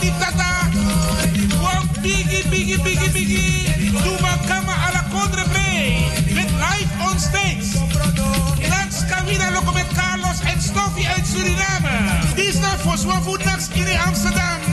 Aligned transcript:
in 0.00 0.12
tata. 0.18 0.70
Wow, 1.60 1.82
biggie, 2.00 2.48
biggie, 2.48 2.80
biggie, 2.82 3.10
biggie. 3.10 3.92
Doe 4.02 4.20
maar 4.20 4.38
kama 4.46 4.72
à 4.72 4.92
la 4.92 5.04
Condre 5.10 5.44
Play. 5.50 6.06
Met 6.34 6.50
live 6.50 6.92
on 7.00 7.18
stage. 7.18 7.68
Nax 8.68 9.04
Kawina 9.06 9.50
Loco 9.50 9.72
met 9.72 9.86
Carlos 9.94 10.40
en 10.40 10.60
Stoffie 10.60 11.08
uit 11.08 11.26
Suriname. 11.26 12.34
Disna 12.34 12.78
Foswa 12.78 13.20
Nax 13.44 13.68
in 13.68 13.98
Amsterdam. 14.06 14.71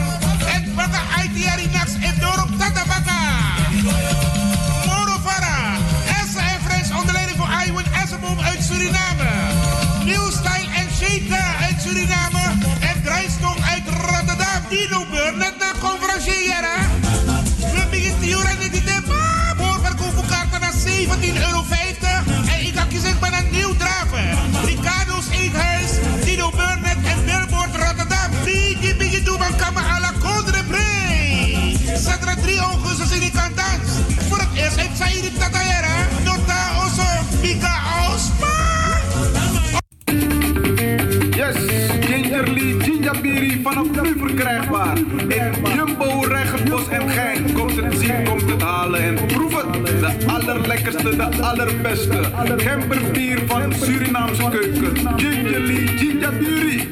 Vanaf 43.69 44.03
nu 44.03 44.17
verkrijgbaar. 44.17 44.97
In 45.27 45.75
Jumbo, 45.75 46.21
Regenbos 46.27 46.87
en 46.87 47.09
Gein. 47.09 47.53
Komt 47.53 47.75
het 47.75 47.99
zien, 47.99 48.23
komt 48.23 48.51
het 48.51 48.61
halen 48.61 49.01
en 49.01 49.25
proef 49.25 49.61
het. 49.61 49.99
De 49.99 50.27
allerlekkerste, 50.27 51.15
de 51.15 51.41
allerbeste. 51.41 52.21
Gemberbier 52.57 53.39
van 53.47 53.73
Surinaamse 53.73 54.49
keuken. 54.49 55.19
Gingerly 55.19 55.87
Ginjabiri. 55.87 56.87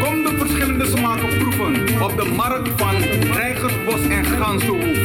Kom 0.00 0.22
de 0.22 0.34
verschillende 0.38 0.86
smaken 0.86 1.38
proeven. 1.38 2.02
Op 2.02 2.16
de 2.16 2.32
markt 2.36 2.68
van 2.76 2.96
Rijgersbos 3.32 4.08
en 4.08 4.24
Gansenhoef. 4.24 4.98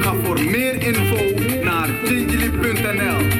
Ga 0.00 0.14
voor 0.24 0.40
meer 0.40 0.82
info 0.82 1.16
naar 1.64 1.88
gingerly.nl. 2.04 3.31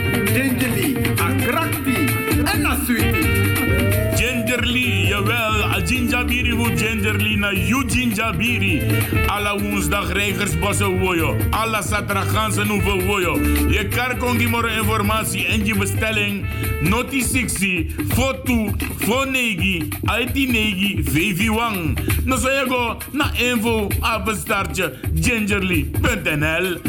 you 8.17 8.33
Ginjabiri. 8.33 8.83
Alla 9.29 9.59
woensdag 9.59 10.13
Rijgersbossen 10.13 10.99
woyo. 11.01 11.37
Alla 11.51 11.83
zaterdag 11.83 12.33
ganzen 12.33 12.69
hoeven 12.69 13.07
woyo. 13.07 13.39
Je 13.71 14.17
kongi 14.19 14.49
moro 14.49 14.69
informatie 14.69 15.47
en 15.47 15.65
je 15.65 15.75
bestelling. 15.75 16.47
Noti 16.81 17.23
60, 17.23 17.87
foto, 18.09 18.71
fonegi, 18.97 19.89
IT 20.21 20.35
negi, 20.35 21.03
VV 21.03 21.49
wang. 21.49 21.99
No 22.25 22.37
je 22.37 22.65
go 22.69 22.97
na 23.13 23.31
info 23.35 23.89
apenstaartje 24.01 24.93
gingerly.nl. 25.15 26.81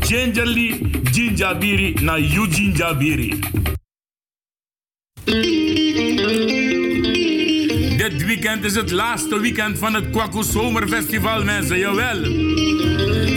Gingerly, 0.00 0.90
Ginjabiri 1.12 2.02
na 2.02 2.16
you 2.16 2.46
Ginjabiri. 2.46 3.61
Weekend 8.52 8.76
is 8.76 8.80
het 8.80 8.90
laatste 8.90 9.40
weekend 9.40 9.78
van 9.78 9.94
het 9.94 10.10
Kwaku 10.10 10.42
Zomerfestival, 10.42 11.44
mensen. 11.44 11.78
Jawel. 11.78 12.22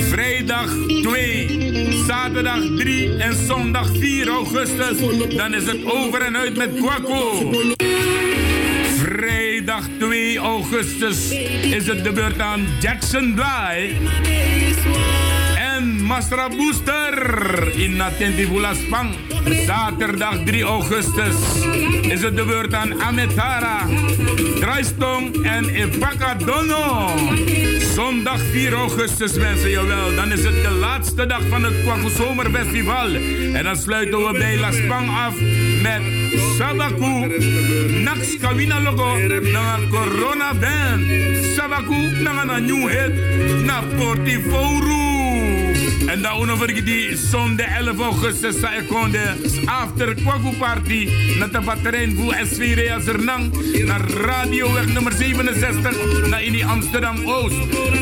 Vrijdag 0.09 0.73
2, 1.01 2.03
zaterdag 2.07 2.59
3 2.77 3.15
en 3.17 3.35
zondag 3.45 3.89
4 3.97 4.27
augustus. 4.27 4.97
Dan 5.35 5.53
is 5.53 5.65
het 5.65 5.85
over 5.85 6.21
en 6.21 6.37
uit 6.37 6.57
met 6.57 6.73
Kwaku. 6.73 7.55
Vrijdag 8.97 9.87
2 9.99 10.37
augustus 10.37 11.31
is 11.61 11.87
het 11.87 12.03
de 12.03 12.11
beurt 12.11 12.39
aan 12.39 12.67
Jackson 12.79 13.33
Bly. 13.33 13.97
Masra 16.05 16.49
Booster 16.49 17.73
in 17.75 17.97
Natentivula 17.97 18.73
Spang. 18.73 19.09
Zaterdag 19.65 20.45
3 20.45 20.63
augustus 20.63 21.35
is 22.01 22.21
het 22.21 22.35
de 22.35 22.43
beurt 22.45 22.73
aan 22.73 23.01
Ametara, 23.01 23.87
Draaistong 24.59 25.43
en 25.43 25.69
Epaka 25.69 26.35
Dono. 26.35 27.09
Zondag 27.93 28.39
4 28.51 28.73
augustus 28.73 29.33
mensen, 29.33 29.69
jawel. 29.69 30.15
Dan 30.15 30.31
is 30.31 30.43
het 30.43 30.63
de 30.63 30.71
laatste 30.71 31.25
dag 31.25 31.41
van 31.49 31.63
het 31.63 31.81
Kwaku 31.81 32.09
Zomerfestival. 32.09 33.15
En 33.53 33.63
dan 33.63 33.75
sluiten 33.75 34.27
we 34.27 34.37
bij 34.37 34.57
La 34.57 34.71
Spang 34.71 35.09
af 35.09 35.33
met 35.81 36.01
Sabaku, 36.57 37.41
Nax 38.03 38.37
Kawina 38.37 38.81
Logo, 38.81 39.17
na 39.41 39.77
Corona 39.89 40.53
Band. 40.53 41.05
Sabaku, 41.55 42.21
na 42.21 42.59
new 42.59 42.89
hit, 42.89 43.65
na 43.65 43.83
Portiforu. 43.97 45.14
En 46.07 46.21
dan 46.21 46.51
over 46.51 46.85
die 46.85 47.17
zondag 47.17 47.67
11 47.67 47.99
augustus 47.99 48.59
sa 48.59 48.73
ekonde 48.75 49.35
after 49.65 50.13
Kwaku 50.13 50.55
Party 50.57 51.09
na 51.39 51.47
de 51.47 51.61
batterijn 51.61 52.15
voor 52.15 52.33
SV 52.33 52.73
Rea 52.75 52.99
Zernang 52.99 53.53
naar 53.85 54.09
radioweg 54.09 54.93
nummer 54.93 55.13
67 55.13 56.27
naar 56.27 56.43
in 56.43 56.51
die 56.51 56.65
Amsterdam 56.65 57.25
Oost. 57.25 57.57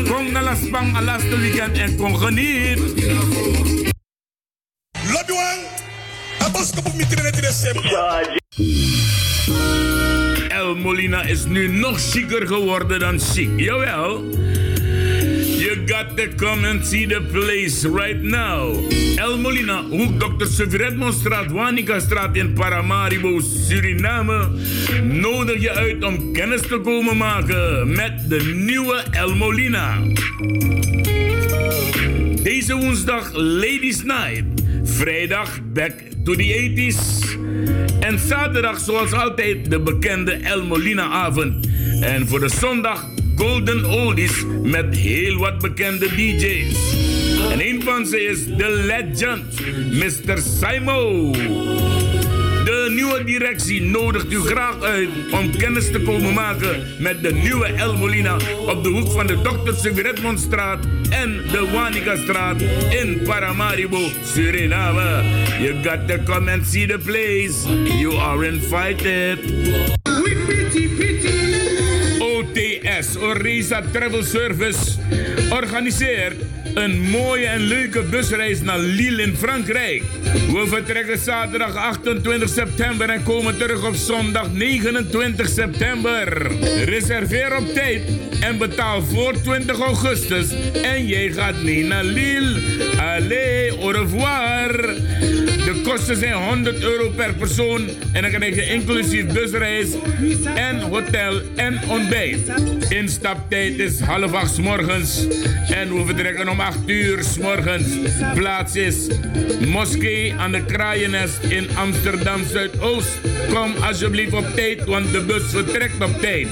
Kom 0.08 0.32
naar 0.32 0.42
Las 0.42 0.68
Pang 0.70 0.96
al 0.96 1.02
laatste 1.02 1.38
weekend 1.38 1.78
en 1.78 1.96
kom 1.96 2.16
geniet. 2.16 2.78
Lobbywan, 5.12 5.58
aboskop 6.38 6.86
op 6.86 6.94
mitre 6.94 7.22
net 7.22 7.40
december. 7.42 8.42
El 10.48 10.74
Molina 10.74 11.22
is 11.22 11.44
nu 11.44 11.68
nog 11.68 12.00
chiquer 12.10 12.46
geworden 12.46 12.98
dan 12.98 13.20
chic. 13.20 13.50
Jawel. 13.56 14.24
Got 15.86 16.16
to 16.16 16.28
come 16.36 16.64
and 16.64 16.86
see 16.86 17.06
the 17.06 17.20
place 17.20 17.84
right 17.84 18.22
now. 18.22 18.72
El 19.16 19.38
Molina, 19.38 19.82
hoek 19.82 20.18
Dr. 20.18 20.46
Suvredmonstraat, 20.46 21.50
Wanika-straat 21.50 22.36
in 22.36 22.52
Paramaribo, 22.52 23.40
Suriname, 23.40 24.48
nodig 25.02 25.60
je 25.60 25.70
uit 25.70 26.04
om 26.04 26.32
kennis 26.32 26.60
te 26.60 26.80
komen 26.80 27.16
maken 27.16 27.92
met 27.92 28.28
de 28.28 28.42
nieuwe 28.54 29.04
El 29.10 29.34
Molina. 29.34 29.98
Deze 32.42 32.76
woensdag 32.76 33.32
Ladies 33.32 34.02
Night. 34.02 34.62
Vrijdag 34.84 35.60
Back 35.72 35.92
to 36.24 36.34
the 36.34 36.72
80s. 36.74 37.24
En 38.00 38.18
zaterdag 38.18 38.78
zoals 38.78 39.12
altijd 39.12 39.70
de 39.70 39.80
bekende 39.80 40.32
El 40.32 40.64
Molina 40.64 41.02
avond. 41.02 41.66
En 42.00 42.28
voor 42.28 42.40
de 42.40 42.48
zondag 42.48 43.06
Golden 43.36 43.84
Oldies 43.84 44.44
met 44.62 44.96
heel 44.96 45.38
wat 45.38 45.58
bekende 45.58 46.08
DJ's. 46.08 46.94
En 47.50 47.60
een 47.60 47.82
van 47.82 48.06
ze 48.06 48.22
is 48.22 48.44
The 48.58 48.68
Legend, 48.68 49.60
Mr. 49.90 50.38
Simo. 50.38 51.32
De 52.64 52.92
nieuwe 52.94 53.24
directie 53.24 53.82
nodigt 53.82 54.32
u 54.32 54.40
graag 54.40 54.82
uit 54.82 55.08
om 55.32 55.56
kennis 55.56 55.90
te 55.90 56.00
komen 56.00 56.34
maken 56.34 56.82
met 56.98 57.22
de 57.22 57.32
nieuwe 57.32 57.66
El 57.66 57.96
Molina 57.96 58.36
op 58.66 58.82
de 58.82 58.88
hoek 58.88 59.10
van 59.10 59.26
de 59.26 59.40
Dr. 59.42 59.74
Sigridmondstraat 59.74 60.84
en 61.10 61.42
de 61.50 61.70
Wanika-straat 61.72 62.60
in 62.90 63.20
Paramaribo, 63.24 64.08
Suriname. 64.24 65.22
You 65.60 65.74
got 65.82 66.08
to 66.08 66.32
come 66.32 66.52
and 66.52 66.66
see 66.66 66.86
the 66.86 66.98
place. 66.98 67.68
You 67.98 68.16
are 68.16 68.46
invited. 68.46 69.38
OTS, 72.54 73.16
Orisa 73.16 73.82
Travel 73.92 74.22
Service, 74.22 74.98
organiseert 75.50 76.36
een 76.74 77.00
mooie 77.00 77.46
en 77.46 77.60
leuke 77.60 78.02
busreis 78.02 78.60
naar 78.60 78.78
Lille 78.78 79.22
in 79.22 79.36
Frankrijk. 79.36 80.02
We 80.52 80.64
vertrekken 80.66 81.18
zaterdag 81.18 81.76
28 81.76 82.48
september 82.48 83.08
en 83.08 83.22
komen 83.22 83.58
terug 83.58 83.86
op 83.86 83.94
zondag 83.94 84.52
29 84.52 85.48
september. 85.48 86.52
Reserveer 86.84 87.56
op 87.56 87.72
tijd 87.72 88.02
en 88.40 88.58
betaal 88.58 89.02
voor 89.02 89.40
20 89.42 89.78
augustus 89.78 90.46
en 90.82 91.06
jij 91.06 91.32
gaat 91.32 91.62
mee 91.62 91.84
naar 91.84 92.04
Lille. 92.04 92.60
Allez, 92.98 93.74
au 93.80 93.92
revoir. 93.92 94.72
De 95.64 95.80
kosten 95.84 96.16
zijn 96.16 96.32
100 96.32 96.82
euro 96.82 97.10
per 97.10 97.34
persoon 97.34 97.88
en 98.12 98.22
dan 98.22 98.30
krijg 98.30 98.54
je 98.54 98.66
inclusief 98.66 99.26
busreis 99.26 99.88
en 100.54 100.80
hotel 100.80 101.40
en 101.56 101.80
ontbijt. 101.88 102.43
Instaptijd 102.88 103.78
is 103.78 104.00
half 104.00 104.32
acht 104.32 104.58
morgens 104.58 105.26
en 105.68 105.96
we 105.96 106.04
vertrekken 106.04 106.48
om 106.48 106.60
8 106.60 106.78
uur 106.86 107.22
s 107.22 107.38
morgens. 107.38 107.86
Plaats 108.34 108.76
is 108.76 109.06
Moskee 109.66 110.34
aan 110.34 110.52
de 110.52 110.64
Kraaiennest 110.64 111.42
in 111.42 111.68
Amsterdam 111.76 112.44
Zuidoost. 112.44 113.18
Kom 113.52 113.74
alsjeblieft 113.82 114.32
op 114.32 114.46
tijd, 114.54 114.84
want 114.84 115.12
de 115.12 115.20
bus 115.20 115.50
vertrekt 115.50 116.04
op 116.04 116.20
tijd. 116.20 116.48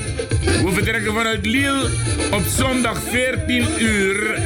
We 0.65 0.71
vertrekken 0.73 1.13
vanuit 1.13 1.47
Lille 1.47 1.91
op 2.33 2.43
zondag 2.57 3.03
14 3.03 3.67
uur. 3.79 4.41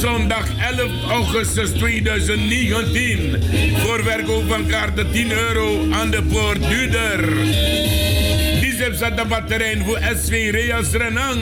Zondag 0.00 0.46
11 0.78 0.90
augustus 1.08 1.70
2019. 1.70 3.42
Voor 3.76 4.02
verkoop 4.02 4.48
van 4.48 4.66
kaarten 4.66 5.10
10 5.12 5.32
euro 5.32 5.90
aan 5.90 6.10
de 6.10 6.22
poort 6.22 6.68
duurder. 6.68 7.36
Zat 8.78 9.16
de 9.16 9.24
batterij 9.28 9.82
voor 9.84 9.98
SV 10.16 10.50
Reas 10.50 10.90
Renang. 10.90 11.40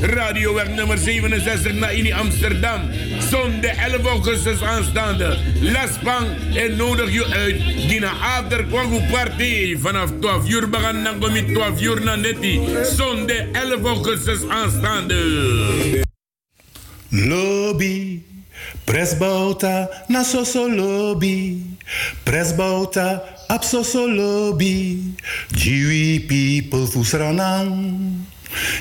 Radioweg 0.00 0.68
nummer 0.68 0.98
67 0.98 1.72
naar 1.72 1.94
Ini 1.94 2.12
Amsterdam. 2.12 2.90
Zondag 3.30 3.76
11 3.76 4.06
augustus 4.06 4.62
aanstaande. 4.62 5.38
Laspang 5.60 6.26
en 6.54 6.76
nodig 6.76 7.12
je 7.12 7.26
uit. 7.26 7.56
Dina 7.88 8.10
After 8.10 8.64
Kwagu 8.64 9.00
Party. 9.10 9.76
Vanaf 9.78 10.10
12 10.20 10.48
uur 10.48 10.68
begaan 10.68 11.04
dan 11.04 11.18
kom 11.18 11.34
je 11.34 11.52
12 11.52 11.80
uur 11.80 12.04
naar 12.04 12.18
Netti. 12.18 12.60
Zondag 12.96 13.42
11 13.52 13.82
augustus 13.84 14.48
aanstaande. 14.48 15.16
Lobby, 17.10 18.22
presbauta 18.84 19.88
na 20.08 20.22
soso 20.22 20.68
lobby, 20.68 21.62
presbauta 22.22 23.22
ap 23.48 23.64
soso 23.64 24.06
lobby, 24.06 25.14
Jiwi 25.52 26.28
people 26.28 26.86
fusranang. 26.86 28.24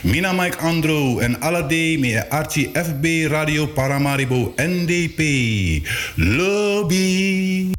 Mina 0.04 0.34
Mike 0.34 0.60
Andro 0.60 1.20
en 1.22 1.36
Alade 1.42 1.98
me 2.00 2.16
Archie 2.32 2.72
FB 2.74 3.28
Radio 3.30 3.68
Paramaribo 3.68 4.54
NDP. 4.58 5.84
Lobby. 6.18 7.77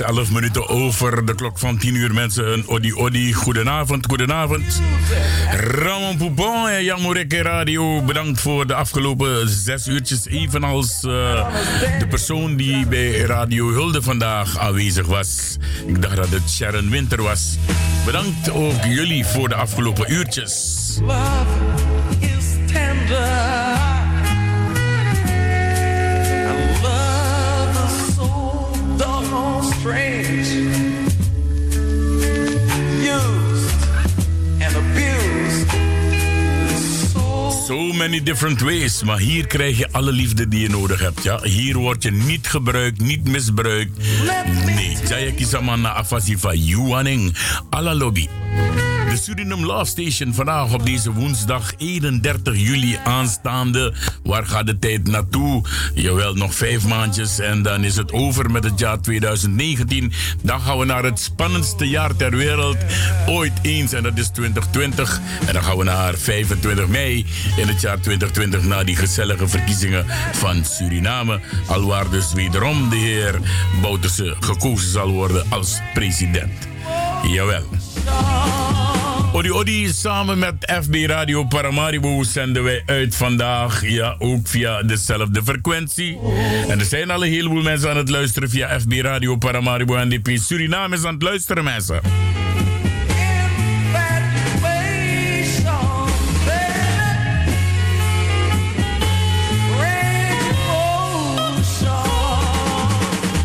Is 0.00 0.06
inmiddels 0.06 0.28
11 0.28 0.30
minuten 0.30 0.68
over 0.68 1.26
de 1.26 1.34
klok 1.34 1.58
van 1.58 1.78
10 1.78 1.94
uur, 1.94 2.14
mensen. 2.14 2.52
Een 2.52 2.68
odi 2.68 2.94
odi. 2.94 3.32
Goedenavond, 3.32 4.06
goedenavond. 4.06 4.82
Ramon 5.50 6.16
Poupon 6.16 6.68
en 6.68 6.84
Jan 6.84 7.00
Morekke 7.00 7.42
Radio. 7.42 8.02
Bedankt 8.02 8.40
voor 8.40 8.66
de 8.66 8.74
afgelopen 8.74 9.48
zes 9.48 9.86
uurtjes. 9.86 10.26
Evenals 10.26 11.02
eh, 11.04 11.46
de 11.98 12.06
persoon 12.08 12.56
die 12.56 12.86
bij 12.86 13.10
Radio 13.10 13.72
Hulde 13.72 14.02
vandaag 14.02 14.58
aanwezig 14.58 15.06
was. 15.06 15.56
Ik 15.86 16.02
dacht 16.02 16.16
dat 16.16 16.28
het 16.28 16.50
Sharon 16.50 16.90
Winter 16.90 17.22
was. 17.22 17.56
Bedankt 18.04 18.50
ook 18.50 18.84
jullie 18.84 19.24
voor 19.26 19.48
de 19.48 19.54
afgelopen 19.54 20.12
uurtjes. 20.12 20.84
Many 38.08 38.22
different 38.22 38.60
ways. 38.60 39.02
Maar 39.02 39.18
hier 39.18 39.46
krijg 39.46 39.78
je 39.78 39.88
alle 39.92 40.12
liefde 40.12 40.48
die 40.48 40.60
je 40.60 40.68
nodig 40.68 41.00
hebt. 41.00 41.22
Ja? 41.22 41.42
Hier 41.42 41.76
word 41.76 42.02
je 42.02 42.10
niet 42.10 42.46
gebruikt, 42.46 43.00
niet 43.00 43.28
misbruikt. 43.28 43.98
Nee, 44.64 44.96
Jaya 45.08 45.32
Kisama 45.32 45.76
na 45.76 45.92
afasi 45.92 46.38
van 46.38 46.64
Yuaning. 46.64 47.36
Alla 47.70 47.94
lobby. 47.94 48.28
De 49.08 49.16
Suriname 49.16 49.66
Love 49.66 49.84
Station 49.84 50.34
vandaag 50.34 50.72
op 50.72 50.86
deze 50.86 51.12
woensdag 51.12 51.72
31 51.76 52.56
juli 52.56 52.98
aanstaande. 53.04 53.94
Waar 54.22 54.46
gaat 54.46 54.66
de 54.66 54.78
tijd 54.78 55.08
naartoe? 55.08 55.64
Jawel, 55.94 56.34
nog 56.34 56.54
vijf 56.54 56.86
maandjes 56.86 57.38
en 57.38 57.62
dan 57.62 57.84
is 57.84 57.96
het 57.96 58.12
over 58.12 58.50
met 58.50 58.64
het 58.64 58.78
jaar 58.78 59.00
2019. 59.00 60.12
Dan 60.42 60.60
gaan 60.60 60.78
we 60.78 60.84
naar 60.84 61.04
het 61.04 61.20
spannendste 61.20 61.88
jaar 61.88 62.16
ter 62.16 62.36
wereld 62.36 62.76
ooit 63.26 63.52
eens 63.62 63.92
en 63.92 64.02
dat 64.02 64.18
is 64.18 64.28
2020. 64.28 65.20
En 65.46 65.52
dan 65.52 65.62
gaan 65.62 65.76
we 65.76 65.84
naar 65.84 66.14
25 66.14 66.88
mei 66.88 67.26
in 67.56 67.68
het 67.68 67.80
jaar 67.80 68.00
2020 68.00 68.64
naar 68.64 68.84
die 68.84 68.96
gezellige 68.96 69.48
verkiezingen 69.48 70.06
van 70.32 70.64
Suriname. 70.64 71.40
Alwaar 71.66 72.10
dus 72.10 72.32
wederom 72.32 72.88
de 72.88 72.96
heer 72.96 73.40
Bouterse 73.82 74.36
gekozen 74.40 74.90
zal 74.90 75.10
worden 75.10 75.46
als 75.50 75.80
president. 75.94 76.52
Jawel. 77.22 77.64
Odi 79.36 79.52
Odi, 79.52 79.88
samen 79.88 80.38
met 80.38 80.54
FB 80.82 80.94
Radio 81.06 81.44
Paramaribo 81.44 82.22
zenden 82.22 82.62
wij 82.62 82.82
uit 82.86 83.16
vandaag. 83.16 83.88
Ja, 83.88 84.16
ook 84.18 84.48
via 84.48 84.82
dezelfde 84.82 85.42
frequentie. 85.42 86.18
En 86.68 86.78
er 86.78 86.84
zijn 86.84 87.10
al 87.10 87.24
een 87.24 87.30
heleboel 87.30 87.62
mensen 87.62 87.90
aan 87.90 87.96
het 87.96 88.08
luisteren 88.08 88.50
via 88.50 88.80
FB 88.80 88.92
Radio 88.92 89.36
Paramaribo 89.36 89.94
NDP. 90.04 90.28
Suriname 90.38 90.96
is 90.96 91.04
aan 91.04 91.14
het 91.14 91.22
luisteren, 91.22 91.64
mensen. 91.64 92.00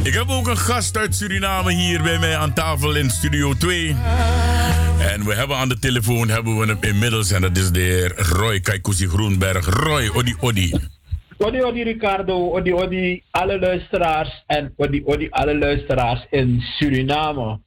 Ik 0.04 0.14
heb 0.14 0.30
ook 0.30 0.48
een 0.48 0.58
gast 0.58 0.98
uit 0.98 1.16
Suriname 1.16 1.74
hier 1.74 2.02
bij 2.02 2.20
mij 2.20 2.38
aan 2.38 2.54
tafel 2.54 2.96
in 2.96 3.10
Studio 3.10 3.54
2. 3.54 3.96
En 5.10 5.26
we 5.26 5.34
hebben 5.36 5.58
aan 5.58 5.70
de 5.70 5.80
telefoon 5.80 6.30
hebben 6.30 6.60
we 6.60 6.66
hem 6.66 6.78
inmiddels 6.82 7.32
en 7.32 7.42
dat 7.42 7.58
is 7.58 7.72
de 7.72 7.80
heer 7.80 8.14
Roy 8.18 8.60
Kaikusi 8.60 9.08
Groenberg. 9.08 9.66
Roy, 9.66 10.10
odi 10.14 10.36
odi. 10.40 10.74
Odi 11.38 11.64
odi 11.64 11.84
Ricardo, 11.84 12.52
odi 12.52 12.74
odi 12.74 13.24
alle 13.32 13.60
luisteraars 13.60 14.44
en 14.48 14.74
odi 14.78 15.02
odi 15.06 15.28
alle 15.30 15.58
luisteraars 15.58 16.26
in 16.30 16.62
Suriname. 16.62 17.60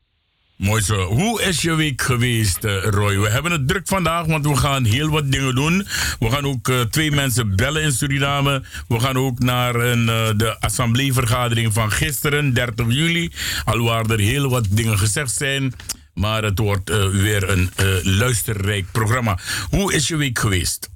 Mooi 0.57 0.83
zo. 0.83 0.95
Hoe 0.95 1.43
is 1.43 1.63
je 1.63 1.75
week 1.75 2.03
geweest, 2.03 2.65
eh, 2.65 2.83
Roy? 2.83 3.19
We 3.19 3.29
hebben 3.29 3.53
het 3.53 3.69
druk 3.69 3.89
vandaag, 3.89 4.27
want 4.27 4.47
we 4.47 4.57
gaan 4.57 4.85
heel 4.85 5.09
wat 5.09 5.33
dingen 5.33 5.55
doen. 5.55 5.87
We 6.19 6.31
gaan 6.31 6.45
ook 6.45 6.69
uh, 6.69 6.81
twee 6.81 7.11
mensen 7.11 7.57
bellen 7.57 7.83
in 7.83 7.93
Suriname. 7.93 8.63
We 8.89 9.01
gaan 9.01 9.17
ook 9.17 9.39
naar 9.39 9.75
een, 9.75 10.07
uh, 10.07 10.29
de 10.37 10.57
assembleevergadering 10.61 11.73
van 11.73 11.91
gisteren, 11.91 12.55
30 12.55 12.87
juli. 12.89 13.33
Alwaar 13.65 14.11
er 14.11 14.19
heel 14.19 14.49
wat 14.49 14.67
dingen 14.71 14.99
gezegd 14.99 15.33
zijn. 15.33 15.73
Maar 16.15 16.43
het 16.43 16.59
wordt 16.59 16.91
weer 17.13 17.51
een 17.51 17.69
luisterrijk 18.03 18.85
programma. 18.93 19.39
Hoe 19.71 19.95
is 19.95 20.09
je 20.09 20.17
week 20.17 20.39
geweest? 20.39 20.91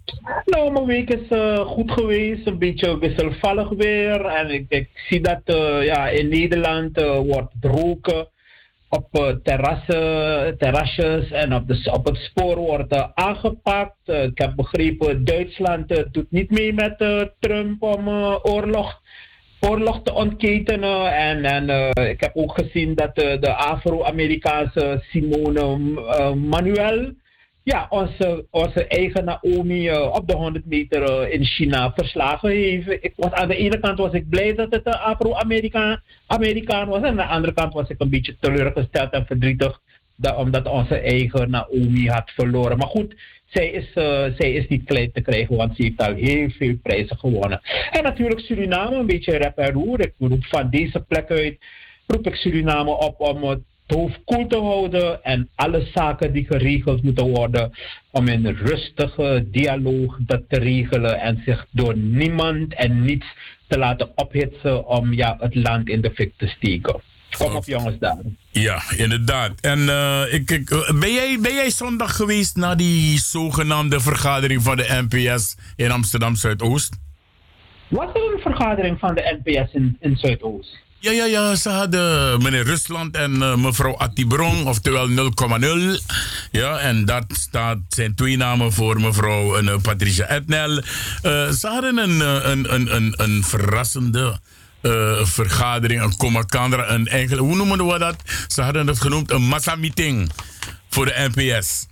Nou, 0.44 0.72
mijn 0.72 0.86
week 0.86 1.10
is 1.10 1.38
goed 1.66 1.90
geweest. 1.90 2.46
Een 2.46 2.58
beetje 2.58 2.98
wisselvallig 2.98 3.68
weer. 3.68 4.24
En 4.24 4.50
ik, 4.50 4.64
ik 4.68 4.88
zie 5.08 5.20
dat 5.20 5.40
ja, 5.84 6.08
in 6.08 6.28
Nederland 6.28 7.00
wordt 7.26 7.52
roken 7.60 8.28
op 8.88 9.38
terrassen, 9.42 10.58
terrasjes 10.58 11.30
en 11.30 11.54
op, 11.54 11.62
op 11.92 12.06
het 12.06 12.16
spoor 12.16 12.56
wordt 12.56 13.14
aangepakt. 13.14 13.96
Ik 14.04 14.38
heb 14.38 14.56
begrepen, 14.56 15.24
Duitsland 15.24 16.12
doet 16.12 16.30
niet 16.30 16.50
mee 16.50 16.72
met 16.72 16.96
Trump 17.38 17.82
om 17.82 18.08
oorlog, 18.42 19.00
oorlog 19.60 20.02
te 20.02 20.12
ontketenen. 20.14 21.12
En, 21.12 21.44
en 21.44 21.90
ik 22.08 22.20
heb 22.20 22.30
ook 22.34 22.52
gezien 22.58 22.94
dat 22.94 23.14
de 23.14 23.54
Afro-Amerikaanse 23.54 25.02
Simone 25.10 25.78
Manuel 26.34 27.12
ja, 27.68 27.86
onze, 27.88 28.46
onze 28.50 28.86
eigen 28.86 29.24
Naomi 29.24 29.92
op 29.92 30.28
de 30.28 30.36
100 30.36 30.66
meter 30.66 31.30
in 31.30 31.44
China 31.44 31.92
verslagen 31.92 32.50
heeft. 32.50 32.88
Ik 32.88 33.12
was, 33.16 33.30
aan 33.30 33.48
de 33.48 33.56
ene 33.56 33.80
kant 33.80 33.98
was 33.98 34.12
ik 34.12 34.28
blij 34.28 34.54
dat 34.54 34.72
het 34.72 34.86
een 34.86 34.92
Afro-Amerikaan 34.92 36.02
Amerikaan 36.26 36.88
was. 36.88 37.02
En 37.02 37.08
aan 37.08 37.16
de 37.16 37.24
andere 37.24 37.52
kant 37.52 37.72
was 37.72 37.88
ik 37.88 38.00
een 38.00 38.10
beetje 38.10 38.36
teleurgesteld 38.40 39.10
en 39.10 39.26
verdrietig. 39.26 39.80
Dat, 40.16 40.36
omdat 40.36 40.66
onze 40.66 40.98
eigen 40.98 41.50
Naomi 41.50 42.08
had 42.08 42.30
verloren. 42.30 42.78
Maar 42.78 42.88
goed, 42.88 43.14
zij 43.48 43.70
is, 43.70 43.90
uh, 43.94 44.56
is 44.56 44.68
niet 44.68 44.84
klein 44.84 45.12
te 45.12 45.20
krijgen, 45.20 45.56
want 45.56 45.76
ze 45.76 45.82
heeft 45.82 46.02
al 46.02 46.14
heel 46.14 46.50
veel 46.50 46.76
prijzen 46.82 47.18
gewonnen. 47.18 47.60
En 47.90 48.02
natuurlijk 48.02 48.40
Suriname, 48.40 48.96
een 48.96 49.06
beetje 49.06 49.36
rep 49.36 49.58
en 49.58 49.72
roer. 49.72 50.00
Ik 50.00 50.12
roep 50.18 50.44
van 50.44 50.70
deze 50.70 51.00
plek 51.00 51.30
uit, 51.30 51.58
roep 52.06 52.26
ik 52.26 52.34
Suriname 52.34 52.90
op 52.90 53.20
om 53.20 53.44
het 53.44 53.60
hoofd 53.86 54.20
koel 54.24 54.46
te 54.46 54.56
houden 54.56 55.24
en 55.24 55.48
alle 55.54 55.86
zaken 55.94 56.32
die 56.32 56.46
geregeld 56.46 57.02
moeten 57.02 57.28
worden 57.28 57.72
om 58.10 58.28
in 58.28 58.46
rustige 58.46 59.46
dialoog 59.50 60.18
dat 60.20 60.42
te 60.48 60.58
regelen 60.58 61.20
en 61.20 61.42
zich 61.44 61.66
door 61.70 61.96
niemand 61.96 62.74
en 62.74 63.04
niets 63.04 63.26
te 63.66 63.78
laten 63.78 64.10
ophitsen 64.14 64.86
om 64.86 65.12
ja, 65.12 65.36
het 65.40 65.54
land 65.54 65.88
in 65.88 66.00
de 66.00 66.10
fik 66.10 66.32
te 66.36 66.46
steken. 66.46 67.00
Kom 67.36 67.54
op 67.54 67.64
jongens 67.64 67.98
daar. 67.98 68.18
Ja, 68.50 68.82
inderdaad. 68.96 69.60
En 69.60 69.78
uh, 69.78 70.22
ik, 70.32 70.50
ik, 70.50 70.68
ben, 71.00 71.12
jij, 71.12 71.38
ben 71.40 71.54
jij 71.54 71.70
zondag 71.70 72.16
geweest 72.16 72.56
naar 72.56 72.76
die 72.76 73.18
zogenaamde 73.20 74.00
vergadering 74.00 74.62
van 74.62 74.76
de 74.76 75.06
NPS 75.08 75.56
in 75.76 75.90
Amsterdam 75.90 76.36
Zuidoost? 76.36 76.96
Was 77.88 78.08
er 78.14 78.34
een 78.34 78.40
vergadering 78.40 78.98
van 78.98 79.14
de 79.14 79.38
NPS 79.42 79.72
in, 79.72 79.96
in 80.00 80.16
Zuidoost? 80.16 80.86
Ja, 81.00 81.10
ja, 81.10 81.24
ja. 81.24 81.54
Ze 81.54 81.68
hadden 81.68 82.42
meneer 82.42 82.64
Rusland 82.64 83.16
en 83.16 83.34
uh, 83.34 83.56
mevrouw 83.56 83.96
Attibron, 83.96 84.66
oftewel 84.66 85.08
0,0. 85.08 85.14
Ja, 86.50 86.78
en 86.78 87.04
dat 87.04 87.24
staat, 87.28 87.78
zijn 87.88 88.14
twee 88.14 88.36
namen 88.36 88.72
voor 88.72 89.00
mevrouw 89.00 89.62
uh, 89.62 89.76
Patricia 89.82 90.26
Etnel. 90.26 90.70
Uh, 90.70 90.82
ze 91.48 91.66
hadden 91.66 91.98
een, 91.98 92.20
een, 92.50 92.74
een, 92.74 92.94
een, 92.96 93.14
een 93.16 93.44
verrassende 93.44 94.38
vergadering, 95.26 96.02
een 96.02 96.16
commacandra, 96.16 96.90
een 96.90 97.06
enkele, 97.06 97.40
hoe 97.40 97.56
noemen 97.56 97.86
we 97.86 97.98
dat? 97.98 98.16
Ze 98.48 98.62
hadden 98.62 98.86
het 98.86 99.00
genoemd 99.00 99.30
een 99.30 99.42
massameeting 99.42 100.30
voor 100.88 101.04
de 101.04 101.30
NPS. 101.34 101.86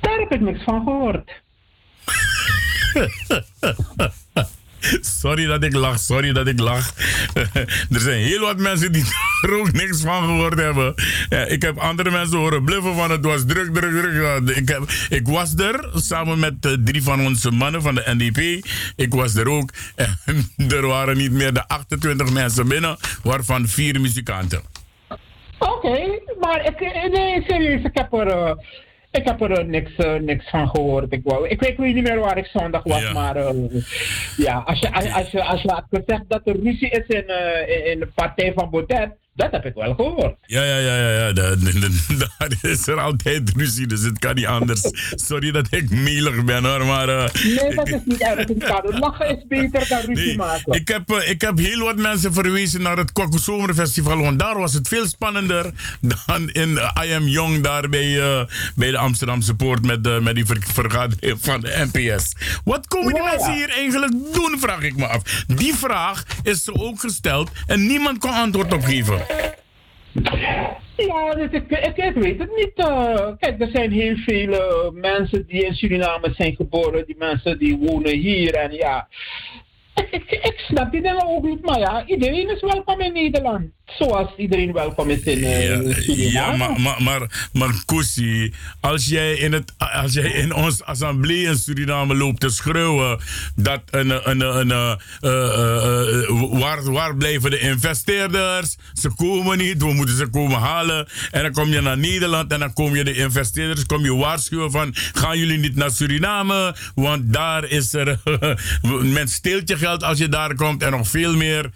Daar 0.00 0.18
heb 0.18 0.32
ik 0.32 0.40
niks 0.40 0.62
van 0.64 0.82
gehoord. 0.84 1.32
Sorry 5.00 5.46
dat 5.46 5.64
ik 5.64 5.74
lach, 5.74 5.98
sorry 5.98 6.32
dat 6.32 6.46
ik 6.46 6.60
lach. 6.60 6.92
er 7.94 8.00
zijn 8.00 8.20
heel 8.20 8.40
wat 8.40 8.58
mensen 8.58 8.92
die 8.92 9.04
er 9.44 9.58
ook 9.58 9.72
niks 9.72 10.02
van 10.02 10.24
gehoord 10.24 10.58
hebben. 10.58 10.94
Ja, 11.28 11.44
ik 11.44 11.62
heb 11.62 11.78
andere 11.78 12.10
mensen 12.10 12.38
horen 12.38 12.64
bluffen 12.64 12.94
van 12.94 13.10
het 13.10 13.24
was 13.24 13.44
druk, 13.46 13.74
druk, 13.74 13.90
druk. 13.90 14.56
Ik, 14.56 14.68
heb, 14.68 14.82
ik 15.08 15.28
was 15.28 15.54
er 15.54 15.90
samen 15.94 16.38
met 16.38 16.54
uh, 16.66 16.72
drie 16.84 17.02
van 17.02 17.20
onze 17.20 17.50
mannen 17.50 17.82
van 17.82 17.94
de 17.94 18.02
NDP. 18.06 18.66
Ik 18.96 19.14
was 19.14 19.34
er 19.34 19.48
ook. 19.48 19.70
En 20.24 20.52
er 20.68 20.86
waren 20.86 21.16
niet 21.16 21.32
meer 21.32 21.52
dan 21.52 21.66
28 21.66 22.32
mensen 22.32 22.68
binnen, 22.68 22.96
waarvan 23.22 23.68
vier 23.68 24.00
muzikanten. 24.00 24.62
Oké, 25.58 26.20
maar 26.40 26.64
ik, 26.64 26.80
nee, 27.12 27.44
serieus, 27.46 27.82
ik 27.82 27.90
heb 27.94 28.12
er... 28.12 28.26
Uh 28.26 28.52
ik 29.10 29.24
heb 29.24 29.40
er 29.40 29.58
uh, 29.58 29.66
niks, 29.66 29.92
uh, 29.98 30.14
niks 30.14 30.50
van 30.50 30.68
gehoord. 30.68 31.12
Ik, 31.12 31.20
wou, 31.24 31.48
ik, 31.48 31.60
weet, 31.60 31.78
niet 31.78 32.02
meer 32.02 32.18
waar 32.18 32.38
ik 32.38 32.46
zondag 32.46 32.82
was, 32.82 33.02
ja. 33.02 33.12
maar 33.12 33.36
uh, 33.36 33.82
ja, 34.36 34.62
als 34.66 34.78
je, 34.80 34.92
als, 34.92 35.12
als, 35.12 35.30
je, 35.30 35.44
als 35.44 35.62
je 35.62 35.70
had 35.70 35.86
gezegd 35.90 36.24
dat 36.28 36.40
er 36.44 36.60
ruzie 36.62 36.90
is 36.90 37.06
in, 37.06 37.24
in 37.84 37.98
de 37.98 38.08
partij 38.14 38.52
van 38.52 38.70
Baudet, 38.70 39.16
dat 39.34 39.50
heb 39.50 39.64
ik 39.64 39.74
wel 39.74 39.94
gehoord. 39.94 40.36
Ja, 40.46 40.62
ja, 40.62 40.76
ja, 40.76 40.96
ja. 40.96 41.08
ja. 41.10 41.32
Daar, 41.32 41.56
daar 42.38 42.58
is 42.62 42.86
er 42.86 43.00
altijd 43.00 43.52
ruzie, 43.56 43.86
dus 43.86 44.02
het 44.02 44.18
kan 44.18 44.34
niet 44.34 44.46
anders. 44.46 44.80
Sorry 45.10 45.50
dat 45.50 45.66
ik 45.70 45.90
melig 45.90 46.44
ben 46.44 46.64
hoor, 46.64 46.86
maar... 46.86 47.08
Uh, 47.08 47.28
nee, 47.58 47.74
dat 47.74 47.88
is 47.88 48.00
niet 48.04 48.20
erg. 48.20 48.48
Lachen 48.82 49.36
is 49.36 49.46
beter 49.48 49.88
dan 49.88 50.00
ruzie 50.00 50.26
nee, 50.26 50.36
maken. 50.36 50.72
Ik 50.72 50.88
heb, 50.88 51.10
uh, 51.10 51.30
ik 51.30 51.40
heb 51.40 51.58
heel 51.58 51.84
wat 51.84 51.96
mensen 51.96 52.32
verwezen 52.32 52.82
naar 52.82 52.96
het 52.96 53.12
Kwaku 53.12 53.38
Zomerfestival, 53.38 54.18
want 54.18 54.38
daar 54.38 54.58
was 54.58 54.74
het 54.74 54.88
veel 54.88 55.06
spannender 55.06 55.70
dan 56.00 56.50
in 56.50 56.70
uh, 56.70 56.90
I 57.04 57.12
Am 57.12 57.28
Young, 57.28 57.60
daar 57.60 57.88
bij, 57.88 58.46
bij 58.74 58.90
de 58.90 58.98
Amsterdamse 58.98 59.54
Poort 59.54 59.86
met, 59.86 60.06
uh, 60.06 60.18
met 60.18 60.34
die 60.34 60.46
ver 60.46 60.58
vergadering 60.72 61.38
van 61.40 61.60
de 61.60 61.88
NPS. 61.92 62.32
Wat 62.64 62.86
komen 62.86 63.14
die 63.14 63.22
ja, 63.22 63.30
mensen 63.30 63.52
hier 63.52 63.70
eigenlijk 63.70 64.12
doen, 64.32 64.56
vraag 64.58 64.82
ik 64.82 64.96
me 64.96 65.06
af. 65.06 65.44
Die 65.46 65.74
vraag 65.74 66.24
is 66.42 66.64
ze 66.64 66.74
ook 66.74 67.00
gesteld 67.00 67.50
en 67.66 67.86
niemand 67.86 68.18
kon 68.18 68.30
antwoord 68.30 68.72
op 68.72 68.84
geven. 68.84 69.19
Ja, 70.96 71.36
ik, 71.36 71.52
ik, 71.96 72.14
weet 72.14 72.38
het 72.38 72.56
niet. 72.56 72.72
Uh, 72.76 73.28
kijk, 73.38 73.60
er 73.60 73.70
zijn 73.72 73.92
heel 73.92 74.16
veel 74.16 74.90
mensen 74.94 75.46
die 75.46 75.64
in 75.64 75.74
Suriname 75.74 76.34
zijn 76.34 76.54
geboren. 76.54 77.06
Die 77.06 77.16
mensen 77.18 77.58
die 77.58 77.76
wonen 77.78 78.18
hier. 78.18 78.54
En 78.54 78.72
ja, 78.72 79.08
ik, 80.10 80.30
ik 80.30 80.64
snap 80.68 80.92
die 80.92 81.02
dingen 81.02 81.26
ook 81.26 81.44
niet, 81.44 81.64
maar 81.64 81.78
ja, 81.78 82.06
iedereen 82.06 82.50
is 82.50 82.60
welkom 82.60 83.00
in 83.00 83.12
Nederland. 83.12 83.70
Zoals 83.98 84.28
iedereen 84.36 84.72
welkom 84.72 85.10
is 85.10 85.22
in 85.22 85.38
uh, 85.38 85.68
Ja, 85.68 85.92
Suriname. 85.92 86.30
ja 86.30 86.56
maar, 86.56 86.80
maar, 86.80 87.02
maar, 87.02 87.48
maar 87.52 87.82
Koesie, 87.84 88.54
als 88.80 89.06
jij, 89.06 89.34
in 89.34 89.52
het, 89.52 89.72
als 89.78 90.12
jij 90.12 90.30
in 90.30 90.54
ons 90.54 90.82
assemblee 90.82 91.44
in 91.44 91.56
Suriname 91.56 92.14
loopt 92.14 92.40
te 92.40 92.48
schreeuwen 92.48 93.20
dat 93.54 93.80
een, 93.90 94.10
een, 94.30 94.40
een, 94.40 94.70
een, 94.70 94.70
eh, 94.70 96.22
eh, 96.22 96.60
waar, 96.60 96.92
waar 96.92 97.16
blijven 97.16 97.50
de 97.50 97.58
investeerders? 97.58 98.76
Ze 98.92 99.14
komen 99.16 99.58
niet, 99.58 99.82
we 99.82 99.92
moeten 99.92 100.16
ze 100.16 100.26
komen 100.28 100.58
halen. 100.58 101.08
En 101.30 101.42
dan 101.42 101.52
kom 101.52 101.68
je 101.68 101.80
naar 101.80 101.98
Nederland 101.98 102.52
en 102.52 102.60
dan 102.60 102.72
kom 102.72 102.96
je 102.96 103.04
de 103.04 103.14
investeerders, 103.14 103.86
kom 103.86 104.04
je 104.04 104.14
waarschuwen 104.14 104.70
van 104.70 104.90
gaan 104.94 105.38
jullie 105.38 105.58
niet 105.58 105.76
naar 105.76 105.90
Suriname, 105.90 106.74
want 106.94 107.32
daar 107.32 107.64
is 107.64 107.92
er, 107.92 108.18
men 109.14 109.28
steelt 109.28 109.68
je 109.68 109.76
geld 109.76 109.89
als 109.98 110.18
je 110.18 110.28
daar 110.28 110.54
komt 110.54 110.82
en 110.82 110.90
nog 110.90 111.08
veel 111.08 111.36
meer. 111.36 111.70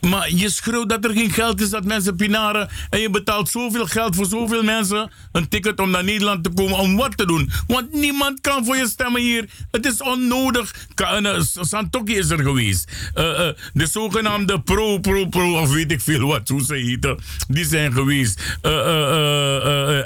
Maar 0.00 0.30
je 0.30 0.50
schreeuwt 0.50 0.88
dat 0.88 1.04
er 1.04 1.10
geen 1.10 1.30
geld 1.30 1.60
is, 1.60 1.70
dat 1.70 1.84
mensen 1.84 2.16
pinaren. 2.16 2.68
En 2.90 3.00
je 3.00 3.10
betaalt 3.10 3.48
zoveel 3.48 3.86
geld 3.86 4.14
voor 4.14 4.26
zoveel 4.26 4.62
mensen. 4.62 5.10
Een 5.32 5.48
ticket 5.48 5.80
om 5.80 5.90
naar 5.90 6.04
Nederland 6.04 6.44
te 6.44 6.50
komen. 6.50 6.78
Om 6.78 6.96
wat 6.96 7.16
te 7.16 7.26
doen? 7.26 7.50
Want 7.66 7.92
niemand 7.92 8.40
kan 8.40 8.64
voor 8.64 8.76
je 8.76 8.86
stemmen 8.88 9.20
hier. 9.20 9.48
Het 9.70 9.86
is 9.86 10.02
onnodig. 10.02 10.74
Eh, 10.94 11.40
Santoki 11.60 12.16
is 12.16 12.30
er 12.30 12.38
geweest. 12.42 13.10
Eh, 13.14 13.48
eh, 13.48 13.54
de 13.72 13.86
zogenaamde 13.86 14.60
pro, 14.60 14.98
pro, 14.98 15.26
pro, 15.26 15.60
of 15.60 15.72
weet 15.72 15.92
ik 15.92 16.00
veel 16.00 16.26
wat, 16.26 16.48
hoe 16.48 16.64
ze 16.64 16.74
heten. 16.74 17.18
Die 17.48 17.64
zijn 17.64 17.92
geweest. 17.92 18.58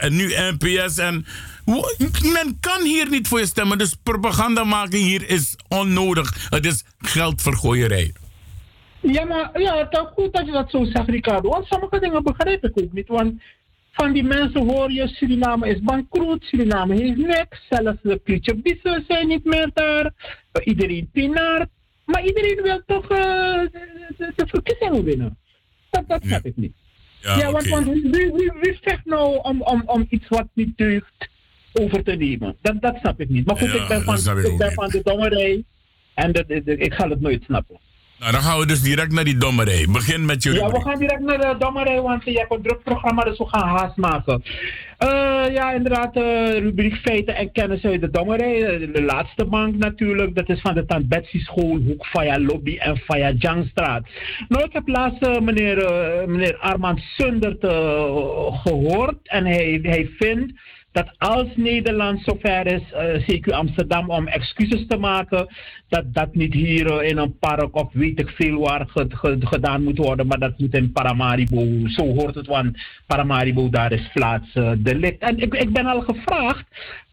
En 0.01 0.17
nu 0.17 0.35
NPS 0.37 0.99
en... 0.99 1.27
Men 1.65 2.57
kan 2.61 2.83
hier 2.83 3.11
niet 3.11 3.29
voor 3.29 3.39
je 3.39 3.47
stemmen. 3.47 3.79
Dus 3.79 3.95
propaganda 4.03 4.65
maken 4.65 4.99
hier 4.99 5.29
is 5.29 5.57
onnodig. 5.69 6.49
Het 6.51 6.67
is 6.67 6.85
geldvergooierij. 6.99 8.13
Ja, 9.01 9.25
maar 9.25 9.61
ja, 9.61 9.77
het 9.77 9.93
is 9.93 9.99
goed 10.15 10.33
dat 10.33 10.47
je 10.47 10.53
dat 10.53 10.71
zo 10.71 10.85
zegt, 10.85 11.09
Ricardo. 11.09 11.49
Want 11.49 11.67
sommige 11.67 12.01
dingen 12.01 12.23
begrijp 12.23 12.65
ik 12.65 12.81
ook 12.83 12.93
niet. 12.93 13.09
Want 13.09 13.43
van 13.93 14.13
die 14.13 14.23
mensen 14.25 14.69
hoor 14.69 14.93
je, 14.93 15.09
Suriname 15.09 15.69
is 15.69 15.81
bankroet, 15.81 16.45
Suriname 16.45 16.95
heeft 16.95 17.17
niks. 17.17 17.67
Zelfs 17.69 17.99
de 18.03 18.17
Pietje 18.17 18.55
Bissen 18.55 19.05
zijn 19.09 19.29
niet 19.29 19.45
meer 19.45 19.71
daar. 19.75 20.13
Iedereen 20.65 21.09
pinaart. 21.13 21.69
Maar 22.05 22.25
iedereen 22.25 22.63
wil 22.63 22.83
toch 22.87 23.03
uh, 23.03 23.19
de, 24.17 24.33
verkiezingen 24.47 25.05
winnen. 25.05 25.39
Dat, 25.91 26.05
dat 26.09 26.23
snap 26.25 26.45
ik 26.45 26.57
niet. 26.57 26.73
Ja, 27.21 27.37
Ja, 27.37 27.51
want, 27.53 27.67
oké. 27.67 27.85
want 27.85 27.87
wie, 27.87 28.11
wie, 28.11 28.53
wie 28.61 28.79
vecht 28.81 29.05
nou 29.05 29.39
om, 29.43 29.63
om, 29.63 29.83
om 29.87 30.07
iets 30.09 30.29
wat 30.29 30.47
niet 30.55 30.77
deugt 30.77 31.29
over 31.81 32.03
te 32.03 32.13
nemen? 32.13 32.57
Dat, 32.63 32.81
dat 32.81 32.97
snap 33.01 33.21
ik 33.21 33.29
niet. 33.29 33.47
Maar 33.47 33.57
goed, 33.57 33.73
Ja, 33.73 33.83
ik 33.83 33.89
ben, 33.89 34.03
van, 34.03 34.15
ik 34.15 34.45
ik 34.45 34.57
ben 34.57 34.89
de 34.89 35.01
dommerij. 35.05 35.65
En 36.15 36.33
dat, 36.33 36.45
ik 36.65 36.95
ga 36.95 37.09
het 37.09 37.21
nooit 37.21 37.43
snappen. 37.45 37.79
Nou, 38.19 38.33
dan 38.33 38.43
gaan 38.43 38.59
we 38.59 38.67
dus 38.67 38.83
direct 38.83 39.13
naar 39.13 39.25
die 39.25 39.37
dommerij. 39.37 39.87
Begin 39.93 40.25
met 40.25 40.43
je 40.43 40.53
Ja, 40.53 40.71
we 40.71 40.81
gaan 40.81 40.99
direct 40.99 41.21
naar 41.21 41.39
de 41.39 41.55
dommerij, 41.59 42.01
want 42.01 42.25
je 42.25 42.39
hebt 42.39 42.55
een 42.55 42.63
druk 42.63 42.83
programma, 42.83 43.23
dus 43.23 43.39
we 43.39 43.47
gaan 43.49 43.69
haast 43.69 43.97
maken. 43.97 44.43
Eh, 44.99 45.09
ja, 45.53 45.73
inderdaad, 45.73 46.17
eh, 46.17 46.59
rubriek 46.59 46.95
feiten 46.97 47.37
en 47.37 47.53
kennis 47.53 47.85
uit 47.85 48.01
de 48.01 48.11
dommerij. 48.11 48.65
Eh, 48.65 48.93
De 48.95 49.03
laatste 49.03 49.45
bank 49.45 49.75
natuurlijk, 49.77 50.35
dat 50.35 50.49
is 50.49 50.61
van 50.61 50.75
de 50.75 50.87
Tant 50.87 51.09
Betsy 51.09 51.39
School, 51.39 51.79
Hoek 51.87 52.07
Via 52.07 52.39
Lobby 52.39 52.77
en 52.77 52.97
Via 53.07 53.33
Jangstraat. 53.39 54.07
Nou, 54.49 54.65
ik 54.65 54.73
heb 54.73 54.89
laatst 54.89 55.41
meneer, 55.41 55.77
meneer 56.27 56.57
Armand 56.57 57.01
Sundert 57.17 57.65
eh, 57.65 58.63
gehoord 58.63 59.17
en 59.23 59.47
hij, 59.47 59.79
hij 59.83 60.11
vindt 60.19 60.53
dat 60.95 61.15
als 61.19 61.49
Nederland 61.55 62.21
zover 62.25 62.67
is, 62.67 62.93
eh, 62.93 63.27
CQ 63.29 63.53
Amsterdam, 63.53 64.11
om 64.11 64.27
excuses 64.27 64.87
te 64.87 64.97
maken, 64.97 65.47
dat 65.89 66.05
dat 66.15 66.35
niet 66.35 66.55
hier 66.55 66.87
eh, 66.87 67.09
in 67.09 67.17
een 67.19 67.39
park 67.39 67.77
of 67.77 67.93
weet 67.93 68.21
ik 68.21 68.29
veel 68.29 68.59
waar 68.61 68.87
ge- 68.89 69.07
ge- 69.09 69.37
gedaan 69.41 69.83
moet 69.83 69.99
worden, 69.99 70.27
maar 70.27 70.39
dat 70.39 70.59
moet 70.59 70.75
in 70.75 70.93
Paramaribo. 70.93 71.89
Zo 71.89 72.15
hoort 72.15 72.35
het, 72.35 72.47
want 72.47 72.79
Paramaribo, 73.07 73.69
daar 73.69 73.93
is 73.93 74.11
plaats 74.13 74.53
delict. 74.79 75.23
En 75.23 75.39
ik, 75.39 75.55
ik 75.55 75.73
ben 75.73 75.87
al 75.87 76.01
gevraagd 76.01 76.65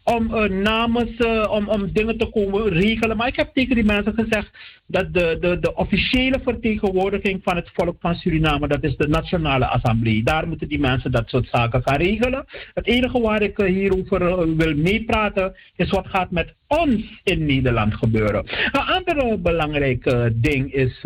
om 0.04 0.34
eh, 0.34 0.50
namens, 0.50 1.16
eh, 1.16 1.50
om, 1.50 1.68
om 1.68 1.92
dingen 1.92 2.18
te 2.18 2.26
komen 2.26 2.68
regelen, 2.68 3.16
maar 3.16 3.26
ik 3.26 3.36
heb 3.36 3.50
tegen 3.54 3.74
die 3.74 3.84
mensen 3.84 4.14
gezegd 4.14 4.50
dat 4.86 5.14
de, 5.14 5.36
de, 5.40 5.58
de 5.60 5.74
officiële 5.74 6.40
vertegenwoordiging 6.42 7.40
van 7.42 7.56
het 7.56 7.70
volk 7.74 7.96
van 8.00 8.14
Suriname, 8.14 8.68
dat 8.68 8.82
is 8.82 8.96
de 8.96 9.08
Nationale 9.08 9.66
Assemblée. 9.66 10.22
Daar 10.22 10.48
moeten 10.48 10.68
die 10.68 10.80
mensen 10.80 11.10
dat 11.10 11.28
soort 11.28 11.48
zaken 11.48 11.82
gaan 11.82 11.96
regelen. 11.96 12.44
Het 12.74 12.86
enige 12.86 13.20
waar 13.20 13.42
ik 13.42 13.58
eh, 13.58 13.66
hierover 13.66 14.56
wil 14.56 14.76
meepraten 14.76 15.54
is 15.76 15.90
wat 15.90 16.06
gaat 16.06 16.30
met 16.30 16.54
ons 16.66 17.20
in 17.24 17.46
Nederland 17.46 17.94
gebeuren. 17.94 18.44
Een 18.72 18.80
andere 18.80 19.38
belangrijk 19.38 20.30
ding 20.32 20.72
is, 20.72 20.98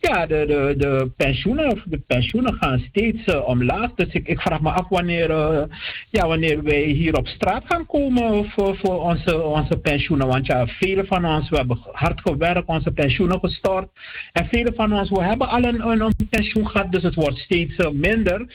ja, 0.00 0.26
de, 0.26 0.44
de, 0.46 0.74
de 0.76 1.10
pensioenen. 1.16 1.82
De 1.84 1.98
pensioenen 1.98 2.54
gaan 2.54 2.84
steeds 2.88 3.34
omlaag. 3.44 3.94
Dus 3.94 4.12
ik, 4.12 4.28
ik 4.28 4.40
vraag 4.40 4.60
me 4.60 4.70
af 4.70 4.88
wanneer, 4.88 5.30
ja, 6.10 6.26
wanneer 6.26 6.62
wij 6.62 6.82
hier 6.82 7.16
op 7.16 7.26
straat 7.26 7.64
gaan 7.66 7.86
komen 7.88 8.50
voor, 8.50 8.76
voor 8.76 9.02
onze, 9.02 9.42
onze 9.42 9.78
pensioenen. 9.78 10.26
Want 10.26 10.46
ja, 10.46 10.66
velen 10.66 11.06
van 11.06 11.26
ons, 11.26 11.48
we 11.48 11.56
hebben 11.56 11.78
hard 11.92 12.20
gewerkt, 12.20 12.68
onze 12.68 12.90
pensioenen 12.90 13.38
gestort. 13.38 13.88
En 14.32 14.48
velen 14.48 14.74
van 14.74 14.92
ons, 14.92 15.10
we 15.10 15.22
hebben 15.22 15.48
al 15.48 15.64
een, 15.64 15.88
een, 15.88 16.12
pensioen 16.30 16.68
gehad, 16.68 16.92
dus 16.92 17.02
het 17.02 17.14
wordt 17.14 17.38
steeds 17.38 17.76
eh, 17.76 17.90
minder. 17.90 18.46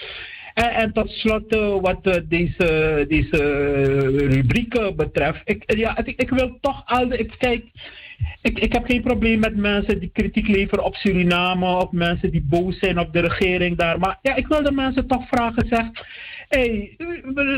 En, 0.53 0.69
en 0.73 0.93
tot 0.93 1.09
slot, 1.09 1.55
eh, 1.55 1.75
wat 1.81 1.99
eh, 2.01 2.21
deze, 2.23 3.05
deze 3.07 3.43
eh, 3.43 4.33
rubriek 4.33 4.73
eh, 4.73 4.91
betreft, 4.95 5.41
ik, 5.45 5.77
ja, 5.77 5.97
ik, 6.03 6.21
ik 6.21 6.29
wil 6.29 6.57
toch 6.61 6.81
al, 6.85 7.11
ik, 7.11 7.33
kijk, 7.37 7.65
ik, 8.41 8.59
ik 8.59 8.74
heb 8.74 8.85
geen 8.85 9.01
probleem 9.01 9.39
met 9.39 9.55
mensen 9.55 10.00
die 10.00 10.09
kritiek 10.13 10.48
leveren 10.48 10.83
op 10.83 10.96
Suriname, 10.96 11.65
of 11.65 11.91
mensen 11.91 12.31
die 12.31 12.46
boos 12.50 12.79
zijn 12.79 13.00
op 13.00 13.13
de 13.13 13.19
regering 13.19 13.77
daar. 13.77 14.00
Maar 14.00 14.17
ja, 14.22 14.35
ik 14.35 14.48
wil 14.48 14.63
de 14.63 14.72
mensen 14.72 15.07
toch 15.07 15.27
vragen, 15.27 15.67
zeg, 15.67 15.85
hey, 16.53 16.96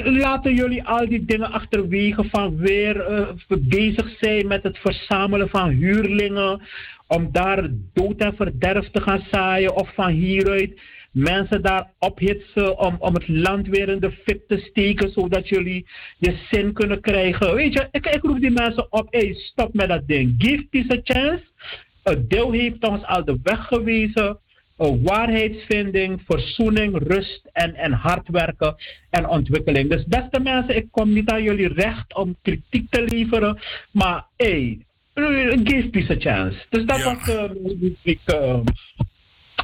laten 0.03 0.53
jullie 0.53 0.83
al 0.83 1.07
die 1.07 1.25
dingen 1.25 1.51
achterwege 1.51 2.23
van 2.23 2.57
weer 2.57 3.01
eh, 3.01 3.27
bezig 3.59 4.17
zijn 4.19 4.47
met 4.47 4.63
het 4.63 4.77
verzamelen 4.77 5.49
van 5.49 5.69
huurlingen, 5.69 6.61
om 7.07 7.31
daar 7.31 7.69
dood 7.93 8.17
en 8.17 8.35
verderf 8.35 8.89
te 8.91 9.01
gaan 9.01 9.25
zaaien, 9.31 9.75
of 9.75 9.93
van 9.93 10.09
hieruit 10.11 10.79
mensen 11.11 11.61
daar 11.61 11.91
ophitsen 11.99 12.79
om, 12.79 12.95
om 12.99 13.13
het 13.13 13.27
land 13.27 13.67
weer 13.67 13.89
in 13.89 13.99
de 13.99 14.11
fik 14.11 14.47
te 14.47 14.57
steken, 14.57 15.11
zodat 15.11 15.49
jullie 15.49 15.87
je 16.17 16.37
zin 16.51 16.73
kunnen 16.73 17.01
krijgen. 17.01 17.55
Weet 17.55 17.73
je, 17.73 17.87
ik, 17.91 18.05
ik 18.05 18.21
roep 18.21 18.39
die 18.39 18.51
mensen 18.51 18.91
op, 18.91 19.07
hey, 19.09 19.33
stop 19.33 19.73
met 19.73 19.87
dat 19.87 20.07
ding. 20.07 20.35
Give 20.37 20.67
peace 20.69 20.91
a 20.91 20.99
chance. 21.03 21.43
Het 22.03 22.29
deel 22.29 22.51
heeft 22.51 22.87
ons 22.87 23.03
al 23.03 23.25
de 23.25 23.39
weg 23.43 23.67
gewezen. 23.67 24.39
Een 24.77 25.03
waarheidsvinding, 25.03 26.21
verzoening, 26.25 27.07
rust 27.07 27.49
en, 27.53 27.75
en 27.75 27.91
hard 27.91 28.27
werken 28.29 28.75
en 29.09 29.27
ontwikkeling. 29.27 29.89
Dus 29.89 30.05
beste 30.05 30.39
mensen, 30.39 30.75
ik 30.75 30.87
kom 30.91 31.13
niet 31.13 31.29
aan 31.29 31.43
jullie 31.43 31.73
recht 31.73 32.15
om 32.15 32.35
kritiek 32.41 32.89
te 32.89 33.01
leveren, 33.01 33.59
maar 33.91 34.25
hey, 34.37 34.79
give 35.63 35.89
peace 35.91 36.11
a 36.11 36.19
chance. 36.19 36.65
Dus 36.69 36.85
dat 36.85 36.97
Ja. 36.97 37.03
was 37.15 37.27
uh, 37.27 37.91
ik, 38.03 38.19
uh, 38.33 38.59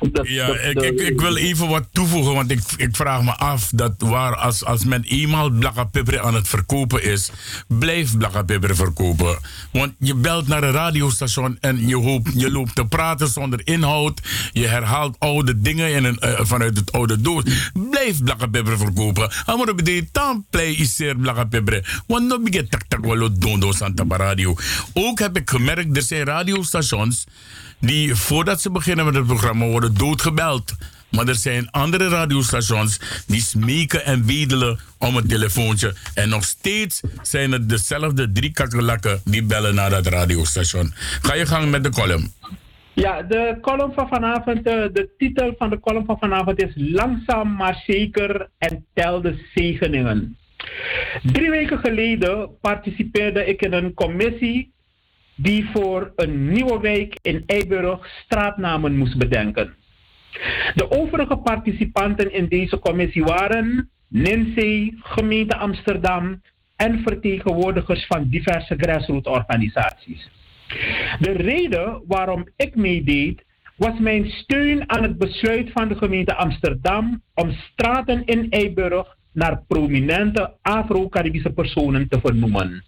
dat- 0.11 0.27
Ja, 0.27 0.47
dat- 0.47 0.57
ik, 0.63 0.81
ik, 0.81 0.99
ik 1.01 1.19
wil 1.21 1.35
even 1.35 1.67
wat 1.67 1.87
toevoegen, 1.91 2.33
want 2.33 2.51
ik, 2.51 2.59
ik 2.77 2.95
vraag 2.95 3.23
me 3.23 3.35
af 3.37 3.69
dat 3.73 3.93
waar 3.97 4.35
als, 4.35 4.65
als 4.65 4.85
men 4.85 5.03
eenmaal 5.03 5.49
Blakka 5.49 5.83
Pepper 5.83 6.19
aan 6.21 6.33
het 6.35 6.47
verkopen 6.47 7.03
is, 7.03 7.31
blijf 7.67 8.17
Blakka 8.17 8.43
Pepper 8.43 8.75
verkopen. 8.75 9.37
Want 9.71 9.93
je 9.99 10.15
belt 10.15 10.47
naar 10.47 10.63
een 10.63 10.71
radiostation 10.71 11.57
en 11.61 11.87
je, 11.87 11.95
hoopt, 11.95 12.29
je 12.35 12.51
loopt 12.51 12.75
te 12.75 12.85
praten 12.85 13.27
zonder 13.27 13.61
inhoud. 13.63 14.21
Je 14.51 14.67
herhaalt 14.67 15.15
oude 15.19 15.61
dingen 15.61 15.91
in 15.93 16.03
een, 16.03 16.19
eh, 16.19 16.39
vanuit 16.41 16.77
het 16.77 16.91
oude 16.91 17.21
doos. 17.21 17.43
Blijf 17.89 18.23
Blakka 18.23 18.47
Pepper 18.47 18.77
verkopen. 18.77 19.31
Op 19.45 19.85
de 19.85 20.07
dan 20.11 20.45
play 20.49 20.71
is 20.71 20.99
er 20.99 21.15
Blakka 21.17 21.43
Pepper. 21.43 22.01
Want 22.07 22.29
dan 22.29 22.43
begint 22.43 22.71
tak 22.71 22.83
tak 22.87 23.05
wel 23.05 23.39
dondo 23.39 23.71
Santa 23.71 24.03
Radio. 24.07 24.55
Ook 24.93 25.19
heb 25.19 25.37
ik 25.37 25.49
gemerkt, 25.49 25.97
er 25.97 26.03
zijn 26.03 26.23
radiostations 26.23 27.25
die 27.81 28.15
voordat 28.15 28.61
ze 28.61 28.71
beginnen 28.71 29.05
met 29.05 29.15
het 29.15 29.25
programma 29.25 29.65
worden 29.65 29.93
doodgebeld. 29.93 30.75
Maar 31.09 31.27
er 31.27 31.35
zijn 31.35 31.71
andere 31.71 32.07
radiostations 32.07 32.99
die 33.27 33.41
smeken 33.41 34.05
en 34.05 34.25
wedelen 34.25 34.79
om 34.97 35.15
een 35.15 35.27
telefoontje. 35.27 35.95
En 36.13 36.29
nog 36.29 36.43
steeds 36.43 37.01
zijn 37.21 37.51
het 37.51 37.69
dezelfde 37.69 38.31
drie 38.31 38.51
kakkelakken 38.51 39.21
die 39.25 39.43
bellen 39.43 39.75
naar 39.75 39.89
dat 39.89 40.07
radiostation. 40.07 40.91
Ga 41.21 41.33
je 41.33 41.45
gang 41.45 41.69
met 41.71 41.83
de 41.83 41.89
column. 41.89 42.33
Ja, 42.93 43.21
de 43.21 43.57
column 43.61 43.93
van 43.93 44.07
vanavond, 44.07 44.57
eh, 44.57 44.73
de 44.93 45.09
titel 45.17 45.55
van 45.57 45.69
de 45.69 45.79
column 45.79 46.05
van 46.05 46.17
vanavond 46.19 46.61
is 46.61 46.71
Langzaam 46.75 47.55
maar 47.55 47.83
zeker 47.85 48.49
en 48.57 48.85
tel 48.93 49.21
de 49.21 49.45
zegeningen. 49.55 50.37
Drie 51.23 51.49
weken 51.49 51.79
geleden 51.79 52.49
participeerde 52.61 53.45
ik 53.45 53.61
in 53.61 53.73
een 53.73 53.93
commissie 53.93 54.71
die 55.41 55.69
voor 55.73 56.11
een 56.15 56.51
nieuwe 56.51 56.79
wijk 56.79 57.15
in 57.21 57.43
Eiburg 57.45 58.07
straatnamen 58.23 58.97
moest 58.97 59.17
bedenken. 59.17 59.73
De 60.75 60.91
overige 60.91 61.37
participanten 61.37 62.33
in 62.33 62.47
deze 62.47 62.79
commissie 62.79 63.23
waren 63.23 63.89
NINSE, 64.07 64.93
gemeente 64.99 65.57
Amsterdam 65.57 66.41
en 66.75 67.01
vertegenwoordigers 67.03 68.05
van 68.05 68.27
diverse 68.29 68.75
grassroots 68.77 69.27
organisaties. 69.27 70.29
De 71.19 71.31
reden 71.31 72.03
waarom 72.07 72.47
ik 72.55 72.75
meedeed 72.75 73.43
was 73.75 73.99
mijn 73.99 74.29
steun 74.29 74.89
aan 74.89 75.03
het 75.03 75.17
besluit 75.17 75.71
van 75.71 75.87
de 75.87 75.95
gemeente 75.95 76.35
Amsterdam 76.35 77.21
om 77.33 77.51
straten 77.51 78.25
in 78.25 78.49
Eiburg 78.49 79.15
naar 79.33 79.63
prominente 79.67 80.53
Afro-Caribische 80.61 81.49
personen 81.49 82.07
te 82.07 82.19
vernoemen. 82.19 82.83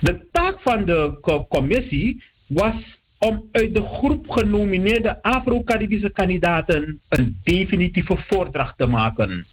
De 0.00 0.28
taak 0.32 0.60
van 0.60 0.84
de 0.84 1.18
commissie 1.48 2.22
was 2.46 2.74
om 3.18 3.48
uit 3.52 3.74
de 3.74 3.82
groep 3.82 4.30
genomineerde 4.30 5.22
Afro-Caribische 5.22 6.10
kandidaten 6.10 7.00
een 7.08 7.40
definitieve 7.44 8.16
voordracht 8.28 8.78
te 8.78 8.86
maken. 8.86 9.46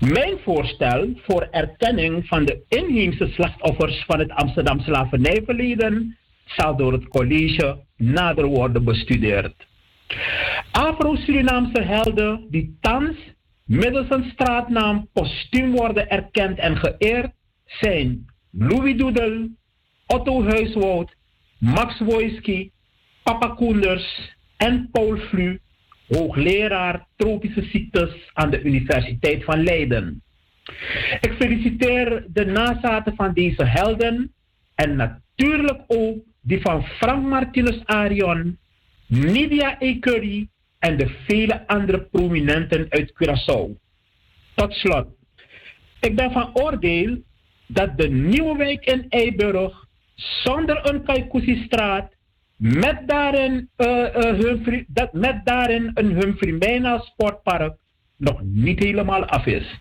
Mijn 0.00 0.38
voorstel 0.42 1.08
voor 1.16 1.48
erkenning 1.50 2.26
van 2.26 2.44
de 2.44 2.64
inheemse 2.68 3.26
slachtoffers 3.26 4.04
van 4.06 4.18
het 4.18 4.30
Amsterdam 4.30 4.80
slavernijverleden 4.80 6.16
zal 6.44 6.76
door 6.76 6.92
het 6.92 7.08
college 7.08 7.78
nader 7.96 8.46
worden 8.46 8.84
bestudeerd. 8.84 9.54
Afro-Surinaamse 10.70 11.82
helden 11.82 12.46
die 12.50 12.76
thans 12.80 13.16
middels 13.64 14.06
een 14.10 14.30
straatnaam 14.32 15.08
postuum 15.12 15.70
worden 15.70 16.08
erkend 16.08 16.58
en 16.58 16.76
geëerd 16.76 17.32
zijn 17.64 18.26
Louis 18.58 18.96
Doedel, 18.96 19.48
Otto 20.06 20.42
Huiswoud, 20.42 21.14
Max 21.58 22.00
Wojski, 22.00 22.70
Papa 23.22 23.54
Koenders 23.54 24.36
en 24.56 24.88
Paul 24.92 25.16
Flu, 25.16 25.60
hoogleraar 26.08 27.06
tropische 27.16 27.62
ziektes 27.62 28.30
aan 28.32 28.50
de 28.50 28.62
Universiteit 28.62 29.44
van 29.44 29.62
Leiden. 29.62 30.22
Ik 31.20 31.34
feliciteer 31.38 32.24
de 32.28 32.44
nazaten 32.44 33.14
van 33.14 33.32
deze 33.32 33.64
helden 33.64 34.32
en 34.74 34.96
natuurlijk 34.96 35.82
ook 35.86 36.24
die 36.40 36.60
van 36.60 36.84
Frank 36.84 37.24
Martinus 37.24 37.84
Arion, 37.84 38.58
Nidia 39.06 39.76
E. 39.80 39.98
Curry 39.98 40.48
en 40.78 40.96
de 40.96 41.08
vele 41.26 41.66
andere 41.66 42.00
prominenten 42.00 42.86
uit 42.88 43.12
Curaçao. 43.12 43.82
Tot 44.54 44.72
slot, 44.72 45.06
ik 46.00 46.16
ben 46.16 46.32
van 46.32 46.50
oordeel 46.52 47.22
dat 47.74 47.98
de 47.98 48.08
nieuwe 48.08 48.56
wijk 48.56 48.84
in 48.84 49.06
Eiburg 49.08 49.84
zonder 50.14 50.88
een 50.88 51.02
Kaikousi-straat 51.02 52.12
met 52.56 52.98
daarin, 53.06 53.68
uh, 53.76 53.86
uh, 53.88 54.04
Humphrey, 54.14 54.84
dat 54.88 55.12
met 55.12 55.40
daarin 55.44 55.90
een 55.94 56.12
Humphrey 56.20 56.52
Mijna 56.52 56.98
sportpark 56.98 57.76
nog 58.16 58.40
niet 58.42 58.78
helemaal 58.78 59.24
af 59.24 59.46
is. 59.46 59.80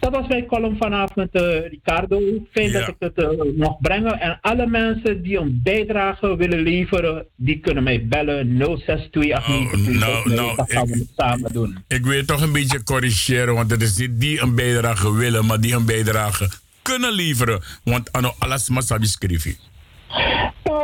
Dat 0.00 0.12
was 0.12 0.28
mijn 0.28 0.46
column 0.46 0.76
vanavond, 0.76 1.34
uh, 1.34 1.42
Ricardo. 1.68 2.20
Fijn 2.52 2.70
ja. 2.70 2.78
dat 2.78 2.88
ik 2.88 2.94
het 2.98 3.56
nog 3.56 3.80
brengen. 3.80 4.20
En 4.20 4.38
alle 4.40 4.66
mensen 4.66 5.22
die 5.22 5.38
een 5.38 5.60
bijdrage 5.62 6.36
willen 6.36 6.58
leveren, 6.58 7.26
die 7.36 7.60
kunnen 7.60 7.82
mij 7.82 8.06
bellen 8.06 8.56
062 8.56 9.48
oh, 9.48 9.72
nou, 9.72 10.34
nou, 10.34 10.56
dat 10.56 10.72
gaan 10.72 10.86
we 10.86 10.98
het 10.98 11.12
samen 11.16 11.52
doen. 11.52 11.84
Ik 11.88 12.06
wil 12.06 12.24
toch 12.24 12.42
een 12.42 12.52
beetje 12.52 12.82
corrigeren, 12.82 13.54
want 13.54 13.70
het 13.70 13.82
is 13.82 13.96
niet 13.96 14.20
die 14.20 14.40
een 14.40 14.54
bijdrage 14.54 15.14
willen, 15.14 15.46
maar 15.46 15.60
die 15.60 15.74
een 15.74 15.86
bijdrage 15.86 16.48
kunnen 16.86 17.12
leveren. 17.12 17.62
Want 17.84 18.12
ano 18.12 18.34
alles 18.38 18.68
masabi 18.68 19.06
schrijven. 19.06 19.56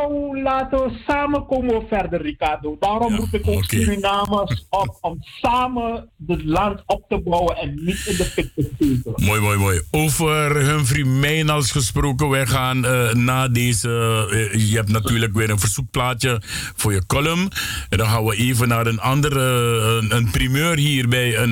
Nou, 0.03 0.41
laten 0.41 0.83
we 0.83 0.91
samen 1.07 1.45
komen 1.45 1.87
verder, 1.87 2.21
Ricardo. 2.21 2.77
Daarom 2.79 3.11
ja, 3.11 3.17
roep 3.19 3.33
ik 3.33 3.47
ook 3.47 3.63
okay. 3.63 3.79
Surinamers 3.79 4.65
op 4.83 4.97
om 5.01 5.17
samen 5.21 6.09
het 6.27 6.43
land 6.43 6.83
op 6.85 7.05
te 7.07 7.21
bouwen 7.21 7.57
en 7.57 7.73
niet 7.75 8.05
in 8.05 8.15
de 8.15 8.31
pit 8.35 8.51
te 8.55 8.69
steken. 8.75 9.25
Mooi, 9.25 9.41
mooi, 9.41 9.57
mooi. 9.57 9.81
Over 9.91 10.55
Humphrey 10.55 11.03
Mijnals 11.03 11.71
gesproken. 11.71 12.29
Wij 12.29 12.45
gaan 12.45 12.85
uh, 12.85 13.13
na 13.13 13.47
deze... 13.47 13.89
Uh, 14.31 14.69
je 14.69 14.75
hebt 14.75 14.89
natuurlijk 14.89 15.33
weer 15.33 15.49
een 15.49 15.59
verzoekplaatje 15.59 16.41
voor 16.75 16.93
je 16.93 17.05
column. 17.05 17.49
En 17.89 17.97
dan 17.97 18.07
gaan 18.07 18.25
we 18.25 18.35
even 18.35 18.67
naar 18.67 18.87
een 18.87 18.99
andere... 18.99 20.01
Uh, 20.03 20.09
een 20.09 20.31
primeur 20.31 20.77
hier 20.77 21.07
bij 21.07 21.37
een, 21.37 21.51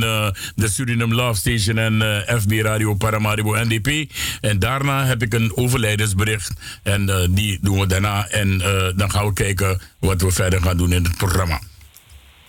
de 0.56 0.68
Suriname 0.68 1.16
Love 1.16 1.40
Station 1.40 1.78
en 1.78 2.24
FB 2.42 2.52
Radio 2.52 2.94
Paramaribo 2.94 3.56
NDP. 3.56 4.12
En 4.42 4.60
daarna 4.60 5.06
heb 5.06 5.22
ik 5.22 5.34
een 5.34 5.58
overlijdensbericht. 5.58 6.80
En 6.84 7.30
die 7.30 7.60
doen 7.62 7.80
we 7.80 7.86
daarna. 7.86 8.28
En 8.28 8.50
uh, 8.50 8.89
dan 8.95 9.12
gaan 9.12 9.26
we 9.26 9.34
kijken 9.34 9.82
wat 10.00 10.21
we 10.21 10.32
verder 10.32 10.62
gaan 10.62 10.78
doen 10.78 10.93
in 10.93 11.04
het 11.04 11.17
programma. 11.17 11.60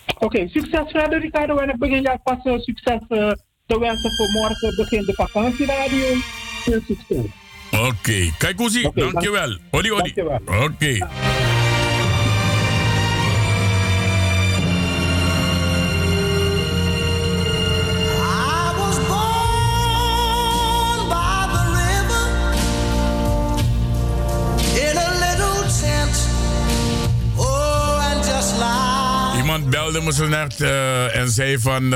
Oké, 0.07 0.25
okay, 0.25 0.47
succes 0.47 0.91
verder 0.91 1.19
Ricardo. 1.19 1.57
En 1.57 1.69
ik 1.69 1.77
begin 1.77 2.01
jou 2.01 2.17
pas 2.23 2.37
uh, 2.43 2.59
succes 2.59 2.99
te 3.65 3.79
wensen 3.79 4.11
voor 4.15 4.29
morgen 4.41 4.75
begin 4.75 5.05
de 5.05 5.13
vakantieradio. 5.13 6.05
Veel 6.63 6.81
succes. 6.87 7.25
Oké, 7.71 7.85
okay. 7.85 8.33
kijk 8.37 8.57
hoe 8.57 8.69
zie. 8.69 8.87
Okay, 8.87 9.03
dankjewel. 9.03 9.57
Odi, 9.71 9.91
odi. 9.91 10.13
Oké. 10.45 11.07
Iemand 29.53 29.71
belde 29.71 30.01
me 30.01 30.13
zo 30.13 30.27
net 30.27 30.59
uh, 30.59 31.15
en 31.15 31.29
zei 31.29 31.59
van... 31.59 31.83
Uh, 31.83 31.89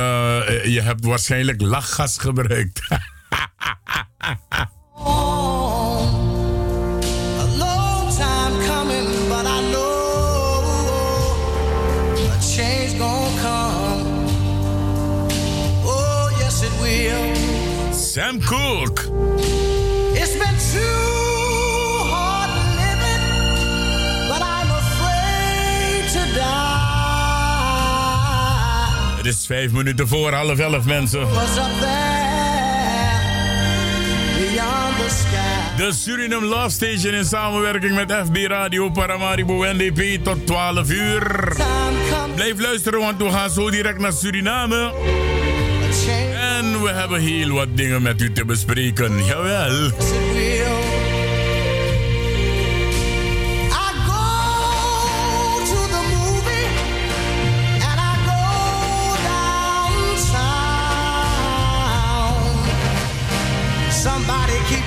je 0.65 0.81
hebt 0.81 1.05
waarschijnlijk 1.05 1.61
lachgas 1.61 2.17
gebruikt. 2.17 2.81
Sam 17.91 18.43
Cooke. 18.43 19.06
Is 29.27 29.45
vijf 29.45 29.71
minuten 29.71 30.07
voor 30.07 30.31
half 30.33 30.59
elf 30.59 30.85
mensen. 30.85 31.27
De 35.77 35.93
Suriname 35.93 36.45
Love 36.45 36.69
Station 36.69 37.13
in 37.13 37.25
samenwerking 37.25 37.95
met 37.95 38.11
FB 38.11 38.35
Radio 38.47 38.89
Paramaribo 38.89 39.63
NDP 39.63 40.23
tot 40.23 40.45
12 40.45 40.89
uur. 40.89 41.55
Blijf 42.35 42.59
luisteren, 42.59 42.99
want 42.99 43.17
we 43.17 43.29
gaan 43.29 43.49
zo 43.49 43.69
direct 43.69 43.99
naar 43.99 44.13
Suriname. 44.13 44.93
En 46.57 46.81
we 46.81 46.89
hebben 46.89 47.19
heel 47.19 47.49
wat 47.49 47.77
dingen 47.77 48.01
met 48.01 48.21
u 48.21 48.31
te 48.31 48.45
bespreken. 48.45 49.25
Jawel. 49.25 49.91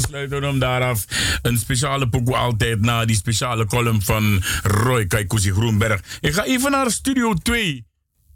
Dan 0.00 0.10
sluiten 0.10 0.40
we 0.40 0.46
hem 0.46 0.58
daar 0.58 0.82
af. 0.82 1.04
Een 1.42 1.58
speciale 1.58 2.08
pokoe 2.08 2.36
altijd 2.36 2.80
na 2.80 3.04
die 3.04 3.16
speciale 3.16 3.66
column 3.66 4.02
van 4.02 4.42
Roy 4.62 5.06
Kaikuzi 5.06 5.52
Groenberg. 5.52 6.18
Ik 6.20 6.32
ga 6.32 6.44
even 6.44 6.70
naar 6.70 6.90
Studio 6.90 7.34
2. 7.34 7.86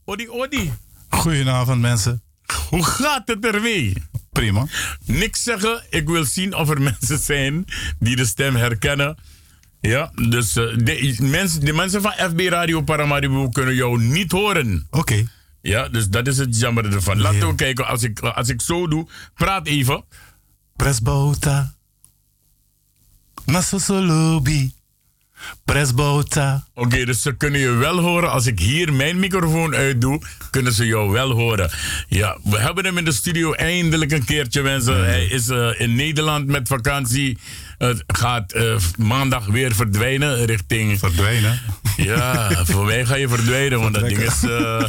Odi, 0.05 0.29
Odi. 0.29 0.73
Goedenavond 1.09 1.81
mensen. 1.81 2.23
Hoe 2.69 2.85
gaat 2.85 3.23
het 3.29 3.47
ermee? 3.47 3.95
Prima. 4.33 4.67
Niks 5.05 5.43
zeggen. 5.43 5.83
Ik 5.91 6.09
wil 6.09 6.25
zien 6.25 6.55
of 6.55 6.71
er 6.71 6.81
mensen 6.91 7.19
zijn 7.19 7.65
die 7.99 8.17
de 8.17 8.25
stem 8.25 8.57
herkennen. 8.57 9.17
Ja, 9.81 10.13
dus 10.29 10.57
eh, 10.57 10.65
de, 10.77 11.17
mensen, 11.21 11.65
de 11.65 11.73
mensen 11.73 12.03
van 12.03 12.13
FB 12.13 12.41
Radio 12.41 12.81
Paramaribo 12.81 13.49
kunnen 13.49 13.75
jou 13.75 14.01
niet 14.01 14.33
horen. 14.33 14.87
Oké. 14.91 15.25
Ja, 15.63 15.89
dus 15.89 16.09
dat 16.09 16.27
is 16.27 16.39
het 16.39 16.59
jammer 16.59 16.93
ervan. 16.93 17.21
Laten 17.21 17.49
we 17.49 17.55
kijken, 17.55 17.87
als 17.87 18.03
ik, 18.03 18.21
als 18.21 18.49
ik 18.49 18.61
zo 18.61 18.89
doe, 18.89 19.07
praat 19.35 19.67
even. 19.67 20.05
Presbouta. 20.83 21.75
Nasosolobi. 23.45 24.73
Presbouta. 25.65 26.67
Oké, 26.75 27.05
dus 27.05 27.23
ze 27.23 27.37
kunnen 27.37 27.61
je 27.61 27.71
wel 27.71 27.99
horen. 27.99 28.31
Als 28.31 28.47
ik 28.47 28.59
hier 28.59 28.93
mijn 28.93 29.19
microfoon 29.19 29.75
uitdoe, 29.75 30.21
kunnen 30.51 30.73
ze 30.73 30.87
jou 30.87 31.11
wel 31.11 31.31
horen. 31.31 31.71
Ja, 32.09 32.39
we 32.45 32.59
hebben 32.59 32.85
hem 32.85 32.99
in 32.99 33.05
de 33.05 33.13
studio 33.13 33.53
eindelijk 33.53 34.13
een 34.13 34.25
keertje, 34.25 34.63
mensen. 34.63 35.05
Hij 35.05 35.25
is 35.25 35.49
eh, 35.49 35.81
in 35.81 35.95
Nederland 35.95 36.47
met 36.47 36.69
vakantie. 36.69 37.39
Het 37.89 38.05
gaat 38.07 38.53
eh, 38.53 38.77
maandag 38.99 39.47
weer 39.47 39.75
verdwijnen 39.75 40.45
richting... 40.45 40.99
Verdwijnen? 40.99 41.61
Ja, 41.97 42.51
voor 42.65 42.85
mij 42.85 43.05
ga 43.07 43.15
je 43.15 43.29
verdwijnen, 43.29 43.81
want 43.81 43.95
dat 43.95 44.09
ding 44.09 44.19
is... 44.19 44.43
eh, 44.43 44.85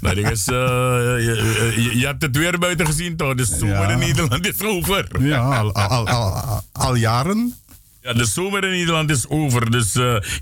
dat 0.00 0.14
ding 0.14 0.30
is 0.30 0.46
eh, 0.46 0.54
je, 0.54 1.72
je- 1.76 1.98
je 1.98 2.06
hebt 2.06 2.22
het 2.22 2.36
weer 2.36 2.58
buiten 2.58 2.86
gezien, 2.86 3.16
toch? 3.16 3.34
De 3.34 3.44
zomer 3.44 3.68
Ja. 3.80 3.88
in 3.90 3.98
Nederland 3.98 4.46
is 4.46 4.62
over. 4.62 5.06
Ja, 5.20 5.38
al, 5.58 5.72
al, 5.74 6.08
al, 6.08 6.62
al, 6.72 6.94
jaren. 6.94 7.54
Ja, 8.02 8.12
de 8.12 8.24
zomer 8.24 8.64
in 8.64 8.70
Nederland 8.70 9.10
is 9.10 9.28
over. 9.28 9.70
Dus 9.70 9.92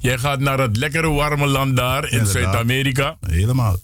jij 0.00 0.18
gaat 0.18 0.40
naar 0.40 0.58
het 0.58 0.76
lekkere 0.76 1.08
warme 1.08 1.46
land 1.46 1.76
daar 1.76 2.08
in. 2.10 2.26
Zuid-Amerika. 2.26 3.16
Helemaal. 3.26 3.76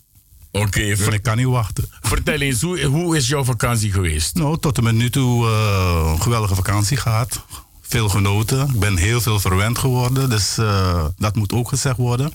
Oké, 0.53 0.97
ver- 0.97 1.15
ik 1.15 1.23
kan 1.23 1.37
niet 1.37 1.47
wachten. 1.47 1.85
vertel 2.01 2.41
eens, 2.41 2.61
hoe, 2.61 2.83
hoe 2.85 3.17
is 3.17 3.29
jouw 3.29 3.45
vakantie 3.45 3.93
geweest? 3.93 4.35
Nou, 4.35 4.59
tot 4.59 4.77
en 4.79 4.85
met 4.85 4.95
nu 4.95 5.11
toe 5.11 5.47
een 5.49 6.23
geweldige 6.23 6.55
vakantie 6.55 6.97
gehad. 6.97 7.45
Veel 7.89 8.09
genoten. 8.09 8.69
Ik 8.69 8.79
ben 8.79 8.97
heel 8.97 9.21
veel 9.21 9.41
verwend 9.41 9.79
geworden. 9.79 10.31
Dus 10.31 10.59
eh, 10.59 11.05
dat 11.17 11.37
moet 11.37 11.53
ook 11.53 11.69
gezegd 11.69 11.97
worden. 11.97 12.33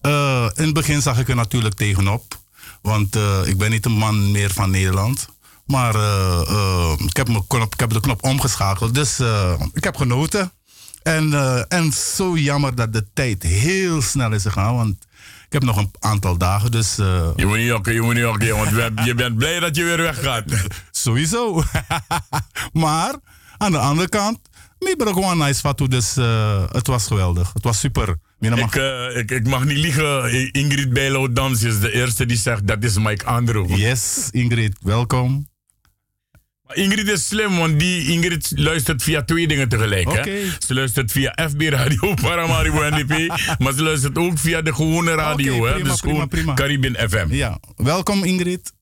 Eh, 0.00 0.46
in 0.54 0.64
het 0.64 0.74
begin 0.74 1.02
zag 1.02 1.18
ik 1.18 1.28
er 1.28 1.34
natuurlijk 1.34 1.74
tegenop. 1.74 2.40
Want 2.80 3.16
eh, 3.16 3.40
ik 3.44 3.58
ben 3.58 3.70
niet 3.70 3.86
een 3.86 3.92
man 3.92 4.30
meer 4.30 4.50
van 4.50 4.70
Nederland. 4.70 5.28
Maar 5.66 5.94
ik, 7.04 7.16
heb 7.16 7.28
mijn 7.28 7.46
knop, 7.46 7.72
ik 7.72 7.80
heb 7.80 7.90
de 7.90 8.00
knop 8.00 8.24
omgeschakeld. 8.24 8.94
Dus 8.94 9.20
ik 9.72 9.84
heb 9.84 9.96
genoten. 9.96 10.52
En, 11.02 11.34
en 11.68 11.92
zo 11.92 12.36
jammer 12.36 12.74
dat 12.74 12.92
de 12.92 13.04
tijd 13.14 13.42
heel 13.42 14.02
snel 14.02 14.32
is 14.32 14.42
gegaan. 14.42 14.76
Want 14.76 14.96
ik 15.46 15.52
heb 15.52 15.62
nog 15.62 15.76
een 15.76 15.90
aantal 15.98 16.36
dagen. 16.36 16.70
Dus 16.70 16.96
Je 16.96 17.46
moet 17.46 17.56
niet 17.56 17.66
jokken, 17.66 17.94
je 17.94 18.00
moet 18.00 18.14
niet 18.14 18.22
jokken, 18.22 19.04
je 19.04 19.14
bent 19.14 19.36
blij 19.36 19.60
dat 19.60 19.76
je 19.76 19.84
weer 19.84 19.96
weggaat. 19.96 20.44
Sowieso. 20.90 21.62
maar 22.72 23.14
aan 23.58 23.72
de 23.72 23.78
andere 23.78 24.08
kant, 24.08 24.38
ook 24.86 25.14
gewoon 25.14 25.38
nice 25.38 25.60
fatu, 25.60 25.88
dus 25.88 26.16
eh, 26.16 26.62
het 26.72 26.86
was 26.86 27.06
geweldig. 27.06 27.52
Het 27.52 27.64
was 27.64 27.78
super. 27.78 28.16
Ik, 28.40 28.74
eh, 28.74 29.16
ik, 29.16 29.30
ik 29.30 29.46
mag 29.46 29.64
niet 29.64 29.76
liegen, 29.76 30.32
Ingrid 30.52 30.92
Bijlo 30.92 31.32
Dans 31.32 31.62
is 31.62 31.80
de 31.80 31.92
eerste 31.92 32.26
die 32.26 32.36
zegt 32.36 32.66
dat 32.66 32.84
is 32.84 32.98
Mike 32.98 33.24
Andrew. 33.24 33.76
Yes, 33.76 34.28
Ingrid, 34.30 34.76
welkom. 34.80 35.50
Maar 36.66 36.76
Ingrid 36.76 37.08
is 37.08 37.26
slim, 37.26 37.56
want 37.56 37.78
die 37.78 38.06
Ingrid 38.06 38.52
luistert 38.54 39.02
via 39.02 39.22
twee 39.22 39.48
dingen 39.48 39.68
tegelijk. 39.68 40.12
Hè? 40.12 40.44
Ze 40.66 40.74
luistert 40.74 41.12
via 41.12 41.38
FB 41.50 41.60
Radio 41.60 42.14
Paramaribo 42.22 42.80
NDP, 42.90 43.28
maar 43.58 43.72
ze 43.72 43.82
luistert 43.82 44.18
ook 44.18 44.38
via 44.38 44.62
de 44.62 44.74
gewone 44.74 45.14
radio. 45.14 45.66
Hè? 45.66 45.82
dus 45.82 46.00
prima, 46.00 46.26
prima. 46.26 46.54
Caribbean 46.54 47.08
FM. 47.08 47.26
Ja, 47.28 47.58
welkom 47.76 48.24
Ingrid. 48.24 48.72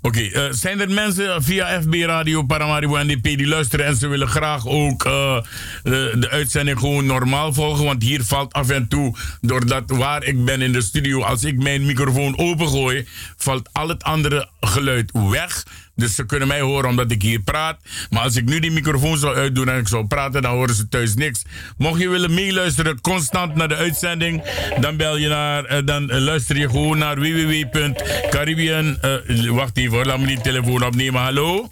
Oké, 0.00 0.20
eh, 0.20 0.44
zijn 0.50 0.80
er 0.80 0.90
mensen 0.90 1.42
via 1.42 1.82
FB 1.82 1.94
Radio 1.94 2.42
Paramaribo 2.42 2.96
NDP 2.96 3.22
die 3.22 3.46
luisteren 3.46 3.86
en 3.86 3.96
ze 3.96 4.06
willen 4.06 4.28
graag 4.28 4.66
ook 4.66 5.04
eh, 5.04 5.42
de, 5.82 6.16
de 6.18 6.30
uitzending 6.30 6.78
gewoon 6.78 7.06
normaal 7.06 7.52
volgen? 7.52 7.84
Want 7.84 8.02
hier 8.02 8.24
valt 8.24 8.52
af 8.52 8.70
en 8.70 8.88
toe, 8.88 9.16
doordat 9.40 9.90
waar 9.90 10.24
ik 10.24 10.44
ben 10.44 10.62
in 10.62 10.72
de 10.72 10.80
studio, 10.80 11.22
als 11.22 11.44
ik 11.44 11.62
mijn 11.62 11.86
microfoon 11.86 12.38
opengooi, 12.38 13.06
valt 13.36 13.68
al 13.72 13.88
het 13.88 14.02
andere 14.02 14.48
geluid 14.60 15.10
weg. 15.12 15.64
Dus 16.02 16.14
ze 16.14 16.26
kunnen 16.26 16.48
mij 16.48 16.60
horen 16.60 16.88
omdat 16.88 17.10
ik 17.10 17.22
hier 17.22 17.40
praat. 17.40 17.80
Maar 18.10 18.22
als 18.22 18.36
ik 18.36 18.44
nu 18.44 18.60
die 18.60 18.70
microfoon 18.70 19.18
zou 19.18 19.36
uitdoen 19.36 19.68
en 19.68 19.78
ik 19.78 19.88
zou 19.88 20.06
praten, 20.06 20.42
dan 20.42 20.54
horen 20.54 20.74
ze 20.74 20.88
thuis 20.88 21.14
niks. 21.14 21.42
Mocht 21.76 22.00
je 22.00 22.08
willen 22.08 22.34
meeluisteren 22.34 23.00
constant 23.00 23.54
naar 23.54 23.68
de 23.68 23.76
uitzending, 23.76 24.42
dan 24.80 24.96
bel 24.96 25.16
je 25.16 25.28
naar, 25.28 25.64
eh, 25.64 25.84
dan 25.84 26.10
eh, 26.10 26.20
luister 26.20 26.56
je 26.56 26.68
gewoon 26.70 26.98
naar 26.98 27.20
www.caribbean. 27.20 29.00
eh, 29.00 29.48
wacht 29.48 29.76
even 29.76 30.06
laat 30.06 30.18
me 30.18 30.26
die 30.26 30.40
telefoon 30.40 30.84
opnemen. 30.84 31.20
Hallo? 31.20 31.70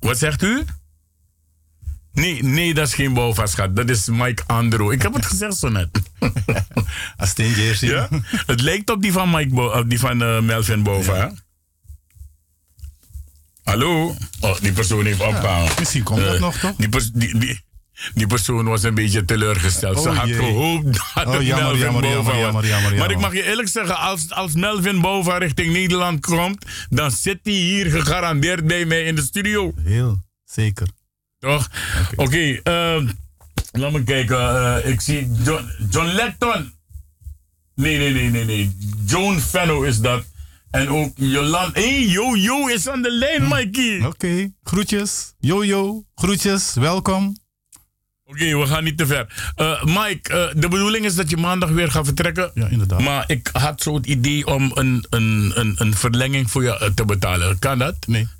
Wat 0.00 0.18
zegt 0.18 0.42
u? 0.42 0.64
Nee, 2.20 2.42
nee, 2.42 2.74
dat 2.74 2.86
is 2.86 2.94
geen 2.94 3.12
bouwvastgat. 3.14 3.76
Dat 3.76 3.90
is 3.90 4.06
Mike 4.06 4.42
Andro. 4.46 4.90
Ik 4.90 5.02
heb 5.02 5.14
het 5.14 5.26
gezegd 5.26 5.56
zo 5.56 5.68
net. 5.68 5.88
Asteen 7.16 7.50
Jersey. 7.52 7.88
Ja? 7.88 8.08
Het 8.46 8.60
lijkt 8.60 8.90
op 8.90 9.02
die 9.02 9.12
van, 9.12 9.30
Mike 9.30 9.54
Bo- 9.54 9.84
die 9.84 9.98
van 9.98 10.22
eh, 10.22 10.40
Melvin 10.40 10.82
Bova. 10.82 11.32
Hallo? 13.62 14.14
Oh, 14.40 14.60
die 14.60 14.72
persoon 14.72 15.04
heeft 15.04 15.20
opgehangen. 15.20 15.70
Misschien 15.78 16.02
komt 16.02 16.20
dat 16.20 16.34
Eh, 16.34 16.40
nog, 16.40 16.56
toch? 16.56 16.76
Die, 16.76 16.88
pers- 16.88 17.10
die, 17.12 17.38
die, 17.38 17.60
die 18.14 18.26
persoon 18.26 18.64
was 18.64 18.82
een 18.82 18.94
beetje 18.94 19.24
teleurgesteld. 19.24 20.00
Ze 20.02 20.08
Oh, 20.08 20.16
had 20.18 20.28
jee. 20.28 20.36
gehoopt 20.36 20.92
dat 21.14 21.26
Oh, 21.26 21.32
het 21.32 21.46
jammer, 21.46 21.64
Melvin 21.66 21.80
jammer, 21.84 22.02
Bova 22.02 22.14
jammer, 22.36 22.40
jammer, 22.42 22.66
jammer, 22.68 22.98
Maar 22.98 23.10
ik 23.10 23.18
mag 23.18 23.32
je 23.32 23.42
eerlijk 23.42 23.68
zeggen, 23.68 23.96
als, 23.98 24.30
als 24.30 24.54
Melvin 24.54 25.00
Bova 25.00 25.38
richting 25.38 25.72
Nederland 25.72 26.20
komt, 26.26 26.64
dan 26.88 27.10
zit 27.10 27.38
hij 27.42 27.52
hier 27.52 27.90
gegarandeerd 27.90 28.66
bij 28.66 28.84
mij 28.84 29.02
in 29.04 29.14
de 29.14 29.22
studio. 29.22 29.72
Heel, 29.84 30.20
zeker. 30.44 30.86
Toch? 31.40 31.68
Oké, 32.16 32.60
ehm, 32.62 33.08
laat 33.72 33.92
me 33.92 34.02
kijken. 34.04 34.38
eh, 34.82 34.90
ik 34.90 35.00
zie 35.00 35.30
John, 35.44 35.70
John 35.90 36.06
Letton. 36.06 36.72
Nee, 37.74 37.98
nee, 37.98 38.12
nee, 38.12 38.30
nee, 38.30 38.44
nee. 38.44 38.76
Joan 39.06 39.40
Fenno 39.40 39.82
is 39.82 40.00
dat. 40.00 40.24
En 40.70 40.88
ook 40.88 41.12
Jolanda. 41.16 41.80
Hé, 41.80 41.88
hey, 41.98 42.06
yo, 42.06 42.36
yo 42.36 42.66
is 42.66 42.88
aan 42.88 43.02
de 43.02 43.12
lijn, 43.12 43.48
Mikey. 43.48 44.04
Oké, 44.06 44.52
groetjes. 44.62 45.34
Jojo, 45.38 46.04
groetjes, 46.14 46.74
welkom. 46.74 47.38
Oké, 48.24 48.56
we 48.58 48.66
gaan 48.66 48.84
niet 48.84 48.98
te 48.98 49.06
ver. 49.06 49.52
Eh, 49.54 49.84
Mike, 49.84 50.32
eh, 50.32 50.60
de 50.60 50.68
bedoeling 50.68 51.04
is 51.04 51.14
dat 51.14 51.30
je 51.30 51.36
maandag 51.36 51.70
weer 51.70 51.90
gaat 51.90 52.04
vertrekken. 52.04 52.50
Ja, 52.54 52.66
inderdaad. 52.68 53.00
Maar 53.00 53.24
ik 53.26 53.48
had 53.52 53.82
zo 53.82 53.94
het 53.94 54.06
idee 54.06 54.46
om 54.46 54.70
een, 54.74 55.06
een, 55.10 55.52
een, 55.54 55.74
een 55.78 55.94
verlenging 55.94 56.50
voor 56.50 56.62
je 56.62 56.92
te 56.94 57.04
betalen. 57.04 57.58
Kan 57.58 57.78
dat? 57.78 57.96
Nee. 58.06 58.28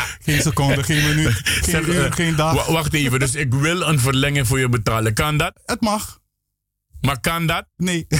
geen 0.24 0.42
seconde, 0.42 0.82
geen 0.82 1.08
minuut, 1.08 1.40
geen 1.68 1.88
uur, 1.88 2.04
eh, 2.06 2.12
geen 2.12 2.36
dag. 2.36 2.66
wa- 2.66 2.72
wacht 2.72 2.92
even, 2.94 3.18
dus 3.18 3.34
ik 3.34 3.54
wil 3.54 3.80
een 3.82 4.00
verlenging 4.00 4.46
voor 4.46 4.58
je 4.58 4.68
betalen. 4.68 5.14
Kan 5.14 5.36
dat? 5.36 5.52
Het 5.66 5.80
mag. 5.80 6.20
Maar 7.00 7.20
kan 7.20 7.46
dat? 7.46 7.64
Nee. 7.76 8.06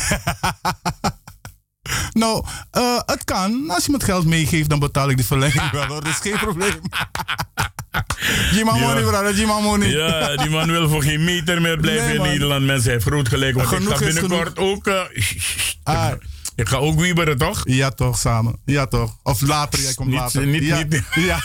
nou, 2.12 2.44
eh, 2.70 3.00
het 3.06 3.24
kan. 3.24 3.64
Als 3.70 3.85
je 3.85 3.90
me 3.90 3.96
het 3.96 4.06
geld 4.06 4.26
meegeeft, 4.26 4.68
dan 4.68 4.78
betaal 4.78 5.11
ik 5.11 5.16
de 5.16 5.24
verlenging 5.24 5.70
wel 5.70 5.85
hoor. 5.87 6.04
Dat 6.04 6.12
is 6.12 6.18
geen 6.30 6.38
probleem. 6.38 6.80
Jima 8.52 8.76
Ja. 8.76 8.92
brother. 9.00 9.35
Jima 9.35 9.58
money. 9.61 9.88
Ja, 9.88 10.37
die 10.37 10.50
man 10.50 10.70
wil 10.70 10.88
voor 10.88 11.02
geen 11.02 11.24
meter 11.24 11.61
meer 11.61 11.76
blijven 11.78 12.04
Nee, 12.04 12.12
in 12.14 12.20
man. 12.20 12.28
Nederland. 12.28 12.64
Mensen, 12.64 12.85
hij 12.85 12.92
heeft 12.92 13.04
groot 13.06 13.28
gelijk. 13.28 13.54
Want 13.54 13.68
Genoeg 13.68 13.90
ik 13.90 13.96
ga 13.96 14.04
binnenkort 14.04 14.58
ook... 14.58 14.87
eh, 14.87 15.00
Ah, 15.82 16.12
ik 16.57 16.69
ga 16.69 16.77
ook 16.77 17.01
wieberen, 17.01 17.38
toch? 17.38 17.61
ja, 17.65 17.91
toch, 17.91 18.19
samen. 18.19 18.57
Ja, 18.65 18.87
toch. 18.87 19.17
Of 19.23 19.41
later, 19.41 19.81
jij 19.81 19.95
komt 19.95 20.09
Niet- 20.09 20.19
later. 20.19 20.47
niet- 20.47 20.65
ja. 20.65 20.77
niet- 20.83 21.03
Ja. 21.27 21.41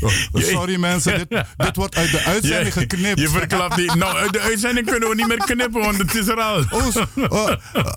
Oh, 0.00 0.10
sorry 0.42 0.76
mensen, 0.76 1.18
dit, 1.28 1.44
dit 1.56 1.76
wordt 1.76 1.96
uit 1.96 2.10
de 2.10 2.20
uitzending 2.24 2.74
Je- 2.74 2.80
geknipt. 2.80 3.20
Je 3.20 3.28
verklapt 3.28 3.76
die. 3.76 3.94
Nou, 3.96 4.16
uit 4.16 4.32
de 4.32 4.40
uitzending 4.40 4.86
kunnen 4.86 5.08
we 5.08 5.14
niet 5.14 5.26
meer 5.28 5.36
knippen, 5.36 5.80
want 5.80 5.98
het 5.98 6.14
is 6.14 6.26
er 6.28 6.40
al. 6.40 6.64
Oh, 6.70 6.86
oh, 7.28 7.50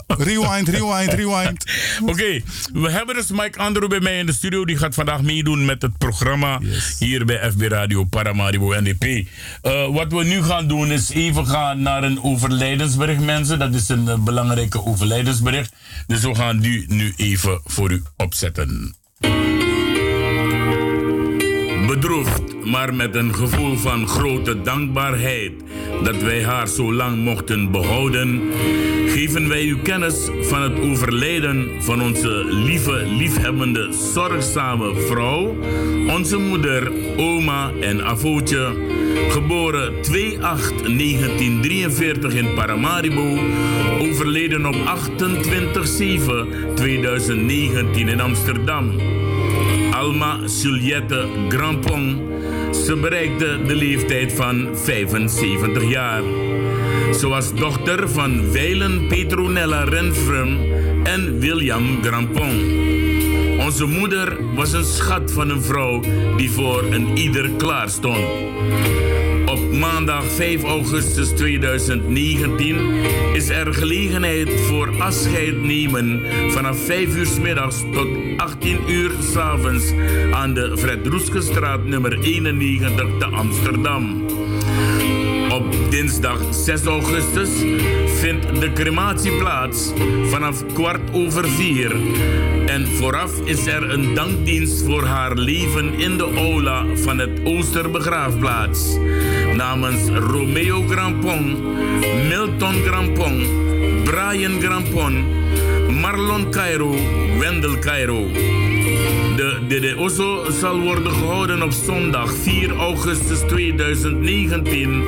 rewind, 0.07 0.67
rewind, 0.69 1.13
rewind. 1.13 1.65
Oké, 2.05 2.41
we 2.73 2.89
hebben 2.91 3.15
dus 3.15 3.27
Mike 3.31 3.59
Andro 3.59 3.87
bij 3.87 3.99
mij 3.99 4.19
in 4.19 4.25
de 4.25 4.33
studio. 4.33 4.65
Die 4.65 4.77
gaat 4.77 4.93
vandaag 4.95 5.21
meedoen 5.21 5.65
met 5.65 5.81
het 5.81 5.97
programma 5.97 6.59
Yes. 6.61 6.95
hier 6.99 7.25
bij 7.25 7.51
FB 7.51 7.61
Radio 7.61 8.03
Paramaribo 8.03 8.73
NDP. 8.79 9.27
Eh, 9.61 9.87
wat 9.93 10.11
we 10.11 10.23
nu 10.23 10.43
gaan 10.43 10.67
doen 10.67 10.91
is 10.91 11.09
even 11.09 11.47
gaan 11.47 11.81
naar 11.81 12.03
een 12.03 12.23
overlijdensbericht, 12.23 13.21
mensen. 13.21 13.59
Dat 13.59 13.73
is 13.73 13.89
een 13.89 14.07
eh, 14.07 14.17
belangrijke 14.17 14.85
overlijdensbericht. 14.85 15.73
Dus 16.07 16.21
we 16.21 16.35
gaan 16.35 16.50
die 16.59 16.85
nu 16.87 17.13
even 17.15 17.61
voor 17.63 17.91
u 17.91 18.01
opzetten. 18.17 18.95
Bedroefd, 21.87 22.50
maar 22.71 22.93
met 22.93 23.15
een 23.15 23.35
gevoel 23.35 23.77
van 23.77 24.07
grote 24.07 24.61
dankbaarheid 24.61 25.51
dat 26.03 26.21
wij 26.21 26.43
haar 26.43 26.67
zo 26.67 26.93
lang 26.93 27.23
mochten 27.23 27.71
behouden, 27.71 28.41
geven 29.07 29.47
wij 29.47 29.63
u 29.63 29.77
kennis 29.77 30.29
van 30.41 30.61
het 30.61 30.79
overlijden 30.79 31.83
van 31.83 32.01
onze 32.01 32.45
lieve, 32.45 33.05
liefhebbende, 33.17 33.93
zorgzame 34.13 34.95
vrouw, 34.95 35.55
onze 36.09 36.37
moeder, 36.37 36.91
oma 37.17 37.71
en 37.81 38.05
avootje, 38.05 38.75
geboren 39.29 39.93
2-8-1943 39.93 40.03
in 42.33 42.53
Paramaribo, 42.55 43.39
overleden 43.99 44.65
op 44.65 44.75
28-7-2019 44.75 44.85
in 47.95 48.21
Amsterdam. 48.21 48.91
Alma 49.91 50.39
Juliette 50.61 51.27
Grampon. 51.49 52.40
Ze 52.85 52.95
bereikte 52.95 53.61
de 53.67 53.75
leeftijd 53.75 54.33
van 54.33 54.69
75 54.73 55.89
jaar. 55.89 56.21
Ze 57.19 57.27
was 57.27 57.53
dochter 57.53 58.09
van 58.09 58.51
Weilen 58.51 59.07
Petronella 59.07 59.83
Renfrum 59.83 60.59
en 61.03 61.39
William 61.39 62.03
Grampon. 62.03 62.79
Onze 63.59 63.85
moeder 63.85 64.55
was 64.55 64.73
een 64.73 64.85
schat 64.85 65.31
van 65.31 65.49
een 65.49 65.61
vrouw 65.61 66.01
die 66.37 66.51
voor 66.51 66.83
een 66.83 67.17
ieder 67.17 67.49
klaar 67.57 67.89
stond. 67.89 68.25
Maandag 69.81 70.25
5 70.25 70.63
augustus 70.63 71.29
2019 71.29 73.03
is 73.33 73.49
er 73.49 73.73
gelegenheid 73.73 74.61
voor 74.61 75.01
afscheid 75.01 75.61
nemen 75.61 76.21
vanaf 76.51 76.85
5 76.85 77.15
uur 77.15 77.25
s 77.25 77.39
middags 77.39 77.83
tot 77.93 78.07
18 78.37 78.77
uur 78.87 79.11
s 79.31 79.35
avonds 79.35 79.93
aan 80.31 80.53
de 80.53 80.77
Fred 80.77 81.07
Roeskestraat 81.07 81.83
nummer 81.83 82.19
91 82.19 83.07
te 83.19 83.25
Amsterdam. 83.25 84.25
Op 85.49 85.75
dinsdag 85.89 86.39
6 86.51 86.85
augustus 86.85 87.49
vindt 88.05 88.61
de 88.61 88.73
crematie 88.73 89.37
plaats 89.37 89.91
vanaf 90.23 90.65
kwart 90.73 91.11
over 91.11 91.49
vier. 91.49 91.95
En 92.65 92.87
vooraf 92.87 93.31
is 93.43 93.65
er 93.65 93.89
een 93.89 94.13
dankdienst 94.13 94.83
voor 94.83 95.03
haar 95.03 95.35
leven 95.35 95.93
in 95.93 96.17
de 96.17 96.33
aula 96.35 96.85
van 96.95 97.19
het 97.19 97.39
Oosterbegraafplaats. 97.43 98.97
Namens 99.55 100.09
Romeo 100.09 100.81
Grampon, 100.87 101.75
Milton 102.27 102.75
Grampon, 102.83 103.45
Brian 104.03 104.59
Grampon, 104.61 105.25
Marlon 106.01 106.51
Cairo, 106.51 106.95
Wendel 107.39 107.79
Cairo. 107.79 108.27
De 109.35 109.59
Dede 109.67 109.97
Osso 109.97 110.51
zal 110.51 110.79
worden 110.79 111.11
gehouden 111.11 111.63
op 111.63 111.71
zondag 111.71 112.33
4 112.33 112.75
augustus 112.75 113.39
2019. 113.39 115.03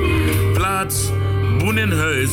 Plaats 0.52 1.10
Boenenhuis. 1.58 2.30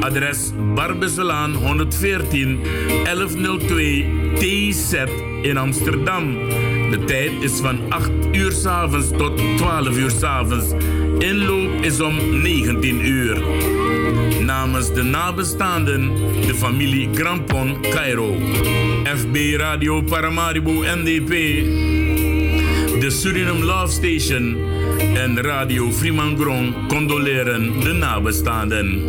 Adres 0.00 0.52
Barbeselaan 0.74 1.54
114 1.54 2.60
1102 3.04 4.06
TZ 4.34 4.92
in 5.42 5.56
Amsterdam. 5.56 6.34
De 6.90 7.02
tijd 7.06 7.32
is 7.40 7.60
van 7.60 7.78
8 7.88 8.10
uur 8.32 8.52
s 8.52 8.66
avonds 8.66 9.10
tot 9.16 9.40
12 9.56 9.96
uur 9.96 10.10
s 10.10 10.22
avonds. 10.22 10.66
Inloop 11.18 11.84
is 11.84 12.00
om 12.00 12.42
19 12.42 13.00
uur. 13.06 13.42
Namens 14.40 14.94
de 14.94 15.02
nabestaanden, 15.02 16.12
de 16.46 16.54
familie 16.54 17.08
Grampon 17.14 17.76
Cairo. 17.92 18.34
FB 19.16 19.36
Radio 19.56 20.02
Paramaribo 20.02 20.72
NDP. 20.72 21.30
De 23.00 23.10
Suriname 23.10 23.64
Love 23.64 23.92
Station 23.92 24.56
en 25.16 25.42
Radio 25.42 25.90
Fremangron 25.90 26.74
condoleren 26.88 27.80
de 27.80 27.92
nabestaanden. 27.92 29.02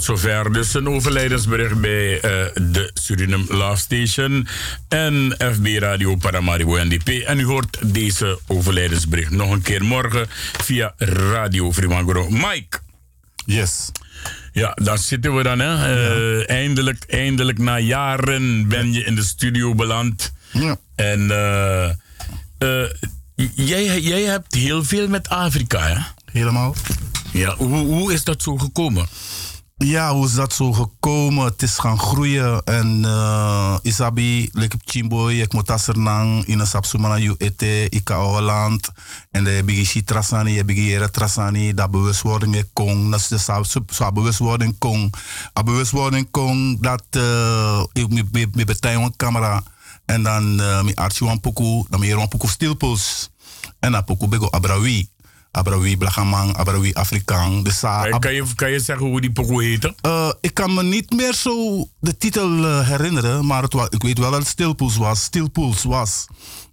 Tot 0.00 0.18
zover 0.18 0.52
dus 0.52 0.74
een 0.74 0.88
overlijdensbericht 0.88 1.80
bij 1.80 2.20
eh, 2.20 2.30
de 2.54 2.90
Suriname 2.94 3.44
Love 3.48 3.80
Station 3.80 4.48
en 4.88 5.34
FB 5.38 5.66
Radio 5.78 6.16
Paramaribo 6.16 6.76
NDP. 6.76 7.08
En 7.08 7.40
u 7.40 7.44
hoort 7.44 7.78
deze 7.94 8.38
overlijdensbericht 8.46 9.30
nog 9.30 9.50
een 9.50 9.62
keer 9.62 9.84
morgen 9.84 10.26
via 10.62 10.94
Radio 10.96 11.72
Fremangoro. 11.72 12.30
Mike. 12.30 12.78
Yes. 13.44 13.90
Ja, 14.52 14.76
daar 14.82 14.98
zitten 14.98 15.36
we 15.36 15.42
dan. 15.42 15.58
Hè. 15.58 15.74
Eh, 15.74 16.50
eindelijk, 16.50 17.04
eindelijk 17.06 17.58
na 17.58 17.78
jaren 17.78 18.68
ben 18.68 18.92
je 18.92 19.04
in 19.04 19.14
de 19.14 19.24
studio 19.24 19.74
beland. 19.74 20.32
Ja. 20.50 20.76
En 20.94 21.30
eh, 21.30 22.84
jij, 23.54 24.00
jij 24.00 24.22
hebt 24.22 24.54
heel 24.54 24.84
veel 24.84 25.08
met 25.08 25.28
Afrika, 25.28 25.80
hè? 25.80 25.96
Helemaal. 26.32 26.74
Ja, 27.32 27.56
hoe, 27.56 27.78
hoe 27.78 28.12
is 28.12 28.24
dat 28.24 28.42
zo 28.42 28.56
gekomen? 28.56 29.06
Ja, 29.84 30.12
hoe 30.12 30.26
is 30.26 30.34
dat 30.34 30.52
zo 30.52 30.72
gekomen? 30.72 31.44
Het 31.44 31.62
is 31.62 31.78
gaan 31.78 31.98
groeien. 31.98 32.64
En 32.64 33.02
uh, 33.04 33.76
Isabi, 33.82 34.48
like 34.52 34.76
Chimboy, 34.84 35.40
ik 35.40 35.52
moet 35.52 35.70
asernang 35.70 36.44
in 36.44 36.66
sapsumana 36.66 37.18
yu 37.18 37.34
ete, 37.38 37.88
ika 37.88 38.20
Holland. 38.20 38.90
En 39.30 39.44
de 39.44 39.62
bigi 39.64 40.04
trasani, 40.04 40.52
je 40.52 40.64
bigi 40.64 40.84
jere 40.84 41.10
trasani, 41.10 41.74
dat 41.74 41.90
bewustwording 41.90 42.64
kon. 42.72 43.10
Dat 43.10 43.20
is 43.20 43.28
de 43.28 44.10
bewustwording 44.12 44.78
kon. 44.78 45.10
A 45.58 45.62
bewustwording 45.62 46.30
kon 46.30 46.76
dat 46.80 47.04
uh, 47.10 47.82
ik 47.92 48.08
me 48.08 48.48
me 48.52 48.64
betij 48.64 48.94
een 48.94 49.16
camera. 49.16 49.62
En 50.04 50.22
dan 50.22 50.60
uh, 50.60 50.82
mi 50.82 50.94
archie 50.94 51.26
wan 51.26 51.40
poku, 51.40 51.84
dan 51.88 52.00
mi 52.00 52.14
wan 52.14 52.28
poku 52.28 52.48
stilpuls. 52.48 53.30
En 53.78 53.92
dan 53.92 54.04
poku 54.04 54.28
bego 54.28 54.50
abrawi. 54.50 55.08
Abrawi 55.52 55.96
Blagamang, 55.96 56.56
Abrawi 56.56 56.92
Afrikaan. 56.92 57.62
Dus, 57.62 57.82
uh, 57.82 58.02
Kan- 58.02 58.20
kan, 58.20 58.34
je, 58.34 58.44
kan 58.54 58.70
je 58.70 58.80
zeggen 58.80 59.06
hoe 59.06 59.20
die 59.20 59.32
pokoe 59.32 59.64
heette? 59.64 59.94
eh, 60.00 60.32
ik 60.40 60.54
kan 60.54 60.74
me 60.74 60.82
niet 60.82 61.10
meer 61.10 61.34
zo 61.34 61.86
de 62.00 62.16
titel 62.16 62.64
eh, 62.64 62.88
herinneren, 62.88 63.46
maar 63.46 63.62
het 63.62 63.72
wa- 63.72 63.86
ik 63.90 64.02
weet 64.02 64.18
wel 64.18 64.30
dat 64.30 64.38
het 64.40 64.48
Stilpools 64.48 64.96
was. 64.96 65.22
Stilpools 65.22 65.82
was. 65.82 66.26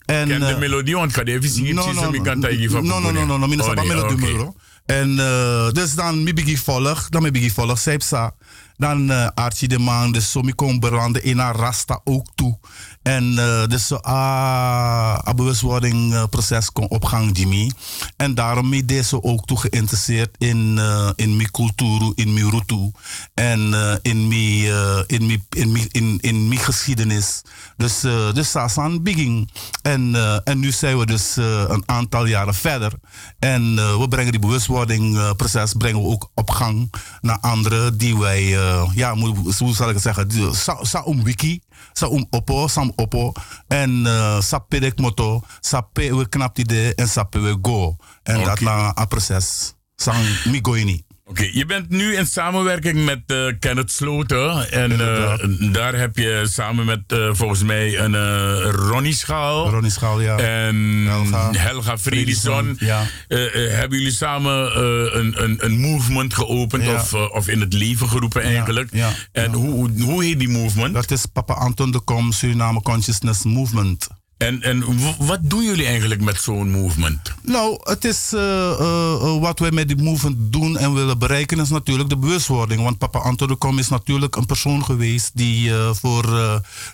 En, 0.06 0.28
Ken 0.28 0.40
de 0.40 0.46
eh, 0.46 0.58
melodie, 0.58 0.96
want 0.96 1.12
kan 1.12 1.24
even 1.26 1.50
zien. 1.50 1.76
no, 1.76 1.86
no, 1.86 1.94
no, 1.94 2.02
no, 2.02 2.34
no, 2.82 2.82
no, 2.82 3.38
no, 3.38 3.38
no, 3.38 3.74
no, 3.74 3.84
melodie 3.86 4.18
muro. 4.18 4.54
En 4.86 5.20
eh, 5.20 5.72
dus 5.72 5.96
dan 5.96 6.24
mi 6.24 6.34
bigi 6.34 6.58
volg, 6.58 7.10
dan 7.10 7.22
mi 7.22 7.32
bigi 7.32 7.52
volg, 7.52 7.80
Seipsa. 7.80 8.34
Dan 8.78 9.12
eh 9.12 9.28
Archie 9.34 9.68
de 9.68 9.80
Man, 9.80 10.16
kom 10.56 10.80
beranden 10.80 11.24
in 11.24 11.38
haar 11.38 11.56
rasta 11.56 12.02
ook 12.04 12.28
toe. 12.36 12.60
En 13.08 13.38
eh, 13.40 13.68
dus 13.68 13.88
zo 13.88 13.96
ah, 13.96 15.18
een 15.24 15.36
bewustwording 15.36 16.14
eh, 16.14 16.24
proces 16.30 16.72
kon 16.72 16.90
op 16.90 17.06
gang, 17.06 17.38
Jimmy. 17.38 17.72
En 18.18 18.36
daarom 18.36 18.70
mi 18.70 18.86
deze 18.86 19.24
ook 19.24 19.46
toe 19.46 19.58
geïnteresseerd 19.60 20.30
in, 20.38 20.78
eh, 20.80 21.10
in 21.16 21.36
mi 21.36 21.46
cultuur, 21.52 22.12
in 22.16 22.34
mi 22.34 22.50
rutu. 22.50 22.92
En 23.34 23.74
eh, 23.74 23.96
in 24.02 24.28
mi, 24.28 24.70
eh, 24.70 25.00
in 25.08 25.26
mi, 25.26 25.44
in 25.50 25.72
mi, 25.72 25.88
in, 25.92 26.18
in 26.22 26.48
mi 26.48 26.58
geschiedenis. 26.58 27.42
Dus, 27.78 28.04
eh 28.04 28.34
dus 28.34 28.52
Sasan 28.52 29.04
Bigging. 29.04 29.52
En, 29.82 30.16
eh, 30.16 30.38
en 30.44 30.60
nu 30.60 30.72
zijn 30.72 30.98
we 30.98 31.06
dus 31.06 31.38
eh, 31.38 31.64
een 31.68 31.84
aantal 31.86 32.26
jaren 32.26 32.54
verder. 32.56 32.92
En 33.40 33.76
eh, 33.80 34.00
we 34.00 34.08
brengen 34.08 34.32
die 34.32 34.42
bewustwordingproces 34.42 35.74
brengen 35.74 36.02
we 36.02 36.08
ook 36.08 36.30
op 36.34 36.50
gang 36.50 36.94
naar 37.22 37.40
anderen 37.40 37.98
die 37.98 38.18
wij, 38.18 38.58
eh, 38.58 38.90
ja, 38.96 39.16
hoe, 39.16 39.74
zal 39.74 39.88
ik 39.88 39.94
het 39.94 40.04
zeggen, 40.04 40.28
die- 40.28 40.54
sa, 40.56 40.78
sa 40.82 41.04
um 41.08 41.24
wiki, 41.24 41.60
sa 41.94 42.06
um 42.06 42.26
oppo, 42.30 42.68
sam 42.68 42.92
oppo. 42.98 43.32
En 43.68 44.04
uh, 44.06 44.42
sappe 44.42 44.80
dek 44.80 45.00
moto, 45.00 45.42
sappe 45.60 46.10
we 46.16 46.28
knap 46.30 46.56
die 46.56 46.66
de 46.66 46.94
en 46.96 47.08
sappe 47.08 47.40
we 47.40 47.58
go. 47.62 47.96
En 48.24 48.42
okay. 48.42 48.46
dat 48.46 48.60
na 48.60 48.94
a 48.96 49.06
proces. 49.06 49.76
Sang 49.96 50.22
migoini. 50.52 51.07
Oké, 51.30 51.50
je 51.52 51.66
bent 51.66 51.90
nu 51.90 52.16
in 52.16 52.26
samenwerking 52.26 53.06
met 53.06 53.20
eh, 53.26 53.46
Kenneth 53.60 53.92
Sloten. 53.92 54.72
En 54.72 54.92
eh, 54.92 55.34
daar 55.74 55.94
heb 55.96 56.18
je 56.18 56.46
samen 56.50 56.86
met 56.86 57.02
eh, 57.08 57.30
volgens 57.32 57.64
mij 57.64 58.00
een 58.00 58.16
Ronnie 58.62 59.14
Schaal. 59.14 59.70
Ronnie 59.70 59.92
Schaal, 59.92 60.22
ja. 60.22 60.38
En 60.38 60.76
Helga. 61.08 61.52
Helga. 61.52 61.98
Fredison, 61.98 62.76
ja. 62.80 63.04
Hebben 63.28 63.98
jullie 63.98 64.14
samen 64.14 64.80
een, 65.18 65.44
een, 65.44 65.66
een 65.66 65.80
movement 65.80 66.34
geopend 66.34 66.84
Ja. 66.84 66.94
of, 66.94 67.14
of 67.14 67.48
in 67.48 67.60
het 67.60 67.74
leven 67.74 68.10
geroepen 68.10 68.42
eigenlijk? 68.42 68.90
ja, 68.92 69.10
en 69.32 69.54
Hoe, 69.54 69.70
hoe, 69.70 70.02
hoe 70.02 70.24
heet 70.24 70.40
die 70.40 70.50
movement? 70.50 70.94
Dat 70.94 71.12
is 71.12 71.26
Papa 71.26 71.54
Anton 71.54 71.92
de 71.92 72.00
Kom 72.00 72.32
Suriname 72.32 72.82
Consciousness 72.82 73.44
Movement. 73.44 74.08
En, 74.38 74.62
en 74.62 74.84
wat 75.18 75.40
doen 75.42 75.64
jullie 75.64 75.86
eigenlijk 75.86 76.22
met 76.22 76.42
zo'n 76.42 76.72
movement? 76.72 77.34
Nou, 77.42 77.80
het 77.84 78.06
is 78.06 78.34
eh, 78.34 78.72
eh, 78.72 79.14
eh, 79.14 79.40
wat 79.40 79.60
wij 79.60 79.72
met 79.72 79.88
die 79.88 80.04
movement 80.04 80.54
doen 80.54 80.78
en 80.78 80.94
willen 80.94 81.20
bereiken, 81.20 81.60
is 81.60 81.70
natuurlijk 81.70 82.10
de 82.10 82.18
bewustwording. 82.18 82.82
Want 82.84 82.98
papa 82.98 83.20
Anton 83.20 83.48
de 83.48 83.56
Kom 83.56 83.80
is 83.80 83.88
natuurlijk 83.88 84.36
een 84.36 84.46
persoon 84.46 84.84
geweest 84.84 85.32
die 85.34 85.72
voor, 85.74 86.26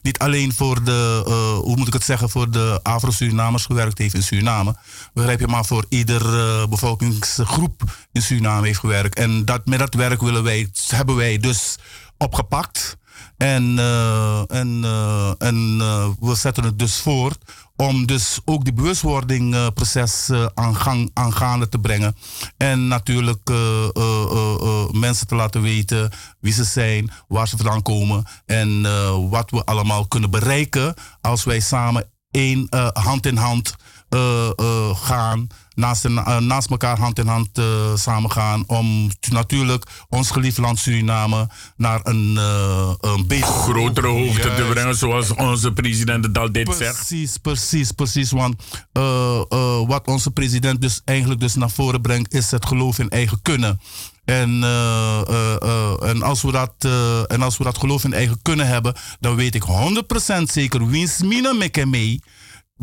niet 0.02 0.18
alleen 0.18 0.54
voor 0.54 0.84
de, 0.84 1.22
hoe 1.64 1.76
moet 1.76 1.88
ik 1.88 1.94
het 1.94 2.04
zeggen, 2.04 2.30
voor 2.30 2.52
de 2.52 2.80
Afro-Surinamers 2.84 3.66
gewerkt 3.66 3.98
heeft 3.98 4.14
in 4.14 4.24
Suriname. 4.24 4.76
Begrijp 5.14 5.39
je, 5.39 5.48
maar 5.48 5.66
voor 5.66 5.86
ieder 5.89 6.24
bevolkingsgroep 6.70 7.84
in 8.12 8.22
Suriname 8.22 8.66
heeft 8.66 8.80
gewerkt. 8.80 9.18
En 9.18 9.46
dat, 9.46 9.66
met 9.66 9.80
dat 9.80 9.94
werk 9.94 10.22
willen 10.22 10.44
wij, 10.44 10.70
hebben 10.88 11.16
wij 11.16 11.38
dus 11.38 11.78
opgepakt. 12.18 12.98
En, 13.44 13.80
eh, 13.80 14.41
en, 14.48 14.84
eh, 14.84 15.32
en 15.38 15.78
eh, 15.80 16.08
we 16.20 16.36
zetten 16.36 16.64
het 16.64 16.80
dus 16.80 16.96
voort 16.96 17.38
om 17.76 18.06
dus 18.06 18.39
ook 18.46 18.64
die 18.64 18.74
bewustwordingproces 18.74 20.30
aan 20.54 20.76
gang, 20.76 21.10
aangaande 21.14 21.70
te 21.70 21.80
brengen. 21.80 22.16
En 22.58 22.88
natuurlijk 22.88 23.50
mensen 24.91 25.28
te 25.28 25.36
laten 25.36 25.62
weten 25.62 26.12
wie 26.39 26.54
ze 26.54 26.64
zijn, 26.64 27.12
waar 27.28 27.48
ze 27.48 27.58
vandaan 27.58 27.82
komen 27.82 28.26
en 28.46 28.82
wat 29.30 29.52
we 29.52 29.66
allemaal 29.66 30.08
kunnen 30.08 30.32
bereiken 30.32 30.94
als 31.22 31.44
wij 31.44 31.60
samen 31.60 32.10
één 32.32 32.68
hand 32.94 33.26
in 33.26 33.38
hand 33.38 33.76
eh, 34.14 34.49
eh, 34.55 34.95
gaan. 34.95 35.47
Naast, 35.76 36.05
eh, 36.05 36.38
naast 36.38 36.70
elkaar 36.70 36.97
hand 36.99 37.20
in 37.20 37.28
hand 37.28 37.49
samen 37.95 38.32
gaan. 38.32 38.64
Om 38.68 39.11
natuurlijk 39.32 39.86
ons 40.09 40.32
geliefd 40.32 40.57
land 40.57 40.80
Suriname 40.80 41.49
naar 41.78 41.99
een, 42.03 42.36
een 43.01 43.28
beter 43.28 43.47
Grotere 43.47 44.07
hoogte 44.07 44.53
te 44.53 44.68
brengen, 44.70 44.95
zoals 44.95 45.34
onze 45.34 45.72
president 45.74 46.26
het 46.26 46.38
altijd 46.38 46.76
zegt. 46.76 46.95
Precies, 46.95 47.38
precies, 47.38 47.91
precies. 47.91 48.32
Want 48.32 48.55
wat 49.88 50.07
onze 50.07 50.32
president 50.32 50.82
dus 50.82 51.01
eigenlijk 51.05 51.39
dus 51.39 51.55
naar 51.55 51.70
voren 51.70 52.01
brengt, 52.01 52.34
is 52.34 52.51
het 52.51 52.66
geloof 52.66 52.99
in 52.99 53.09
eigen 53.09 53.41
kunnen. 53.41 53.80
En, 54.26 54.64
en, 56.01 56.22
als 56.22 56.41
we 56.41 56.51
dat, 56.51 56.74
en 57.28 57.41
als 57.41 57.57
we 57.57 57.64
dat 57.64 57.78
geloof 57.78 58.03
in 58.03 58.14
eigen 58.14 58.39
kunnen 58.41 58.68
hebben, 58.68 58.95
dan 59.20 59.36
weet 59.36 59.55
ik 59.55 59.64
100% 60.39 60.43
zeker 60.43 60.88
wiens 60.88 61.22
mina 61.22 61.53
mee. 61.86 62.22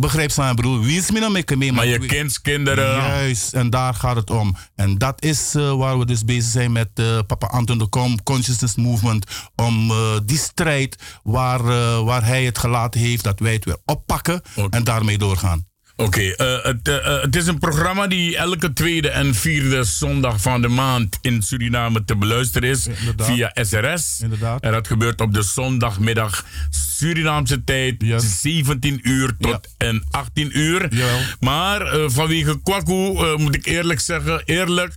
Begrijp 0.01 0.31
je, 0.31 0.55
broer? 0.55 0.81
Wiens 0.81 1.11
mina 1.11 1.29
mekke 1.29 1.57
mee. 1.57 1.73
Maar 1.73 1.87
je 1.87 1.95
ik 1.95 2.09
kindskinderen. 2.09 2.95
Juist, 2.95 3.53
en 3.53 3.71
daar 3.71 3.95
gaat 3.95 4.17
het 4.17 4.31
om. 4.31 4.57
En 4.75 4.99
dat 4.99 5.23
is 5.23 5.55
eh, 5.55 5.73
waar 5.73 5.99
we 5.99 6.07
dus 6.07 6.25
bezig 6.25 6.51
zijn 6.51 6.73
met 6.73 6.89
eh, 6.95 7.19
Papa 7.27 7.47
Anton 7.47 7.79
de 7.79 7.87
Kom, 7.87 8.23
Consciousness 8.23 8.77
Movement. 8.77 9.27
Om 9.57 9.91
eh, 9.91 10.19
die 10.25 10.39
strijd 10.39 11.03
waar, 11.23 11.63
waar 12.05 12.25
hij 12.25 12.45
het 12.45 12.59
gelaten 12.59 13.01
heeft, 13.01 13.25
dat 13.25 13.41
wij 13.41 13.53
het 13.53 13.65
weer 13.65 13.79
oppakken 13.85 14.43
en 14.71 14.85
daarmee 14.85 15.19
doorgaan. 15.19 15.70
Oké, 16.01 16.21
eh, 16.21 16.63
het, 16.63 16.89
eh, 16.89 16.97
eh, 16.97 17.23
het 17.23 17.37
is 17.37 17.47
een 17.47 17.59
programma 17.59 18.07
die 18.07 18.37
elke 18.37 18.73
tweede 18.73 19.11
en 19.11 19.35
vierde 19.35 19.85
zondag 19.85 20.41
van 20.41 20.63
de 20.63 20.69
maand 20.69 21.19
in 21.21 21.43
Suriname 21.43 22.05
te 22.05 22.17
beluisteren 22.17 22.69
is 22.69 22.87
inderdaad. 22.87 23.27
via 23.27 23.51
SRS. 23.55 24.19
Inderdaad. 24.23 24.63
En 24.63 24.73
dat 24.73 24.87
gebeurt 24.87 25.21
op 25.21 25.35
de 25.35 25.43
zondagmiddag 25.43 26.45
Surinaamse 26.71 27.65
tijd, 27.65 28.05
17 28.17 29.01
uur 29.03 29.37
tot 29.39 29.69
en 29.77 30.05
18 30.11 30.59
uur. 30.59 30.95
Jawel. 30.95 31.19
Maar 31.41 32.11
vanwege 32.11 32.61
Kwaku 32.63 32.95
moet 33.37 33.55
ik 33.55 33.67
eerlijk 33.67 34.01
zeggen, 34.01 34.43
eerlijk 34.45 34.95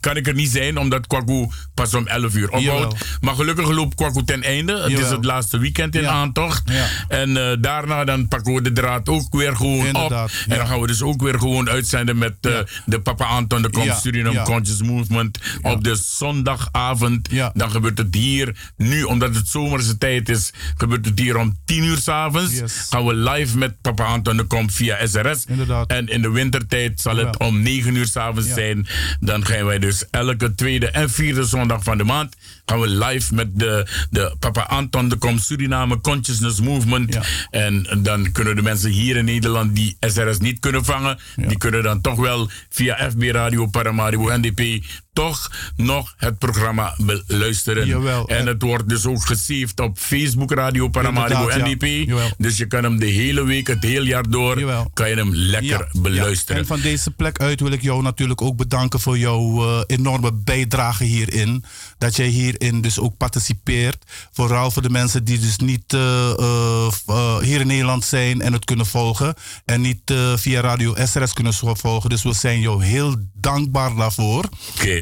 kan 0.00 0.16
ik 0.16 0.26
er 0.26 0.34
niet 0.34 0.50
zijn, 0.50 0.78
omdat 0.78 1.06
Kwaku 1.06 1.46
pas 1.74 1.94
om 1.94 2.06
11 2.06 2.34
uur 2.34 2.50
ophoudt. 2.50 3.18
Maar 3.20 3.34
gelukkig 3.34 3.68
loopt 3.68 3.94
Kwaku 3.94 4.24
ten 4.24 4.42
einde. 4.42 4.80
Het 4.82 4.98
is 4.98 5.10
het 5.10 5.24
laatste 5.24 5.58
weekend 5.58 5.94
in 5.94 6.02
Ja. 6.02 6.10
aantocht. 6.10 6.62
Ja. 6.70 6.86
En 7.08 7.60
daarna 7.60 8.04
dan 8.04 8.28
pakken 8.28 8.54
we 8.54 8.62
de 8.62 8.72
draad 8.72 9.08
ook 9.08 9.34
weer 9.34 9.56
gewoon 9.56 9.85
Inderdaad, 9.86 10.24
op. 10.24 10.30
ja. 10.30 10.52
En 10.52 10.58
dan 10.58 10.66
gaan 10.66 10.80
we 10.80 10.86
dus 10.86 11.02
ook 11.02 11.22
weer 11.22 11.38
gewoon 11.38 11.68
uitzenden 11.68 12.18
met 12.18 12.34
eh, 12.40 12.58
de 12.84 13.00
Papa 13.00 13.24
Anton, 13.24 13.62
de 13.62 13.70
Kom 13.70 13.90
Suriname. 14.00 14.42
Conscious 14.42 14.82
Movement. 14.82 15.38
Op 15.62 15.84
de 15.84 15.96
zondagavond. 15.96 17.28
Dan 17.54 17.70
gebeurt 17.70 17.98
het 17.98 18.14
hier, 18.14 18.72
nu 18.76 19.02
omdat 19.02 19.34
het 19.34 19.48
zomerse 19.48 19.98
tijd 19.98 20.28
is, 20.28 20.52
gebeurt 20.76 21.04
het 21.04 21.18
hier 21.18 21.36
om 21.36 21.56
10 21.64 21.84
uur 21.84 21.96
s'avonds. 21.96 22.52
Yes. 22.52 22.86
Gaan 22.90 23.06
we 23.06 23.14
live 23.14 23.58
met 23.58 23.80
Papa 23.80 24.04
Anton, 24.04 24.36
de 24.36 24.44
Kom 24.44 24.70
via 24.70 25.06
SRS. 25.06 25.44
Inderdaad. 25.48 25.90
En 25.90 26.08
in 26.08 26.22
de 26.22 26.30
wintertijd 26.30 27.00
zal 27.00 27.16
het 27.16 27.38
om 27.38 27.62
9 27.62 27.94
uur 27.94 28.06
s'avonds 28.06 28.48
zijn. 28.48 28.86
Dan 29.20 29.46
gaan 29.46 29.64
wij 29.64 29.78
dus 29.78 30.04
elke 30.10 30.54
tweede 30.54 30.90
en 30.90 31.10
vierde 31.10 31.44
zondag 31.44 31.82
van 31.82 31.98
de 31.98 32.04
maand 32.04 32.36
gaan 32.66 32.80
we 32.80 32.88
live 32.88 33.34
met 33.34 33.58
de, 33.58 33.86
de 34.10 34.36
Papa 34.38 34.62
Anton, 34.62 35.08
de 35.08 35.16
Kom 35.16 35.38
Suriname 35.38 36.00
Consciousness 36.00 36.60
Movement. 36.60 37.18
En 37.50 37.86
dan 38.02 38.32
kunnen 38.32 38.56
de 38.56 38.62
mensen 38.62 38.90
hier 38.90 39.16
in 39.16 39.24
Nederland 39.24 39.75
die 39.76 39.96
SRS 40.00 40.38
niet 40.38 40.58
kunnen 40.58 40.84
vangen, 40.84 41.18
die 41.36 41.58
kunnen 41.58 41.82
dan 41.82 42.00
toch 42.00 42.18
wel 42.18 42.50
via 42.68 43.10
FB 43.10 43.22
Radio 43.22 43.66
Paramaribo 43.66 44.36
NDP 44.36 44.84
toch 45.16 45.50
nog 45.76 46.14
het 46.16 46.38
programma 46.38 46.94
beluisteren. 47.26 47.86
Jawel. 47.86 48.28
En 48.28 48.46
het 48.46 48.62
wordt 48.62 48.88
dus 48.88 49.06
ook 49.06 49.26
gesaved 49.26 49.80
op 49.80 49.98
Facebook 49.98 50.52
Radio 50.52 50.88
Paramaribo 50.88 51.50
ja. 51.50 51.66
NDP. 51.66 52.08
Jawel. 52.08 52.30
Dus 52.38 52.56
je 52.56 52.66
kan 52.66 52.82
hem 52.82 52.98
de 52.98 53.06
hele 53.06 53.44
week, 53.44 53.66
het 53.66 53.82
hele 53.82 54.06
jaar 54.06 54.30
door, 54.30 54.58
Jawel. 54.58 54.90
kan 54.94 55.08
je 55.08 55.14
hem 55.14 55.34
lekker 55.34 55.88
Ja, 55.92 56.00
beluisteren. 56.00 56.54
ja. 56.54 56.60
En 56.62 56.66
van 56.66 56.80
deze 56.80 57.10
plek 57.10 57.38
uit 57.38 57.60
wil 57.60 57.72
ik 57.72 57.82
jou 57.82 58.02
natuurlijk 58.02 58.42
ook 58.42 58.56
bedanken 58.56 59.00
voor 59.00 59.18
jouw 59.18 59.64
eh, 59.64 59.82
enorme 59.86 60.32
bijdrage 60.32 61.04
hierin. 61.04 61.64
Dat 61.98 62.16
jij 62.16 62.26
hierin 62.26 62.80
dus 62.80 62.98
ook 62.98 63.16
participeert. 63.16 64.04
Vooral 64.32 64.70
voor 64.70 64.82
de 64.82 64.90
mensen 64.90 65.24
die 65.24 65.38
dus 65.38 65.56
niet 65.56 65.92
eh, 65.92 66.30
eh, 66.30 67.38
hier 67.38 67.60
in 67.60 67.66
Nederland 67.66 68.04
zijn 68.04 68.40
en 68.40 68.52
het 68.52 68.64
kunnen 68.64 68.86
volgen. 68.86 69.34
En 69.64 69.80
niet 69.80 70.12
via 70.36 70.60
Radio 70.60 70.94
SRS 71.04 71.32
kunnen 71.32 71.54
volgen. 71.54 72.10
Dus 72.10 72.22
we 72.22 72.32
zijn 72.32 72.60
jou 72.60 72.84
heel 72.84 73.14
dankbaar 73.46 73.94
daarvoor. 73.94 74.44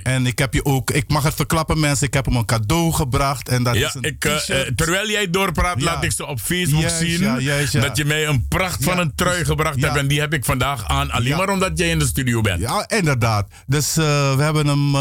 En 0.03 0.27
ik 0.27 0.39
heb 0.39 0.55
je 0.55 0.65
ook, 0.65 0.91
ik 0.91 1.09
mag 1.09 1.23
het 1.23 1.35
verklappen 1.35 1.81
mensen, 1.81 2.07
ik 2.07 2.15
heb 2.15 2.25
hem 2.25 2.37
een 2.37 2.45
cadeau 2.45 2.93
gebracht. 2.93 3.49
En 3.49 3.63
dat 3.63 3.75
Ja, 3.77 3.87
is 3.89 3.95
een 3.95 4.03
ik, 4.03 4.25
eh, 4.25 4.61
eh, 4.61 4.73
terwijl 4.75 5.09
jij 5.11 5.31
doorpraat, 5.31 5.79
Ja. 5.79 5.85
laat 5.85 6.05
ik 6.05 6.13
ze 6.13 6.27
op 6.27 6.41
Facebook 6.41 6.89
zien. 6.89 7.41
ja. 7.41 7.81
Dat 7.81 7.97
je 7.97 8.05
mij 8.05 8.27
een 8.27 8.49
pracht 8.49 8.85
van 8.85 8.99
een 8.99 9.15
trui 9.15 9.39
dus- 9.39 9.47
gebracht 9.47 9.81
hebt. 9.81 9.97
En 9.97 10.09
die 10.09 10.21
heb 10.21 10.33
ik 10.35 10.45
vandaag 10.45 10.89
aan. 10.89 11.11
Alleen 11.11 11.37
maar 11.37 11.49
omdat 11.49 11.79
jij 11.79 11.91
in 11.91 11.99
de 11.99 12.07
studio 12.07 12.41
bent. 12.41 12.61
Ja, 12.61 12.89
inderdaad. 12.89 13.49
Dus 13.67 13.97
eh, 13.97 14.37
we 14.37 14.43
hebben 14.43 14.67
hem 14.67 14.93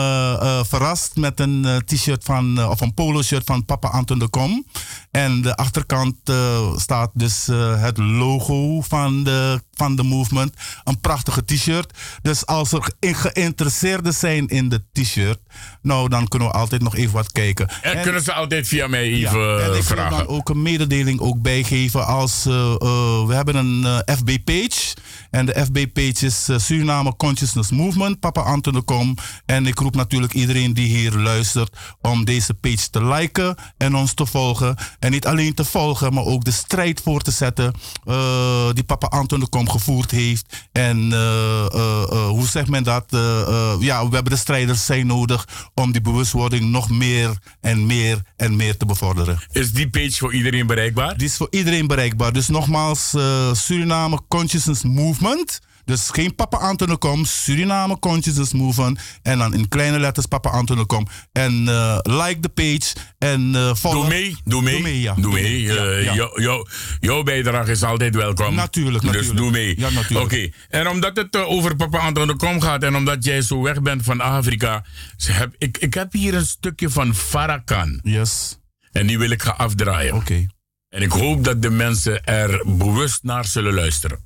verrast 0.65 1.15
met 1.15 1.39
een 1.39 1.81
t-shirt 1.85 2.23
van, 2.23 2.65
of 2.65 2.81
een 2.81 2.93
polo-shirt 2.93 3.45
van 3.45 3.65
Papa 3.65 3.87
Anton 3.87 4.19
de 4.19 4.29
Kom. 4.29 4.65
En 5.11 5.41
de 5.41 5.55
achterkant 5.55 6.15
staat 6.75 7.11
dus 7.13 7.45
het 7.79 7.97
logo 7.97 8.81
van 8.81 9.23
de, 9.23 9.61
van 9.73 9.95
de 9.95 10.03
movement. 10.03 10.53
Een 10.83 10.99
prachtige 10.99 11.45
t-shirt. 11.45 11.97
Dus 12.21 12.45
als 12.45 12.71
er 12.71 12.91
geïnteresseerden 12.99 14.13
zijn 14.13 14.47
in 14.47 14.69
de 14.69 14.81
t-shirt, 14.91 15.39
nou 15.81 16.09
dan 16.09 16.27
kunnen 16.27 16.47
we 16.47 16.53
altijd 16.53 16.81
nog 16.81 16.95
even 16.95 17.13
wat 17.13 17.31
kijken. 17.31 17.67
En, 17.81 18.01
kunnen 18.01 18.21
ze 18.21 18.33
altijd 18.33 18.67
via 18.67 18.87
mij 18.87 19.09
Ja, 19.09 19.27
even 19.27 19.59
en 19.59 19.65
ik 19.65 19.71
wil 19.71 19.83
vragen. 19.83 20.17
dan 20.17 20.27
ook 20.27 20.49
een 20.49 20.61
mededeling 20.61 21.19
ook 21.19 21.41
bijgeven 21.41 22.05
als 22.05 22.45
eh, 22.45 22.53
eh, 22.53 23.25
we 23.25 23.33
hebben 23.33 23.55
een 23.55 23.85
eh, 23.85 24.15
FB-page. 24.15 24.93
En 25.33 25.45
de 25.45 25.65
FB-page 25.65 26.25
is 26.25 26.49
eh, 26.49 26.57
Suriname 26.57 27.15
Consciousness 27.15 27.71
Movement, 27.71 28.19
Papa 28.19 28.41
Anton 28.41 28.73
de 28.73 28.81
Kom. 28.81 29.17
En 29.45 29.67
ik 29.67 29.79
roep 29.79 29.95
natuurlijk 29.95 30.33
iedereen 30.33 30.73
die 30.73 30.87
hier 30.87 31.11
luistert 31.11 31.77
om 32.01 32.25
deze 32.25 32.53
page 32.53 32.89
te 32.89 33.05
liken 33.05 33.55
en 33.77 33.95
ons 33.95 34.13
te 34.13 34.25
volgen. 34.25 34.75
En 34.99 35.11
niet 35.11 35.25
alleen 35.25 35.53
te 35.53 35.65
volgen, 35.65 36.13
maar 36.13 36.23
ook 36.23 36.43
de 36.43 36.51
strijd 36.51 37.01
voor 37.01 37.21
te 37.21 37.31
zetten 37.31 37.73
eh, 38.05 38.69
die 38.73 38.83
Papa 38.83 39.07
Anton 39.07 39.39
de 39.39 39.49
Kom 39.49 39.69
gevoerd 39.69 40.11
heeft. 40.11 40.67
En 40.71 41.13
eh, 41.13 42.27
hoe 42.27 42.47
zegt 42.47 42.69
men 42.69 42.83
dat? 42.83 43.05
Ja, 43.79 44.07
we 44.07 44.15
hebben 44.15 44.31
de 44.31 44.35
strijders 44.35 44.85
zijn 44.85 45.07
nodig 45.07 45.47
om 45.73 45.91
die 45.91 46.01
bewustwording 46.01 46.71
nog 46.71 46.89
meer 46.89 47.37
en 47.61 47.85
meer 47.85 48.21
en 48.35 48.55
meer 48.55 48.77
te 48.77 48.85
bevorderen. 48.85 49.39
Is 49.51 49.71
die 49.71 49.89
page 49.89 50.17
voor 50.17 50.33
iedereen 50.33 50.67
bereikbaar? 50.67 51.17
Die 51.17 51.27
is 51.27 51.35
voor 51.35 51.47
iedereen 51.49 51.87
bereikbaar. 51.87 52.33
Dus 52.33 52.47
nogmaals, 52.47 53.13
Suriname 53.53 54.19
Consciousness 54.27 54.83
Movement. 54.83 55.22
Dus 55.85 56.09
geen 56.09 56.35
Papa 56.35 56.57
Anton 56.57 56.87
de 56.87 56.97
Kom, 56.97 57.25
Suriname 57.25 57.99
Consciousness 57.99 58.53
Movement. 58.53 58.99
En 59.21 59.37
dan 59.37 59.53
in 59.53 59.67
kleine 59.67 59.99
letters 59.99 60.25
Papa 60.25 60.49
Anton 60.49 60.77
de 60.77 60.85
Kom. 60.85 61.07
En 61.31 61.67
eh, 61.67 61.97
like 62.01 62.39
de 62.39 62.49
page 62.49 62.93
en 63.17 63.55
eh 63.55 63.75
volg. 63.75 63.93
Doe 63.93 64.07
mee, 64.07 64.35
doe 64.43 64.61
mee. 64.61 64.73
Doe 64.73 64.81
mee, 64.83 65.01
ja. 65.01 65.13
Doe 65.13 65.33
mee. 65.33 65.61
Ja, 65.61 65.75
Eh, 65.75 66.03
ja. 66.03 66.13
jou- 66.13 66.41
jou- 66.41 66.67
jouw 66.99 67.23
bijdrage 67.23 67.71
is 67.71 67.83
altijd 67.83 68.15
welkom. 68.15 68.55
Natuurlijk, 68.55 69.03
Dus 69.03 69.11
natuurlijk. 69.11 69.37
doe 69.39 69.51
mee. 69.51 69.79
Ja, 69.79 69.89
natuurlijk. 69.89 70.25
Oké, 70.25 70.49
en 70.69 70.87
omdat 70.87 71.17
het 71.17 71.35
over 71.35 71.75
Papa 71.75 71.97
Anton 71.99 72.27
de 72.27 72.35
Kom 72.35 72.61
gaat 72.61 72.83
en 72.83 72.95
omdat 72.95 73.23
jij 73.23 73.41
zo 73.41 73.61
weg 73.61 73.81
bent 73.81 74.03
van 74.03 74.21
Afrika, 74.21 74.85
heb, 75.25 75.55
ik, 75.57 75.77
ik 75.77 75.93
heb 75.93 76.11
hier 76.13 76.33
een 76.33 76.45
stukje 76.45 76.89
van 76.89 77.15
Farrakhan. 77.15 77.99
Yes. 78.03 78.59
En 78.91 79.07
die 79.07 79.17
wil 79.19 79.29
ik 79.29 79.41
gaan 79.41 79.57
afdraaien. 79.57 80.13
Oké. 80.13 80.45
En 80.89 81.01
ik 81.01 81.11
hoop 81.11 81.43
dat 81.43 81.61
de 81.61 81.69
mensen 81.69 82.23
er 82.23 82.63
bewust 82.65 83.23
naar 83.23 83.45
zullen 83.45 83.73
luisteren. 83.73 84.19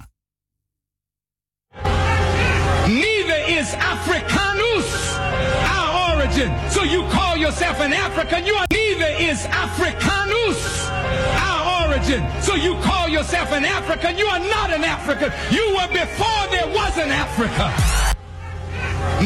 Is 3.58 3.74
Africanus 3.74 5.18
our 5.18 6.14
origin. 6.14 6.54
So 6.70 6.84
you 6.84 7.02
call 7.10 7.36
yourself 7.38 7.80
an 7.80 7.92
African. 7.92 8.46
You 8.46 8.54
are 8.54 8.68
neither 8.72 9.12
is 9.18 9.46
Africanus 9.48 10.88
our 10.88 11.88
origin. 11.88 12.22
So 12.42 12.54
you 12.54 12.76
call 12.82 13.10
yourself 13.10 13.52
an 13.52 13.66
African. 13.66 14.16
You 14.16 14.28
are 14.28 14.40
not 14.40 14.72
an 14.72 14.84
African. 14.84 15.32
You 15.50 15.76
were 15.76 15.88
before 15.92 16.44
there 16.52 16.68
was 16.68 16.98
an 17.00 17.10
Africa. 17.10 17.74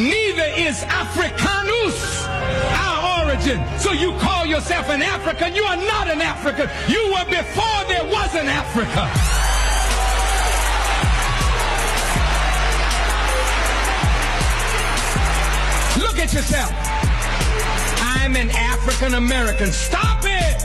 Neither 0.00 0.48
is 0.56 0.82
Africanus 0.84 2.24
our 2.26 3.26
origin. 3.26 3.60
So 3.78 3.92
you 3.92 4.16
call 4.18 4.46
yourself 4.46 4.88
an 4.88 5.02
African. 5.02 5.54
You 5.54 5.64
are 5.64 5.76
not 5.76 6.08
an 6.08 6.22
African. 6.22 6.70
You 6.88 7.02
were 7.12 7.26
before 7.26 7.80
there 7.88 8.04
was 8.04 8.34
an 8.34 8.48
Africa. 8.48 9.51
Look 16.12 16.24
at 16.24 16.34
yourself. 16.34 16.70
I'm 18.02 18.36
an 18.36 18.50
African 18.50 19.14
American. 19.14 19.72
Stop 19.72 20.20
it! 20.24 20.58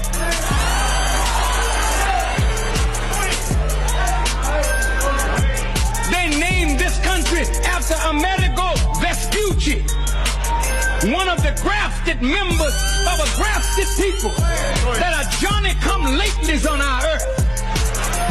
They 6.11 6.37
named 6.37 6.77
this 6.77 6.99
country 6.99 7.43
after 7.63 7.95
Amerigo 8.09 8.75
Vespucci, 8.99 9.79
one 11.15 11.29
of 11.29 11.41
the 11.41 11.57
grafted 11.63 12.21
members 12.21 12.75
of 13.07 13.17
a 13.23 13.29
grafted 13.37 13.87
people 13.95 14.31
that 14.99 15.13
are 15.15 15.31
Johnny 15.39 15.73
come 15.75 16.19
latelys 16.19 16.69
on 16.69 16.81
our 16.81 17.05
earth. 17.05 17.46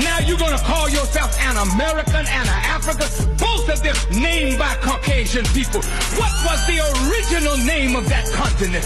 Now 0.01 0.19
you're 0.21 0.39
gonna 0.39 0.59
call 0.59 0.89
yourself 0.91 1.39
an 1.41 1.57
American 1.57 2.27
and 2.29 2.49
an 2.49 2.61
African, 2.69 3.09
both 3.37 3.69
of 3.69 3.83
them 3.83 3.97
named 4.13 4.59
by 4.59 4.75
Caucasian 4.83 5.45
people. 5.47 5.81
What 6.21 6.33
was 6.45 6.67
the 6.67 6.81
original 7.09 7.57
name 7.57 7.97
of 7.97 8.09
that 8.09 8.31
continent? 8.33 8.85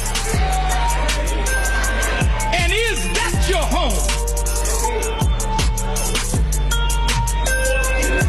And 2.55 2.73
is 2.73 3.03
that 3.19 3.47
your 3.51 3.65
home? 3.67 4.21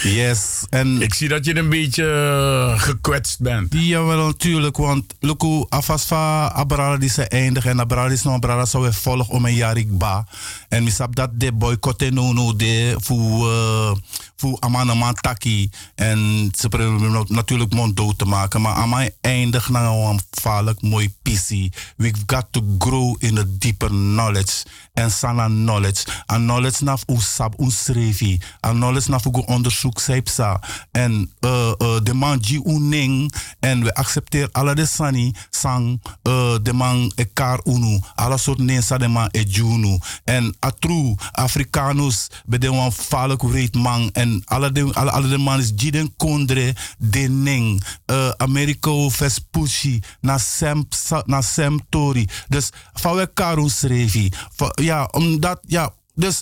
Yes. 0.02 0.64
En 0.70 1.02
Ik 1.02 1.14
zie 1.14 1.28
dat 1.28 1.44
je 1.44 1.56
een 1.56 1.68
beetje 1.68 2.04
eh, 2.04 2.80
gekwetst 2.80 3.40
bent. 3.40 3.74
Jawel, 3.74 4.26
natuurlijk, 4.26 4.76
want 4.76 5.14
Luku 5.20 5.64
afasfa 5.68 6.46
abrara 6.46 6.96
die 6.96 7.08
ze 7.08 7.28
eindig 7.28 7.66
en 7.66 7.78
abrara 7.78 8.10
is 8.10 8.22
no 8.22 8.32
abrara 8.32 8.64
zou 8.66 8.84
we 8.84 8.92
volg 8.92 9.28
om 9.28 9.44
een 9.44 9.54
jarik 9.54 9.98
ba. 9.98 10.26
En 10.68 10.84
misap 10.84 11.16
dat 11.16 11.30
de 11.32 11.52
boycotte 11.52 12.10
no 12.10 12.32
no 12.32 12.56
de 12.56 12.94
voor 12.98 13.52
uh, 13.52 13.92
voor 14.36 14.56
Amanaman 14.60 15.14
Taki. 15.14 15.70
En 15.94 16.50
ze 16.56 16.68
proberen 16.68 17.24
natuurlijk 17.28 17.74
monddood 17.74 18.18
te 18.18 18.24
maken. 18.24 18.60
Maar 18.60 18.88
mij 18.88 19.14
eindig 19.20 19.68
naar 19.68 19.92
een 19.92 20.20
vaarlijk 20.30 20.82
mooi 20.82 21.14
pissie. 21.22 21.72
We've 21.96 22.22
got 22.26 22.46
to 22.50 22.62
grow 22.78 23.16
in 23.18 23.38
a 23.38 23.44
deeper 23.48 23.88
knowledge. 23.88 24.64
En 25.00 25.10
sana 25.10 25.46
knowledge. 25.46 26.04
En 26.26 26.36
knowledge 26.44 26.84
naf 26.84 27.02
usab 27.06 27.54
unsrevi. 27.60 28.40
En 28.60 28.70
knowledge 28.76 29.10
naf 29.10 29.24
ugo 29.26 29.40
onderzoek 29.40 30.00
seipsa. 30.00 30.60
En 30.92 31.32
uh, 31.40 31.72
uh, 31.78 32.00
de 32.02 32.14
man 32.14 32.38
ji 32.38 32.60
uning. 32.64 33.32
En 33.60 33.82
we 33.84 33.94
accepteren 33.94 34.52
alle 34.52 34.74
de 34.74 34.86
sani. 34.86 35.32
Sang 35.50 36.00
uh, 36.22 36.54
de 36.62 36.72
man 36.72 37.12
ekar 37.16 37.60
unu. 37.64 38.00
Alle 38.14 38.38
soort 38.38 38.58
nensa 38.58 38.98
de 38.98 39.08
man 39.08 39.28
e 39.30 39.42
junu. 39.42 39.98
En 40.24 40.54
atru 40.58 41.14
Afrikanus. 41.32 42.28
Be 42.46 42.58
de 42.58 42.70
wan 42.70 42.92
falek 42.92 43.42
reet 43.42 43.74
man. 43.74 44.10
En 44.12 44.42
alle 44.44 44.72
de, 44.72 44.88
alle, 44.92 45.10
alle 45.10 45.28
de 45.28 45.38
man 45.38 45.58
is 45.58 45.72
jiden 45.76 46.14
kondre. 46.16 46.74
De 46.98 47.18
ning. 47.28 47.82
Uh, 48.06 48.28
Amerika 48.36 48.90
vespushi. 48.90 50.02
Na 50.20 50.38
sem, 50.38 50.84
sa- 50.88 51.22
na 51.26 51.40
sem 51.42 51.80
tori. 51.88 52.28
Dus 52.48 52.70
van 52.92 53.16
we 53.16 53.30
karun 53.34 53.70
srevi. 53.70 54.32
Ja, 54.74 54.89
omdat, 55.10 55.60
ja, 55.66 55.92
dus, 56.14 56.40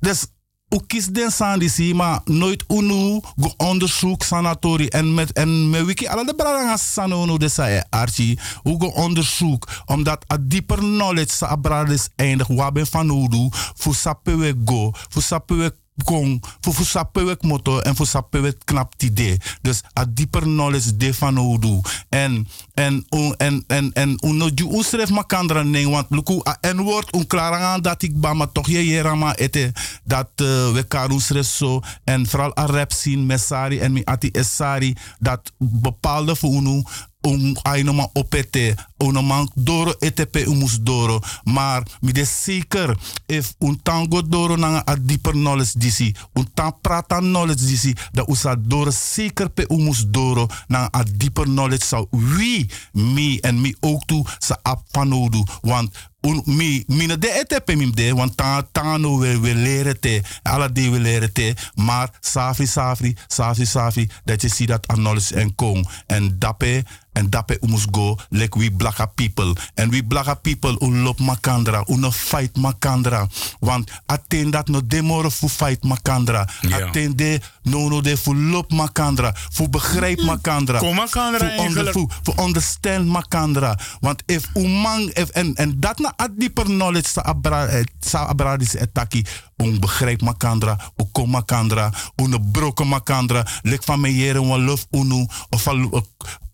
dus 0.00 0.26
u 0.68 0.78
kiest 0.86 1.14
den 1.14 1.30
sandisi, 1.30 1.94
maar 1.94 2.20
nooit 2.24 2.64
unu 2.68 3.20
go 3.36 3.52
onderzoek 3.56 4.22
sanatori 4.22 4.88
en 4.88 5.14
met 5.14 5.32
en 5.32 5.70
met 5.70 5.84
wiki 5.84 6.06
alle 6.06 6.24
de 6.24 6.34
brada 6.34 6.76
sanono 6.76 7.38
de 7.38 7.48
sa 7.48 7.84
archi 7.90 8.38
u 8.64 8.74
go 8.78 8.86
onderzoek 8.86 9.68
omdat 9.86 10.24
a 10.32 10.36
dieper 10.40 10.78
knowledge 10.78 11.32
sa 11.32 11.56
brada 11.56 11.92
is 11.92 12.08
eindig 12.16 12.46
waben 12.46 12.86
van 12.86 13.10
udu 13.10 13.48
fu 13.52 13.92
sapewe 13.92 14.54
go 14.64 14.92
fu 15.08 15.20
sapewe 15.20 15.74
kong 16.04 16.44
voor 16.60 16.74
voor 16.74 16.86
sapewek 16.86 17.42
moto 17.42 17.78
en 17.78 17.96
voor 17.96 18.06
sapewek 18.06 18.56
knap 18.64 18.94
idee. 18.98 19.36
Dus 19.62 19.82
a 19.98 20.04
dieper 20.08 20.42
knowledge 20.42 20.96
de 20.96 21.14
van 21.14 21.38
odu. 21.38 21.80
En 22.08 22.48
en 22.74 23.04
en 23.08 23.34
en 23.36 23.64
en 23.66 23.92
en 23.92 24.18
uno 24.24 24.48
ju 24.54 24.78
usref 24.78 25.10
makandra 25.10 25.62
nee 25.62 25.88
want 25.88 26.06
luku 26.10 26.40
a 26.48 26.56
en 26.60 26.80
woord 26.80 27.14
un 27.14 27.26
klarangan 27.26 27.82
dat 27.82 28.02
ik 28.02 28.20
ba 28.20 28.32
maar 28.34 28.52
toch 28.52 28.66
je 28.66 28.86
jerama 28.86 29.36
ete 29.36 29.72
dat 30.04 30.28
uh, 30.36 30.72
we 30.72 30.84
karusref 30.88 31.46
zo 31.46 31.80
en 32.04 32.26
vooral 32.26 32.58
a 32.58 32.66
rap 32.66 32.92
zien 32.92 33.26
mesari 33.26 33.78
en 33.78 33.92
mi 33.92 34.02
ati 34.04 34.28
esari 34.32 34.96
dat 35.18 35.52
bepaalde 35.58 36.36
voor 36.36 36.50
unu 36.50 36.82
um 37.20 37.56
ainoma 37.62 38.08
opete 38.12 38.74
onoman 38.96 39.50
doro 39.54 39.94
etp 39.98 40.36
umus 40.46 40.78
doro. 40.80 41.20
Maar 41.44 41.82
mi 42.00 42.12
de 42.12 42.24
zeker 42.24 42.96
if 43.26 43.54
un 43.58 43.80
tango 43.82 44.22
doro 44.28 44.56
na 44.56 44.82
a 44.84 44.96
deeper 45.00 45.32
knowledge 45.32 45.78
disi 45.78 46.14
un 46.32 46.48
tan 46.54 46.74
prata 46.80 47.18
knowledge 47.18 47.66
disi 47.66 47.94
da 48.12 48.24
usa 48.26 48.56
doro 48.58 48.90
zeker 48.90 49.48
pe 49.48 49.64
umus 49.68 50.04
doro 50.08 50.46
na 50.66 50.88
a 50.90 51.02
deeper 51.16 51.44
knowledge 51.44 51.84
zou 51.84 52.06
wie 52.10 52.70
mi 52.92 53.38
en 53.40 53.60
mi 53.60 53.74
ook 53.80 54.06
toe 54.06 54.24
sa 54.38 54.58
ap 54.62 54.82
panodu 54.90 55.44
want 55.62 56.08
un, 56.20 56.42
mi 56.44 56.84
mina 56.86 57.16
de 57.16 57.28
etp 57.28 57.74
mim 57.74 57.94
de 57.94 58.14
want 58.14 58.36
ta 58.36 58.62
tano 58.72 59.18
we 59.18 59.40
we 59.40 59.54
leren 59.54 60.00
te 60.00 60.22
alle 60.42 60.72
de 60.72 60.90
we 60.90 60.98
leren 60.98 61.32
te 61.32 61.54
maar 61.74 62.10
safi 62.20 62.66
safi 62.66 63.16
safi 63.26 63.64
safi 63.66 64.08
dat 64.24 64.40
je 64.40 64.48
ziet 64.48 64.68
dat 64.68 64.86
knowledge 64.86 65.34
en 65.34 65.54
kong. 65.54 65.88
En 66.06 66.38
dape 66.38 66.84
en 67.18 67.30
dape 67.30 67.58
umus 67.60 67.86
go 67.90 68.16
like 68.30 68.58
we 68.58 68.70
blacka 68.70 69.06
people. 69.06 69.52
En 69.74 69.90
we 69.90 70.02
blacka 70.02 70.34
people 70.34 70.76
un 70.78 71.02
lop 71.02 71.18
makandra 71.18 71.84
un 71.86 72.12
fight 72.12 72.56
makandra. 72.56 73.26
Want 73.60 73.90
aten 74.06 74.50
dat 74.50 74.68
no 74.68 74.86
demore 74.86 75.30
fu 75.30 75.48
fight 75.48 75.82
makandra. 75.82 76.48
Ja. 76.60 76.86
aten 76.86 77.16
de 77.16 77.40
no 77.62 77.88
no 77.88 78.00
de 78.00 78.16
fu 78.16 78.34
lop 78.34 78.72
makandra. 78.72 79.34
Fu 79.50 79.68
begrijp 79.68 80.22
makandra. 80.22 80.78
Kom 80.78 80.94
makandra 80.94 81.38
fu 81.38 81.44
onder- 81.44 81.58
eigenlijk. 81.58 81.92
fu 81.92 82.06
fu 82.22 82.42
understand 82.42 83.06
makandra. 83.06 83.78
Want 84.00 84.22
if 84.26 84.46
umang 84.54 85.10
if 85.14 85.28
en 85.30 85.54
en 85.54 85.80
dat 85.80 85.98
na 85.98 86.12
a 86.16 86.28
dieper 86.36 86.64
knowledge 86.64 87.08
sa 87.08 87.20
abra 87.20 87.66
eh, 87.66 87.84
sa 88.00 88.26
abradis 88.26 88.74
etaki 88.74 89.26
un 89.56 89.80
begrijp 89.80 90.20
makandra 90.22 90.78
u 90.96 91.04
kom 91.12 91.30
makandra 91.30 91.92
un 92.16 92.50
broken 92.52 92.88
makandra. 92.88 93.46
Lek 93.62 93.84
van 93.84 94.00
me 94.00 94.38
wan 94.38 94.64
lof 94.64 94.86
unu 94.90 95.26
of 95.50 95.66
al 95.68 96.06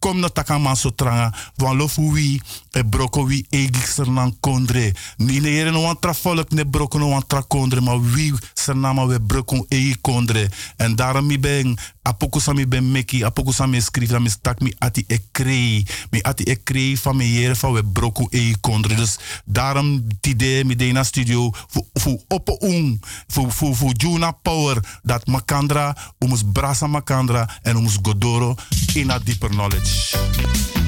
kom 0.05 0.21
na 0.21 0.29
takama 0.29 0.77
so 0.77 0.91
tranga 0.93 1.33
wan 1.57 1.79
lof 1.81 1.97
wi 1.97 2.37
e 2.77 2.83
broko 2.85 3.25
wi 3.25 3.41
sernan 3.73 4.35
kondre. 4.41 4.93
Ni 5.17 5.41
ne 5.41 5.49
jere 5.49 5.71
no 5.73 5.81
wan 5.81 5.97
tra 5.99 6.13
volk 6.13 6.53
ne 6.53 6.65
broko 6.65 6.99
no 6.99 7.09
wan 7.09 7.25
tra 7.27 7.41
kondre 7.43 7.81
maar 7.81 7.97
wi 7.97 8.35
sernama 8.55 9.07
we 9.07 9.19
broko 9.21 9.65
egi 9.69 9.97
kondre. 10.01 10.51
En 10.77 10.97
daarom 10.97 11.27
mi 11.27 11.39
ben 11.39 11.79
apoko 12.05 12.41
sami 12.41 12.67
ben 12.69 12.85
meki 12.93 13.25
apoko 13.25 13.53
sami 13.53 13.81
skrif 13.81 14.13
dat 14.13 14.21
mi 14.21 14.29
stak 14.29 14.61
mi 14.61 14.73
ati 14.79 15.05
e 15.09 15.19
krei. 15.33 15.87
Mi 16.11 16.23
ati 16.23 16.45
e 16.45 16.57
krei 16.63 16.97
van 17.01 17.17
me 17.17 17.27
jere 17.33 17.57
van 17.57 17.73
we 17.73 17.83
broko 17.85 18.29
egi 18.31 18.55
kondre. 18.61 18.95
Dus 18.95 19.19
daarom 19.45 20.05
tide 20.21 20.63
mi 20.65 20.77
de 20.77 21.05
studio 21.05 21.51
fu 21.95 22.21
oppo 22.29 22.57
un 22.61 23.01
fu 23.27 23.51
fu 23.51 23.91
juna 23.93 24.33
power 24.33 25.01
dat 25.03 25.27
makandra 25.27 25.97
umus 26.19 26.43
brasa 26.53 26.87
makandra 26.87 27.59
en 27.63 27.77
umus 27.77 27.99
godoro 28.03 28.55
in 28.95 29.11
a 29.11 29.19
deeper 29.19 29.51
knowledge 29.51 30.84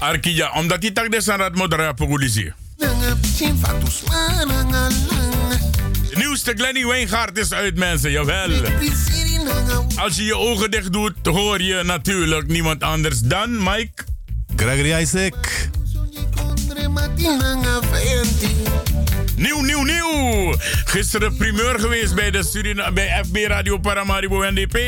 Arkija, 0.00 0.52
omdat 0.52 0.80
die 0.80 0.92
tak 0.92 1.10
de 1.10 1.20
sanrat 1.20 1.54
modera. 1.54 1.92
De 1.92 2.52
nieuwste 6.14 6.52
Glenny 6.56 6.86
Wijngaard 6.86 7.38
is 7.38 7.52
uit, 7.52 7.76
mensen, 7.76 8.10
jawel. 8.10 8.50
Als 9.96 10.16
je 10.16 10.24
je 10.24 10.36
ogen 10.36 10.70
dicht 10.70 10.92
doet, 10.92 11.14
hoor 11.22 11.62
je 11.62 11.82
natuurlijk 11.84 12.48
niemand 12.48 12.82
anders 12.82 13.20
dan 13.20 13.62
Mike. 13.62 14.04
Gregory 14.56 15.00
Isaac. 15.00 15.68
Nieuw, 19.36 19.60
nieuw, 19.60 19.82
nieuw. 19.82 20.54
Gisteren 20.84 21.36
primeur 21.36 21.80
geweest 21.80 22.14
bij, 22.14 22.30
de 22.30 22.42
Surina 22.44 22.92
bij 22.92 23.24
FB 23.24 23.36
Radio 23.46 23.78
Paramaribo 23.78 24.50
NDP. 24.50 24.78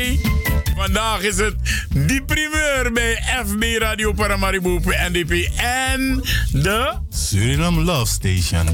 Vandaag 0.75 1.21
is 1.21 1.37
het 1.37 1.55
die 1.89 2.23
primeur 2.23 2.91
bij 2.93 3.23
FB 3.45 3.63
Radio 3.77 4.11
Paramaribo 4.11 4.79
NDP 5.09 5.49
en 5.57 6.23
de 6.51 6.93
Suriname 7.09 7.83
Love 7.83 8.05
Station. 8.11 8.67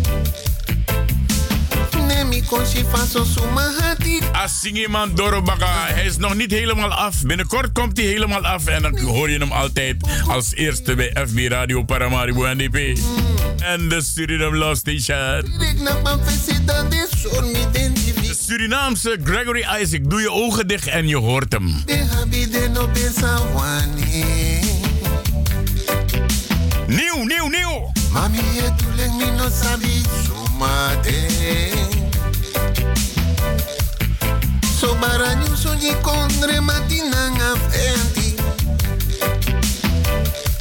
Asingiman 4.32 5.16
Dorobaka. 5.16 5.86
Hij 5.88 6.06
is 6.06 6.18
nog 6.18 6.36
niet 6.36 6.52
helemaal 6.52 6.93
af. 6.93 7.22
Binnenkort 7.22 7.72
komt 7.72 7.97
hij 7.97 8.06
helemaal 8.06 8.45
af 8.45 8.66
en 8.66 8.82
dan 8.82 9.00
hoor 9.00 9.30
je 9.30 9.39
hem 9.39 9.52
altijd 9.52 9.95
als 10.28 10.54
eerste 10.54 10.95
bij 10.95 11.16
FB 11.28 11.47
Radio 11.47 11.84
Paramaribo 11.84 12.54
NDP. 12.54 13.00
En 13.60 13.89
de 13.89 14.02
Suriname 14.02 14.58
Love 14.58 14.76
Station. 14.76 15.43
De 18.30 18.36
Surinaamse 18.36 19.19
Gregory 19.23 19.65
Isaac. 19.82 20.09
Doe 20.09 20.21
je 20.21 20.32
ogen 20.32 20.67
dicht 20.67 20.88
en 20.88 21.07
je 21.07 21.17
hoort 21.17 21.53
hem. 21.53 21.84
Nieuw, 26.88 27.23
nieuw, 27.23 27.47
nieuw. 27.47 27.91
Mami, 28.11 28.38
tu 28.77 28.86
leng 28.95 29.15
mi 29.17 29.32
no 29.32 29.49
sabi 29.61 30.03
sumate. 30.23 31.27
So 34.80 34.95
baranyo 34.95 35.55
so 35.55 35.73
ni 35.73 35.93
kondre 36.01 36.59
matinanga 36.61 37.55
fenti. 37.69 38.36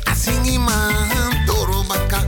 Asingi 0.04 0.58
man 0.58 1.46
toro 1.46 1.84
baka. 1.88 2.27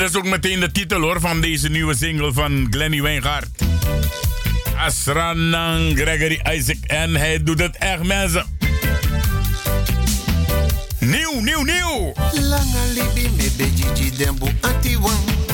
Dat 0.00 0.10
is 0.10 0.16
ook 0.16 0.24
meteen 0.24 0.60
de 0.60 0.72
titel 0.72 1.00
hoor 1.00 1.20
van 1.20 1.40
deze 1.40 1.68
nieuwe 1.68 1.96
single 1.96 2.32
van 2.32 2.66
Glenny 2.70 3.02
Wijngaard. 3.02 3.48
Asranang 4.76 5.98
Gregory 5.98 6.40
Isaac. 6.52 6.76
En 6.86 7.14
hij 7.14 7.42
doet 7.42 7.60
het 7.60 7.76
echt 7.76 8.02
mensen. 8.02 8.44
Nieuw, 10.98 11.40
nieuw, 11.40 11.62
nieuw. 11.62 12.12
Langa 12.32 12.84
libi 12.94 13.30
me 13.36 14.10
dembo 14.16 14.48
atiwan. 14.60 15.49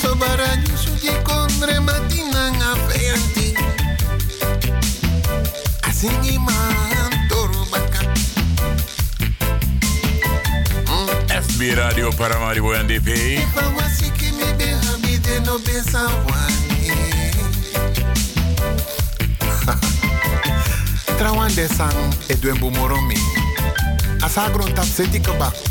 Sobaranyo 0.00 0.76
suji 0.76 1.12
kondre 1.22 1.80
matina 1.80 2.50
nga 2.50 2.76
feyanti. 2.88 3.56
Asingi 5.80 6.38
man 6.38 7.28
toro 7.28 7.66
baka. 7.70 8.00
FB 11.42 11.60
Radio 11.74 12.10
Paramaribo 12.10 12.74
NDP. 12.82 13.08
Ifa 13.38 13.68
wasiki 13.76 14.32
mi 14.32 14.52
be 14.58 14.66
habide 14.86 15.40
no 15.44 15.58
be 15.58 15.82
sawani. 21.22 21.22
Trawande 21.22 21.68
sang 21.68 22.14
edwen 22.28 22.58
bumoromi. 22.58 23.16
Asagron 24.22 24.74
tap 24.74 24.84
seti 24.84 25.20
kabako. 25.20 25.62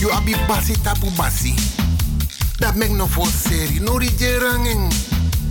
You 0.00 0.10
abi 0.10 0.34
basi 0.48 0.74
tapu 0.82 1.10
basi. 1.16 1.54
Dat 2.58 2.76
mek 2.76 2.90
no 2.90 3.06
for 3.06 3.26
seri. 3.26 3.80
No 3.80 3.98
rijerangeng. 3.98 4.92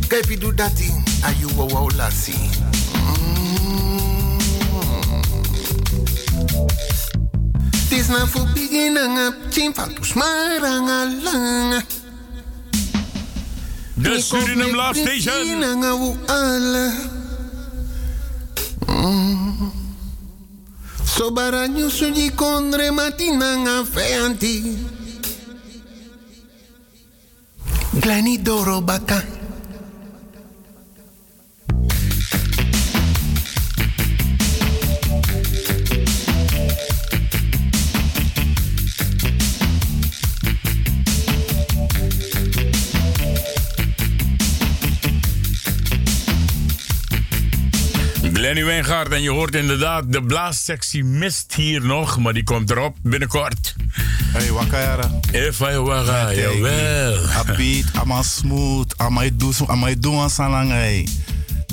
Kaipi 0.07 0.39
do 0.39 0.51
dati. 0.51 0.91
Ayu 1.23 1.49
wa 1.57 1.65
wa 1.65 1.89
lasi. 1.97 2.33
Tis 7.89 8.09
na 8.09 8.25
fu 8.25 8.45
beginning 8.53 9.17
up. 9.17 9.33
Chin 9.51 9.73
van 9.73 9.93
tu 9.93 10.03
smaranga 10.03 11.05
langa. 11.23 11.83
De 13.95 14.21
Suriname 14.21 14.73
Love 14.73 14.97
Station. 14.97 15.61
Nanga 19.03 19.51
wu 19.59 19.67
ala. 19.67 19.67
Mm. 19.67 19.71
Sobaranyo 21.05 21.89
suji 21.89 22.31
kondre 22.31 22.91
matina 22.91 23.57
nga 23.57 23.85
feanti. 23.85 24.77
Glani 27.99 28.37
doro 28.37 28.81
Glenny 48.53 48.71
Wijngaard 48.71 49.11
en 49.11 49.21
je 49.21 49.29
hoort 49.29 49.55
inderdaad, 49.55 50.03
de 50.11 50.23
blaassectie 50.23 51.03
mist 51.03 51.53
hier 51.53 51.81
nog, 51.81 52.19
maar 52.19 52.33
die 52.33 52.43
komt 52.43 52.69
erop 52.69 52.97
binnenkort. 53.01 53.75
Hey, 54.31 54.51
wakayara. 54.51 55.11
Even 55.31 55.83
waga, 55.83 56.33
jawel. 56.33 57.13
Upbeat, 57.13 57.85
ama 57.93 58.23
smooth, 58.23 58.97
ama 58.97 59.29
do, 59.33 59.51
ama 59.67 59.95
do 59.99 60.21
aan 60.21 60.29
salangai. 60.29 61.07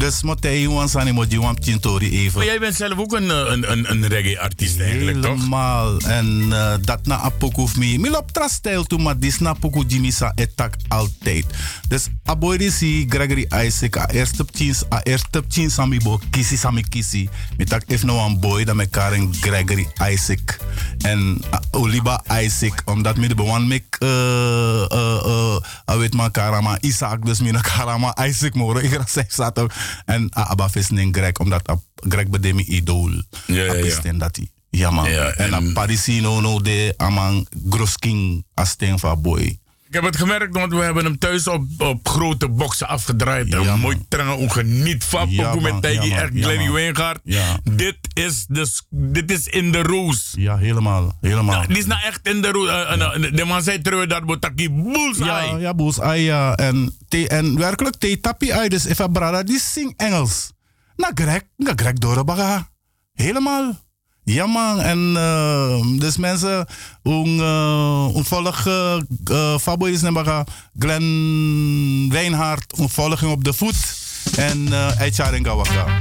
Dus 0.01 0.23
moet 0.23 0.43
hij 0.43 0.61
jongen 0.61 0.89
zijn, 0.89 1.15
moet 1.15 1.33
je 1.33 1.55
tintori 1.61 2.11
even. 2.11 2.37
Maar 2.39 2.47
jij 2.47 2.59
bent 2.59 2.75
zelf 2.75 2.99
ook 2.99 3.13
een, 3.13 3.31
eh, 3.31 3.37
een, 3.37 3.71
een, 3.71 3.91
een 3.91 4.07
reggae-artiest 4.07 4.81
eigenlijk, 4.81 5.23
toch? 5.23 5.35
Helemaal. 5.37 5.99
En 5.99 6.49
eh, 6.53 6.75
dat 6.81 7.07
na 7.07 7.19
apoku 7.19 7.61
of 7.61 7.77
me. 7.77 7.99
Mi 7.99 8.11
lop 8.11 8.31
trastijl 8.31 8.85
toe, 8.85 8.99
maar 8.99 9.19
dis 9.19 9.39
na 9.39 9.53
poku 9.53 9.85
Jimmy 9.87 10.11
sa 10.11 10.33
etak 10.35 10.75
altijd. 10.89 11.45
Dus 11.89 12.09
aboy 12.25 12.57
disi 12.57 13.07
Gregory 13.09 13.47
Isaac, 13.65 13.97
a 13.97 14.09
eerste 14.09 14.45
ptins, 14.45 14.85
a 14.93 15.01
eerste 15.03 15.43
ptins 15.43 15.75
sami 15.75 15.99
bo 15.99 16.21
kisi 16.31 16.57
sami 16.57 16.83
kisi. 16.83 17.29
Mi 17.57 17.65
tak 17.65 17.83
if 17.87 18.03
no 18.03 18.17
one 18.17 18.39
boy, 18.39 18.65
dan 18.65 18.77
me 18.77 18.87
karen 18.87 19.35
Gregory 19.41 19.89
Isaac. 20.11 20.59
En 20.99 21.43
uh, 21.53 21.59
Oliba 21.71 22.23
Isaac, 22.41 22.83
omdat 22.85 23.17
mi 23.17 23.29
de 23.29 23.35
bewan 23.35 23.67
mek, 23.67 23.97
uh, 23.99 24.09
uh, 24.09 25.21
uh, 25.27 25.57
uh, 25.91 25.97
weet 25.97 26.15
ma 26.15 26.29
karama 26.29 26.79
Isaac, 26.81 27.27
dus 27.27 27.41
na 27.41 27.61
karama 27.61 28.17
Isaac 28.27 28.55
moro. 28.55 28.79
Ik 28.91 28.99
zeg 29.09 29.33
zat 29.33 29.59
En 30.05 30.23
uh, 30.23 30.51
aba 30.51 30.69
visning 30.71 31.17
Greg, 31.17 31.33
omdat 31.39 31.69
uh, 31.71 31.77
Greg 31.95 32.29
bedemi 32.29 32.63
idool. 32.65 33.23
Ja, 33.47 33.63
ja, 33.65 33.73
ja. 34.03 34.13
Dat 34.13 34.37
hij. 34.37 34.49
Ja 34.71 34.91
man. 34.91 35.11
Ja, 35.11 35.27
en 35.27 35.45
en- 35.45 35.51
dan 35.51 35.73
Parisino 35.73 36.41
no 36.41 36.61
de 36.61 36.95
amang 36.97 37.49
grosking 37.71 38.45
asting 38.55 39.01
van 39.01 39.23
boy. 39.23 39.59
Ik 39.91 39.97
heb 39.97 40.05
het 40.05 40.17
gemerkt, 40.17 40.55
want 40.55 40.73
we 40.73 40.79
hebben 40.79 41.05
hem 41.05 41.19
thuis 41.19 41.47
op, 41.47 41.65
op 41.79 42.09
grote 42.09 42.49
boksen 42.49 42.89
afgedraaid. 42.89 43.49
Ja, 43.49 43.77
mooi 43.77 43.99
trange 44.09 44.35
ongeniet 44.35 45.05
van. 45.05 45.31
Ja, 45.31 45.51
Pokoe 45.51 45.73
met 45.73 45.83
Tijgi, 45.83 46.09
ja, 46.09 46.29
Glenny. 46.35 46.71
Wijngaard. 46.71 47.21
Dit 47.63 47.97
is, 48.13 48.45
de, 48.49 48.71
dit 48.91 49.31
is 49.31 49.47
in 49.47 49.73
de 49.73 49.83
roos. 49.83 50.33
Ja, 50.37 50.57
helemaal. 50.57 51.17
Helemaal. 51.21 51.55
Nou, 51.55 51.67
die 51.67 51.79
is 51.79 51.87
nou 51.87 52.01
echt 52.03 52.29
in 52.29 52.43
de 52.43 52.51
roos. 52.51 52.69
Eh, 52.69 52.93
eh, 52.93 53.25
eh, 53.25 53.37
de 53.37 53.45
man 53.45 53.63
zei 53.63 53.81
terug 53.81 54.07
dat 54.07 54.25
Botaki 54.25 54.71
bullseye. 54.71 55.59
Ja, 55.59 55.75
ja, 56.03 56.13
ja. 56.13 56.55
En, 56.55 56.97
te, 57.09 57.29
en 57.29 57.59
werkelijk, 57.59 57.97
te 57.97 58.19
tapi 58.21 58.53
uit. 58.53 58.71
Dus 58.71 58.85
even 58.85 59.13
brada, 59.13 59.43
die 59.43 59.61
zing 59.61 59.95
Engels. 59.97 60.53
Na 60.97 61.11
Greg, 61.15 61.43
na 61.57 61.73
Greg 61.77 61.93
Dorebaga. 61.93 62.71
Helemaal. 63.13 63.90
Ja 64.25 64.47
man, 64.47 64.81
en 64.81 65.13
eh, 65.17 65.99
dus 65.99 66.17
mensen, 66.17 66.67
een, 67.03 67.37
uh, 67.37 68.09
een 68.15 68.25
volg 68.25 68.67
uh, 68.67 68.97
uh, 69.31 69.59
Fabo 69.59 69.85
is 69.85 70.01
nebaga 70.01 70.45
Glenn 70.79 72.09
Wijnhard, 72.13 72.79
een 72.79 72.89
volging 72.89 73.33
op 73.33 73.45
de 73.45 73.53
voet. 73.53 73.99
En 74.37 74.67
uh, 74.69 75.01
Eicharing 75.01 75.47
Waka. 75.47 75.99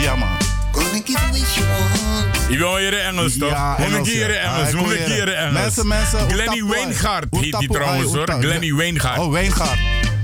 Ja 0.00 0.16
man. 0.16 0.28
Je 2.48 2.56
wil 2.58 2.76
hier 2.76 2.98
Engels 2.98 3.38
toch? 3.38 3.50
Ja, 3.50 3.76
Moet 3.78 3.86
ik 3.86 3.92
Engels, 3.92 4.08
hier 4.08 4.32
ja. 4.32 4.38
Engels? 4.38 4.74
Ah, 4.74 4.80
Moet 4.80 4.92
ik 4.92 5.06
hier. 5.06 5.32
Engels? 5.32 5.52
Mensen, 5.62 5.86
mensen, 5.86 6.30
Glenny? 6.30 6.64
Wijngaard 6.64 7.26
Hoe 7.30 7.40
heet 7.44 7.58
die 7.58 7.68
trouwens 7.68 8.12
hoor. 8.12 8.30
Glenny 8.40 8.74
Wijngaard. 8.74 9.18
Oh, 9.18 9.30
Wijngaard. 9.30 9.78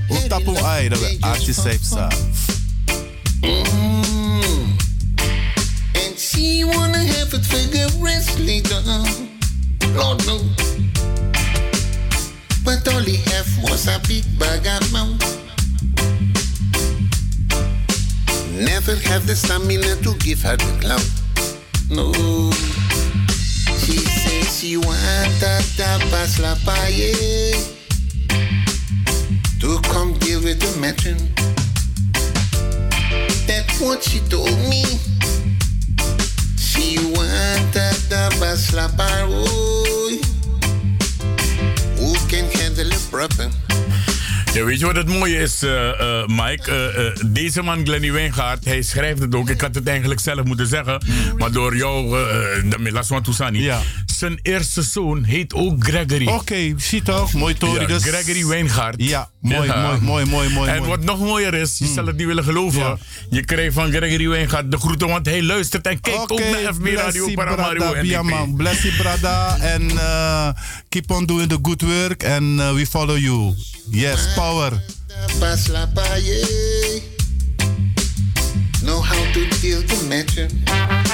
Hoe 0.08 0.26
tapu 0.26 0.56
ai? 0.56 0.88
Dat 0.88 0.98
we 0.98 1.16
artjes 1.20 1.62
heeft 1.62 1.84
staan. 1.84 2.12
She 6.20 6.64
wanna 6.64 6.98
have 6.98 7.32
it 7.32 7.40
vigorously 7.48 8.60
done. 8.60 9.30
Lord 9.96 10.20
no. 10.26 10.38
But 12.62 12.86
all 12.92 13.00
he 13.00 13.16
have 13.32 13.48
was 13.62 13.88
a 13.88 13.98
big 14.06 14.24
bag 14.38 14.66
of. 14.66 14.92
Never 18.52 18.96
have 19.08 19.26
the 19.26 19.34
stamina 19.34 19.96
to 20.02 20.14
give 20.18 20.42
her 20.42 20.58
the 20.58 20.78
clout. 20.82 21.08
No. 21.88 22.12
She 23.78 23.96
says 23.96 24.60
she 24.60 24.76
want 24.76 25.42
a 25.42 25.64
tapas 25.78 26.38
la 26.38 26.54
paye 26.66 27.54
to 29.58 29.80
come 29.88 30.12
deal 30.18 30.42
with 30.42 30.60
the 30.60 30.78
matron. 30.78 31.16
That's 33.46 33.80
what 33.80 34.04
she 34.04 34.20
told 34.28 34.58
me. 34.68 34.84
She 36.70 36.98
wanted 36.98 37.98
the 38.08 38.30
la 38.76 38.86
paroi. 38.90 40.20
Who 41.98 42.14
can 42.28 42.44
handle 42.52 42.92
a 42.92 43.00
problem? 43.10 43.69
Ja, 44.54 44.64
weet 44.64 44.78
je 44.78 44.86
wat 44.86 44.96
het 44.96 45.08
mooie 45.08 45.36
is, 45.36 45.62
eh, 45.62 45.88
eh, 45.88 46.26
Mike? 46.26 46.72
Eh, 46.72 47.24
deze 47.26 47.62
man, 47.62 47.84
Glenny 47.84 48.12
Wijngaard, 48.12 48.64
hij 48.64 48.82
schrijft 48.82 49.20
het 49.20 49.34
ook. 49.34 49.50
Ik 49.50 49.60
had 49.60 49.74
het 49.74 49.86
eigenlijk 49.88 50.20
zelf 50.20 50.44
moeten 50.44 50.66
zeggen. 50.66 51.02
Maar 51.36 51.52
door 51.52 51.76
jou, 51.76 52.18
uh, 52.18 52.76
Milaswan 52.78 53.22
Toussani. 53.22 53.62
Ja. 53.62 53.80
Zijn 54.06 54.38
eerste 54.42 54.82
zoon 54.82 55.24
heet 55.24 55.54
ook 55.54 55.84
Gregory. 55.84 56.26
Oké, 56.26 56.74
zie 56.76 57.02
toch? 57.02 57.32
Mooi 57.32 57.54
Tori. 57.54 57.80
Ja, 57.80 57.86
dus... 57.86 58.02
Gregory 58.02 58.46
Wijngaard. 58.46 58.94
Ja, 58.98 59.30
mooi, 59.40 59.66
Ja. 59.68 59.82
mooi, 59.82 60.00
mooi, 60.00 60.24
mooi, 60.26 60.48
mooi. 60.48 60.70
En 60.70 60.76
mooi. 60.76 60.88
wat 60.88 61.02
nog 61.04 61.18
mooier 61.18 61.54
is, 61.54 61.78
je 61.78 61.86
zal 61.86 62.06
het 62.06 62.16
niet 62.16 62.26
willen 62.26 62.44
geloven. 62.44 62.80
Ja. 62.80 62.98
Je 63.30 63.44
kreeg 63.44 63.72
van 63.72 63.90
Gregory 63.92 64.28
Wijngaard 64.28 64.70
de 64.70 64.78
groeten, 64.78 65.08
want 65.08 65.26
hij 65.26 65.42
luistert 65.42 65.86
en 65.86 66.00
kijkt 66.00 66.30
ook 66.30 66.38
naar 66.38 66.74
FB 66.74 66.86
Radio 66.86 67.28
man. 67.34 68.48
NDP. 68.48 68.56
Bless 68.56 68.82
you, 68.82 68.94
brada. 68.96 69.58
En 69.58 69.90
keep 70.88 71.10
on 71.10 71.26
doing 71.26 71.48
the 71.48 71.58
good 71.62 71.82
work. 71.82 72.24
And 72.24 72.74
we 72.74 72.86
follow 72.86 73.18
you. 73.18 73.54
Yes, 73.92 74.34
power. 74.36 74.70
Tapas 75.08 75.68
la 75.68 75.86
paye. 75.86 77.02
Know 78.84 79.00
how 79.00 79.32
to 79.32 79.46
deal 79.60 79.82
the 79.82 80.06
matter. 80.08 81.09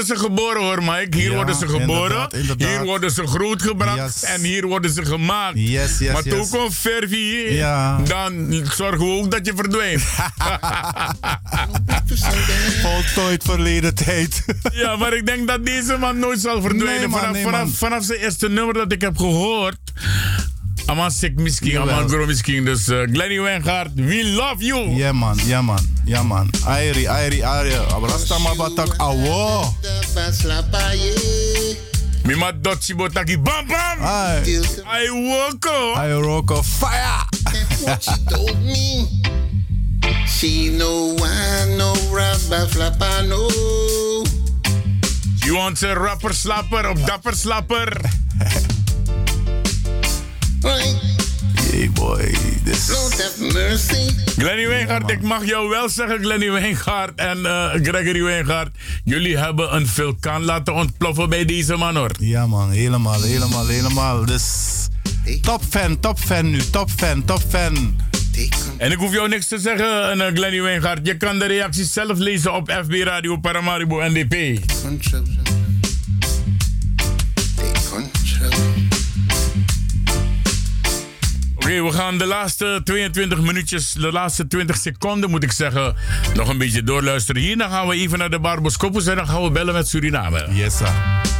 Worden 0.00 0.16
ze 0.18 0.24
geboren 0.24 0.62
hoor, 0.62 0.82
Mike. 0.82 1.16
Hier 1.16 1.30
Ja, 1.30 1.34
worden 1.36 1.54
ze 1.54 1.68
geboren. 1.68 2.02
inderdaad, 2.02 2.32
inderdaad. 2.34 2.68
Hier 2.68 2.84
worden 2.84 3.10
ze 3.10 3.26
grootgebracht. 3.26 3.96
Yes. 3.96 4.22
En 4.24 4.40
hier 4.42 4.66
worden 4.66 4.90
ze 4.90 5.04
gemaakt. 5.04 5.52
Yes, 5.58 5.98
yes, 5.98 6.12
maar 6.12 6.22
toen 6.22 6.48
komt 6.48 6.74
Vervi, 6.74 7.54
Ja. 7.54 7.98
dan 7.98 8.62
zorgen 8.72 8.98
we 9.06 9.12
ook 9.12 9.30
dat 9.30 9.46
je 9.46 9.52
verdwijnt. 9.56 10.02
Voltooid 12.82 13.42
verleden 13.44 13.94
tijd. 13.94 14.44
ja, 14.72 14.96
maar 14.96 15.12
ik 15.12 15.26
denk 15.26 15.48
dat 15.48 15.64
deze 15.66 15.96
man 15.98 16.18
nooit 16.18 16.40
zal 16.40 16.60
verdwijnen. 16.62 16.98
Nee, 17.00 17.08
man, 17.08 17.18
vanaf, 17.20 17.32
nee, 17.34 17.42
vanaf, 17.44 17.70
vanaf 17.74 18.04
zijn 18.04 18.18
eerste 18.18 18.48
nummer 18.48 18.74
dat 18.74 18.92
ik 18.92 19.00
heb 19.00 19.16
gehoord. 19.16 19.76
Aman 20.90 21.10
sik 21.10 21.38
misschien, 21.38 21.70
Jawel. 21.70 21.94
aman 21.94 22.08
gro 22.08 22.26
misschien. 22.26 22.64
Dus 22.64 22.88
eh, 22.88 22.98
Glenny 23.12 23.40
Wijngaard, 23.40 23.94
we 23.94 24.24
love 24.34 24.64
you. 24.64 24.96
Ja 24.96 25.12
man, 25.12 25.38
ja 25.46 25.62
man, 25.62 25.78
ja 26.04 26.22
man. 26.22 26.50
Airi, 26.66 27.06
airi, 27.06 27.42
airi. 27.42 27.74
Abrasta 27.74 28.38
mabatak 28.38 28.94
awo. 28.96 29.74
Mima 32.24 32.52
dotsi 32.52 32.94
botaki 32.94 33.38
bam 33.38 33.66
bam. 33.66 34.02
Ai. 34.02 34.42
I 35.04 35.10
woko. 35.10 35.94
Ai 35.94 36.12
roko 36.12 36.62
fire. 36.62 37.22
what 37.84 38.02
she 38.02 38.24
told 38.28 38.58
me. 38.64 39.06
She 40.26 40.70
no 40.70 41.14
one, 41.14 41.76
no 41.76 41.94
rubber 42.10 42.66
flapper, 42.66 43.26
no. 43.28 43.48
You 45.44 45.54
want 45.54 45.82
een 45.82 45.94
rapper 45.94 46.34
slapper 46.34 46.90
of 46.90 47.00
dapper 47.04 47.34
slapper? 47.36 48.00
Glenny 54.36 54.68
Wijngaard, 54.68 55.10
ik 55.10 55.22
mag 55.22 55.46
jou 55.46 55.68
wel 55.68 55.88
zeggen, 55.88 56.18
Glenny 56.18 56.50
Wijngaard 56.50 57.14
en 57.14 57.46
eh, 57.46 57.70
Gregory 57.82 58.22
Wijngaard. 58.22 58.76
Jullie 59.04 59.38
hebben 59.38 59.74
een 59.74 59.86
vulkaan 59.86 60.44
laten 60.44 60.74
ontploffen 60.74 61.28
bij 61.28 61.44
deze 61.44 61.76
man 61.76 61.96
hoor. 61.96 62.10
Ja 62.18 62.46
man, 62.46 62.70
helemaal, 62.70 63.22
helemaal, 63.22 63.66
helemaal. 63.66 64.24
Dus 64.24 64.44
top 65.42 65.62
fan, 65.70 66.00
top 66.00 66.18
fan 66.18 66.50
nu, 66.50 66.60
top 66.70 66.90
fan, 66.96 67.24
top 67.24 67.42
fan. 67.48 67.96
En 68.76 68.92
ik 68.92 68.98
hoef 68.98 69.12
jou 69.12 69.28
niks 69.28 69.46
te 69.46 69.58
zeggen, 69.58 70.20
eh, 70.20 70.26
Glenny 70.34 70.62
Wijngaard. 70.62 71.06
Je 71.06 71.16
kan 71.16 71.38
de 71.38 71.46
reacties 71.46 71.92
zelf 71.92 72.18
lezen 72.18 72.54
op 72.54 72.70
FB 72.84 72.92
Radio 72.92 73.36
Paramaribo 73.36 74.00
NDP. 74.08 74.58
Oké, 81.70 81.82
we 81.82 81.92
gaan 81.92 82.18
de 82.18 82.26
laatste 82.26 82.80
22 82.84 83.40
minuutjes, 83.40 83.92
de 83.92 84.12
laatste 84.12 84.46
20 84.46 84.76
seconden 84.76 85.30
moet 85.30 85.42
ik 85.42 85.52
zeggen, 85.52 85.94
nog 86.34 86.48
een 86.48 86.58
beetje 86.58 86.82
doorluisteren. 86.82 87.42
Hierna 87.42 87.68
gaan 87.68 87.88
we 87.88 87.94
even 87.94 88.18
naar 88.18 88.30
de 88.30 88.38
Barboscopus 88.38 89.06
en 89.06 89.16
dan 89.16 89.26
gaan 89.26 89.42
we 89.42 89.50
bellen 89.50 89.74
met 89.74 89.88
Suriname. 89.88 90.46
Yes 90.52 90.76
sir. 90.76 91.39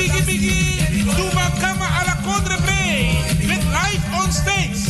Biggie, 0.00 0.22
biggie, 0.22 0.80
à 1.02 2.04
la. 2.06 2.16
Met 3.46 3.62
live 3.64 4.04
on 4.14 4.32
stage. 4.32 4.80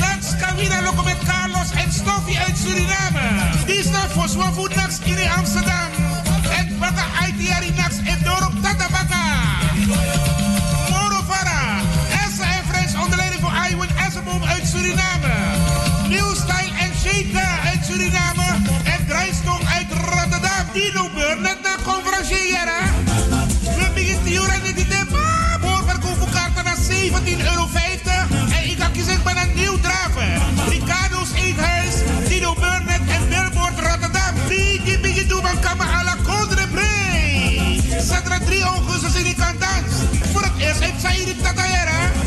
Langs 0.00 0.34
Camina 0.40 0.82
Loco 0.82 1.02
met 1.02 1.18
Carlos 1.24 1.70
en 1.72 1.92
Stoffie 1.92 2.38
uit 2.38 2.56
Suriname. 2.58 3.26
Die 3.66 3.78
is 3.78 3.90
nou 3.90 4.08
voor 4.08 4.28
Zwaarvoet 4.28 4.74
Nax 4.74 4.98
in 5.04 5.30
Amsterdam. 5.36 5.90
En 6.56 6.78
Baka 6.78 7.04
ITR 7.26 7.74
Nax 7.76 7.96
en 8.04 8.18
Dorp 8.24 8.52
Tata 8.62 8.86
Baka. 8.90 9.24
Moro 10.90 11.22
Farah. 11.28 11.80
Essa 12.24 12.44
en 12.44 12.64
Friends 12.68 12.94
onder 12.94 13.16
leiding 13.16 13.40
van 13.40 13.52
Iwan 13.70 13.88
Essenboom 14.06 14.42
uit 14.42 14.66
Suriname. 14.66 15.34
New 16.08 16.34
Style 16.34 16.72
en 16.80 16.92
Shaker 17.02 17.58
uit 17.64 17.84
Suriname. 17.86 18.48
En 18.84 19.06
Drijfstong 19.06 19.62
uit 19.76 19.86
Rotterdam. 19.90 20.64
Dino 20.72 21.08
Burnett 21.14 21.62
naar 21.62 21.78
conferenciëren. 21.84 23.07
17,50 27.08 27.14
euro. 27.50 27.68
En 28.50 28.70
ik 28.70 28.78
ga 28.78 28.88
kiezen 28.88 29.20
met 29.24 29.36
een 29.36 29.54
nieuw 29.54 29.78
draven. 29.80 30.42
Ricardo's 30.68 31.28
Eethuis, 31.34 31.94
Dino 32.28 32.54
Burnett 32.54 33.00
en 33.08 33.28
Billboard 33.28 33.78
Rotterdam. 33.78 34.34
Biggie 34.48 34.98
Biggie 34.98 35.26
Doeman 35.26 35.60
Kammer 35.60 35.86
à 35.86 36.02
la 36.04 36.16
Condre. 36.22 36.66
Zaterdag 38.00 38.44
3 38.44 38.62
augustus 38.62 39.14
in 39.14 39.24
die 39.24 39.34
kantans. 39.34 39.92
Voor 40.32 40.42
het 40.42 40.52
eerst 40.58 40.80
heeft 40.80 41.00
Saïd 41.00 41.42
Tatayera. 41.42 42.17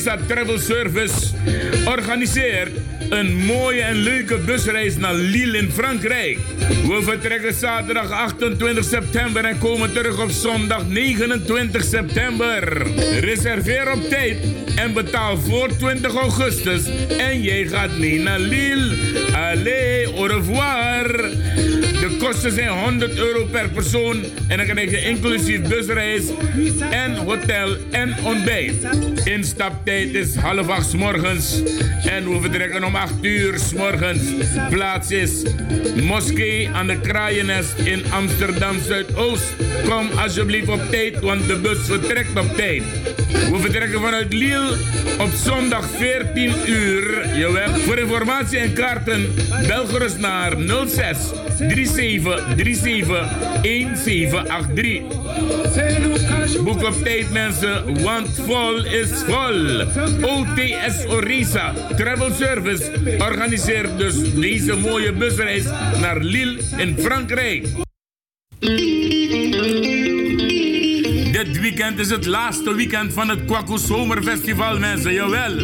Travel 0.00 0.58
Service, 0.58 1.34
organiseert 1.84 2.70
een 3.10 3.36
mooie 3.36 3.82
en 3.82 3.96
leuke 3.96 4.38
busreis 4.38 4.96
naar 4.96 5.14
Lille 5.14 5.58
in 5.58 5.70
Frankrijk. 5.70 6.38
We 6.86 7.00
vertrekken 7.02 7.54
zaterdag 7.54 8.10
28 8.10 8.84
september 8.84 9.44
en 9.44 9.58
komen 9.58 9.92
terug 9.92 10.22
op 10.22 10.30
zondag 10.30 10.86
29 10.86 11.84
september. 11.84 12.86
Reserveer 13.20 13.92
op 13.92 14.08
tijd 14.08 14.36
en 14.76 14.92
betaal 14.92 15.38
voor 15.38 15.76
20 15.76 16.14
augustus 16.14 16.82
en 17.18 17.42
jij 17.42 17.66
gaat 17.66 17.98
mee 17.98 18.18
naar 18.18 18.40
Lille. 18.40 18.96
Allez, 19.32 20.06
au 20.06 20.26
revoir. 20.26 21.30
De 22.02 22.16
kosten 22.16 22.52
zijn 22.52 22.68
100 22.68 23.18
euro 23.18 23.44
per 23.44 23.68
persoon 23.68 24.24
en 24.48 24.56
dan 24.56 24.66
krijg 24.66 24.90
je 24.90 25.00
inclusief 25.00 25.60
busreis 25.68 26.22
en 26.90 27.14
hotel 27.14 27.76
en 27.90 28.14
ontbijt. 28.24 28.74
Instaptijd 29.24 30.14
is 30.14 30.34
half 30.34 30.68
acht 30.68 30.94
morgens 30.94 31.62
en 32.04 32.30
we 32.30 32.40
vertrekken 32.40 32.84
om 32.84 32.94
8 32.94 33.12
uur 33.20 33.58
's 33.58 33.72
morgens. 33.72 34.22
Plaats 34.70 35.10
is 35.10 35.42
Moskee 36.02 36.68
aan 36.72 36.86
de 36.86 37.00
Kraaiennest 37.00 37.78
in 37.78 38.12
Amsterdam 38.12 38.76
Zuidoost. 38.86 39.54
Kom 39.88 40.10
alsjeblieft 40.18 40.68
op 40.68 40.82
tijd, 40.90 41.20
want 41.20 41.46
de 41.46 41.56
bus 41.56 41.78
vertrekt 41.86 42.38
op 42.38 42.56
tijd. 42.56 42.82
We 43.50 43.58
vertrekken 43.60 44.00
vanuit 44.00 44.32
Lille 44.32 44.76
op 45.18 45.30
zondag 45.44 45.88
14 45.90 46.52
uur. 46.66 47.30
Voor 47.84 47.98
informatie 47.98 48.58
en 48.58 48.72
kaarten 48.72 49.34
bel 49.66 49.86
gerust 49.86 50.18
naar 50.18 50.56
06 50.86 51.16
37 51.68 52.44
37 52.56 53.28
1783. 53.62 56.62
Boek 56.64 56.86
op 56.86 56.94
tijd 57.04 57.30
mensen, 57.30 58.02
want 58.02 58.28
vol 58.46 58.84
is 58.84 59.10
vol. 59.26 59.80
OTS 60.22 61.06
Orisa 61.08 61.74
Travel 61.96 62.32
Service 62.32 62.90
organiseert 63.18 63.98
dus 63.98 64.34
deze 64.34 64.76
mooie 64.76 65.12
busreis 65.12 65.64
naar 66.00 66.18
Lille 66.18 66.58
in 66.76 66.98
Frankrijk. 66.98 67.66
Dit 71.32 71.60
weekend 71.60 71.98
is 71.98 72.10
het 72.10 72.26
laatste 72.26 72.74
weekend 72.74 73.12
van 73.12 73.28
het 73.28 73.44
Kwaku 73.44 73.78
Zomerfestival, 73.78 74.78
mensen, 74.78 75.12
jawel. 75.12 75.56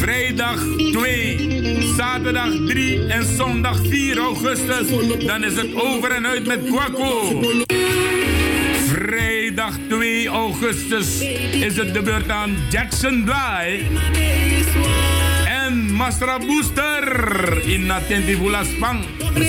Vrijdag 0.00 0.60
2, 0.92 1.92
zaterdag 1.96 2.48
3 2.66 3.06
en 3.06 3.24
zondag 3.36 3.80
4 3.88 4.18
augustus. 4.18 4.86
Dan 5.26 5.44
is 5.44 5.56
het 5.56 5.74
over 5.74 6.10
en 6.10 6.26
uit 6.26 6.46
met 6.46 6.60
Kwaku. 6.64 7.44
Vrijdag 8.88 9.74
2 9.88 10.28
augustus 10.28 11.20
is 11.52 11.76
het 11.76 11.94
de 11.94 12.02
beurt 12.02 12.30
aan 12.30 12.56
Jackson 12.70 13.24
Bly. 13.24 13.86
En 15.46 15.92
Mastra 15.92 16.38
Booster 16.38 17.62
in 17.66 17.86
Natendibula 17.86 18.64
Spang. 18.64 19.04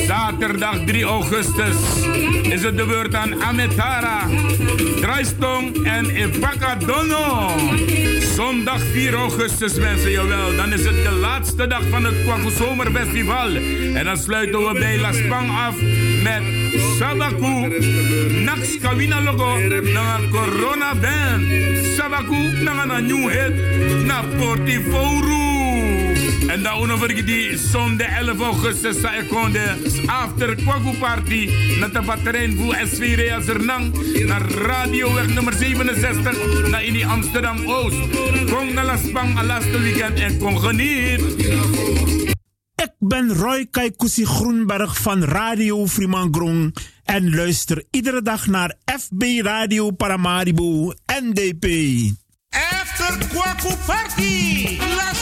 Zaterdag 0.07 0.77
3 0.85 1.03
augustus 1.03 1.75
is 2.41 2.63
het 2.63 2.77
de 2.77 2.85
beurt 2.85 3.15
aan 3.15 3.43
Ametara, 3.43 4.27
Draaistong 5.01 5.85
en 5.85 6.09
Epaka 6.09 6.75
Dono. 6.75 7.49
Zondag 8.35 8.81
4 8.91 9.13
augustus, 9.13 9.73
mensen, 9.73 10.11
jawel. 10.11 10.55
Dan 10.55 10.73
is 10.73 10.85
het 10.85 11.03
de 11.03 11.11
laatste 11.11 11.67
dag 11.67 11.83
van 11.89 12.03
het 12.03 12.21
Kwaku 12.23 12.49
Zomerfestival. 12.49 13.55
En 13.93 14.05
dan 14.05 14.17
sluiten 14.17 14.59
we 14.59 14.79
bij 14.79 14.99
La 14.99 15.11
Spang 15.11 15.49
af 15.49 15.75
met 16.23 16.43
Sabaku, 16.97 17.79
Nax 18.43 18.77
Kawina 18.79 19.21
Logo, 19.21 19.57
na 19.93 20.19
Corona 20.31 20.95
Band. 20.95 21.43
Sabaku, 21.97 22.63
na 22.63 22.99
new 22.99 23.29
hit, 23.29 23.53
na 24.05 24.23
Portiforu. 24.37 26.10
En 26.51 26.63
dan 26.63 26.87
nog 26.87 26.99
vergeet 26.99 27.25
die 27.25 27.57
zondag 27.57 28.07
11 28.07 28.39
augustus 28.39 28.99
sa 28.99 29.13
ekonde 29.15 29.77
after 30.05 30.55
Kwaku 30.55 30.97
Party 30.99 31.49
na 31.79 31.87
de 31.87 32.01
batterijn 32.01 32.57
voor 32.57 32.75
SV 32.75 33.15
Rea 33.15 33.41
Zernang 33.41 33.93
naar 34.25 34.41
Radioweg 34.51 35.33
nummer 35.33 35.53
67 35.53 36.69
naar 36.69 36.83
in 36.83 36.93
die 36.93 37.05
Amsterdam 37.05 37.67
Oost. 37.67 37.97
Kom 38.51 38.73
naar 38.73 38.85
Las 38.85 39.11
Bang 39.11 39.37
al 39.37 39.45
laatste 39.45 39.79
weekend 39.79 40.19
en 40.19 40.37
kom 40.37 40.57
geniet. 40.57 41.21
Ik 42.75 42.93
ben 42.99 43.33
Roy 43.33 43.67
Kaikousi 43.71 44.25
Groenberg 44.25 45.01
van 45.01 45.23
Radio 45.23 45.87
Frimangrong 45.87 46.75
en 47.03 47.35
luister 47.35 47.83
iedere 47.91 48.21
dag 48.21 48.47
naar 48.47 48.75
FB 48.99 49.23
Radio 49.41 49.91
Paramaribo 49.91 50.93
NDP. 51.21 51.65
After 52.49 53.27
Kwaku 53.27 53.75
Party, 53.85 54.77
Las 54.79 55.21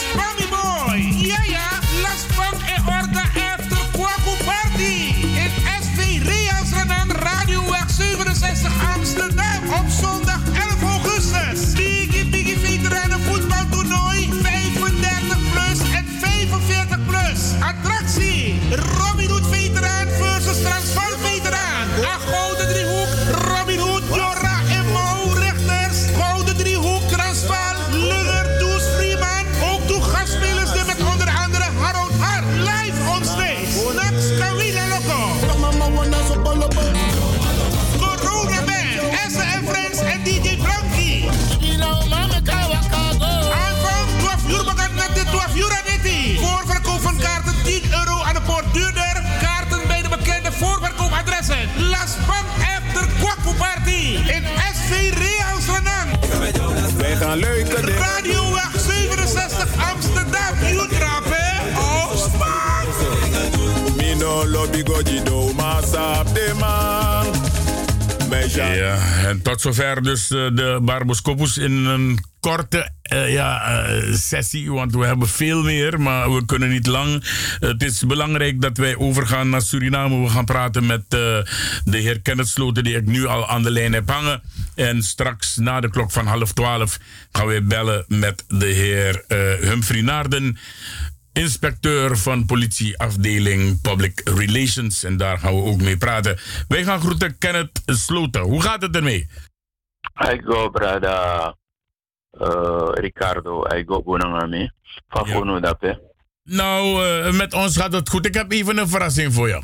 gaan 57.20 57.38
leuke 57.38 57.80
dingen. 57.80 57.98
Radioweg 57.98 58.70
67 58.86 59.92
Amsterdam. 59.92 60.54
Utrap 60.72 61.24
hè? 61.24 61.78
Oh, 61.78 62.16
smaak. 62.16 62.86
Mino 63.96 64.46
lobby 64.46 64.82
do 65.24 65.52
masa 65.54 66.22
de 66.32 66.52
man. 66.58 67.39
Ja, 68.30 69.26
en 69.26 69.42
tot 69.42 69.60
zover 69.60 70.02
dus 70.02 70.30
eh, 70.30 70.38
de 70.38 70.78
Barboscopus 70.82 71.58
in 71.58 71.72
een 71.72 72.24
korte 72.40 72.90
eh, 73.02 73.32
ja, 73.32 73.62
eh, 73.62 74.14
sessie, 74.14 74.72
want 74.72 74.94
we 74.94 75.06
hebben 75.06 75.28
veel 75.28 75.62
meer, 75.62 76.00
maar 76.00 76.34
we 76.34 76.44
kunnen 76.44 76.68
niet 76.68 76.86
lang. 76.86 77.24
het 77.60 77.82
is 77.82 78.06
belangrijk 78.06 78.60
dat 78.60 78.76
wij 78.76 78.96
overgaan 78.96 79.50
naar 79.50 79.62
Suriname. 79.62 80.22
We 80.22 80.28
gaan 80.28 80.44
praten 80.44 80.86
met 80.86 81.10
de 81.10 81.44
heer 81.84 82.20
Kenneth 82.20 82.48
Sloten, 82.48 82.84
die 82.84 82.96
ik 82.96 83.06
nu 83.06 83.26
al 83.26 83.48
aan 83.48 83.62
de 83.62 83.70
lijn 83.70 83.92
heb 83.92 84.10
hangen. 84.10 84.42
En 84.74 85.02
straks 85.02 85.56
na 85.56 85.80
de 85.80 85.90
klok 85.90 86.10
van 86.10 86.26
half 86.26 86.52
twaalf 86.52 86.98
gaan 87.32 87.46
we 87.46 87.62
bellen 87.62 88.04
met 88.08 88.44
de 88.48 88.66
heer 88.66 89.24
Humphrey 89.60 90.00
Naarden 90.00 90.58
inspecteur 91.40 92.16
van 92.16 92.46
politieafdeling 92.46 93.80
Public 93.80 94.20
Relations. 94.24 95.04
En 95.04 95.16
daar 95.16 95.38
gaan 95.38 95.54
we 95.54 95.62
ook 95.62 95.80
mee 95.80 95.96
praten. 95.96 96.38
Wij 96.68 96.84
gaan 96.84 97.00
groeten 97.00 97.38
Kenneth 97.38 97.82
Sloten. 97.86 98.40
Hoe 98.40 98.62
gaat 98.62 98.82
het 98.82 98.96
ermee? 98.96 99.28
I 100.32 100.40
go, 100.44 100.70
brada 100.70 101.54
uh, 102.40 102.88
Ricardo. 102.92 103.66
I 103.76 103.84
go 103.86 104.02
Bonangame. 104.02 104.72
Fafono 105.08 105.60
dape. 105.60 106.00
Nou, 106.44 107.06
uh, 107.06 107.32
met 107.32 107.54
ons 107.54 107.76
gaat 107.76 107.92
het 107.92 108.08
goed. 108.08 108.26
Ik 108.26 108.34
heb 108.34 108.52
even 108.52 108.78
een 108.78 108.88
verrassing 108.88 109.34
voor 109.34 109.48
je. 109.48 109.62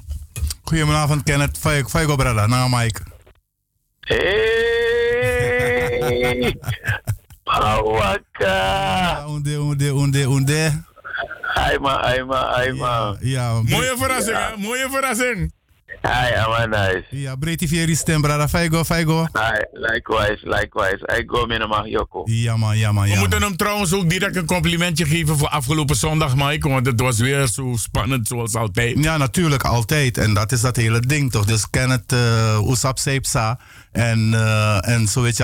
Goedenavond, 0.62 1.22
Kenneth. 1.22 1.58
Faigo, 1.58 2.16
brada. 2.16 2.46
Nanga 2.46 2.78
Mike. 2.78 3.00
Hey! 4.00 4.96
Pawaka! 7.44 9.24
Unde, 9.28 9.50
unde, 9.50 9.84
unde, 9.84 10.22
unde. 10.22 10.84
Aima, 11.57 12.02
aima, 12.02 12.40
aima. 12.54 13.16
Ja, 13.20 13.62
Mooie 13.62 13.94
verrassing, 13.96 14.36
hè? 14.36 14.57
Mooie 14.57 14.88
verrassing. 14.90 15.52
Hi, 16.02 16.62
I'm 16.62 16.70
nice. 16.70 17.04
Ja, 17.11 17.36
Breti 17.36 17.68
Fieri 17.68 17.94
stem, 17.94 18.20
brada. 18.20 18.48
Faigo, 18.48 18.84
Faigo. 18.84 19.26
Hi, 19.32 19.64
likewise, 19.72 20.38
likewise. 20.42 20.98
I 21.18 21.22
go 21.26 21.46
minima 21.46 21.82
Yoko. 21.86 22.22
Ja, 22.24 22.57
man, 22.57 22.78
ja, 22.78 22.92
man, 22.92 23.09
ja. 23.09 23.14
We 23.14 23.20
moeten 23.20 23.42
hem 23.42 23.57
trouwens 23.57 23.92
ook 23.94 24.11
direct 24.11 24.36
een 24.36 24.46
complimentje 24.46 25.04
geven 25.04 25.38
voor 25.38 25.48
afgelopen 25.48 25.96
zondag, 25.96 26.36
Mike. 26.36 26.68
Want 26.68 26.86
het 26.86 27.00
was 27.00 27.18
weer 27.18 27.46
zo 27.46 27.72
spannend 27.76 28.28
zoals 28.28 28.54
altijd. 28.54 29.04
Ja, 29.04 29.16
natuurlijk, 29.16 29.62
altijd. 29.62 30.18
En 30.18 30.34
dat 30.34 30.52
is 30.52 30.61
dat 30.61 30.76
hele 30.76 31.00
ding, 31.00 31.30
toch? 31.30 31.44
Dus 31.44 31.70
ken 31.70 31.90
het 31.90 32.12
uh, 32.12 32.70
Usap 32.70 32.98
Seepsa. 32.98 33.59
En, 33.92 34.30
uh, 34.32 34.88
en 34.88 35.07
zo 35.09 35.22
weet 35.22 35.36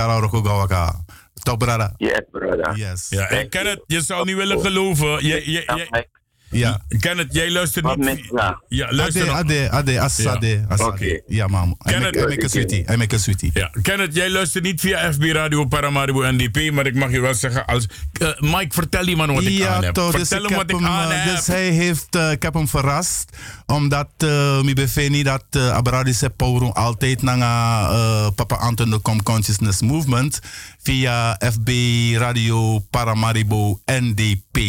Toch, 1.43 1.57
brada? 1.57 1.93
Yes, 1.97 2.21
brada. 2.31 2.73
Yes. 2.75 3.07
Ja, 3.09 3.29
en 3.29 3.49
Kenneth, 3.49 3.83
je 3.87 4.01
zou 4.01 4.25
niet 4.25 4.35
willen 4.35 4.59
geloven. 4.59 5.25
Je, 5.25 5.51
je, 5.51 5.51
je, 5.51 6.07
ja. 6.53 6.81
Kenneth, 6.99 7.33
jij 7.33 7.51
luistert 7.51 7.97
niet. 7.97 8.29
Ja, 8.31 8.61
ja 8.67 8.87
luister 8.91 9.29
ade, 9.29 9.69
ade, 9.69 9.69
ade, 9.69 9.99
asade. 9.99 10.65
Oké. 10.69 10.83
Okay. 10.83 11.21
Ja, 11.27 11.47
mam. 11.47 11.77
Kenneth, 11.77 12.15
I 12.15 12.19
make 12.19 12.45
a 12.45 12.47
sweetie. 12.47 12.85
I 12.91 12.95
make 12.95 13.15
a 13.15 13.17
sweetie. 13.17 13.51
Ja, 13.53 13.71
Kenneth, 13.81 14.15
jij 14.15 14.29
luistert 14.29 14.63
niet 14.63 14.79
via 14.79 15.13
FB 15.13 15.23
Radio 15.23 15.65
Paramaribo 15.65 16.31
NDP, 16.31 16.71
maar 16.71 16.85
ik 16.85 16.95
mag 16.95 17.11
je 17.11 17.19
wel 17.19 17.33
zeggen 17.33 17.65
als... 17.65 17.87
Uh, 18.21 18.39
Mike, 18.39 18.73
vertel 18.73 19.05
die 19.05 19.15
man 19.15 19.33
wat 19.33 19.43
ik 19.43 19.49
ja, 19.49 19.75
aan 19.75 19.83
heb. 19.83 19.93
Toch, 19.93 20.11
vertel 20.11 20.39
dus 20.39 20.49
hem 20.49 20.57
wat 20.57 20.69
ik 20.69 20.75
hem, 20.75 20.85
aan 20.85 21.11
heb. 21.11 21.35
Dus 21.35 21.47
hij 21.47 21.69
heeft, 21.69 22.15
uh, 22.15 22.31
ik 22.31 22.43
heb 22.43 22.53
hem 22.53 22.67
verrast, 22.67 23.37
omdat 23.65 24.09
uh, 24.23 24.61
mi 24.61 24.73
beveni 24.73 25.23
dat 25.23 25.45
uh, 25.51 25.71
Abradi 25.71 26.13
se 26.13 26.29
Pauro 26.29 26.69
altijd 26.71 27.21
naar 27.21 27.91
uh, 27.91 28.27
Papa 28.35 28.55
Anton 28.55 28.89
de 28.89 29.01
Com 29.01 29.23
Consciousness 29.23 29.81
Movement 29.81 30.39
via 30.83 31.39
FB 31.51 31.69
Radio 32.17 32.79
Paramaribo 32.79 33.79
NDP. 33.85 34.59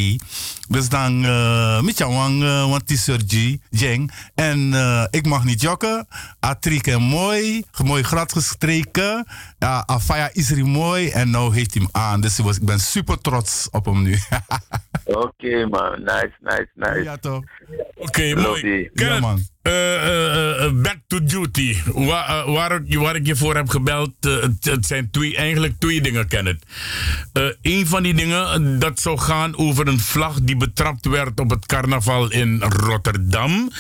Dus 0.69 0.89
dan 0.89 1.25
uh, 1.25 1.81
met 1.81 1.99
jou 1.99 2.13
uh, 2.43 2.69
want 2.69 2.87
t-shirt 2.87 3.31
Jeng. 3.71 4.13
En 4.35 4.59
uh, 4.59 5.05
ik 5.11 5.27
mag 5.27 5.45
niet 5.45 5.61
jokken. 5.61 6.07
Atrik 6.41 6.87
en 6.87 7.03
mooi. 7.03 7.65
Mooi 7.85 8.03
glad 8.03 8.33
gestreken. 8.33 9.27
Ja, 9.65 9.83
Afaya 9.87 10.31
is 10.33 10.51
er 10.51 10.67
mooi. 10.67 11.09
En 11.09 11.31
nou 11.31 11.55
heeft 11.55 11.75
hij 11.75 11.83
hem 11.83 12.03
aan. 12.03 12.21
Dus 12.21 12.39
ik, 12.39 12.45
was, 12.45 12.57
ik 12.57 12.65
ben 12.65 12.81
super 12.81 13.19
trots 13.19 13.69
op 13.71 13.85
hem 13.85 14.03
nu. 14.03 14.17
Oké 15.05 15.19
okay, 15.19 15.65
man. 15.65 15.99
Nice, 15.99 16.33
nice, 16.41 16.69
nice. 16.75 17.03
Ja 17.03 17.17
toch. 17.17 17.43
Oké, 17.95 18.03
okay, 18.03 18.33
mooi. 18.33 18.91
Ja, 18.93 19.21
man. 19.21 19.39
Uh, 19.63 20.83
back 20.83 20.97
to 21.07 21.25
duty. 21.25 21.77
Waar, 21.93 22.51
waar, 22.51 22.83
waar, 22.87 23.17
ik 23.17 23.27
je 23.27 23.37
voor 23.37 23.55
heb 23.55 23.69
gebeld, 23.69 24.11
het, 24.21 24.65
het 24.65 24.87
zijn 24.87 25.11
twee, 25.11 25.37
eigenlijk 25.37 25.75
twee 25.79 26.01
dingen, 26.01 26.29
Kenneth. 26.29 26.65
een 27.63 27.87
van 27.87 28.03
die 28.03 28.15
dingen, 28.15 28.79
dat 28.79 29.01
zou 29.01 29.19
gaan 29.19 29.57
over 29.57 29.89
een 29.89 30.01
vlag 30.01 30.41
die 30.41 30.57
betrapt 30.57 31.07
werd 31.07 31.41
op 31.41 31.51
het 31.51 31.67
carnaval 31.67 32.31
in 32.31 32.63
Rotterdam. 32.63 33.71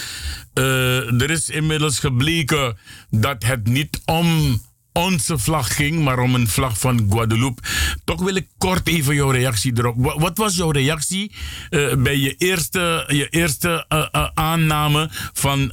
er 1.18 1.30
is 1.30 1.50
inmiddels 1.50 1.98
gebleken 1.98 2.76
dat 3.10 3.44
het 3.44 3.66
niet 3.66 4.02
om 4.04 4.58
onze 4.98 5.38
vlag 5.38 5.74
ging, 5.76 6.04
maar 6.04 6.18
om 6.18 6.34
een 6.34 6.48
vlag 6.48 6.78
van 6.78 7.06
Guadeloupe. 7.10 7.62
Toch 8.04 8.20
wil 8.22 8.34
ik 8.34 8.48
kort 8.58 8.88
even 8.88 9.14
jouw 9.14 9.30
reactie 9.30 9.78
erop. 9.78 9.96
Wat 9.98 10.38
was 10.38 10.56
jouw 10.56 10.70
reactie 10.70 11.34
uh, 11.70 11.94
bij 11.94 12.16
je 12.16 12.34
eerste, 12.34 13.04
je 13.08 13.28
eerste 13.28 13.86
uh, 13.88 14.06
uh, 14.12 14.28
aanname 14.34 15.08
van 15.32 15.68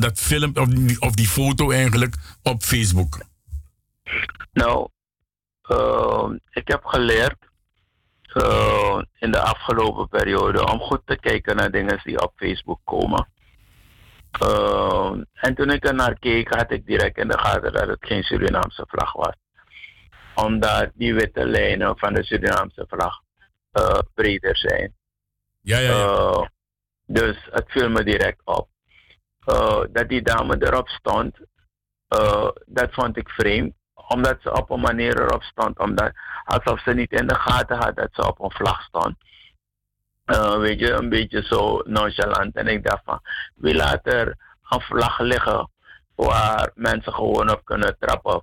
dat 0.00 0.18
film, 0.18 0.50
of 0.54 0.68
of 0.98 1.14
die 1.14 1.28
foto 1.28 1.70
eigenlijk, 1.70 2.14
op 2.42 2.62
Facebook? 2.62 3.18
Nou, 4.52 4.88
ik 6.50 6.68
heb 6.68 6.84
geleerd 6.84 7.36
in 9.18 9.30
de 9.30 9.40
afgelopen 9.40 10.08
periode 10.08 10.72
om 10.72 10.78
goed 10.78 11.00
te 11.04 11.18
kijken 11.20 11.56
naar 11.56 11.70
dingen 11.70 12.00
die 12.04 12.22
op 12.22 12.32
Facebook 12.36 12.80
komen. 12.84 13.28
Uh, 14.42 15.12
en 15.32 15.54
toen 15.54 15.70
ik 15.70 15.86
er 15.86 15.94
naar 15.94 16.18
keek, 16.18 16.54
had 16.54 16.70
ik 16.70 16.86
direct 16.86 17.18
in 17.18 17.28
de 17.28 17.38
gaten 17.38 17.72
dat 17.72 17.88
het 17.88 18.06
geen 18.06 18.22
Surinaamse 18.22 18.84
vlag 18.88 19.12
was. 19.12 19.34
omdat 20.34 20.90
die 20.94 21.14
witte 21.14 21.46
lijnen 21.46 21.98
van 21.98 22.14
de 22.14 22.24
Surinaamse 22.24 22.84
vlag 22.88 23.20
eh, 23.72 23.98
breder 24.14 24.56
zijn. 24.56 24.94
Ja, 25.60 25.78
ja, 25.78 25.90
ja. 25.90 26.04
Eh, 26.04 26.46
dus 27.06 27.48
het 27.50 27.64
viel 27.70 27.90
me 27.90 28.04
direct 28.04 28.40
op. 28.44 28.68
Dat 29.90 30.08
die 30.08 30.22
dame 30.22 30.56
erop 30.58 30.88
stond, 30.88 31.36
dat 32.66 32.88
vond 32.90 33.16
ik 33.16 33.28
vreemd. 33.28 33.74
Omdat 33.94 34.38
ze 34.42 34.52
op 34.52 34.70
een 34.70 34.80
manier 34.80 35.20
erop 35.20 35.42
stond, 35.42 35.78
omdat, 35.78 36.12
alsof 36.44 36.80
ze 36.80 36.94
niet 36.94 37.12
in 37.12 37.26
de 37.26 37.34
gaten 37.34 37.76
had 37.76 37.96
dat 37.96 38.08
ze 38.12 38.26
op 38.26 38.40
een 38.40 38.50
vlag 38.50 38.82
stond. 38.82 39.16
Eh, 40.28 40.58
weet 40.58 40.78
je, 40.78 40.90
een 40.90 41.08
beetje 41.08 41.42
zo 41.42 41.82
nonchalant. 41.84 42.56
En 42.56 42.66
ik 42.66 42.84
dacht 42.84 43.02
van, 43.04 43.20
wie 43.54 43.74
laat 43.74 44.06
er 44.06 44.36
een 44.68 44.80
vlag 44.80 45.18
liggen 45.18 45.70
waar 46.14 46.70
mensen 46.74 47.12
gewoon 47.12 47.50
op 47.50 47.64
kunnen 47.64 47.96
trappen? 47.98 48.42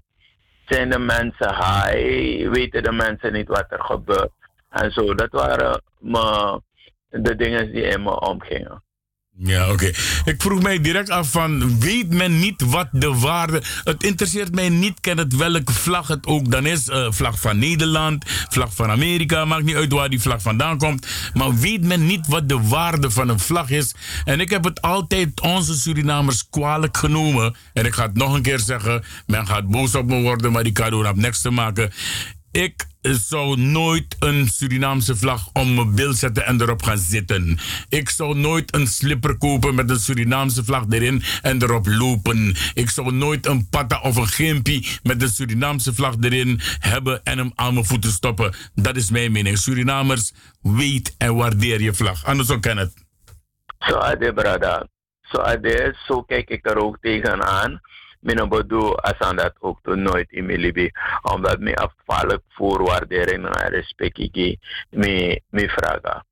Zijn 0.65 0.89
de 0.89 0.99
mensen 0.99 1.55
high? 1.55 2.49
Weten 2.49 2.83
de 2.83 2.91
mensen 2.91 3.33
niet 3.33 3.47
wat 3.47 3.65
er 3.69 3.83
gebeurt? 3.83 4.31
En 4.69 4.91
zo, 4.91 5.15
dat 5.15 5.31
waren 5.31 5.81
me, 5.99 6.61
de 7.09 7.35
dingen 7.35 7.71
die 7.71 7.83
in 7.83 8.03
me 8.03 8.19
omgingen. 8.19 8.83
Ja, 9.37 9.71
oké. 9.71 9.85
Ik 10.25 10.35
vroeg 10.37 10.61
mij 10.61 10.81
direct 10.81 11.09
af 11.09 11.31
van, 11.31 11.79
weet 11.79 12.13
men 12.13 12.39
niet 12.39 12.61
wat 12.61 12.87
de 12.91 13.13
waarde... 13.13 13.61
Het 13.83 14.03
interesseert 14.03 14.55
mij 14.55 14.69
niet, 14.69 14.99
ken 14.99 15.17
het 15.17 15.35
welke 15.35 15.73
vlag 15.73 16.07
het 16.07 16.27
ook 16.27 16.51
dan 16.51 16.65
is. 16.65 16.87
eh, 16.87 17.07
vlag 17.09 17.39
van 17.39 17.59
Nederland, 17.59 18.25
vlag 18.49 18.73
van 18.73 18.89
Amerika, 18.89 19.45
maakt 19.45 19.63
niet 19.63 19.75
uit 19.75 19.91
waar 19.91 20.09
die 20.09 20.21
vlag 20.21 20.41
vandaan 20.41 20.77
komt. 20.77 21.07
Maar 21.33 21.55
weet 21.55 21.83
men 21.83 22.05
niet 22.05 22.27
wat 22.27 22.49
de 22.49 22.61
waarde 22.61 23.11
van 23.11 23.29
een 23.29 23.39
vlag 23.39 23.69
is. 23.69 23.93
En 24.25 24.39
ik 24.39 24.49
heb 24.49 24.63
het 24.63 24.81
altijd 24.81 25.41
onze 25.41 25.73
Surinamers 25.79 26.49
kwalijk 26.49 26.97
genomen. 26.97 27.55
En 27.73 27.85
ik 27.85 27.93
ga 27.93 28.03
het 28.03 28.15
nog 28.17 28.33
een 28.33 28.41
keer 28.41 28.59
zeggen, 28.59 29.03
men 29.25 29.47
gaat 29.47 29.67
boos 29.67 29.95
op 29.95 30.05
me 30.05 30.21
worden, 30.21 30.51
maar 30.51 30.63
die 30.63 30.71
cadeau 30.73 31.05
heb 31.05 31.15
niks 31.15 31.41
te 31.41 31.49
maken. 31.49 31.91
Ik 32.55 32.85
zou 33.01 33.59
nooit 33.59 34.15
een 34.19 34.47
Surinaamse 34.47 35.15
vlag 35.15 35.49
om 35.53 35.75
mijn 35.75 35.95
beeld 35.95 36.15
zetten 36.15 36.45
en 36.45 36.61
erop 36.61 36.83
gaan 36.83 36.97
zitten. 36.97 37.57
Ik 37.89 38.09
zou 38.09 38.37
nooit 38.37 38.75
een 38.75 38.87
slipper 38.87 39.37
kopen 39.37 39.75
met 39.75 39.89
een 39.89 39.99
Surinaamse 39.99 40.63
vlag 40.63 40.83
erin 40.89 41.23
en 41.41 41.61
erop 41.61 41.85
lopen. 41.87 42.55
Ik 42.73 42.89
zou 42.89 43.11
nooit 43.11 43.45
een 43.45 43.69
patta 43.69 44.01
of 44.01 44.15
een 44.15 44.27
gimpie 44.27 44.99
met 45.03 45.21
een 45.21 45.29
Surinaamse 45.29 45.93
vlag 45.93 46.15
erin 46.21 46.59
hebben 46.79 47.23
en 47.23 47.37
hem 47.37 47.51
aan 47.55 47.73
mijn 47.73 47.85
voeten 47.85 48.11
stoppen. 48.11 48.55
Dat 48.73 48.95
is 48.95 49.09
mijn 49.09 49.31
mening. 49.31 49.57
Surinamers, 49.57 50.33
weet 50.61 51.15
en 51.17 51.35
waardeer 51.35 51.81
je 51.81 51.93
vlag. 51.93 52.25
Anders 52.25 52.51
ook 52.51 52.61
ken 52.61 52.77
het. 52.77 52.93
Zo 53.79 53.95
ade 53.95 54.33
brada. 54.33 54.87
Zo 55.21 55.37
ade, 55.37 55.95
zo 56.07 56.21
kijk 56.21 56.49
ik 56.49 56.69
er 56.69 56.77
ook 56.77 56.97
tegenaan. 57.01 57.81
Mijn 58.25 58.49
bedoel, 58.49 59.03
aan 59.03 59.35
dat 59.35 59.53
ook 59.59 59.79
toen 59.83 60.01
nooit 60.01 60.31
in 60.31 60.45
mijn 60.45 60.59
libi. 60.59 60.91
Omdat 61.21 61.59
mijn 61.59 61.75
afvallig 61.75 62.39
voorwaardering 62.49 63.45
en 63.45 63.69
respect 63.69 64.17
ik 64.17 64.57
me 65.49 65.69
vragen. 65.69 66.25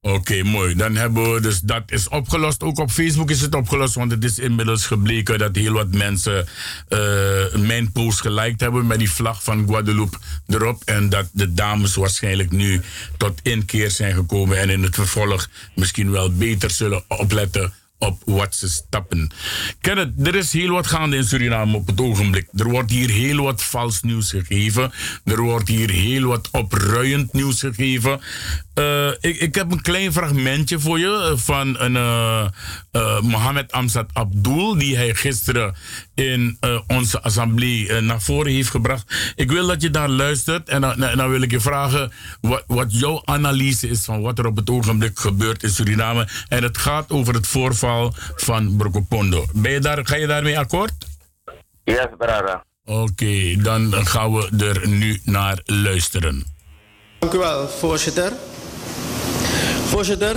Oké, 0.00 0.42
mooi. 0.42 0.74
Dan 0.74 0.96
hebben 0.96 1.34
we 1.34 1.40
dus 1.40 1.60
dat 1.60 1.82
is 1.86 2.08
opgelost. 2.08 2.62
Ook 2.62 2.78
op 2.78 2.90
Facebook 2.90 3.30
is 3.30 3.40
het 3.40 3.54
opgelost, 3.54 3.94
want 3.94 4.10
het 4.10 4.24
is 4.24 4.38
inmiddels 4.38 4.86
gebleken 4.86 5.38
dat 5.38 5.56
heel 5.56 5.72
wat 5.72 5.94
mensen 5.94 6.46
eh, 6.88 7.54
mijn 7.54 7.92
post 7.92 8.20
geliked 8.20 8.60
hebben 8.60 8.86
met 8.86 8.98
die 8.98 9.10
vlag 9.10 9.42
van 9.42 9.66
Guadeloupe 9.66 10.18
erop. 10.46 10.82
En 10.84 11.08
dat 11.08 11.28
de 11.32 11.54
dames 11.54 11.94
waarschijnlijk 11.94 12.50
nu 12.50 12.80
tot 13.16 13.40
inkeer 13.42 13.90
zijn 13.90 14.14
gekomen 14.14 14.58
en 14.58 14.70
in 14.70 14.82
het 14.82 14.94
vervolg 14.94 15.48
misschien 15.74 16.10
wel 16.10 16.32
beter 16.32 16.70
zullen 16.70 17.04
opletten 17.08 17.72
op 18.04 18.22
wat 18.24 18.54
ze 18.54 18.68
stappen. 18.68 19.30
Kenneth, 19.80 20.26
er 20.26 20.34
is 20.34 20.52
heel 20.52 20.72
wat 20.72 20.86
gaande 20.86 21.16
in 21.16 21.24
Suriname 21.24 21.76
op 21.76 21.86
het 21.86 22.00
ogenblik. 22.00 22.48
Er 22.56 22.70
wordt 22.70 22.90
hier 22.90 23.10
heel 23.10 23.42
wat 23.42 23.62
vals 23.62 24.02
nieuws 24.02 24.30
gegeven. 24.30 24.92
Er 25.24 25.40
wordt 25.40 25.68
hier 25.68 25.90
heel 25.90 26.26
wat 26.26 26.48
opruiend 26.50 27.32
nieuws 27.32 27.60
gegeven. 27.60 28.20
Eh, 28.74 29.08
ik, 29.20 29.36
ik 29.36 29.54
heb 29.54 29.72
een 29.72 29.80
klein 29.80 30.12
fragmentje 30.12 30.80
voor 30.80 30.98
je 30.98 31.30
eh, 31.30 31.38
van 31.38 31.80
een 31.80 31.94
uh, 31.94 32.46
uh, 32.92 33.20
Mohamed 33.20 33.72
Amzad 33.72 34.10
Abdul, 34.12 34.78
die 34.78 34.96
hij 34.96 35.14
gisteren 35.14 35.74
in 36.14 36.58
onze 36.86 37.22
assemblee 37.22 38.00
naar 38.00 38.20
voren 38.20 38.52
heeft 38.52 38.70
gebracht. 38.70 39.32
Ik 39.36 39.50
wil 39.50 39.66
dat 39.66 39.82
je 39.82 39.90
daar 39.90 40.08
luistert 40.08 40.68
en 40.68 40.80
dan, 40.80 41.00
dan 41.16 41.30
wil 41.30 41.42
ik 41.42 41.50
je 41.50 41.60
vragen 41.60 42.12
wat, 42.40 42.64
wat 42.66 42.98
jouw 42.98 43.22
analyse 43.24 43.88
is 43.88 44.04
van 44.04 44.20
wat 44.20 44.38
er 44.38 44.46
op 44.46 44.56
het 44.56 44.70
ogenblik 44.70 45.18
gebeurt 45.18 45.62
in 45.62 45.70
Suriname. 45.70 46.28
En 46.48 46.62
het 46.62 46.78
gaat 46.78 47.10
over 47.10 47.34
het 47.34 47.46
voorval 47.46 47.93
van 48.36 48.76
Brokopondo. 48.76 49.44
Ben 49.52 49.72
je 49.72 49.80
daar, 49.80 50.06
ga 50.06 50.16
je 50.16 50.26
daarmee 50.26 50.58
akkoord? 50.58 50.92
Yes, 51.84 52.06
brada. 52.18 52.64
Oké, 52.84 53.00
okay, 53.00 53.58
dan 53.62 54.06
gaan 54.06 54.32
we 54.32 54.64
er 54.66 54.88
nu 54.88 55.20
naar 55.24 55.58
luisteren. 55.64 56.44
Dank 57.18 57.32
u 57.32 57.38
wel, 57.38 57.68
voorzitter. 57.68 58.32
Voorzitter, 59.84 60.36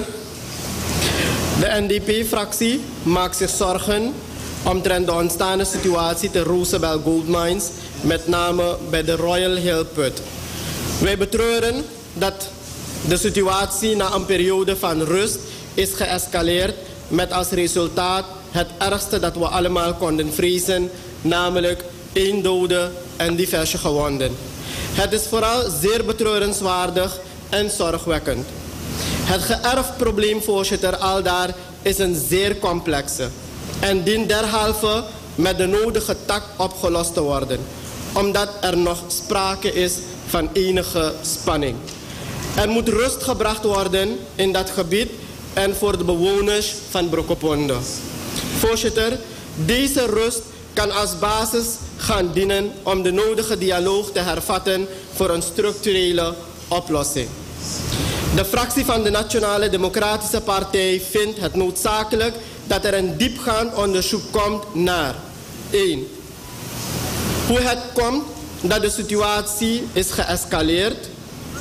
de 1.60 1.86
NDP-fractie 1.88 2.82
maakt 3.03 3.36
zich 3.36 3.49
zorgen 3.49 4.14
omtrent 4.64 5.05
de 5.05 5.14
ontstaande 5.14 5.66
situatie 5.66 6.32
te 6.32 6.43
Roosevelt 6.43 7.03
Gold 7.03 7.28
Mines, 7.28 7.70
met 8.01 8.28
name 8.28 8.78
bij 8.89 9.03
de 9.03 9.16
Royal 9.16 9.55
Hill 9.55 9.84
Put. 9.84 10.22
Wij 11.01 11.18
betreuren 11.18 11.86
dat 12.14 12.49
de 13.08 13.18
situatie 13.18 13.95
na 13.95 14.14
een 14.14 14.26
periode 14.26 14.78
van 14.78 15.01
rust 15.01 15.39
is 15.74 15.93
geëscaleerd 15.93 16.76
met 17.08 17.32
als 17.32 17.49
resultaat 17.49 18.26
het 18.51 18.68
ergste 18.78 19.20
dat 19.20 19.36
we 19.36 19.47
allemaal 19.47 19.93
konden 19.93 20.34
vrezen, 20.34 20.89
namelijk 21.22 21.84
één 22.14 22.41
dode 22.43 22.89
en 23.16 23.36
diverse 23.36 23.78
gewonden. 23.78 24.36
Het 24.93 25.12
is 25.12 25.28
vooral 25.30 25.70
zeer 25.82 26.05
betreurenswaardig 26.05 27.20
en 27.49 27.70
zorgwekkend. 27.70 28.47
Het 29.24 29.42
geërfd 29.42 29.97
probleem, 29.97 30.42
voorzitter, 30.42 30.97
aldaar 30.97 31.55
is 31.82 31.97
een 31.97 32.21
zeer 32.28 32.59
complexe 32.59 33.28
en 33.79 34.04
dient 34.04 34.29
derhalve 34.29 35.04
met 35.36 35.58
de 35.58 35.66
nodige 35.66 36.16
tak 36.25 36.43
opgelost 36.58 37.13
te 37.13 37.21
worden, 37.21 37.59
omdat 38.13 38.50
er 38.62 38.78
nog 38.78 39.04
sprake 39.08 39.74
is 39.74 39.93
van 40.28 40.50
enige 40.54 41.13
spanning. 41.21 41.75
Er 42.55 42.70
moet 42.70 42.89
rust 42.89 43.24
gebracht 43.24 43.63
worden 43.63 44.17
in 44.36 44.51
dat 44.51 44.70
gebied 44.70 45.09
en 45.58 45.75
voor 45.75 45.97
de 45.97 46.04
bewoners 46.04 46.74
van 46.89 47.09
Brokopondo. 47.09 47.79
Voorzitter, 48.58 49.17
deze 49.55 50.05
rust 50.05 50.42
kan 50.74 50.92
als 50.92 51.20
basis 51.20 51.66
gaan 51.97 52.32
dienen 52.34 52.71
om 52.84 53.01
de 53.01 53.12
nodige 53.12 53.58
dialoog 53.58 54.12
te 54.12 54.20
hervatten 54.20 54.88
voor 55.13 55.29
een 55.29 55.42
structurele 55.42 56.34
oplossing. 56.67 57.28
De 58.36 58.46
fractie 58.46 58.86
van 58.86 59.04
de 59.04 59.09
Nationale 59.09 59.70
Democratische 59.70 60.42
Partij 60.42 61.01
vindt 61.09 61.39
het 61.39 61.55
noodzakelijk 61.55 62.36
dat 62.67 62.86
er 62.86 62.93
een 62.93 63.17
diepgaand 63.17 63.75
onderzoek 63.75 64.32
komt 64.32 64.75
naar 64.75 65.16
1. 65.70 66.08
Hoe 67.47 67.59
het 67.59 67.79
komt 67.93 68.24
dat 68.62 68.82
de 68.82 68.89
situatie 68.89 69.88
is 69.93 70.12
geëscaleerd. 70.12 71.09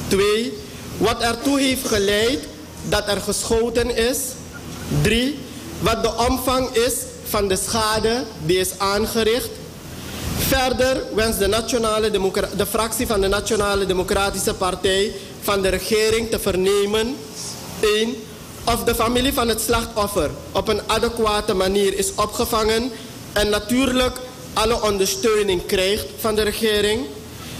2. 0.08 0.52
Wat 0.98 1.20
ertoe 1.20 1.60
heeft 1.60 1.86
geleid 1.86 2.38
dat 2.88 3.08
er 3.08 3.20
geschoten 3.20 3.96
is. 3.96 4.18
3. 5.02 5.38
Wat 5.80 6.02
de 6.02 6.14
omvang 6.28 6.68
is 6.68 6.94
van 7.28 7.48
de 7.48 7.56
schade 7.56 8.24
die 8.44 8.58
is 8.58 8.78
aangericht. 8.78 9.50
Verder 10.38 11.02
wenst 11.14 11.38
de, 11.38 11.46
Nationale 11.46 12.10
de 12.56 12.66
fractie 12.66 13.06
van 13.06 13.20
de 13.20 13.28
Nationale 13.28 13.86
Democratische 13.86 14.54
Partij 14.54 15.12
van 15.40 15.62
de 15.62 15.68
regering 15.68 16.30
te 16.30 16.38
vernemen 16.38 17.16
1. 17.80 18.14
Of 18.64 18.84
de 18.84 18.94
familie 18.94 19.32
van 19.32 19.48
het 19.48 19.60
slachtoffer 19.60 20.30
op 20.52 20.68
een 20.68 20.80
adequate 20.86 21.54
manier 21.54 21.98
is 21.98 22.14
opgevangen 22.14 22.90
en 23.32 23.48
natuurlijk 23.48 24.18
alle 24.52 24.82
ondersteuning 24.82 25.66
krijgt 25.66 26.06
van 26.18 26.34
de 26.34 26.42
regering. 26.42 27.06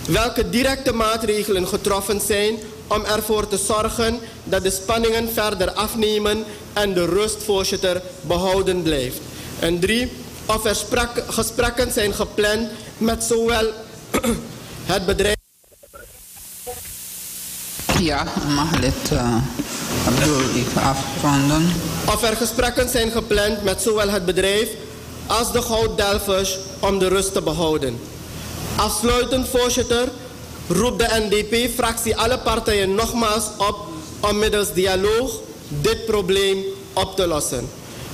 Welke 0.08 0.48
directe 0.48 0.92
maatregelen 0.92 1.68
getroffen 1.68 2.20
zijn 2.20 2.58
om 2.86 3.04
ervoor 3.04 3.48
te 3.48 3.56
zorgen 3.56 4.18
dat 4.44 4.62
de 4.62 4.70
spanningen 4.70 5.32
verder 5.32 5.72
afnemen 5.72 6.44
en 6.72 6.94
de 6.94 7.04
rust, 7.04 7.42
voorzitter, 7.42 8.02
behouden 8.20 8.82
blijft. 8.82 9.20
En 9.58 9.78
drie, 9.80 10.12
of 10.46 10.64
er 10.64 10.76
sprak, 10.76 11.22
gesprekken 11.28 11.92
zijn 11.92 12.14
gepland 12.14 12.68
met 12.98 13.24
zowel 13.24 13.70
het 14.92 15.06
bedrijf. 15.06 15.34
Ja, 18.00 18.26
mag 18.54 18.78
lid 18.78 19.10
uh, 19.12 19.36
even 20.54 20.82
afronden. 20.82 21.72
Of 22.06 22.22
er 22.22 22.36
gesprekken 22.36 22.88
zijn 22.88 23.10
gepland 23.10 23.62
met 23.62 23.82
zowel 23.82 24.08
het 24.08 24.24
bedrijf 24.24 24.68
als 25.26 25.52
de 25.52 25.62
gouddelvers 25.62 26.58
om 26.80 26.98
de 26.98 27.08
rust 27.08 27.32
te 27.32 27.42
behouden. 27.42 28.00
Afsluitend, 28.76 29.48
voorzitter, 29.48 30.08
roept 30.68 30.98
de 30.98 31.28
NDP-fractie 31.28 32.16
alle 32.16 32.38
partijen 32.38 32.94
nogmaals 32.94 33.44
op 33.58 33.76
om 34.20 34.38
middels 34.38 34.72
dialoog 34.72 35.40
dit 35.68 36.06
probleem 36.06 36.64
op 36.92 37.16
te 37.16 37.26
lossen. 37.26 37.68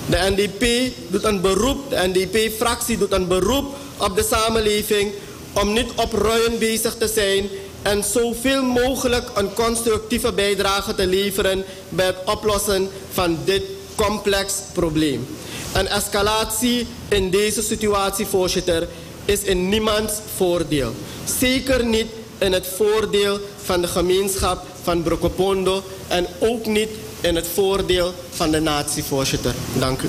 De 0.06 0.34
NDP 0.36 0.92
doet 1.08 1.24
een 1.24 1.40
beroep, 1.40 1.90
de 1.90 2.10
NDP-fractie 2.12 2.98
doet 2.98 3.12
een 3.12 3.28
beroep 3.28 3.74
op 3.96 4.16
de 4.16 4.26
samenleving 4.30 5.12
om 5.52 5.72
niet 5.72 5.90
opruiend 5.96 6.58
bezig 6.58 6.94
te 6.96 7.08
zijn 7.08 7.48
en 7.82 8.04
zoveel 8.04 8.62
mogelijk 8.62 9.30
een 9.34 9.54
constructieve 9.54 10.32
bijdrage 10.32 10.94
te 10.94 11.06
leveren 11.06 11.64
bij 11.88 12.06
het 12.06 12.16
oplossen 12.26 12.88
van 13.12 13.38
dit 13.44 13.62
complex 13.94 14.54
probleem. 14.72 15.26
Een 15.72 15.88
escalatie 15.88 16.86
in 17.08 17.30
deze 17.30 17.62
situatie, 17.62 18.26
voorzitter, 18.26 18.88
is 19.24 19.42
in 19.42 19.68
niemands 19.68 20.12
voordeel. 20.36 20.92
Zeker 21.38 21.84
niet 21.84 22.06
in 22.42 22.52
het 22.52 22.66
voordeel 22.66 23.40
van 23.64 23.80
de 23.80 23.86
gemeenschap 23.86 24.66
van 24.82 25.02
Brokopondo 25.02 25.84
en 26.08 26.26
ook 26.38 26.66
niet 26.66 26.88
in 27.20 27.34
het 27.34 27.48
voordeel 27.48 28.14
van 28.30 28.50
de 28.50 28.60
natie, 28.60 29.02
voorzitter. 29.02 29.54
Dank 29.78 30.02
u. 30.02 30.08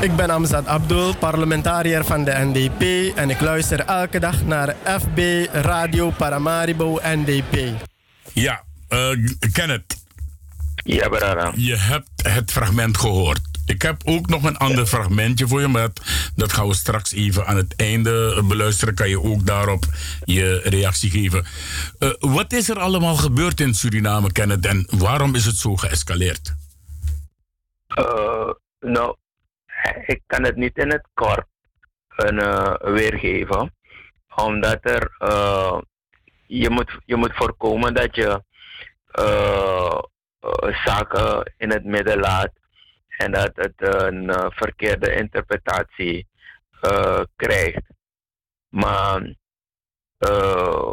Ik 0.00 0.16
ben 0.16 0.30
Amzad 0.30 0.66
Abdul, 0.66 1.16
parlementariër 1.16 2.04
van 2.04 2.24
de 2.24 2.32
NDP 2.34 3.16
en 3.16 3.30
ik 3.30 3.40
luister 3.40 3.80
elke 3.80 4.18
dag 4.18 4.44
naar 4.44 4.76
FB 4.84 5.46
Radio 5.52 6.10
Paramaribo 6.10 7.00
NDP. 7.02 7.82
Ja, 8.32 8.62
eh, 8.88 9.08
Kenneth. 9.52 9.96
Ja, 10.74 11.08
brada. 11.08 11.52
Je 11.56 11.76
hebt 11.76 12.10
het 12.22 12.50
fragment 12.50 12.96
gehoord. 12.96 13.51
Ik 13.66 13.82
heb 13.82 14.00
ook 14.04 14.28
nog 14.28 14.44
een 14.44 14.56
ander 14.56 14.86
fragmentje 14.86 15.48
voor 15.48 15.60
je, 15.60 15.68
maar 15.68 15.88
dat, 16.36 16.52
gaan 16.52 16.68
we 16.68 16.74
straks 16.74 17.12
even 17.12 17.46
aan 17.46 17.56
het 17.56 17.76
einde 17.76 18.42
beluisteren. 18.44 18.94
Kan 18.94 19.08
je 19.08 19.22
ook 19.22 19.46
daarop 19.46 19.84
je 20.24 20.60
reactie 20.64 21.10
geven. 21.10 21.44
Eh, 21.98 22.10
wat 22.18 22.52
is 22.52 22.68
er 22.68 22.78
allemaal 22.78 23.14
gebeurd 23.14 23.60
in 23.60 23.74
Suriname, 23.74 24.32
Kenneth, 24.32 24.66
en 24.66 24.86
waarom 24.90 25.34
is 25.34 25.44
het 25.44 25.56
zo 25.56 25.76
geëscaleerd? 25.76 26.54
Eh, 27.86 28.50
nou, 28.80 29.16
ik 30.06 30.20
kan 30.26 30.44
het 30.44 30.56
niet 30.56 30.78
in 30.78 30.90
het 30.90 31.06
kort 31.14 31.46
een, 32.16 32.38
eh, 32.38 32.74
weergeven. 32.80 33.74
Omdat 34.34 34.78
er, 34.82 35.10
je, 36.46 36.70
moet, 36.70 36.98
je 37.04 37.16
moet 37.16 37.34
voorkomen 37.34 37.94
dat 37.94 38.16
je 38.16 38.42
zaken 40.84 41.52
in 41.56 41.70
het 41.70 41.84
midden 41.84 42.18
laat 42.18 42.50
en 43.22 43.32
dat 43.32 43.50
het 43.54 43.74
een 43.76 44.30
eh, 44.30 44.50
verkeerde 44.50 45.14
interpretatie 45.14 46.26
eh, 46.80 47.22
krijgt. 47.36 47.82
Maar 48.68 49.34
eh 50.18 50.92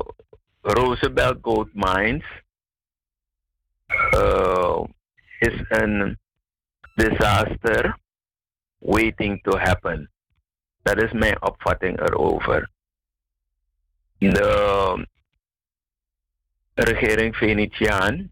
Roosevelt 0.62 1.38
Gold 1.42 1.70
Mines 1.74 2.26
is 5.40 5.64
een 5.68 6.20
disaster 6.96 7.98
waiting 8.78 9.44
to 9.44 9.58
happen. 9.58 10.12
Dat 10.82 11.02
is 11.02 11.12
mijn 11.12 11.42
opvatting 11.42 12.00
erover. 12.00 12.70
De 14.18 15.08
regering 16.74 17.36
Venetiaan 17.36 18.32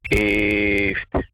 heeft 0.00 1.29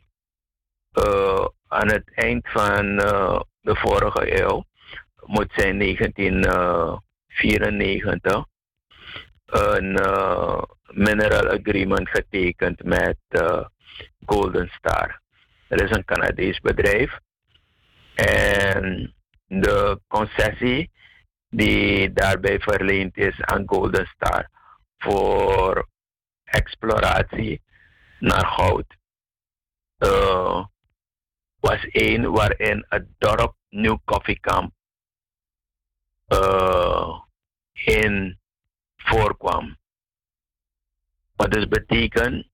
eh, 0.96 1.46
aan 1.68 1.88
het 1.88 2.10
eind 2.14 2.48
van 2.48 2.98
eh, 2.98 3.40
de 3.60 3.76
vorige 3.76 4.42
eeuw, 4.42 4.64
moet 5.24 5.52
zijn 5.56 5.78
1994, 5.78 8.44
een 9.46 9.96
eh, 9.96 10.62
mineral 10.86 11.48
agreement 11.48 12.08
getekend 12.08 12.84
met 12.84 13.16
Golden 14.26 14.68
Star. 14.68 15.20
Dat 15.68 15.80
is 15.80 15.90
een 15.90 16.04
Canadees 16.04 16.60
bedrijf. 16.60 17.18
En 18.14 19.14
de 19.46 20.00
concessie 20.08 20.90
die 21.48 22.12
daarbij 22.12 22.60
verleend 22.60 23.16
is 23.16 23.40
aan 23.40 23.62
Golden 23.66 24.06
Star 24.06 24.50
voor 24.98 25.88
exploratie 26.44 27.62
naar 28.18 28.46
goud 28.46 28.96
was 31.60 31.86
één 31.86 32.32
waarin 32.32 32.84
het 32.88 33.06
dorp 33.18 33.54
New 33.68 33.98
Coffee 34.04 34.40
Camp 34.40 34.72
eh, 36.26 37.20
in 37.72 38.38
voorkwam. 38.96 39.76
Wat 41.36 41.50
dus 41.50 41.68
betekent 41.68 42.48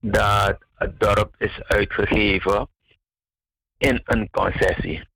dat 0.00 0.64
het 0.74 1.00
dorp 1.00 1.34
is 1.38 1.62
uitgegeven 1.62 2.68
in 3.78 4.00
een 4.04 4.30
concessie. 4.30 5.08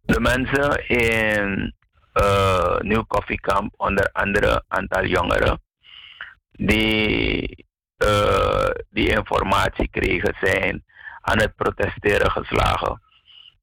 De 0.00 0.20
mensen 0.20 0.88
in 0.88 1.74
uh, 2.14 2.78
New 2.78 3.06
Coffee 3.06 3.36
Camp, 3.40 3.74
onder 3.76 4.12
andere 4.12 4.64
aantal 4.68 5.04
jongeren, 5.04 5.62
die 6.50 7.67
uh, 7.98 8.70
die 8.90 9.08
informatie 9.08 9.88
kregen, 9.88 10.36
zijn 10.40 10.84
aan 11.20 11.38
het 11.38 11.54
protesteren 11.56 12.30
geslagen 12.30 13.02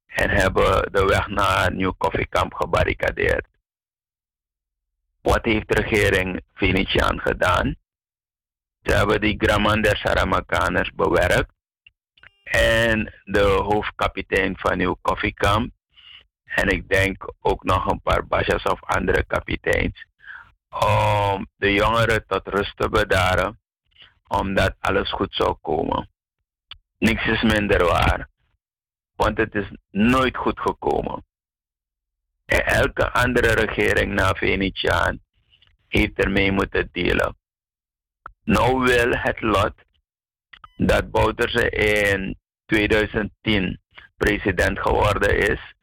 en 0.06 0.30
hebben 0.30 0.92
de 0.92 1.04
weg 1.04 1.26
naar 1.26 1.74
New 1.74 1.92
Coffee 1.98 2.28
Camp 2.28 2.54
gebarricadeerd. 2.54 3.46
Wat 5.22 5.44
heeft 5.44 5.68
de 5.68 5.80
regering 5.80 6.40
Venetiaan 6.54 7.20
gedaan? 7.20 7.76
Ze 8.82 8.92
hebben 8.94 9.20
die 9.20 9.34
Graman 9.38 9.82
der 9.82 9.96
Saramakaners 9.96 10.90
bewerkt 10.94 11.52
en 12.44 13.14
de 13.24 13.42
hoofdkapitein 13.42 14.56
van 14.58 14.78
New 14.78 14.94
Coffee 15.02 15.34
Camp 15.34 15.72
en 16.44 16.68
ik 16.68 16.88
denk 16.88 17.32
ook 17.40 17.64
nog 17.64 17.86
een 17.86 18.00
paar 18.00 18.26
basjas 18.26 18.62
of 18.62 18.84
andere 18.84 19.24
kapiteins 19.24 20.06
om 20.68 21.46
de 21.56 21.72
jongeren 21.72 22.26
tot 22.26 22.48
rust 22.48 22.76
te 22.76 22.88
bedaren 22.88 23.60
omdat 24.28 24.76
alles 24.80 25.12
goed 25.12 25.34
zou 25.34 25.56
komen. 25.60 26.10
Niks 26.98 27.26
is 27.26 27.42
minder 27.42 27.84
waar, 27.84 28.28
want 29.16 29.38
het 29.38 29.54
is 29.54 29.70
nooit 29.90 30.36
goed 30.36 30.60
gekomen. 30.60 31.24
En 32.46 32.66
elke 32.66 33.12
andere 33.12 33.54
regering 33.54 34.12
na 34.12 34.34
Venetiaan 34.34 35.20
heeft 35.88 36.18
ermee 36.18 36.52
moeten 36.52 36.88
delen. 36.92 37.36
Nou 38.44 38.78
wil 38.78 39.10
het 39.10 39.40
lot 39.40 39.74
dat 40.76 41.10
Bouterse 41.10 41.70
in 41.70 42.38
2010 42.66 43.80
president 44.16 44.78
geworden 44.78 45.38
is. 45.38 45.74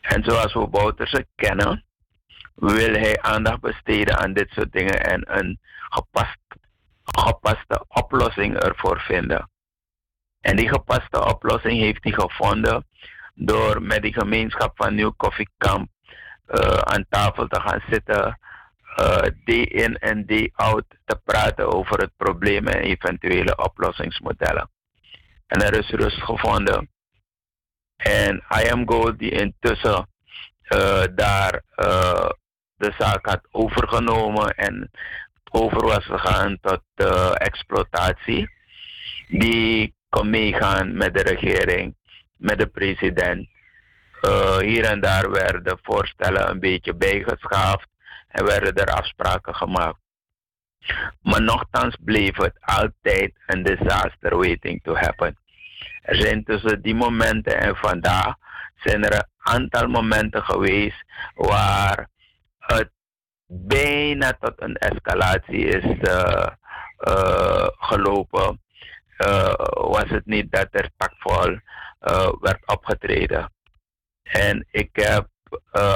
En 0.00 0.24
zoals 0.24 0.52
we 0.52 0.68
Bouterse 0.68 1.26
kennen, 1.34 1.84
wil 2.54 2.92
hij 2.92 3.22
aandacht 3.22 3.60
besteden 3.60 4.18
aan 4.18 4.32
dit 4.32 4.50
soort 4.50 4.72
dingen 4.72 5.00
en 5.04 5.38
een 5.38 5.60
gepast 5.88 6.38
gepaste 7.04 7.84
oplossing 7.88 8.56
ervoor 8.56 9.00
vinden. 9.00 9.50
En 10.40 10.56
die 10.56 10.68
gepaste 10.68 11.24
oplossing 11.24 11.80
heeft 11.80 12.04
hij 12.04 12.12
gevonden 12.12 12.86
door 13.34 13.82
met 13.82 14.02
die 14.02 14.12
gemeenschap 14.12 14.72
van 14.76 14.94
Nieuw 14.94 15.14
Coffee 15.16 15.48
Camp 15.58 15.88
uh, 16.46 16.58
aan 16.66 17.06
tafel 17.08 17.46
te 17.46 17.60
gaan 17.60 17.82
zitten, 17.90 18.38
uh, 19.00 19.22
day 19.44 19.62
in 19.62 19.98
en 19.98 20.26
day 20.26 20.50
out 20.54 20.84
te 21.04 21.20
praten 21.24 21.72
over 21.72 22.00
het 22.00 22.16
probleem 22.16 22.66
en 22.66 22.80
eventuele 22.80 23.56
oplossingsmodellen. 23.56 24.70
En 25.46 25.62
er 25.62 25.78
is 25.78 25.90
rust 25.90 26.22
gevonden. 26.22 26.90
En 27.96 28.44
I 28.62 28.70
Am 28.70 28.88
Gold 28.88 29.18
die 29.18 29.30
intussen 29.30 30.08
uh, 30.68 31.02
daar 31.14 31.62
de 32.76 32.94
zaak 32.98 33.26
had 33.26 33.48
overgenomen 33.50 34.54
en 34.54 34.90
over 35.56 35.86
was 35.86 36.04
gegaan 36.04 36.58
tot 36.60 36.82
uh, 36.96 37.30
exploitatie. 37.34 38.50
Die 39.28 39.94
kon 40.08 40.30
meegaan 40.30 40.96
met 40.96 41.14
de 41.14 41.22
regering, 41.22 41.94
met 42.36 42.58
de 42.58 42.66
president. 42.66 43.48
Uh, 44.22 44.58
hier 44.58 44.84
en 44.84 45.00
daar 45.00 45.30
werden 45.30 45.78
voorstellen 45.82 46.50
een 46.50 46.60
beetje 46.60 46.94
bijgeschaafd 46.94 47.88
en 48.28 48.44
werden 48.44 48.74
er 48.74 48.94
afspraken 48.94 49.54
gemaakt. 49.54 49.98
Maar 51.22 51.42
nogthans 51.42 51.96
bleef 52.00 52.36
het 52.36 52.58
altijd 52.60 53.32
een 53.46 53.62
disaster 53.62 54.36
waiting 54.36 54.82
to 54.82 54.94
happen. 54.94 55.38
Er 56.02 56.16
zijn 56.16 56.44
tussen 56.44 56.82
die 56.82 56.94
momenten 56.94 57.60
en 57.60 57.76
vandaag 57.76 58.34
zijn 58.74 59.04
er 59.04 59.14
een 59.14 59.28
aantal 59.38 59.88
momenten 59.88 60.44
geweest 60.44 61.04
waar 61.34 62.08
het 62.58 62.90
bijna 63.46 64.32
tot 64.32 64.52
een 64.56 64.76
escalatie 64.76 65.64
is 65.64 65.84
uh, 65.84 66.46
uh, 67.08 67.66
gelopen, 67.78 68.60
uh, 69.18 69.54
was 69.70 70.08
het 70.08 70.26
niet 70.26 70.52
dat 70.52 70.68
er 70.70 70.90
takvol 70.96 71.58
werd 72.40 72.66
opgetreden. 72.66 73.52
En 74.22 74.66
ik 74.70 74.88
heb 74.92 75.28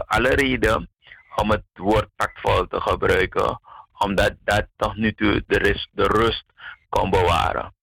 alle 0.07 0.35
reden 0.35 0.91
om 1.37 1.51
het 1.51 1.65
woord 1.75 2.09
takvol 2.17 2.67
te 2.67 2.81
gebruiken, 2.81 3.61
omdat 3.99 4.35
dat 4.45 4.67
tot 4.77 4.97
nu 4.97 5.13
toe 5.13 5.45
de 5.47 5.59
rust, 5.59 5.89
de 5.93 6.07
rust 6.07 6.45
kon 6.89 7.11
bewaren. 7.11 7.75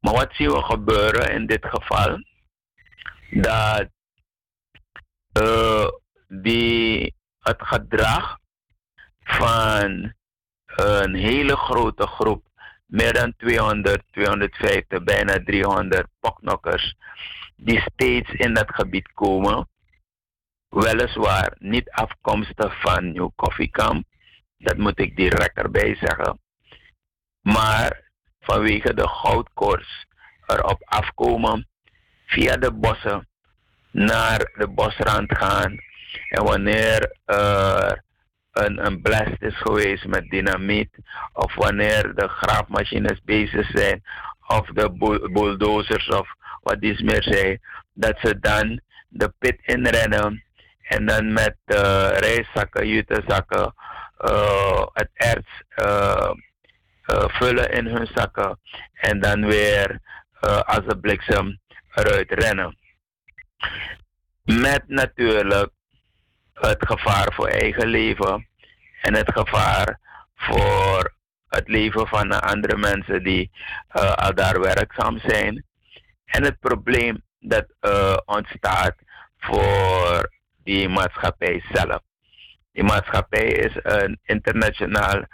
Maar 0.00 0.14
wat 0.14 0.34
zien 0.34 0.50
we 0.50 0.62
gebeuren 0.62 1.32
in 1.32 1.46
dit 1.46 1.66
geval? 1.66 2.24
Dat 3.30 3.88
eh, 5.32 5.88
die 6.28 7.14
het 7.38 7.62
gedrag 7.62 8.38
van 9.24 10.14
een 10.66 11.14
hele 11.14 11.56
grote 11.56 12.06
groep, 12.06 12.44
meer 12.86 13.12
dan 13.12 13.34
200, 13.36 14.02
250, 14.10 15.04
bijna 15.04 15.42
300 15.44 16.06
poknokkers, 16.20 16.94
die 17.56 17.80
steeds 17.80 18.30
in 18.30 18.54
dat 18.54 18.74
gebied 18.74 19.12
komen, 19.12 19.68
weliswaar 20.68 21.54
niet 21.58 21.90
afkomstig 21.90 22.80
van 22.80 23.12
New 23.12 23.28
Coffee 23.36 23.70
Camp, 23.70 24.04
dat 24.58 24.76
moet 24.76 24.98
ik 24.98 25.16
direct 25.16 25.58
erbij 25.58 25.96
zeggen, 25.96 26.40
maar 27.40 28.02
vanwege 28.40 28.94
de 28.94 29.08
goudkoers 29.08 30.06
erop 30.46 30.82
afkomen, 30.84 31.68
via 32.26 32.56
de 32.56 32.72
bossen 32.72 33.28
naar 33.90 34.52
de 34.58 34.68
bosrand 34.68 35.36
gaan. 35.36 35.78
En 36.28 36.44
wanneer 36.44 37.16
er 37.24 38.04
een, 38.54 38.86
een 38.86 39.02
blast 39.02 39.36
is 39.42 39.56
geweest 39.56 40.06
met 40.06 40.30
dynamiet, 40.30 40.90
of 41.32 41.54
wanneer 41.54 42.14
de 42.14 42.28
graafmachines 42.28 43.22
bezig 43.24 43.66
zijn, 43.70 44.02
of 44.46 44.66
de 44.66 44.90
bull- 44.92 45.32
bulldozers 45.32 46.08
of 46.08 46.28
wat 46.62 46.76
is 46.80 47.00
meer 47.00 47.22
zijn, 47.22 47.60
dat 47.92 48.18
ze 48.22 48.38
dan 48.40 48.80
de 49.08 49.32
pit 49.38 49.58
inrennen 49.62 50.44
en 50.82 51.06
dan 51.06 51.32
met 51.32 51.56
uh, 51.66 52.08
rijstzakken, 52.08 52.88
jutezakken, 52.88 53.74
uh, 54.24 54.86
het 54.92 55.10
erts 55.12 55.62
uh, 55.76 56.30
vullen 57.06 57.70
in 57.70 57.86
hun 57.86 58.08
zakken 58.14 58.58
en 58.92 59.20
dan 59.20 59.46
weer 59.46 60.00
als 60.64 60.84
de 60.86 60.98
bliksem 61.00 61.60
eruit 61.94 62.30
rennen. 62.32 62.76
Met 64.44 64.82
natuurlijk 64.86 65.70
het 66.54 66.86
gevaar 66.86 67.32
voor 67.34 67.48
eigen 67.48 67.86
leven 67.86 68.48
en 69.00 69.14
het 69.14 69.32
gevaar 69.32 70.00
voor 70.34 71.14
het 71.48 71.68
leven 71.68 72.06
van 72.06 72.28
de 72.28 72.40
andere 72.40 72.76
mensen 72.76 73.22
die 73.22 73.50
uh, 73.96 74.12
al 74.12 74.34
daar 74.34 74.60
werkzaam 74.60 75.18
zijn. 75.18 75.64
En 76.24 76.44
het 76.44 76.60
probleem 76.60 77.22
dat 77.38 77.66
uh, 77.80 78.16
ontstaat 78.24 78.94
voor 79.38 80.32
die 80.62 80.88
maatschappij 80.88 81.64
zelf. 81.72 82.00
Die 82.72 82.84
maatschappij 82.84 83.46
is 83.46 83.72
een 83.82 84.18
internationaal 84.22 85.24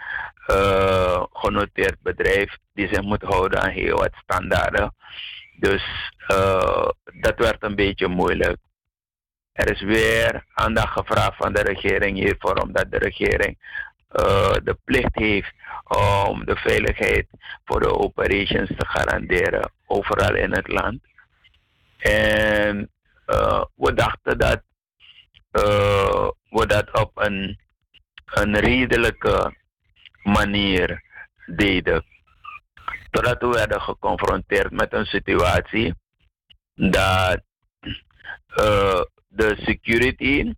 uh, 0.50 1.24
genoteerd 1.32 1.96
bedrijf 2.02 2.56
die 2.74 2.88
zich 2.88 3.02
moet 3.02 3.22
houden 3.22 3.60
aan 3.60 3.70
heel 3.70 3.96
wat 3.96 4.14
standaarden. 4.22 4.94
Dus 5.58 6.12
dat 7.20 7.34
werd 7.36 7.62
een 7.62 7.74
beetje 7.74 8.08
moeilijk. 8.08 8.56
Er 9.60 9.70
is 9.70 9.80
weer 9.80 10.44
aandacht 10.54 10.92
gevraagd 10.92 11.36
van 11.36 11.52
de 11.52 11.62
regering 11.62 12.18
hiervoor, 12.18 12.54
omdat 12.54 12.90
de 12.90 12.98
regering 12.98 13.58
uh, 14.12 14.52
de 14.64 14.78
plicht 14.84 15.14
heeft 15.14 15.52
om 16.28 16.44
de 16.44 16.56
veiligheid 16.56 17.26
voor 17.64 17.80
de 17.80 17.94
operations 17.94 18.68
te 18.68 18.86
garanderen 18.86 19.72
overal 19.86 20.34
in 20.34 20.52
het 20.52 20.68
land. 20.68 21.00
En 21.98 22.90
uh, 23.26 23.64
we 23.74 23.94
dachten 23.94 24.38
dat 24.38 24.62
uh, 25.52 26.28
we 26.48 26.66
dat 26.66 26.98
op 27.00 27.10
een, 27.14 27.58
een 28.24 28.58
redelijke 28.58 29.56
manier 30.22 31.02
deden. 31.46 32.04
Totdat 33.10 33.40
we 33.40 33.48
werden 33.48 33.80
geconfronteerd 33.80 34.70
met 34.70 34.92
een 34.92 35.06
situatie 35.06 35.94
dat 36.74 37.42
de 39.30 39.56
security 39.58 40.54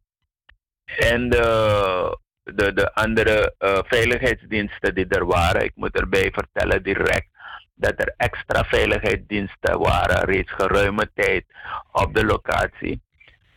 en 0.84 1.28
de, 1.28 2.18
de, 2.42 2.72
de 2.72 2.94
andere 2.94 3.54
uh, 3.58 3.78
veiligheidsdiensten 3.84 4.94
die 4.94 5.06
er 5.08 5.26
waren, 5.26 5.64
ik 5.64 5.72
moet 5.74 5.98
erbij 5.98 6.30
vertellen 6.32 6.82
direct 6.82 7.28
dat 7.74 7.94
er 7.96 8.14
extra 8.16 8.64
veiligheidsdiensten 8.64 9.78
waren. 9.78 10.24
Reeds 10.24 10.52
geruime 10.52 11.10
tijd 11.14 11.44
op 11.92 12.14
de 12.14 12.24
locatie 12.24 13.00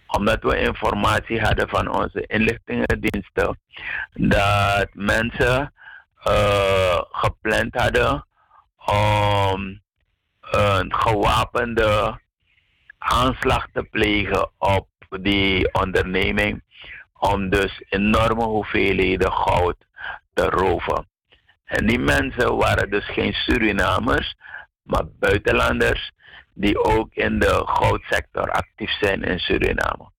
omdat 0.08 0.44
we 0.44 0.60
informatie 0.60 1.42
hadden 1.42 1.70
van 1.70 1.96
onze 1.96 2.24
inlichtingendiensten 2.28 3.60
dat 4.14 4.88
mensen 4.94 5.74
uh, 6.28 7.02
gepland 7.10 7.76
hadden 7.76 8.28
om 8.86 9.82
een 10.42 10.94
gewapende 10.94 12.20
aanslag 12.98 13.68
te 13.74 13.84
plegen 13.84 14.52
op 14.58 14.88
die 15.10 15.74
onderneming 15.74 16.64
om 17.14 17.50
dus 17.50 17.84
enorme 17.90 18.44
hoeveelheden 18.44 19.32
goud 19.32 19.78
te 20.34 20.50
roven. 20.50 21.08
En 21.66 21.88
die 21.88 22.00
mensen 22.00 22.56
waren 22.56 22.90
dus 22.90 23.06
geen 23.06 23.34
Surinamers, 23.34 24.36
maar 24.82 25.06
buitenlanders 25.20 26.12
die 26.54 26.84
ook 26.84 27.14
in 27.14 27.40
de 27.40 27.62
goudsector 27.66 28.52
actief 28.52 28.92
zijn 29.00 29.24
in 29.24 29.40
Suriname. 29.40 30.12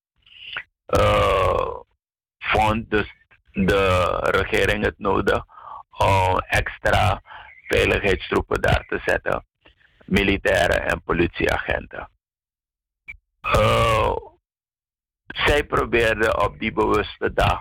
Uh, 0.86 1.80
vond 2.38 2.90
dus 2.90 3.14
de 3.52 4.18
regering 4.20 4.84
het 4.84 4.98
nodig 4.98 5.44
om 5.90 6.38
extra 6.38 7.22
veiligheidstroepen 7.66 8.60
daar 8.60 8.84
te 8.88 9.00
zetten, 9.04 9.44
militairen 10.04 10.86
en 10.86 11.02
politieagenten. 11.02 12.10
Uh, 13.42 14.16
zij 15.44 15.64
probeerden 15.64 16.42
op 16.42 16.58
die 16.58 16.72
bewuste 16.72 17.32
dag 17.32 17.60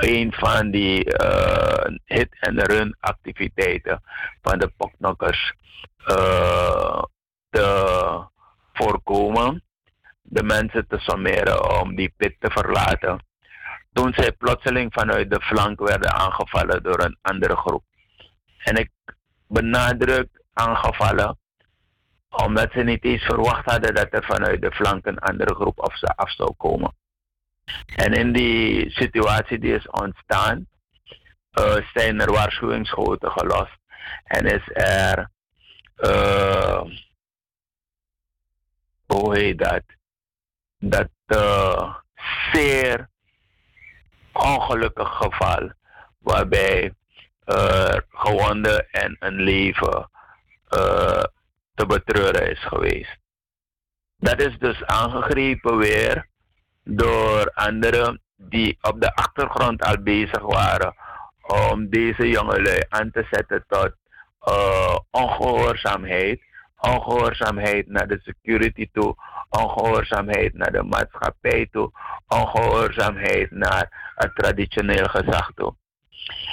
een 0.00 0.32
van 0.32 0.70
die 0.70 1.22
uh, 1.22 1.96
hit-and-run 2.04 2.96
activiteiten 3.00 4.02
van 4.42 4.58
de 4.58 4.72
poknokkers 4.76 5.54
uh, 6.06 7.02
te 7.50 8.28
voorkomen, 8.72 9.62
de 10.22 10.42
mensen 10.42 10.86
te 10.86 10.98
sommeren 10.98 11.80
om 11.80 11.94
die 11.94 12.14
pit 12.16 12.36
te 12.38 12.50
verlaten. 12.50 13.24
Toen 13.92 14.12
zij 14.14 14.32
plotseling 14.32 14.92
vanuit 14.92 15.30
de 15.30 15.40
flank 15.40 15.80
werden 15.88 16.12
aangevallen 16.12 16.82
door 16.82 17.04
een 17.04 17.18
andere 17.22 17.56
groep. 17.56 17.84
En 18.58 18.76
ik 18.76 18.90
benadruk 19.48 20.28
aangevallen, 20.52 21.38
omdat 22.30 22.72
ze 22.72 22.82
niet 22.82 23.04
eens 23.04 23.22
verwacht 23.22 23.70
hadden 23.70 23.94
dat 23.94 24.08
er 24.10 24.24
vanuit 24.24 24.62
de 24.62 24.72
flank 24.72 25.06
een 25.06 25.18
andere 25.18 25.54
groep 25.54 25.80
af, 25.80 26.02
af 26.02 26.30
zou 26.30 26.54
komen. 26.56 26.94
En 27.96 28.12
in 28.12 28.32
die 28.32 28.90
situatie 28.90 29.58
die 29.58 29.74
is 29.74 29.88
ontstaan, 29.88 30.66
uh, 31.58 31.76
zijn 31.94 32.20
er 32.20 32.32
waarschuwingsschoten 32.32 33.30
gelost 33.30 33.78
en 34.24 34.46
is 34.46 34.62
er, 34.72 35.30
uh, 35.96 36.82
hoe 39.06 39.38
heet 39.38 39.58
dat, 39.58 39.82
dat 40.78 41.10
uh, 41.26 41.94
zeer 42.52 43.08
ongelukkig 44.32 45.08
geval 45.08 45.72
waarbij 46.18 46.94
gewonden 48.08 48.90
en 48.90 49.16
een 49.18 49.34
leven 49.34 50.10
te 51.80 51.86
betreuren 51.86 52.50
is 52.50 52.64
geweest. 52.64 53.18
Dat 54.16 54.40
is 54.40 54.58
dus 54.58 54.84
aangegrepen 54.84 55.76
weer 55.76 56.26
door 56.84 57.50
anderen 57.54 58.22
die 58.36 58.78
op 58.80 59.00
de 59.00 59.14
achtergrond 59.14 59.82
al 59.84 60.02
bezig 60.02 60.42
waren 60.42 60.94
om 61.40 61.88
deze 61.88 62.28
jongelui 62.28 62.82
aan 62.88 63.10
te 63.10 63.26
zetten 63.30 63.64
tot 63.68 63.92
uh, 64.48 64.96
ongehoorzaamheid. 65.10 66.42
Ongehoorzaamheid 66.76 67.88
naar 67.88 68.08
de 68.08 68.20
security 68.22 68.88
toe, 68.92 69.14
ongehoorzaamheid 69.48 70.54
naar 70.54 70.72
de 70.72 70.82
maatschappij 70.82 71.68
toe, 71.70 71.90
ongehoorzaamheid 72.28 73.50
naar 73.50 74.12
het 74.14 74.34
traditioneel 74.34 75.08
gezag 75.08 75.50
toe. 75.54 75.74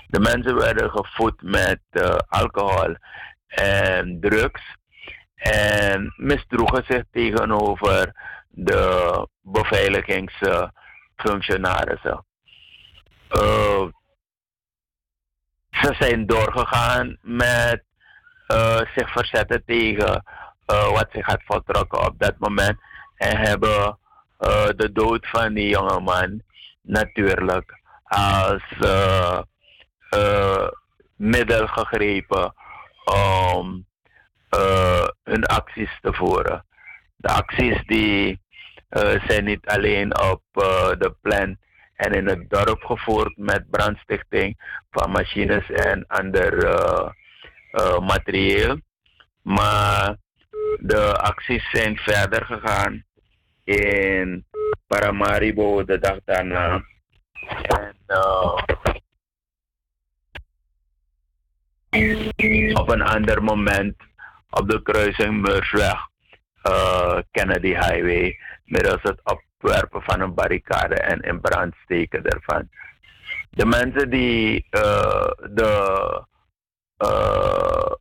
De 0.07 0.19
mensen 0.19 0.55
werden 0.55 0.89
gevoed 0.89 1.41
met 1.41 1.79
uh, 1.91 2.15
alcohol 2.27 2.95
en 3.47 4.19
drugs 4.19 4.75
en 5.37 6.13
misdroegen 6.15 6.83
zich 6.87 7.03
tegenover 7.11 8.13
de 8.49 9.27
beveiligingsfunctionarissen. 9.41 12.25
Uh, 13.31 13.87
ze 15.69 15.95
zijn 15.99 16.25
doorgegaan 16.25 17.17
met 17.21 17.83
uh, 18.47 18.81
zich 18.95 19.11
verzetten 19.11 19.63
tegen 19.65 20.23
uh, 20.67 20.91
wat 20.91 21.07
zich 21.11 21.25
had 21.25 21.41
voltrokken 21.45 22.05
op 22.05 22.19
dat 22.19 22.35
moment. 22.37 22.79
En 23.15 23.37
hebben 23.37 23.99
de 24.75 24.89
dood 24.93 25.27
van 25.27 25.53
die 25.53 25.69
jongeman 25.69 26.41
natuurlijk 26.81 27.79
als 28.03 28.63
middel 31.15 31.67
gegrepen 31.67 32.53
om 33.53 33.85
hun 35.23 35.45
acties 35.45 35.99
te 36.01 36.13
voeren. 36.13 36.65
De 37.15 37.27
acties 37.27 37.85
die 37.85 38.39
eh, 38.89 39.27
zijn 39.27 39.43
niet 39.43 39.65
alleen 39.65 40.19
op 40.19 40.41
eh, 40.51 40.89
de 40.89 41.15
plan 41.21 41.57
en 41.95 42.11
in 42.11 42.27
het 42.27 42.49
dorp 42.49 42.83
gevoerd 42.83 43.37
met 43.37 43.69
brandstichting 43.69 44.81
van 44.91 45.11
machines 45.11 45.69
en 45.69 46.07
ander 46.07 46.75
materieel. 48.01 48.79
Maar 49.41 50.15
de 50.79 51.13
acties 51.13 51.69
zijn 51.69 51.97
verder 51.97 52.45
gegaan 52.45 53.03
in 53.63 54.45
Paramaribo 54.87 55.83
de 55.83 55.99
dag 55.99 56.17
daarna. 56.25 56.83
En 61.89 62.75
op 62.77 62.89
een 62.89 63.01
ander 63.01 63.43
moment 63.43 63.95
op 64.57 64.69
de 64.69 64.81
kruising 64.81 65.41
Meursweg, 65.41 66.07
eh, 66.61 67.17
Kennedy 67.31 67.67
Highway, 67.67 68.39
middels 68.65 69.01
het 69.01 69.21
opwerpen 69.23 70.01
van 70.01 70.21
een 70.21 70.33
barricade 70.33 70.95
en 70.95 71.19
in 71.19 71.41
brand 71.41 71.75
steken 71.83 72.23
ervan. 72.23 72.69
De 73.49 73.65
mensen 73.65 74.09
die 74.09 74.65
eh, 74.69 75.31
de 75.49 76.23
eh, 76.97 77.91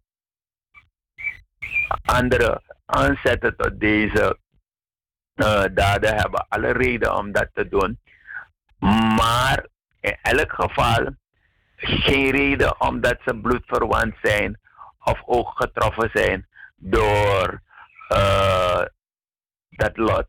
andere 2.04 2.62
aanzetten 2.84 3.56
tot 3.56 3.80
deze 3.80 4.38
daden 5.72 6.16
hebben 6.16 6.46
alle 6.48 6.72
reden 6.72 7.16
om 7.16 7.32
dat 7.32 7.48
te 7.52 7.68
doen. 7.68 8.00
Maar 9.16 9.66
in 10.00 10.16
elk 10.22 10.52
geval 10.52 11.06
geen 11.76 12.30
reden 12.30 12.80
omdat 12.80 13.16
ze 13.24 13.36
bloedverwant 13.36 14.14
zijn 14.22 14.58
of 15.06 15.22
ook 15.26 15.48
getroffen 15.54 16.10
zijn 16.12 16.46
door 16.76 17.62
eh, 18.08 18.82
dat 19.70 19.96
lot. 19.96 20.28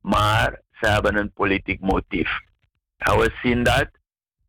Maar 0.00 0.60
ze 0.80 0.88
hebben 0.88 1.16
een 1.16 1.32
politiek 1.32 1.80
motief. 1.80 2.40
En 2.96 3.18
we 3.18 3.32
zien 3.42 3.62
dat 3.62 3.88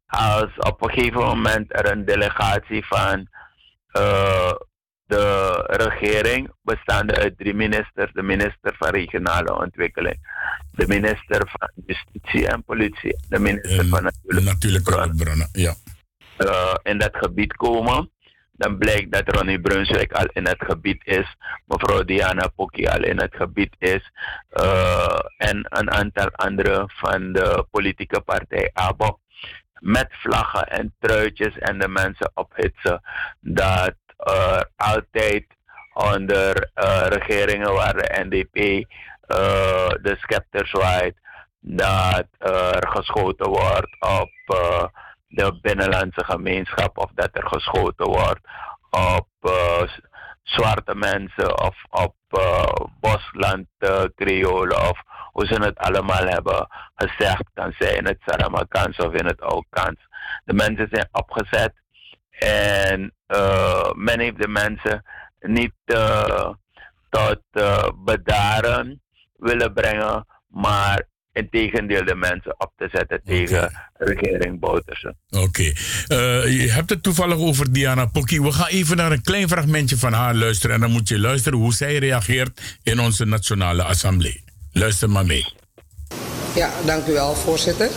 als 0.08 0.58
op 0.58 0.82
een 0.82 0.90
gegeven 0.90 1.22
moment 1.22 1.74
er 1.74 1.92
een 1.92 2.06
delegatie 2.06 2.86
van 2.86 3.28
eh, 3.88 4.54
de 5.06 5.64
regering, 5.68 6.52
bestaande 6.62 7.16
uit 7.16 7.38
drie 7.38 7.54
ministers, 7.54 8.12
de 8.14 8.24
minister 8.24 8.76
van 8.78 8.90
Regionale 8.90 9.56
Ontwikkeling, 9.56 10.18
de 10.72 10.88
minister 10.88 11.50
van 11.58 11.72
Justitie 11.86 12.48
en 12.48 12.64
Politie, 12.64 13.16
de 13.30 13.40
minister 13.40 13.86
van 13.86 14.04
Natuurlijke, 14.04 14.50
Natuurlijke 14.50 14.94
hulpbronnen, 14.94 15.50
ja. 15.52 15.74
eh, 16.38 16.74
in 16.84 16.98
dat 16.98 17.18
gebied 17.18 17.56
komen, 17.56 18.12
dan 18.60 18.78
blijkt 18.78 19.12
dat 19.12 19.36
Ronnie 19.36 19.62
Brunswijk 19.62 20.12
al 20.12 20.26
in 20.34 20.48
het 20.48 20.64
gebied 20.64 21.02
is, 21.06 21.36
mevrouw 21.66 22.04
Diana 22.04 22.48
Pokki 22.56 22.86
al 22.86 23.04
in 23.04 23.20
het 23.20 23.36
gebied 23.36 23.76
is, 23.78 24.12
eh, 24.50 25.20
en 25.38 25.66
een 25.70 25.92
aantal 25.92 26.30
andere 26.32 26.84
van 26.88 27.32
de 27.34 27.66
politieke 27.72 28.22
partij 28.22 28.70
ABO. 28.74 29.20
Met 29.80 30.08
vlaggen 30.12 30.68
en 30.68 30.96
truitjes 31.00 31.58
en 31.58 31.80
de 31.80 31.88
mensen 31.88 32.32
ophitsen 32.34 33.02
dat 33.40 33.96
er 34.18 34.70
altijd 34.76 35.46
onder 35.94 36.70
eh, 36.74 37.06
regeringen 37.08 37.74
waar 37.74 37.94
de 37.94 38.26
NDP 38.28 38.56
eh, 38.56 39.88
de 40.02 40.16
scepter 40.22 40.68
zwaait, 40.68 41.16
dat 41.60 42.28
er 42.38 42.88
geschoten 42.88 43.50
wordt 43.50 43.98
op 44.00 44.32
de 45.30 45.58
binnenlandse 45.62 46.24
gemeenschap 46.26 46.98
of 46.98 47.12
dat 47.14 47.30
er 47.32 47.48
geschoten 47.48 48.06
wordt 48.06 48.40
op 48.90 49.28
eh, 49.40 49.82
zwarte 50.44 50.96
mensen 50.96 51.62
of 51.62 51.76
op 51.90 52.16
uh, 52.30 52.64
bosland 53.00 53.68
uh, 53.80 54.04
Creolen 54.16 54.90
of 54.90 55.02
hoe 55.32 55.46
ze 55.46 55.62
het 55.62 55.78
allemaal 55.78 56.28
hebben 56.28 56.68
gezegd, 56.96 57.44
kan 57.54 57.74
zij 57.78 57.94
in 57.94 58.06
het 58.06 58.18
Saramakans 58.26 58.98
of 58.98 59.14
in 59.14 59.26
het 59.26 59.42
Oudkans. 59.42 60.08
De 60.46 60.54
mensen 60.54 60.88
zijn 60.92 61.08
opgezet 61.12 61.74
en 62.30 63.14
uh, 63.28 63.92
men 63.94 64.20
heeft 64.20 64.42
de 64.42 64.48
mensen 64.48 65.06
niet 65.40 65.74
tot 67.10 67.42
bedaren 67.96 69.02
willen 69.36 69.74
brengen, 69.74 70.26
maar 70.48 71.08
in 71.40 71.50
tegendeel 71.52 72.06
de 72.06 72.16
mensen 72.16 72.54
op 72.58 72.72
te 72.78 72.90
zetten 72.92 73.22
tegen 73.26 73.72
regering 73.98 74.60
Bouterse. 74.60 75.16
Oké. 75.30 75.64
Eh, 75.64 76.62
je 76.62 76.70
hebt 76.72 76.90
het 76.90 77.04
toevallig 77.04 77.38
over 77.38 77.74
Diana 77.74 78.06
Pokki. 78.06 78.42
We 78.42 78.52
gaan 78.52 78.68
even 78.68 78.98
naar 78.98 79.12
een 79.12 79.22
klein 79.22 79.50
fragmentje 79.50 79.98
van 79.98 80.14
haar 80.14 80.36
luisteren. 80.36 80.76
En 80.76 80.82
dan 80.82 80.92
moet 80.92 81.08
je 81.08 81.20
luisteren 81.20 81.60
hoe 81.60 81.74
zij 81.74 81.98
reageert 81.98 82.78
in 82.84 83.00
onze 83.00 83.26
Nationale 83.26 83.84
Assemblée. 83.84 84.44
Luister 84.72 85.10
maar 85.10 85.26
mee. 85.26 85.46
Ja, 86.56 86.70
dank 86.86 87.08
u 87.08 87.14
wel, 87.14 87.36
voorzitter. 87.36 87.90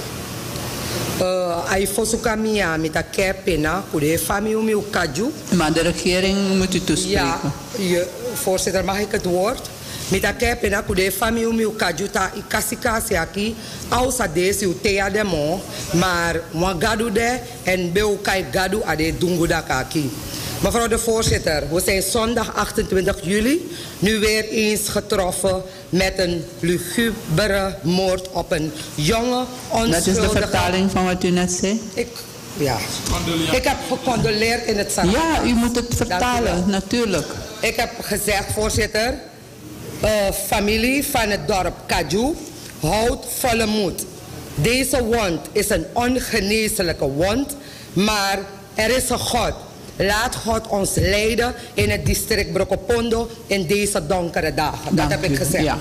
Ai 1.69 1.87
fosuka 1.87 2.35
mia 2.37 2.77
met 2.77 2.97
a 2.97 3.03
kepena, 3.03 3.85
kude 3.91 4.19
fami 4.19 4.53
umi 4.53 4.73
ukaju. 4.73 5.33
Maar 5.57 5.73
de 5.73 5.83
regering 5.83 6.37
moet 6.59 6.75
u 6.75 6.81
toespreken. 6.81 7.21
Ja, 7.21 7.41
je, 7.79 8.07
voorzitter, 8.35 8.85
mag 8.85 8.99
ik 8.99 9.11
het 9.11 9.25
woord? 9.25 9.71
Met 10.13 10.25
a 10.25 10.33
kepena 10.33 10.83
kude 10.83 11.11
fami 11.13 11.45
umi 11.45 11.65
ukaju 11.65 12.07
ta 12.11 12.31
ikasikasi 12.37 13.17
aki, 13.17 13.57
ausa 13.89 14.27
desi 14.29 14.67
utea 14.67 15.11
demo, 15.11 15.61
maar 15.93 16.41
mwa 16.53 16.75
gadu 16.81 17.11
de 17.11 17.41
en 17.65 17.93
beu 17.93 18.19
kai 18.23 18.45
gadu 18.53 18.83
ade 18.85 19.19
dunguda 19.19 19.63
kaki. 19.63 20.11
Mevrouw 20.61 20.89
de 20.89 20.99
voorzitter, 20.99 21.63
we 21.73 21.81
zijn 21.81 22.03
zondag 22.03 22.55
28 22.55 23.17
juli 23.23 23.71
nu 23.99 24.19
weer 24.19 24.49
eens 24.49 24.89
getroffen 24.89 25.63
met 25.89 26.19
een 26.19 26.45
lugubere 26.61 27.79
moord 27.83 28.31
op 28.31 28.53
een 28.53 28.73
jonge, 28.95 29.45
onschuldige... 29.69 30.13
Dat 30.13 30.25
is 30.25 30.31
de 30.31 30.39
vertaling 30.41 30.91
van 30.91 31.05
wat 31.05 31.25
u 31.25 31.31
net 31.31 31.53
zei? 31.53 31.81
Ik, 31.95 32.09
ja. 32.57 32.77
Ik 33.53 33.65
heb 33.65 33.77
gecondoleerd 33.89 34.67
in 34.67 34.79
het 34.79 34.93
Sarah. 34.93 35.13
Ja, 35.13 35.43
u 35.45 35.53
moet 35.53 35.77
het 35.77 35.95
vertalen, 35.97 36.65
natuurlijk. 36.67 37.27
Ik 37.61 37.77
heb 37.77 37.91
gezegd, 38.01 38.53
voorzitter, 38.53 39.15
familie 40.47 41.05
van 41.05 41.29
het 41.29 41.49
dorp 41.49 41.75
Kaju, 41.87 42.35
houdt 42.81 43.27
volle 43.39 43.67
moed. 43.67 44.05
Deze 44.55 45.05
wond 45.05 45.41
is 45.53 45.71
een 45.71 45.85
ongeneeslijke 45.93 47.05
wond, 47.09 47.57
maar 47.93 48.39
er 48.75 48.97
is 48.97 49.09
een 49.09 49.19
God. 49.19 49.53
Laat 49.97 50.37
God 50.37 50.67
ons 50.67 50.91
leiden 50.95 51.55
in 51.75 51.91
het 51.91 52.07
district 52.07 52.53
Brokopondo 52.53 53.31
in 53.47 53.67
deze 53.67 54.07
donkere 54.07 54.55
dagen. 54.55 54.97
Dat 54.97 55.11
heb 55.11 55.23
ik 55.23 55.37
gezegd. 55.37 55.65
Ja. 55.65 55.79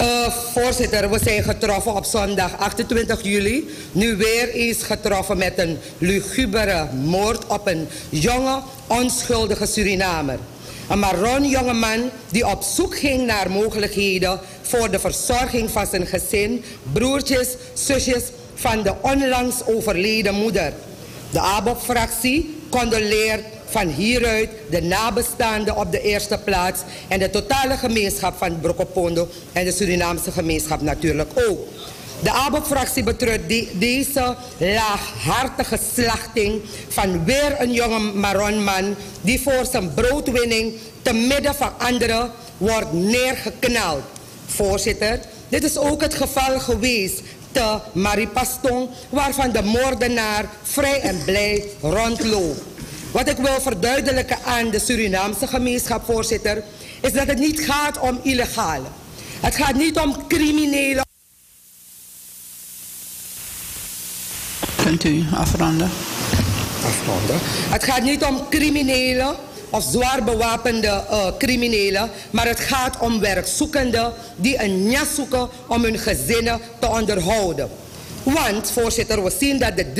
Uh, 0.00 0.28
voorzitter, 0.52 1.10
we 1.10 1.18
zijn 1.22 1.42
getroffen 1.42 1.94
op 1.94 2.04
zondag 2.04 2.58
28 2.58 3.22
juli. 3.22 3.70
Nu 3.92 4.16
weer 4.16 4.48
eens 4.48 4.82
getroffen 4.82 5.38
met 5.38 5.58
een 5.58 5.78
lugubere 5.98 6.88
moord 6.92 7.46
op 7.46 7.66
een 7.66 7.88
jonge, 8.08 8.60
onschuldige 8.86 9.66
Surinamer. 9.66 10.38
Een 10.88 10.98
Maron 10.98 11.48
jongeman 11.48 12.10
die 12.30 12.46
op 12.46 12.62
zoek 12.62 12.98
ging 12.98 13.26
naar 13.26 13.50
mogelijkheden 13.50 14.40
voor 14.62 14.90
de 14.90 14.98
verzorging 14.98 15.70
van 15.70 15.86
zijn 15.86 16.06
gezin, 16.06 16.64
broertjes, 16.92 17.48
zusjes 17.72 18.24
van 18.54 18.82
de 18.82 18.94
onlangs 19.00 19.64
overleden 19.66 20.34
moeder. 20.34 20.72
De 21.30 21.40
ABOP-fractie 21.40 22.54
condoleert 22.70 23.44
van 23.66 23.88
hieruit 23.88 24.48
de 24.70 24.82
nabestaanden 24.82 25.76
op 25.76 25.92
de 25.92 26.00
eerste 26.00 26.38
plaats 26.44 26.80
en 27.08 27.18
de 27.18 27.30
totale 27.30 27.76
gemeenschap 27.76 28.36
van 28.36 28.60
Brokopondo 28.60 29.28
en 29.52 29.64
de 29.64 29.72
Surinaamse 29.72 30.32
gemeenschap 30.32 30.80
natuurlijk 30.80 31.30
ook. 31.48 31.68
De 32.22 32.30
ABOP-fractie 32.30 33.02
betreurt 33.02 33.48
de, 33.48 33.68
deze 33.72 34.36
laaghartige 34.58 35.78
slachting 35.94 36.60
van 36.88 37.24
weer 37.24 37.56
een 37.58 37.72
jonge 37.72 37.98
Maronman 37.98 38.94
die 39.20 39.40
voor 39.40 39.66
zijn 39.70 39.94
broodwinning 39.94 40.72
te 41.02 41.12
midden 41.12 41.54
van 41.54 41.72
anderen 41.78 42.30
wordt 42.56 42.92
neergeknald. 42.92 44.02
Voorzitter, 44.46 45.20
dit 45.48 45.64
is 45.64 45.76
ook 45.78 46.00
het 46.00 46.14
geval 46.14 46.60
geweest 46.60 47.20
te 47.52 47.78
Maripaston, 47.92 48.88
waarvan 49.08 49.52
de 49.52 49.62
moordenaar 49.62 50.44
vrij 50.62 51.00
en 51.00 51.24
blij 51.24 51.64
rondloopt. 51.80 52.60
Wat 53.12 53.28
ik 53.28 53.36
wil 53.36 53.60
verduidelijken 53.60 54.38
aan 54.44 54.70
de 54.70 54.78
Surinaamse 54.78 55.46
gemeenschap, 55.46 56.04
voorzitter, 56.04 56.62
is 57.00 57.12
dat 57.12 57.26
het 57.26 57.38
niet 57.38 57.60
gaat 57.60 57.98
om 57.98 58.20
illegale. 58.22 58.86
Het 59.40 59.54
gaat 59.54 59.74
niet 59.74 59.98
om 59.98 60.26
criminelen. 60.28 61.01
Kunt 64.98 65.14
u 65.14 65.24
afronden? 65.34 65.90
Het 67.70 67.84
gaat 67.84 68.02
niet 68.02 68.24
om 68.24 68.48
criminelen 68.50 69.34
of 69.70 69.82
zwaar 69.82 70.24
bewapende 70.24 70.86
uh, 71.10 71.26
criminelen, 71.38 72.10
maar 72.30 72.46
het 72.46 72.60
gaat 72.60 72.98
om 72.98 73.20
werkzoekenden 73.20 74.12
die 74.36 74.62
een 74.62 74.90
jas 74.90 75.14
zoeken 75.14 75.48
om 75.66 75.82
hun 75.82 75.98
gezinnen 75.98 76.60
te 76.78 76.88
onderhouden. 76.88 77.68
Want, 78.22 78.70
voorzitter, 78.70 79.24
we 79.24 79.32
zien 79.38 79.58
dat 79.58 79.76
de 79.76 79.92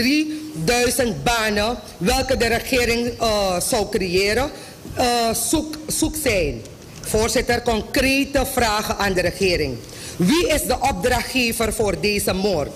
3000 0.64 1.24
banen 1.24 1.78
welke 1.98 2.36
de 2.36 2.46
regering 2.46 3.20
uh, 3.20 3.60
zou 3.60 3.88
creëren, 3.90 4.50
uh, 4.98 5.04
zoek, 5.48 5.78
zoek 5.86 6.14
zijn. 6.22 6.62
Voorzitter, 7.00 7.62
concrete 7.62 8.46
vragen 8.52 8.98
aan 8.98 9.12
de 9.12 9.20
regering. 9.20 9.76
Wie 10.16 10.48
is 10.48 10.62
de 10.62 10.76
opdrachtgever 10.80 11.72
voor 11.72 12.00
deze 12.00 12.32
moord? 12.32 12.70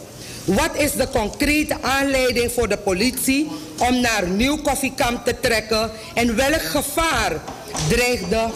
Wat 0.46 0.70
is 0.76 0.92
de 0.92 1.08
concrete 1.08 1.76
aanleiding 1.82 2.52
voor 2.52 2.68
de 2.68 2.76
politie 2.76 3.48
om 3.78 4.00
naar 4.00 4.28
Nieuw 4.28 4.56
Koffiekamp 4.56 5.24
te 5.24 5.34
trekken? 5.40 5.90
En 6.14 6.36
welk 6.36 6.62
gevaar 6.62 7.32
dreigde 7.88 8.48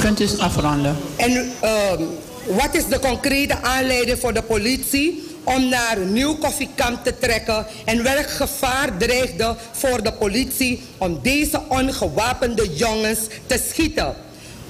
Kunt 0.00 0.20
u 0.20 0.28
afronden? 0.38 0.96
En 1.16 1.52
ehm, 1.60 2.02
wat 2.46 2.74
is 2.74 2.86
de 2.86 2.98
concrete 2.98 3.62
aanleiding 3.62 4.18
voor 4.18 4.32
de 4.32 4.42
politie 4.42 5.28
om 5.44 5.68
naar 5.68 5.98
Nieuw 5.98 6.34
Koffiekamp 6.36 7.04
te 7.04 7.18
trekken? 7.18 7.66
En 7.84 8.02
welk 8.02 8.30
gevaar 8.30 8.96
dreigde 8.98 9.56
voor 9.72 10.02
de 10.02 10.12
politie 10.12 10.82
om 10.98 11.18
deze 11.22 11.60
ongewapende 11.68 12.74
jongens 12.74 13.18
te 13.46 13.60
schieten? 13.70 14.14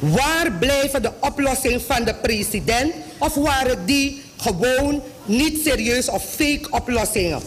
Waar 0.01 0.53
blijven 0.59 1.03
de 1.03 1.13
oplossingen 1.21 1.83
van 1.83 2.05
de 2.05 2.15
president? 2.15 2.93
Of 3.19 3.35
waren 3.35 3.87
die 3.87 4.23
gewoon 4.37 5.03
niet 5.25 5.61
serieus 5.65 6.09
of 6.09 6.25
fake 6.25 6.67
oplossingen? 6.71 7.41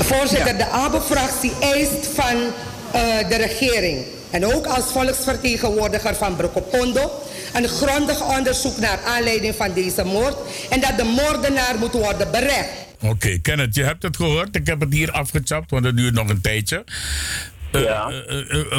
Voorzitter, 0.00 0.56
de 0.56 0.66
ABO-fractie 0.66 1.52
eist 1.60 2.06
van 2.14 2.36
eh, 2.92 3.28
de 3.28 3.36
regering 3.36 4.04
en 4.30 4.46
ook 4.46 4.66
als 4.66 4.84
volksvertegenwoordiger 4.84 6.14
van 6.14 6.36
Brokopondo 6.36 7.10
een 7.52 7.68
grondig 7.68 8.36
onderzoek 8.36 8.76
naar 8.76 8.98
aanleiding 9.06 9.54
van 9.54 9.72
deze 9.72 10.04
moord 10.04 10.36
en 10.70 10.80
dat 10.80 10.92
de 10.96 11.04
moordenaar 11.04 11.78
moet 11.78 11.92
worden 11.92 12.30
berecht. 12.30 12.68
Oké, 13.02 13.38
Kenneth, 13.38 13.74
je 13.74 13.82
hebt 13.82 14.02
het 14.02 14.16
gehoord. 14.16 14.56
Ik 14.56 14.66
heb 14.66 14.80
het 14.80 14.92
hier 14.92 15.10
afgechapt, 15.10 15.70
want 15.70 15.84
het 15.84 15.96
duurt 15.96 16.14
nog 16.14 16.28
een 16.28 16.40
tijdje. 16.40 16.84
Eh, 17.76 17.82
Ja. 17.82 18.08
eh, 18.10 18.72
eh, 18.72 18.78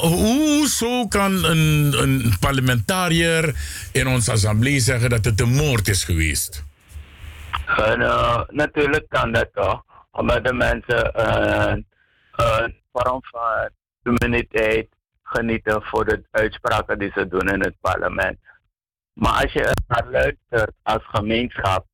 hoezo 0.00 1.06
kan 1.06 1.44
een, 1.44 1.94
een 2.02 2.32
parlementariër 2.40 3.54
in 3.92 4.06
onze 4.06 4.32
assemblee 4.32 4.80
zeggen 4.80 5.10
dat 5.10 5.24
het 5.24 5.40
een 5.40 5.54
moord 5.54 5.88
is 5.88 6.04
geweest? 6.04 6.64
En, 7.76 7.98
natuurlijk 8.48 9.08
kan 9.08 9.32
dat 9.32 9.48
toch, 9.52 9.84
omdat 10.10 10.44
de 10.44 10.52
mensen 10.52 11.20
een 11.72 11.86
vorm 12.92 13.20
van 13.22 13.70
humaniteit 14.02 14.88
genieten 15.22 15.82
voor 15.82 16.04
de 16.04 16.22
uitspraken 16.30 16.98
die 16.98 17.10
ze 17.14 17.28
doen 17.28 17.48
in 17.48 17.60
het 17.60 17.74
parlement. 17.80 18.38
Maar 19.12 19.42
als 19.42 19.52
je 19.52 19.72
naar 19.86 20.06
luistert 20.10 20.72
als 20.82 21.02
gemeenschap, 21.06 21.86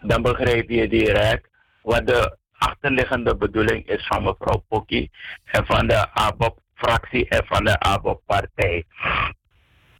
dan 0.00 0.22
begrijp 0.22 0.68
je 0.68 0.88
direct 0.88 1.48
wat 1.82 2.06
de 2.06 2.36
achterliggende 2.58 3.36
bedoeling 3.36 3.86
is 3.86 4.06
van 4.06 4.22
mevrouw 4.22 4.64
Pokkie 4.68 5.10
en 5.44 5.66
van 5.66 5.86
de 5.86 6.12
ABOP-fractie 6.12 7.28
en 7.28 7.46
van 7.46 7.64
de 7.64 7.78
ABOP-partij. 7.80 8.84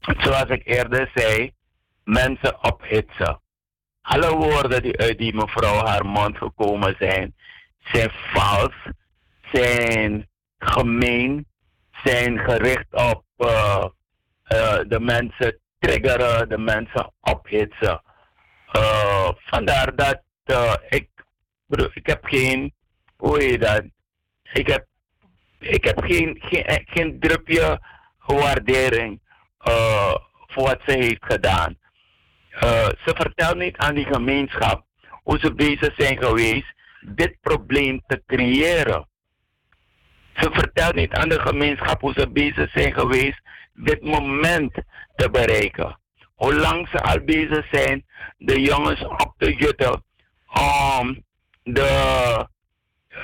Zoals 0.01 0.49
ik 0.49 0.67
eerder 0.67 1.11
zei, 1.15 1.53
mensen 2.05 2.65
ophitsen. 2.65 3.41
Alle 4.03 4.37
woorden 4.37 4.83
die 4.83 4.99
uit 4.99 5.19
die 5.19 5.35
mevrouw 5.35 5.85
haar 5.87 6.07
mond 6.07 6.37
gekomen 6.37 6.97
zijn, 6.99 7.35
zijn 7.79 8.11
vals, 8.11 8.75
zijn 9.53 10.29
gemeen, 10.59 11.47
zijn 12.05 12.39
gericht 12.39 12.93
op 12.93 13.25
eh, 13.37 13.85
eh, 14.43 14.79
de 14.89 15.01
mensen 15.01 15.59
triggeren, 15.79 16.49
de 16.49 16.59
mensen 16.59 17.13
ophitsen. 17.21 18.03
Eh, 18.73 19.29
vandaar 19.37 19.95
dat 19.95 20.23
ik, 20.89 21.09
ik 21.77 22.07
heb 22.07 22.25
geen, 22.25 22.75
hoe 23.17 23.43
heet 23.43 23.61
dat? 23.61 23.83
Ik 24.53 24.67
heb, 24.67 24.87
ik 25.59 25.85
heb 25.85 26.01
geen, 26.01 26.37
geen, 26.41 26.65
eh, 26.65 26.77
geen 26.85 27.21
drupje 27.21 27.81
waardering 28.27 29.21
eh, 29.59 30.15
voor 30.47 30.63
wat 30.63 30.81
ze 30.87 30.93
heeft 30.93 31.25
gedaan. 31.25 31.79
Eh, 32.51 32.87
ze 32.87 33.15
vertelt 33.15 33.57
niet 33.57 33.77
aan 33.77 33.95
die 33.95 34.07
gemeenschap 34.07 34.85
hoe 35.23 35.39
ze 35.39 35.55
bezig 35.55 35.95
zijn 35.97 36.19
geweest 36.19 36.75
dit 37.01 37.41
probleem 37.41 38.03
te 38.07 38.23
creëren. 38.27 39.09
Ze 40.35 40.51
vertelt 40.53 40.95
niet 40.95 41.13
aan 41.13 41.29
de 41.29 41.41
gemeenschap 41.41 42.01
hoe 42.01 42.13
ze 42.17 42.31
bezig 42.31 42.71
zijn 42.71 42.93
geweest 42.93 43.41
dit 43.75 44.03
moment 44.03 44.73
te 45.17 45.31
bereiken. 45.31 45.99
Hoe 46.35 46.55
lang 46.55 46.89
ze 46.89 47.01
al 47.01 47.21
bezig 47.25 47.67
zijn 47.71 48.07
de 48.37 48.61
jongens 48.61 49.05
op 49.05 49.35
te 49.39 49.55
jutten 49.55 50.05
om 51.01 51.27
de 51.73 52.47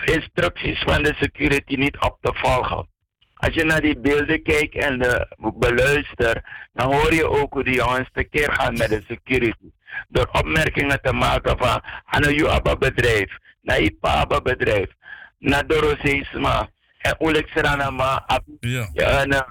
instructies 0.05 0.83
van 0.83 1.03
de 1.03 1.15
security 1.15 1.75
niet 1.75 2.01
op 2.01 2.19
te 2.21 2.33
volgen. 2.35 2.89
Als 3.35 3.55
je 3.55 3.65
naar 3.65 3.81
die 3.81 3.99
beelden 3.99 4.43
kijkt 4.43 4.75
en 4.75 4.99
de 4.99 5.37
beluistert, 5.55 6.45
dan 6.73 6.95
hoor 6.95 7.15
je 7.15 7.29
ook 7.29 7.53
hoe 7.53 7.65
die 7.65 7.75
jongens 7.75 8.09
tekeer 8.12 8.53
gaan 8.53 8.73
met 8.73 8.89
de 8.89 9.03
security. 9.07 9.71
Door 10.09 10.29
opmerkingen 10.33 11.03
te 11.03 11.12
maken 11.12 11.59
van, 11.59 11.83
een 12.05 12.35
Juaba 12.35 12.77
bedrijf, 12.77 13.39
naar 13.62 13.81
Ipaba 13.81 14.41
bedrijf, 14.41 14.91
naar 15.39 15.66
Doroseisma, 15.66 16.69
en 17.05 17.15
Oleg 17.21 17.49
Seranama, 17.49 18.25
ja. 18.61 18.89
en 18.95 19.45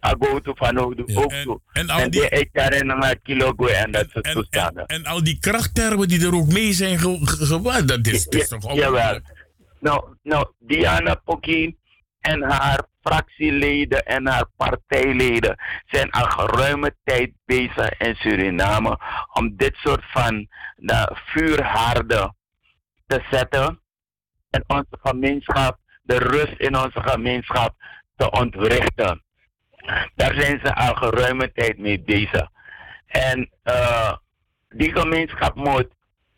Agoto 0.00 0.52
van 0.54 0.78
ook 0.78 0.94
zo. 1.06 1.60
En 1.72 1.88
al 1.90 1.98
die- 2.00 2.10
die 2.10 2.28
Echaren 2.28 2.90
en 3.02 3.20
Kilogo 3.22 3.66
en 3.66 3.90
dat 3.90 4.06
soort 4.10 4.32
toestanden. 4.32 4.86
En 4.86 5.04
al 5.04 5.24
die 5.24 5.38
krachttermen 5.38 6.08
die 6.08 6.26
er 6.26 6.34
ook 6.34 6.52
mee 6.52 6.72
zijn 6.72 6.98
ge- 6.98 7.20
ge- 7.22 7.46
gewaard, 7.46 7.88
dat 7.88 8.06
is, 8.06 8.24
toch 8.24 8.74
Jawel. 8.74 8.86
onmogelijk? 8.86 9.44
Nou, 9.80 10.04
nou, 10.22 10.52
Diana 10.58 11.14
Pokkie 11.24 11.78
en 12.20 12.42
haar 12.42 12.84
fractieleden 13.02 14.04
en 14.06 14.26
haar 14.28 14.46
partijleden 14.56 15.56
zijn 15.86 16.10
al 16.10 16.24
geruime 16.26 16.96
tijd 17.04 17.32
bezig 17.44 17.98
in 17.98 18.14
Suriname 18.14 18.98
om 19.32 19.56
dit 19.56 19.74
soort 19.76 20.04
van 20.10 20.48
de 20.76 21.16
vuurhaarden 21.24 22.36
te 23.06 23.22
zetten 23.30 23.80
en 24.50 24.64
onze 24.66 24.98
gemeenschap, 25.02 25.78
de 26.06 26.18
rust 26.18 26.54
in 26.56 26.76
onze 26.76 27.02
gemeenschap 27.02 27.74
te 28.16 28.30
ontwrichten. 28.30 29.22
Daar 30.14 30.34
zijn 30.34 30.60
ze 30.64 30.74
al 30.74 30.94
geruime 30.94 31.52
tijd 31.52 31.78
mee 31.78 32.00
bezig. 32.00 32.48
En 33.06 33.50
eh, 33.62 34.12
die 34.68 34.92
gemeenschap 34.92 35.54
moet 35.54 35.88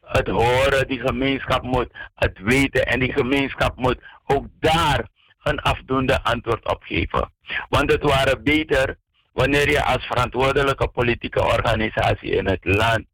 het 0.01 0.29
horen, 0.29 0.89
die 0.89 1.01
gemeenschap 1.01 1.63
moet 1.63 1.89
het 2.15 2.39
weten 2.39 2.87
en 2.87 3.01
die 3.01 3.13
gemeenschap 3.13 3.77
moet 3.77 3.99
ook 4.27 4.47
daar 4.61 5.09
een 5.43 5.61
afdoende 5.61 6.23
antwoord 6.23 6.69
op 6.69 6.83
geven. 6.83 7.33
Want 7.69 7.93
het 7.93 8.03
waren 8.03 8.43
beter 8.43 8.97
wanneer 9.33 9.71
je 9.71 9.85
als 9.85 10.07
verantwoordelijke 10.07 10.89
politieke 10.89 11.45
organisatie 11.45 12.31
in 12.31 12.47
het 12.47 12.65
land 12.65 13.05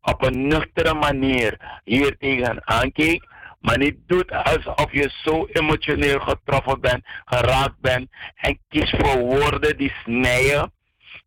op 0.00 0.22
een 0.22 0.46
nuchtere 0.46 0.94
manier 0.94 1.80
hier 1.84 2.16
tegen 2.18 2.66
aankeek, 2.66 3.26
maar 3.62 3.78
niet 3.78 3.96
doet 4.06 4.30
alsof 4.30 4.92
je 4.92 5.10
zo 5.24 5.46
emotioneel 5.52 6.20
getroffen 6.20 6.80
bent, 6.80 7.04
geraakt 7.24 7.80
bent 7.80 8.08
en 8.34 8.58
kiest 8.68 8.96
voor 8.98 9.18
woorden 9.18 9.76
die 9.76 9.92
snijden. 10.04 10.72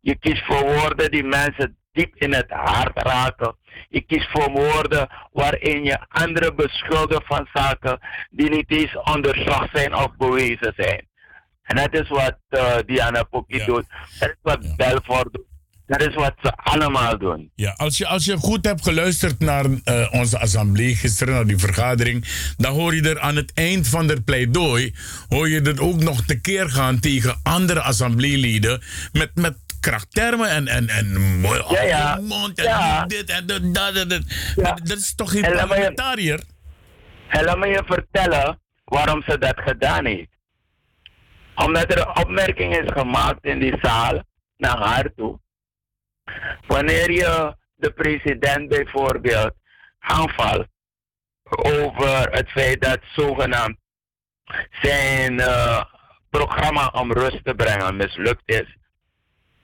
Je 0.00 0.18
kiest 0.18 0.44
voor 0.44 0.62
woorden 0.62 1.10
die 1.10 1.24
mensen 1.24 1.76
diep 1.92 2.14
in 2.16 2.32
het 2.32 2.50
hart 2.50 3.02
raken. 3.02 3.56
Je 3.88 4.00
kiest 4.00 4.30
voor 4.30 4.50
woorden 4.50 5.08
waarin 5.32 5.84
je 5.84 6.06
anderen 6.08 6.56
beschuldigt 6.56 7.26
van 7.26 7.48
zaken 7.52 7.98
die 8.30 8.50
niet 8.50 8.70
eens 8.70 8.96
onderzocht 8.96 9.68
zijn 9.72 9.94
of 9.94 10.16
bewezen 10.16 10.72
zijn. 10.76 11.08
En 11.62 11.76
dat 11.76 11.94
is 11.94 12.08
wat 12.08 12.38
eh, 12.48 12.76
Diana 12.86 13.22
Pokkie 13.22 13.64
doet. 13.64 13.86
Dat 14.18 14.28
is 14.28 14.36
wat 14.42 14.76
Belfort 14.76 15.32
doet. 15.32 15.55
Dat 15.86 16.00
is 16.00 16.14
wat 16.14 16.34
ze 16.42 16.52
allemaal 16.56 17.18
doen. 17.18 17.50
Ja, 17.54 17.72
als 17.76 17.98
je, 17.98 18.06
als 18.06 18.24
je 18.24 18.36
goed 18.36 18.64
hebt 18.64 18.82
geluisterd 18.82 19.38
naar 19.38 19.64
eh, 19.84 20.08
onze 20.12 20.38
assemblee 20.38 20.94
gisteren, 20.94 21.34
naar 21.34 21.46
die 21.46 21.58
vergadering, 21.58 22.24
dan 22.56 22.72
hoor 22.72 22.94
je 22.94 23.02
er 23.08 23.20
aan 23.20 23.36
het 23.36 23.52
eind 23.54 23.88
van 23.88 24.06
de 24.06 24.22
pleidooi, 24.22 24.94
hoor 25.28 25.48
je 25.48 25.60
er 25.60 25.82
ook 25.82 26.00
nog 26.02 26.24
tekeer 26.24 26.70
gaan 26.70 27.00
tegen 27.00 27.40
andere 27.42 27.80
assembleeleden 27.80 28.82
met, 29.12 29.30
met 29.34 29.56
krachttermen 29.80 30.48
en, 30.50 30.68
en, 30.68 30.88
en 30.88 31.38
mooi 31.40 31.62
Ja, 31.68 31.82
ja. 31.82 32.18
oh, 32.18 32.28
mond 32.28 32.58
en 32.58 32.64
Ja. 32.64 33.04
dit 33.06 33.30
en 33.30 33.46
dat, 33.46 33.74
dat, 33.74 33.94
dat, 33.94 34.08
dat. 34.10 34.22
Dat 34.84 34.98
is 34.98 35.14
toch 35.14 35.30
geen 35.30 35.44
En 35.44 35.52
parlementariër? 35.68 36.40
En 37.28 37.44
laat 37.44 37.58
me 37.58 37.66
je 37.66 37.82
vertellen 37.86 38.60
waarom 38.84 39.22
ze 39.26 39.38
dat 39.38 39.54
gedaan 39.56 40.04
heeft. 40.06 40.28
Omdat 41.54 41.92
er 41.92 41.98
een 41.98 42.16
opmerking 42.24 42.76
is 42.76 42.92
gemaakt 42.92 43.44
in 43.44 43.58
die 43.58 43.74
zaal 43.82 44.22
naar 44.56 44.78
haar 44.78 45.10
toe. 45.16 45.38
Wanneer 46.66 47.10
je 47.10 47.56
de 47.74 47.90
president 47.90 48.68
bijvoorbeeld 48.68 49.54
aanvalt 49.98 50.66
over 51.48 52.30
het 52.30 52.50
feit 52.50 52.82
dat 52.82 52.98
zogenaamd 53.02 53.78
zijn 54.70 55.40
eh, 55.40 55.84
programma 56.30 56.86
om 56.86 57.12
rust 57.12 57.44
te 57.44 57.54
brengen 57.54 57.96
mislukt 57.96 58.42
is, 58.48 58.76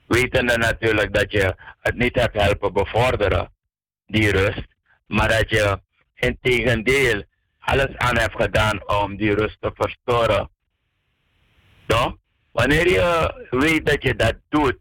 wetende 0.07 0.57
natuurlijk 0.57 1.13
dat 1.13 1.31
je 1.31 1.55
het 1.79 1.95
niet 1.95 2.15
hebt 2.15 2.41
helpen 2.41 2.73
bevorderen, 2.73 3.51
die 4.05 4.31
rust, 4.31 4.67
maar 5.07 5.27
dat 5.27 5.49
je 5.49 5.81
in 6.13 6.37
tegendeel 6.41 7.23
alles 7.59 7.97
aan 7.97 8.17
hebt 8.17 8.41
gedaan 8.41 8.89
om 8.89 9.17
die 9.17 9.35
rust 9.35 9.57
te 9.61 9.71
verstoren. 9.73 10.49
Toch? 11.85 12.15
Wanneer 12.51 12.89
je 12.89 13.33
weet 13.49 13.85
dat 13.85 14.03
je 14.03 14.15
dat 14.15 14.35
doet, 14.49 14.77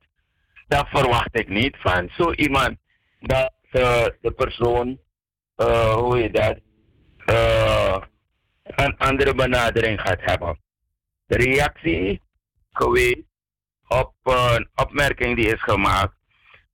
dat 0.72 0.88
verwacht 0.88 1.38
ik 1.38 1.48
niet 1.48 1.76
van 1.78 2.08
zo 2.16 2.32
iemand 2.32 2.76
dat 3.20 3.52
eh, 3.70 4.06
de 4.20 4.32
persoon, 4.36 4.98
eh, 5.54 5.94
hoe 5.94 6.18
heet 6.18 6.34
dat, 6.34 6.58
eh, 7.24 7.96
een 8.62 8.96
andere 8.98 9.34
benadering 9.34 10.00
gaat 10.00 10.20
hebben. 10.20 10.60
De 11.26 11.36
reactie 11.36 12.22
geweest 12.70 13.24
op 13.88 14.14
een 14.22 14.68
opmerking 14.74 15.36
die 15.36 15.46
is 15.46 15.62
gemaakt 15.62 16.14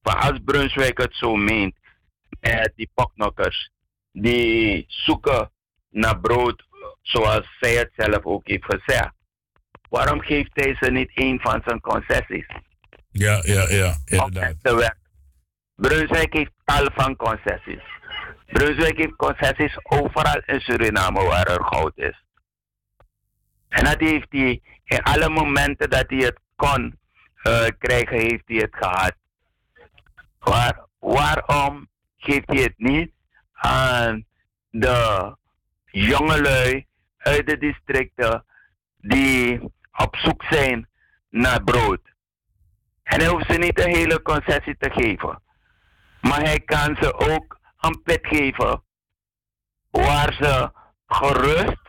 van 0.02 0.18
als 0.18 0.38
Brunswijk 0.44 0.98
het 0.98 1.14
zo 1.14 1.36
meent 1.36 1.74
met 2.40 2.72
die 2.76 2.90
poknokkers 2.94 3.70
die 4.12 4.84
zoeken 4.88 5.50
naar 5.90 6.20
brood 6.20 6.66
zoals 7.02 7.56
zij 7.60 7.74
het 7.74 7.90
zelf 7.96 8.24
ook 8.24 8.48
heeft 8.48 8.64
gezegd. 8.64 9.12
Waarom 9.88 10.20
geeft 10.20 10.50
hij 10.52 10.76
ze 10.80 10.90
niet 10.90 11.10
een 11.14 11.40
van 11.40 11.62
zijn 11.64 11.80
concessies? 11.80 12.46
Ja, 13.18 13.42
ja, 13.42 13.68
ja, 13.68 13.94
inderdaad. 14.04 14.54
heeft 16.32 16.52
tal 16.64 16.88
van 16.94 17.16
concessies. 17.16 17.82
Brunswijk 18.46 18.96
heeft 18.96 19.16
concessies 19.16 19.78
overal 19.82 20.42
in 20.46 20.60
Suriname 20.60 21.24
waar 21.24 21.46
er 21.46 21.64
goud 21.64 21.92
is. 21.94 22.24
En 23.68 23.84
dat 23.84 24.00
heeft 24.00 24.26
hij 24.28 24.60
in 24.84 25.02
alle 25.02 25.28
momenten 25.28 25.90
dat 25.90 26.04
hij 26.06 26.18
het 26.18 26.40
kon 26.56 26.98
eh, 27.42 27.66
krijgen, 27.78 28.18
heeft 28.18 28.42
hij 28.46 28.56
het 28.56 28.76
gehad. 28.76 29.14
Waar, 30.38 30.86
waarom 30.98 31.88
geeft 32.16 32.46
hij 32.46 32.62
het 32.62 32.74
niet 32.76 33.10
aan 33.52 34.24
de 34.70 35.36
jongelui 35.84 36.86
uit 37.18 37.46
de 37.46 37.58
districten 37.58 38.44
die 38.96 39.60
op 39.92 40.16
zoek 40.16 40.42
zijn 40.42 40.88
naar 41.30 41.64
brood? 41.64 42.00
En 43.08 43.20
hij 43.20 43.28
hoeft 43.28 43.50
ze 43.50 43.58
niet 43.58 43.80
een 43.80 43.94
hele 43.94 44.22
concessie 44.22 44.76
te 44.78 44.90
geven. 44.90 45.42
Maar 46.20 46.40
hij 46.40 46.60
kan 46.60 46.96
ze 47.00 47.14
ook 47.14 47.58
een 47.80 48.02
pit 48.02 48.26
geven 48.26 48.82
waar 49.90 50.32
ze 50.32 50.70
gerust, 51.06 51.86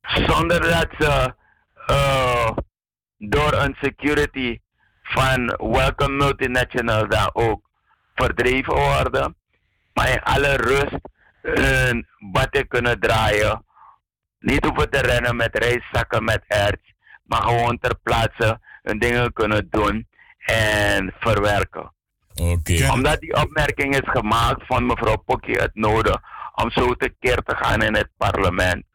zonder 0.00 0.60
dat 0.60 0.88
ze 0.98 1.34
eh, 1.86 2.50
door 3.16 3.52
een 3.52 3.76
security 3.80 4.60
van 5.02 5.46
welke 5.46 6.08
multinational 6.08 7.08
dan 7.08 7.30
ook 7.32 7.68
verdreven 8.14 8.74
worden, 8.74 9.36
maar 9.92 10.10
in 10.10 10.22
alle 10.22 10.56
rust 10.56 10.98
hun 11.42 12.06
batten 12.32 12.68
kunnen 12.68 13.00
draaien. 13.00 13.64
Niet 14.38 14.64
hoeven 14.64 14.90
te 14.90 15.00
rennen 15.00 15.36
met 15.36 15.58
reiszakken 15.58 16.24
met 16.24 16.44
erts, 16.46 16.92
maar 17.22 17.42
gewoon 17.42 17.78
ter 17.78 17.98
plaatse 18.02 18.60
hun 18.88 18.98
dingen 18.98 19.32
kunnen 19.32 19.66
doen 19.70 20.06
en 20.44 21.14
verwerken. 21.18 21.92
Oké. 22.34 22.90
Omdat 22.92 23.20
die 23.20 23.34
opmerking 23.34 23.94
is 23.94 24.10
gemaakt 24.10 24.66
van 24.66 24.86
mevrouw 24.86 25.16
Pokkie 25.16 25.56
het 25.56 25.74
nodig 25.74 26.20
om 26.54 26.70
zo 26.70 26.94
tekeer 26.94 27.36
te 27.36 27.56
gaan 27.56 27.82
in 27.82 27.94
het 27.94 28.08
parlement. 28.16 28.86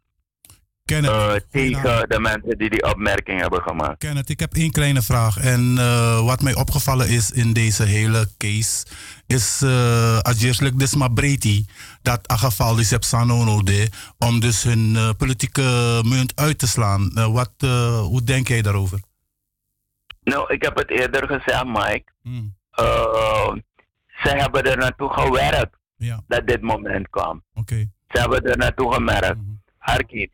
Eh, 0.84 1.34
tegen 1.52 2.10
de 2.10 2.20
mensen 2.20 2.58
die 2.58 2.70
die 2.70 2.92
opmerking 2.92 3.42
hebben 3.42 3.62
gemaakt. 3.62 3.98
Kenneth, 3.98 4.30
ik 4.30 4.40
heb 4.40 4.54
één 4.54 4.72
kleine 4.72 5.02
vraag. 5.02 5.38
En 5.38 5.76
eh, 5.78 6.26
wat 6.26 6.42
mij 6.42 6.56
opgevallen 6.56 7.10
is 7.10 7.32
in 7.32 7.54
deze 7.54 7.84
hele 7.84 8.30
case, 8.38 8.86
is 9.28 9.62
uh, 9.64 10.20
Adjerselijk 10.20 10.80
Desma 10.80 11.08
Breti, 11.08 11.66
dat 12.02 12.28
aangeval 12.28 12.80
is 12.80 12.94
op 12.94 13.04
Sanono 13.04 13.64
de, 13.64 13.90
om 14.18 14.40
dus 14.40 14.64
hun 14.64 14.94
uh, 14.96 15.10
politieke 15.18 16.02
munt 16.06 16.36
uit 16.36 16.60
te 16.60 16.68
slaan. 16.68 17.12
Uh, 17.16 17.28
wat, 17.28 17.52
hoe 18.02 18.24
denk 18.24 18.48
jij 18.48 18.62
daarover? 18.62 19.00
Nou, 20.24 20.54
ik 20.54 20.64
heb 20.64 20.78
het 20.78 20.90
eerder 20.90 21.28
gezegd, 21.28 21.66
Mike. 21.66 22.12
Hmm. 22.22 22.56
ze 24.24 24.30
hebben 24.30 24.64
er 24.64 24.78
naartoe 24.78 25.14
gewerkt 25.14 25.78
ja. 25.96 26.24
dat 26.28 26.48
dit 26.48 26.62
moment 26.62 27.10
kwam. 27.10 27.44
Okay. 27.54 27.90
Ze 28.08 28.20
hebben 28.20 28.44
er 28.44 28.58
naartoe 28.58 28.94
gemerkt. 28.94 29.36
Mm 29.36 29.62
-hmm. 29.80 30.32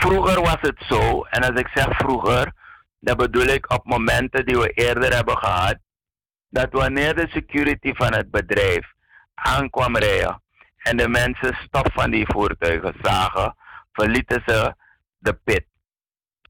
Vroeger 0.00 0.40
was 0.40 0.58
het 0.60 0.82
zo, 0.88 1.22
en 1.22 1.42
als 1.42 1.60
ik 1.60 1.68
zeg 1.74 1.96
vroeger, 1.96 2.52
dan 2.98 3.16
bedoel 3.16 3.46
ik 3.46 3.72
op 3.72 3.84
momenten 3.84 4.46
die 4.46 4.58
we 4.58 4.68
eerder 4.68 5.14
hebben 5.14 5.38
gehad, 5.38 5.78
dat 6.48 6.68
wanneer 6.70 7.14
de 7.14 7.28
security 7.28 7.92
van 7.94 8.14
het 8.14 8.30
bedrijf 8.30 8.92
aankwam 9.34 9.96
rijden 9.96 10.42
en 10.76 10.96
de 10.96 11.08
mensen 11.08 11.54
stof 11.54 11.92
van 11.92 12.10
die 12.10 12.26
voertuigen 12.26 12.94
zagen, 13.02 13.56
verlieten 13.92 14.42
ze 14.46 14.74
de 15.18 15.32
pit 15.32 15.64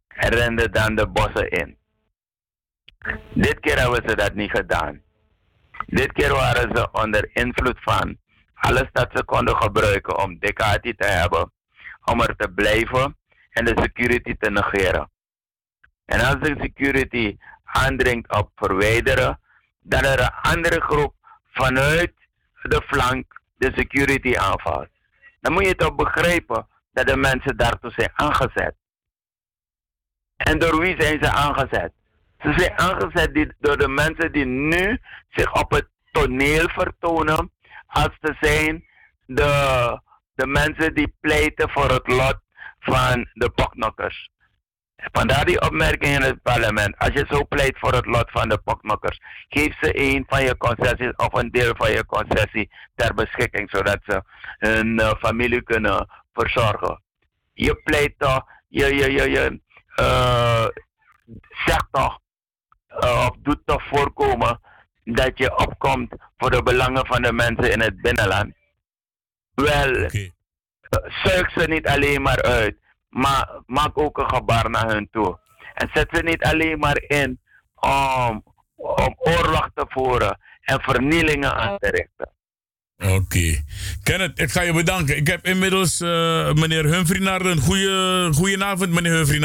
en 0.09 0.29
renden 0.29 0.73
dan 0.73 0.95
de 0.95 1.07
bossen 1.07 1.51
in. 1.51 1.79
Dit 3.35 3.61
keer 3.61 3.79
hebben 3.79 4.09
ze 4.09 4.17
dat 4.17 4.35
niet 4.35 4.51
gedaan. 4.51 5.03
Dit 5.87 6.13
keer 6.13 6.33
waren 6.33 6.77
ze 6.77 6.89
onder 6.93 7.31
invloed 7.33 7.79
van 7.81 8.19
alles 8.55 8.89
dat 8.93 9.11
ze 9.15 9.25
konden 9.25 9.57
gebruiken 9.57 10.19
om 10.19 10.39
Dekati 10.39 10.95
te 10.95 11.07
hebben, 11.07 11.53
om 12.05 12.21
er 12.21 12.37
te 12.37 12.53
blijven 12.53 13.17
en 13.51 13.65
de 13.65 13.81
security 13.83 14.37
te 14.39 14.51
negeren. 14.51 15.11
En 16.05 16.21
als 16.21 16.37
de 16.41 16.57
security 16.61 17.37
aandringt 17.65 18.37
op 18.37 18.51
verwijderen, 18.55 19.41
dan 19.81 20.05
er 20.05 20.21
een 20.21 20.53
andere 20.53 20.81
groep 20.81 21.15
vanuit 21.53 22.13
de 22.63 22.83
flank 22.87 23.41
de 23.57 23.73
security 23.75 24.37
aanvalt. 24.37 24.89
Dan 25.41 25.53
moet 25.53 25.67
je 25.67 25.75
toch 25.75 25.95
begrijpen 25.95 26.67
dat 26.93 27.07
de 27.07 27.17
mensen 27.17 27.57
daartoe 27.57 27.91
zijn 27.91 28.11
aangezet. 28.13 28.75
En 30.37 30.59
door 30.59 30.81
wie 30.81 31.01
zijn 31.01 31.23
ze 31.23 31.31
aangezet? 31.31 31.93
Ze 32.43 32.55
zijn 32.57 32.79
aangezet 32.79 33.55
door 33.59 33.77
de 33.77 33.89
mensen 33.89 34.33
die 34.33 34.45
nu 34.45 34.99
zich 35.29 35.53
op 35.53 35.71
het 35.71 35.89
toneel 36.11 36.69
vertonen 36.69 37.53
als 37.87 38.17
te 38.21 38.37
zijn 38.41 38.85
de, 39.27 40.01
de 40.35 40.47
mensen 40.47 40.95
die 40.95 41.15
pleiten 41.21 41.71
voor 41.71 41.91
het 41.91 42.09
lot 42.09 42.39
van 42.79 43.29
de 43.33 43.51
poknokkers. 43.51 44.31
Vandaar 45.13 45.45
die 45.45 45.61
opmerking 45.61 46.15
in 46.15 46.23
het 46.23 46.43
parlement. 46.43 46.99
Als 46.99 47.13
je 47.13 47.27
zo 47.29 47.47
pleit 47.49 47.79
voor 47.79 47.93
het 47.93 48.07
lot 48.07 48.31
van 48.31 48.49
de 48.49 48.59
poknokkers, 48.59 49.21
geef 49.49 49.79
ze 49.81 50.01
een 50.01 50.25
van 50.29 50.43
je 50.43 50.57
concessies 50.57 51.17
of 51.17 51.33
een 51.33 51.51
deel 51.51 51.75
van 51.77 51.91
je 51.91 52.07
concessie 52.07 52.71
ter 52.95 53.15
beschikking, 53.15 53.71
zodat 53.71 53.99
ze 54.07 54.23
hun 54.59 55.01
uh, 55.01 55.11
familie 55.19 55.63
kunnen 55.63 56.09
verzorgen. 56.33 57.03
Je 57.53 57.75
pleit 57.75 58.15
toch, 58.19 58.45
je, 58.69 58.95
je, 58.95 59.13
je, 59.13 59.31
je 59.31 59.61
uh, 60.01 60.67
zegt 61.65 61.87
toch, 61.91 62.19
of 62.99 63.37
doet 63.43 63.61
toch 63.65 63.83
voorkomen 63.89 64.61
dat 65.05 65.39
je 65.39 65.59
opkomt 65.59 66.13
voor 66.39 66.51
de 66.51 66.63
belangen 66.63 67.07
van 67.07 67.23
de 67.23 67.33
mensen 67.33 67.73
in 67.73 67.81
het 67.81 68.01
binnenland. 68.01 68.55
Wel, 69.55 70.05
okay. 70.05 70.33
zuig 71.23 71.51
ze 71.53 71.65
niet 71.69 71.87
alleen 71.87 72.23
maar 72.23 72.43
uit, 72.43 72.77
maar 73.09 73.51
maak 73.67 73.99
ook 73.99 74.19
een 74.19 74.31
gebaar 74.31 74.71
naar 74.71 74.89
hun 74.89 75.09
toe. 75.11 75.39
En 75.75 75.91
zet 75.93 76.09
ze 76.13 76.23
niet 76.23 76.43
alleen 76.43 76.79
maar 76.79 77.03
in 77.07 77.41
om, 77.75 78.45
om 78.77 79.15
oorlog 79.19 79.71
te 79.75 79.85
voeren 79.89 80.39
en 80.61 80.81
vernielingen 80.81 81.55
aan 81.55 81.79
te 81.79 81.91
richten. 81.91 82.33
Oké. 82.97 83.15
Okay. 83.15 83.65
Kenneth, 84.03 84.39
ik 84.39 84.51
ga 84.51 84.61
je 84.61 84.73
bedanken. 84.73 85.17
Ik 85.17 85.27
heb 85.27 85.47
inmiddels 85.47 86.01
uh, 86.01 86.53
meneer 86.53 86.85
Humphrey 86.85 87.21
Naarden. 87.21 87.59
Goeie, 87.59 88.33
goedenavond, 88.33 88.93
meneer 88.93 89.13
Humphrey. 89.13 89.39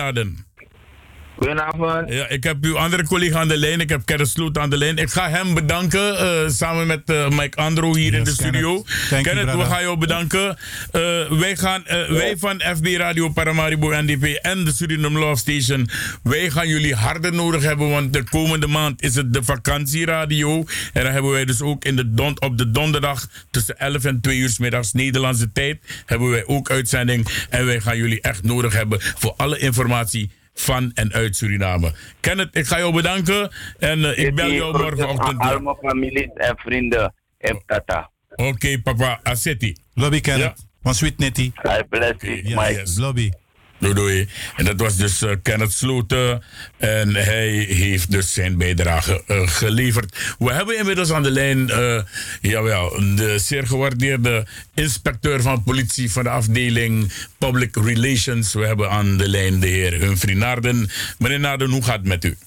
Goedenavond. 1.37 2.13
Ja, 2.13 2.27
ik 2.27 2.43
heb 2.43 2.57
uw 2.61 2.77
andere 2.77 3.03
collega 3.03 3.39
aan 3.39 3.47
de 3.47 3.57
lijn. 3.57 3.79
Ik 3.79 3.89
heb 3.89 4.01
Kenneth 4.05 4.27
Sloot 4.27 4.57
aan 4.57 4.69
de 4.69 4.77
lijn. 4.77 4.97
Ik 4.97 5.09
ga 5.09 5.29
hem 5.29 5.53
bedanken. 5.53 6.13
Uh, 6.13 6.49
samen 6.49 6.87
met 6.87 7.09
uh, 7.09 7.29
Mike 7.29 7.57
Andro 7.57 7.95
hier 7.95 8.11
yes, 8.11 8.17
in 8.17 8.23
de 8.23 8.31
studio. 8.31 8.81
Kenneth, 8.81 9.25
Kenneth 9.27 9.45
you, 9.45 9.57
we 9.57 9.63
gaan 9.63 9.81
jou 9.81 9.97
bedanken. 9.97 10.47
Uh, 10.47 11.39
wij, 11.39 11.55
gaan, 11.55 11.83
wij 12.07 12.35
van 12.37 12.61
FB 12.75 12.85
Radio 12.97 13.29
Paramaribo 13.29 13.89
NDP 13.89 14.23
en 14.23 14.65
de 14.65 14.71
Suriname 14.71 15.19
Love 15.19 15.35
Station. 15.35 15.89
Wij 16.23 16.49
gaan 16.49 16.67
jullie 16.67 16.95
harder 16.95 17.33
nodig 17.33 17.63
hebben. 17.63 17.89
Want 17.89 18.13
de 18.13 18.23
komende 18.23 18.67
maand 18.67 19.01
is 19.01 19.15
het 19.15 19.33
de 19.33 19.43
vakantieradio. 19.43 20.63
En 20.93 21.03
dan 21.03 21.13
hebben 21.13 21.31
wij 21.31 21.45
dus 21.45 21.61
ook 21.61 21.85
in 21.85 21.95
de 21.95 22.13
don, 22.13 22.41
op 22.41 22.57
de 22.57 22.71
donderdag 22.71 23.27
tussen 23.51 23.77
11 23.79 24.05
en 24.05 24.21
2 24.21 24.37
uur 24.37 24.49
s 24.49 24.59
middags 24.59 24.93
Nederlandse 24.93 25.51
tijd. 25.51 25.79
Hebben 26.05 26.29
wij 26.29 26.45
ook 26.45 26.69
uitzending. 26.69 27.27
En 27.49 27.65
wij 27.65 27.79
gaan 27.81 27.97
jullie 27.97 28.21
echt 28.21 28.43
nodig 28.43 28.73
hebben 28.73 29.01
voor 29.01 29.33
alle 29.37 29.59
informatie 29.59 30.31
van 30.55 30.91
en 30.93 31.13
uit 31.13 31.35
Suriname. 31.35 31.93
Kenneth, 32.19 32.55
ik 32.55 32.65
ga 32.65 32.77
jou 32.77 32.93
bedanken 32.93 33.51
en 33.79 33.99
uh, 33.99 34.17
ik 34.17 34.35
bel 34.35 34.51
jou 34.51 34.77
morgenochtend. 34.77 35.37
Mijn 35.37 35.75
familie 35.81 36.33
en 36.33 36.57
vrienden 36.57 37.13
en 37.37 37.63
tata. 37.65 38.11
Oké, 38.29 38.47
okay, 38.49 38.77
papa, 38.77 39.19
Aseti. 39.23 39.75
Lobby 39.93 40.21
Kenneth. 40.21 40.57
Ja. 40.57 40.63
Van 40.81 40.93
Sweet. 40.95 41.21
I 41.21 41.51
bless 41.89 42.13
you, 42.19 42.53
okay, 42.53 42.73
yes, 42.73 42.97
Lobby. 42.97 43.31
Doei, 43.77 43.93
doei. 43.93 44.29
En 44.55 44.65
dat 44.65 44.79
was 44.79 44.95
dus 44.95 45.23
uh, 45.23 45.31
Kenneth 45.41 45.71
Sloten. 45.73 46.43
En 46.77 47.15
hij 47.15 47.49
heeft 47.49 48.11
dus 48.11 48.33
zijn 48.33 48.57
bijdrage 48.57 49.23
uh, 49.27 49.47
geleverd. 49.47 50.35
We 50.39 50.53
hebben 50.53 50.77
inmiddels 50.77 51.11
aan 51.11 51.23
de 51.23 51.31
lijn, 51.31 51.69
uh, 51.69 52.01
jawel, 52.41 52.89
de 53.15 53.39
zeer 53.39 53.67
gewaardeerde 53.67 54.45
inspecteur 54.73 55.41
van 55.41 55.63
politie 55.63 56.11
van 56.11 56.23
de 56.23 56.29
afdeling 56.29 57.11
Public 57.37 57.75
Relations. 57.75 58.53
We 58.53 58.65
hebben 58.65 58.89
aan 58.89 59.17
de 59.17 59.29
lijn 59.29 59.59
de 59.59 59.67
heer 59.67 59.93
Humphrey 59.93 60.35
Naarden. 60.35 60.89
Meneer 61.17 61.39
Naarden, 61.39 61.69
hoe 61.69 61.83
gaat 61.83 61.97
het 61.97 62.07
met 62.07 62.25
u? 62.25 62.37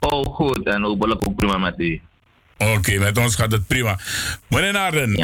Oh, 0.00 0.34
goed. 0.34 0.66
En 0.66 0.82
hopelijk 0.82 1.28
ook 1.28 1.36
prima 1.36 1.58
met 1.58 1.74
u. 1.78 2.00
Oké, 2.58 2.98
met 2.98 3.18
ons 3.18 3.34
gaat 3.34 3.52
het 3.52 3.66
prima. 3.66 3.98
Meneer 4.48 4.72
Naarden, 4.72 5.14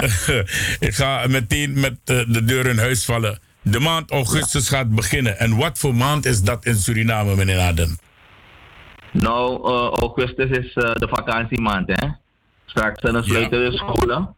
ik 0.88 0.94
ga 0.94 1.26
meteen 1.28 1.80
met 1.80 1.96
eh, 2.04 2.20
de 2.28 2.44
deur 2.44 2.66
in 2.66 2.78
huis 2.78 3.04
vallen. 3.04 3.38
De 3.64 3.80
maand 3.80 4.10
augustus 4.10 4.68
gaat 4.68 4.94
beginnen. 4.94 5.38
En 5.38 5.56
wat 5.56 5.78
voor 5.78 5.94
maand 5.94 6.26
is 6.26 6.42
dat 6.42 6.64
in 6.64 6.74
Suriname, 6.74 7.36
meneer 7.36 7.56
Naarden? 7.56 7.98
Nou, 9.10 9.68
eh, 9.68 9.90
augustus 10.00 10.50
is 10.50 10.72
eh, 10.72 10.94
de 10.94 11.08
vakantiemaand, 11.08 11.88
hè. 11.88 12.08
Straks 12.66 13.00
dan 13.00 13.24
sluiten 13.24 13.70
de 13.70 13.76
scholen. 13.76 14.34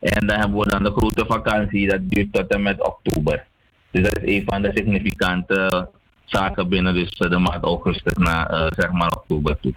En 0.00 0.26
dan 0.26 0.38
hebben 0.38 0.58
we 0.58 0.68
dan 0.68 0.82
de 0.82 0.90
grote 0.90 1.24
vakantie, 1.26 1.88
dat 1.88 2.00
duurt 2.02 2.32
tot 2.32 2.46
en 2.46 2.62
met 2.62 2.86
oktober. 2.86 3.44
Dus 3.90 4.02
dat 4.02 4.18
is 4.22 4.34
een 4.34 4.42
van 4.46 4.62
de 4.62 4.70
significante 4.74 5.88
zaken 6.24 6.68
binnen 6.68 6.94
dus, 6.94 7.10
eh, 7.10 7.30
de 7.30 7.38
maand 7.38 7.64
augustus 7.64 8.12
naar 8.16 8.50
eh, 8.50 8.66
zeg 8.76 8.90
maar 8.90 9.12
oktober 9.16 9.58
toe. 9.60 9.74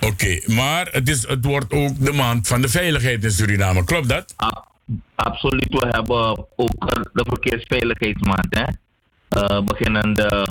Oké, 0.00 0.40
maar 0.46 0.88
het, 0.90 1.08
is, 1.08 1.28
het 1.28 1.44
wordt 1.44 1.72
ook 1.72 2.04
de 2.04 2.12
maand 2.12 2.48
van 2.48 2.60
de 2.60 2.68
veiligheid 2.68 3.24
in 3.24 3.30
Suriname, 3.30 3.84
klopt 3.84 4.08
dat? 4.08 4.34
Absoluut, 5.14 5.68
we 5.68 5.86
hebben 5.90 6.46
ook 6.56 6.74
eh, 6.78 7.02
de 7.12 7.24
verkeersveiligheidsmaand, 7.28 8.46
hè. 8.50 8.64
Eh, 9.28 9.62
beginnende 9.64 10.46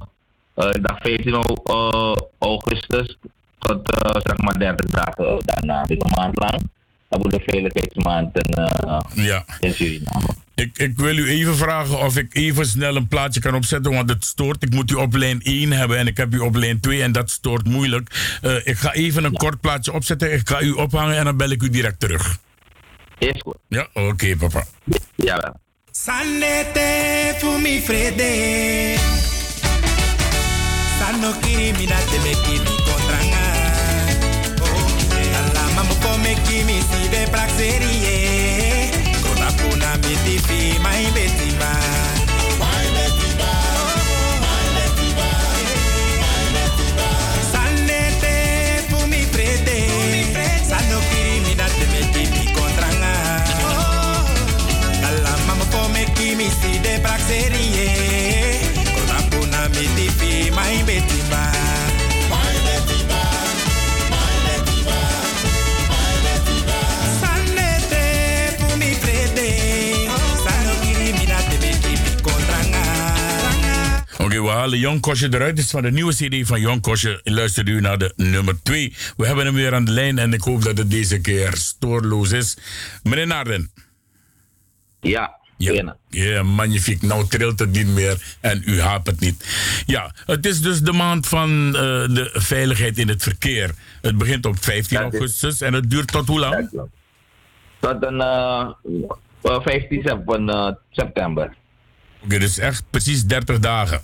eh, 0.55 0.69
dag 0.81 0.97
15 1.01 1.33
au- 1.33 1.61
eh, 1.63 2.15
augustus 2.39 3.17
tot 3.59 3.97
zeg 4.23 4.37
maar 4.37 4.59
30 4.59 4.85
dagen 4.89 5.39
daarna, 5.45 5.83
dus 5.83 5.97
een 5.99 6.11
maand 6.15 6.39
lang. 6.39 6.69
hebben 7.09 7.29
we 7.31 7.37
de 7.37 7.43
veiligheidsmaand 7.51 8.37
in, 8.47 9.23
Ja. 9.23 9.45
in 9.59 9.73
Suriname. 9.73 10.27
Ik, 10.55 10.77
ik 10.77 10.97
wil 10.97 11.17
u 11.17 11.29
even 11.29 11.55
vragen 11.55 11.99
of 11.99 12.17
ik 12.17 12.35
even 12.35 12.65
snel 12.65 12.95
een 12.95 13.07
plaatje 13.07 13.39
kan 13.39 13.55
opzetten, 13.55 13.91
want 13.91 14.09
het 14.09 14.25
stoort. 14.25 14.63
Ik 14.63 14.73
moet 14.73 14.91
u 14.91 14.95
op 14.95 15.13
lijn 15.15 15.39
1 15.43 15.71
hebben 15.71 15.97
en 15.97 16.07
ik 16.07 16.17
heb 16.17 16.33
u 16.33 16.39
op 16.39 16.55
lijn 16.55 16.79
2 16.79 17.01
en 17.01 17.11
dat 17.11 17.29
stoort 17.29 17.65
moeilijk. 17.67 18.37
Ik 18.63 18.77
ga 18.77 18.93
even 18.93 19.23
een 19.23 19.33
kort 19.33 19.61
plaatje 19.61 19.93
opzetten. 19.93 20.33
Ik 20.33 20.49
ga 20.49 20.61
u 20.61 20.71
ophangen 20.71 21.17
en 21.17 21.23
dan 21.25 21.37
bel 21.37 21.49
ik 21.49 21.61
u 21.63 21.69
direct 21.69 21.99
terug. 21.99 22.37
Is 23.21 23.41
goed. 23.43 23.57
Ja, 23.67 23.87
oké 23.93 24.35
papa. 24.35 24.65
Ja. 25.15 25.55
Sanete 25.91 26.89
fumi 27.37 27.81
frede 27.81 28.31
Sano 30.99 31.31
kiri 31.41 31.71
mina 31.77 31.95
te 32.09 32.17
me 32.23 32.33
kimi 32.45 32.75
kontranga 32.87 33.45
Oh, 34.61 35.37
ala 35.39 35.63
mamu 35.75 35.95
po 36.01 36.17
me 36.23 36.33
kimi 36.47 36.77
si 36.89 37.09
de 37.09 37.21
praxerie 37.31 38.89
Kona 39.21 39.49
puna 39.59 39.91
mi 40.01 40.15
tifi 40.25 40.79
mai 40.81 41.05
betima 41.13 41.20
Con 57.31 59.05
la 59.07 59.21
puna 59.29 59.67
mi 59.69 59.87
tipi 59.95 60.51
mai 60.51 60.83
betima 60.83 61.51
Mai 62.29 62.57
betima 62.65 63.21
Mai 64.09 64.35
Sanete 67.21 68.57
fu 68.57 68.75
mi 68.75 68.93
frede 68.93 69.49
Sano 70.43 70.73
kiri 70.81 71.13
mi 71.13 71.25
na 71.25 71.39
te 71.47 72.21
kontranga 72.21 72.83
Oké, 74.17 74.41
we 74.41 74.49
halen 74.49 74.79
Jon 74.79 74.99
Kosje 74.99 75.27
eruit. 75.31 75.55
Dit 75.55 75.65
is 75.65 75.71
van 75.71 75.81
de 75.81 75.91
nieuwe 75.91 76.13
CD 76.13 76.47
van 76.47 76.59
Jon 76.59 76.79
Kosje. 76.79 77.19
Luister 77.23 77.67
u 77.67 77.81
naar 77.81 77.97
de 77.97 78.13
nummer 78.15 78.63
2. 78.63 78.95
We 79.17 79.25
hebben 79.25 79.45
hem 79.45 79.53
weer 79.53 79.73
aan 79.73 79.85
de 79.85 79.91
lijn 79.91 80.17
en 80.17 80.33
ik 80.33 80.41
hoop 80.41 80.63
dat 80.63 80.77
het 80.77 80.91
deze 80.91 81.19
keer 81.19 81.53
stoorloos 81.53 82.31
is. 82.31 82.57
Meneer 83.03 83.27
Naarden. 83.27 83.71
Ja. 85.01 85.40
Ja, 86.09 86.23
ja, 86.33 86.43
magnifiek. 86.43 87.01
Nou 87.01 87.27
trilt 87.27 87.59
het 87.59 87.71
niet 87.71 87.87
meer 87.87 88.35
en 88.39 88.61
u 88.65 88.79
haapt 88.81 89.07
het 89.07 89.19
niet. 89.19 89.45
Ja, 89.85 90.13
het 90.25 90.45
is 90.45 90.61
dus 90.61 90.81
de 90.81 90.91
maand 90.91 91.27
van 91.27 91.65
eh, 91.67 91.81
de 92.15 92.29
veiligheid 92.33 92.97
in 92.97 93.07
het 93.07 93.23
verkeer. 93.23 93.71
Het 94.01 94.17
begint 94.17 94.45
op 94.45 94.63
15 94.63 94.97
augustus 94.97 95.61
en 95.61 95.73
het 95.73 95.89
duurt 95.89 96.07
tot 96.11 96.27
hoe 96.27 96.39
lang? 96.39 96.69
Tot 97.79 98.03
een 98.03 98.21
eh, 98.21 98.69
eh, 99.41 99.59
15 99.61 100.01
sep- 100.05 100.21
van, 100.25 100.49
eh, 100.49 100.67
september. 100.91 101.53
Oké, 102.23 102.39
dus 102.39 102.57
echt 102.57 102.83
precies 102.89 103.25
30 103.25 103.59
dagen. 103.59 104.01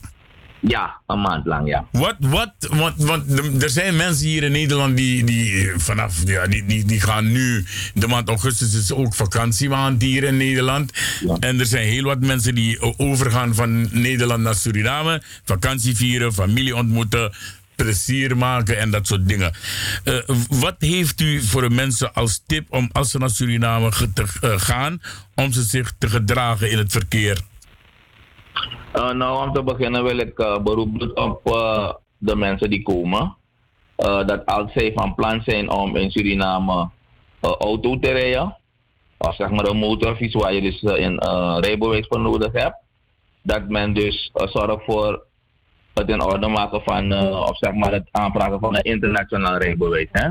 Ja, 0.60 1.02
een 1.08 1.22
maand 1.22 1.46
lang, 1.46 1.68
ja. 1.68 1.86
Wat, 1.92 2.16
wat, 2.20 2.54
want, 2.70 3.64
er 3.64 3.70
zijn 3.70 3.96
mensen 3.96 4.28
hier 4.28 4.44
in 4.44 4.52
Nederland 4.52 4.98
die, 4.98 5.24
die 5.24 5.72
vanaf, 5.76 6.22
ja, 6.26 6.48
die, 6.48 6.66
die, 6.66 6.86
die 6.86 7.02
gaan 7.02 7.32
nu, 7.32 7.66
de 7.94 8.08
maand 8.08 8.30
augustus 8.30 8.74
is 8.74 8.92
ook 8.92 9.14
vakantiemaand 9.14 10.02
hier 10.02 10.24
in 10.24 10.38
Nederland. 10.38 10.92
En 11.40 11.60
er 11.60 11.66
zijn 11.66 11.88
heel 11.88 12.04
wat 12.04 12.20
mensen 12.20 12.56
die 12.56 12.98
overgaan 12.98 13.56
van 13.56 13.88
Nederland 13.92 14.44
naar 14.44 14.56
Suriname, 14.56 15.22
vakantie 15.44 15.96
vieren, 15.96 16.34
familie 16.34 16.76
ontmoeten, 16.76 17.32
plezier 17.76 18.38
maken 18.38 18.78
en 18.78 18.92
dat 18.92 19.08
soort 19.08 19.28
dingen. 19.28 19.54
Eh, 20.04 20.14
wat 20.50 20.76
heeft 20.80 21.22
u 21.22 21.42
voor 21.42 21.62
de 21.62 21.70
mensen 21.70 22.14
als 22.14 22.42
tip 22.48 22.66
om 22.70 22.90
als 22.92 23.12
ze 23.12 23.18
naar 23.18 23.30
Suriname 23.30 23.92
te 24.14 24.26
eh, 24.42 24.54
gaan, 24.60 25.02
om 25.36 25.52
ze 25.52 25.64
zich 25.64 25.94
te 25.98 26.10
gedragen 26.10 26.72
in 26.72 26.78
het 26.78 26.92
verkeer? 26.92 27.42
Eh, 28.98 29.12
nou, 29.12 29.48
om 29.48 29.54
te 29.54 29.64
beginnen 29.64 30.04
wil 30.04 30.18
ik 30.18 30.40
eh, 30.40 30.58
beroep 30.60 31.00
doen 31.00 31.18
op 31.18 31.42
eh, 31.44 31.94
de 32.18 32.36
mensen 32.36 32.70
die 32.70 32.84
komen. 32.84 33.36
Eh, 33.96 34.26
dat 34.28 34.46
als 34.46 34.72
zij 34.72 34.92
van 34.96 35.16
plan 35.16 35.42
zijn 35.42 35.70
om 35.70 35.96
in 35.96 36.12
Suriname 36.12 36.90
auto 37.42 38.00
te 38.00 38.12
rijden, 38.12 38.58
of 39.18 39.36
zeg 39.36 39.50
maar 39.50 39.66
een 39.66 39.78
motorfiets 39.78 40.34
waar 40.34 40.54
je 40.54 40.62
dus 40.62 40.82
een 40.82 41.20
rijbewijs 41.60 42.08
voor 42.08 42.20
nodig 42.20 42.52
hebt, 42.52 42.76
dat 43.42 43.70
men 43.70 43.94
dus 43.94 44.32
zorgt 44.34 44.86
voor 44.86 45.26
het 45.94 46.10
in 46.10 46.22
orde 46.22 46.48
maken 46.48 46.82
van, 46.82 47.14
of 47.34 47.58
zeg 47.58 47.74
maar 47.74 47.92
het 47.92 48.08
aanvragen 48.12 48.60
van 48.60 48.76
een 48.76 48.82
internationaal 48.82 49.58
rijbewijs. 49.58 50.08
Hè? 50.12 50.30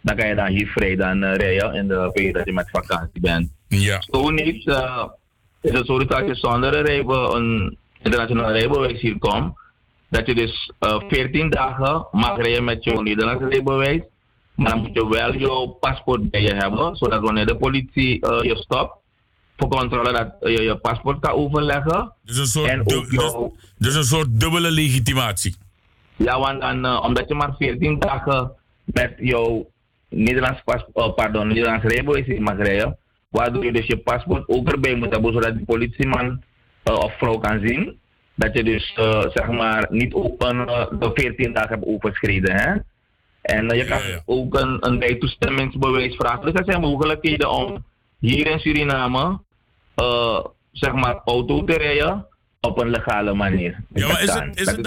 Dan 0.00 0.16
kan 0.16 0.28
je 0.28 0.34
dan 0.34 0.46
hier 0.46 0.66
vrij 0.66 0.96
dan 0.96 1.24
rijden 1.24 1.74
in 1.74 1.88
de 1.88 2.10
periode 2.12 2.38
dat 2.38 2.46
je 2.46 2.52
met 2.52 2.70
vakantie 2.70 3.20
bent. 3.20 3.50
Ja. 3.68 4.00
Zo 4.00 4.30
niet 4.30 4.66
is 5.60 5.72
het 5.72 5.86
zo 5.86 6.04
dat 6.04 6.26
je 6.26 6.34
zonder 6.34 6.90
een, 7.34 7.78
internationaal 8.02 8.52
rijbewijs 8.52 9.00
hier 9.00 9.18
komt, 9.18 9.54
dat 10.08 10.26
je 10.26 10.34
dus 10.34 10.72
eh 10.78 11.00
14 11.08 11.50
dagen 11.50 12.06
mag 12.10 12.36
rijden 12.36 12.64
met 12.64 12.84
je 12.84 13.02
Nederlandse 13.02 13.48
rijbewijs. 13.48 14.02
Maar 14.54 14.70
dan 14.70 14.80
moet 14.80 14.94
je 14.94 15.08
wel 15.08 15.32
je 15.32 15.76
paspoort 15.80 16.30
bij 16.30 16.42
je 16.42 16.54
hebben, 16.54 16.96
zodat 16.96 17.20
wanneer 17.20 17.46
de 17.46 17.56
politie 17.56 18.20
eh, 18.20 18.42
je 18.42 18.56
stopt, 18.56 18.94
voor 19.56 19.68
controle 19.68 20.12
dat 20.12 20.34
je 20.40 20.62
je 20.62 20.76
paspoort 20.76 21.20
kan 21.20 21.32
overleggen. 21.32 22.12
Dus 22.24 22.36
een 22.36 22.46
soort, 22.46 22.68
En 22.68 22.80
ook 22.80 23.10
dus, 23.10 23.34
dus 23.78 23.94
een 23.94 24.04
soort 24.04 24.40
dubbele 24.40 24.70
legitimatie. 24.70 25.56
Ja, 26.16 26.38
want 26.38 26.60
dan, 26.60 26.84
eh, 26.84 27.02
omdat 27.04 27.28
je 27.28 27.34
maar 27.34 27.54
14 27.58 27.98
dagen 27.98 28.52
met 28.84 29.14
jouw 29.18 29.66
Nederlands 30.08 30.62
paspoort, 30.64 30.94
oh, 30.94 31.14
pardon, 31.14 31.46
Nederlands 31.48 31.84
rijbewijs 31.84 32.38
mag 32.38 32.56
rijden, 32.56 32.98
waardoor 33.28 33.64
je 33.64 33.72
dus 33.72 33.86
je 33.86 33.96
paspoort 33.96 34.48
ook 34.48 34.68
erbij 34.68 34.94
moet 34.94 35.12
hebben, 35.12 35.32
zodat 35.32 35.54
de 35.54 35.64
politieman 35.64 36.26
eh, 36.26 36.36
of 36.84 37.18
vrouw 37.18 37.38
kan 37.38 37.60
zien 37.66 37.98
dat 38.40 38.56
je 38.56 38.64
dus 38.64 38.92
eh, 38.96 39.20
zeg 39.20 39.48
maar 39.48 39.86
niet 39.90 40.14
ook 40.14 40.42
een, 40.42 40.68
eh, 40.68 40.86
de 40.98 41.10
14 41.14 41.52
dagen 41.52 41.70
hebt 41.70 41.86
overschreden. 41.86 42.54
Hè? 42.54 42.74
En 43.40 43.68
eh, 43.68 43.78
je 43.78 43.84
kan 43.84 44.00
ook 44.24 44.58
een, 44.58 44.76
een 44.80 44.98
bijtoestemmingsbewijs 44.98 46.14
vragen. 46.16 46.44
Dus 46.44 46.52
dat 46.52 46.66
zijn 46.66 46.80
mogelijkheden 46.80 47.50
om 47.50 47.84
hier 48.18 48.46
in 48.46 48.58
Suriname 48.58 49.38
zeg 50.72 50.92
maar 50.92 51.20
auto 51.24 51.64
te 51.64 51.76
rijden 51.76 52.26
op 52.60 52.78
een 52.78 52.90
legale 52.90 53.34
manier. 53.34 53.76
Ja, 53.94 54.06
maar 54.08 54.22
is 54.22 54.28
het- 54.32 54.60
is 54.60 54.66
het 54.66 54.82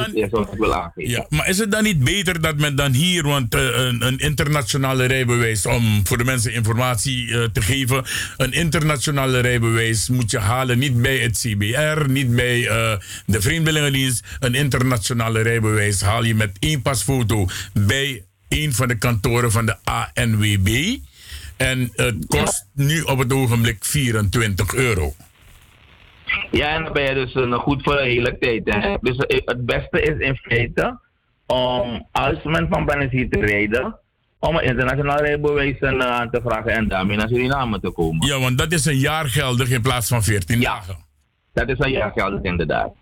aangeven. 0.74 1.10
Ja, 1.10 1.26
maar 1.30 1.50
is 1.50 1.58
het 1.58 1.72
dan 1.72 1.84
niet 1.84 2.04
beter 2.04 2.42
dat 2.42 2.58
men 2.58 2.76
dan 2.76 2.92
hier, 2.92 3.24
want 3.24 3.56
eh, 3.56 3.62
een, 3.62 4.06
een 4.06 4.18
internationale 4.18 5.06
rijbewijs, 5.06 5.66
om 5.66 6.02
voor 6.08 6.18
de 6.18 6.24
mensen 6.24 6.54
informatie 6.54 7.32
eh, 7.38 7.44
te 7.54 7.62
geven, 7.62 8.04
een 8.38 8.52
internationale 8.52 9.40
rijbewijs 9.40 10.10
moet 10.10 10.32
je 10.32 10.40
halen 10.40 10.80
niet 10.80 11.02
bij 11.02 11.18
het 11.18 11.38
CBR, 11.38 12.10
niet 12.10 12.36
bij 12.36 12.68
eh, 12.68 12.98
de 13.26 13.42
Vreemdelingendienst. 13.42 14.26
Een 14.40 14.56
internationale 14.56 15.42
rijbewijs 15.42 16.02
haal 16.02 16.24
je 16.24 16.36
met 16.36 16.52
één 16.60 16.82
pasfoto 16.82 17.48
bij 17.74 18.24
een 18.50 18.74
van 18.74 18.88
de 18.88 18.98
kantoren 18.98 19.52
van 19.52 19.66
de 19.66 19.76
ANWB. 19.84 20.98
En 21.58 21.92
het 21.96 22.26
kost 22.28 22.66
nu 22.74 23.02
op 23.02 23.18
het 23.20 23.34
ogenblik 23.34 23.86
24 23.86 24.74
euro. 24.74 25.16
Ja, 26.52 26.76
en 26.76 26.84
dan 26.84 26.94
ben 26.94 27.04
je 27.04 27.14
dus 27.14 27.34
eh, 27.34 27.54
goed 27.54 27.84
voor 27.84 27.96
de 27.96 28.04
hele 28.04 28.38
tijd. 28.38 28.62
Hè? 28.74 28.96
Dus 29.02 29.18
eh, 29.18 29.40
het 29.46 29.66
beste 29.66 30.02
is 30.02 30.28
in 30.28 30.36
feite 30.36 31.00
om, 31.46 32.08
als 32.12 32.44
men 32.44 32.68
van 32.70 32.86
plan 32.86 33.02
is 33.02 33.12
hier 33.12 33.30
te 33.30 33.40
rijden, 33.40 34.00
om 34.40 34.56
een 34.56 34.64
internationaal 34.64 35.18
rijbewijs 35.18 35.80
eh, 35.80 36.00
aan 36.00 36.30
te 36.30 36.42
vragen 36.46 36.72
en 36.72 36.88
daarmee 36.88 37.18
naar 37.18 37.28
Suriname 37.28 37.80
te 37.80 37.92
komen. 37.92 38.28
Ja, 38.28 38.40
want 38.40 38.58
dat 38.58 38.72
is 38.72 38.86
een 38.86 39.00
jaar 39.00 39.26
geldig 39.26 39.70
in 39.70 39.82
plaats 39.82 40.08
van 40.08 40.24
14 40.24 40.62
dagen. 40.62 40.96
Dat 41.54 41.70
is 41.70 41.80
een 41.80 41.92
jaar 41.92 42.12
geldig 42.16 42.42
inderdaad. 42.42 42.94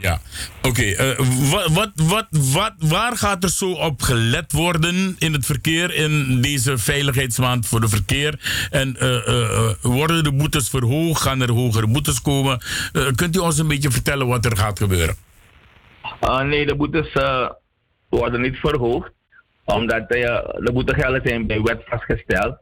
Ja, 0.00 0.18
oké. 0.62 0.82
eh, 0.82 1.18
wat, 1.50 1.68
wat, 1.68 1.90
wat, 1.94 2.26
wat, 2.30 2.72
waar 2.78 3.16
gaat 3.16 3.44
er 3.44 3.50
zo 3.50 3.72
op 3.72 4.02
gelet 4.02 4.52
worden 4.52 5.16
in 5.18 5.32
het 5.32 5.46
verkeer 5.46 5.94
in 5.94 6.40
deze 6.40 6.78
veiligheidsmaand 6.78 7.66
voor 7.66 7.80
de 7.80 7.88
verkeer? 7.88 8.40
En 8.70 8.96
eh, 8.96 9.28
eh, 9.28 9.74
worden 9.82 10.24
de 10.24 10.32
boetes 10.32 10.68
verhoogd? 10.68 11.22
Gaan 11.22 11.40
er 11.40 11.50
hogere 11.50 11.86
boetes 11.86 12.22
komen? 12.22 12.60
Kunt 13.14 13.36
u 13.36 13.38
ons 13.38 13.58
een 13.58 13.68
beetje 13.68 13.90
vertellen 13.90 14.26
wat 14.26 14.44
er 14.44 14.56
gaat 14.56 14.78
gebeuren? 14.78 15.16
Uh, 16.24 16.40
nee, 16.40 16.66
de 16.66 16.74
boetes 16.74 17.12
worden 18.08 18.40
niet 18.40 18.56
verhoogd. 18.56 19.10
Omdat 19.64 20.08
de 20.08 20.70
boetegelden 20.72 21.20
zijn 21.24 21.46
bij 21.46 21.62
wet 21.62 21.82
vastgesteld. 21.86 22.56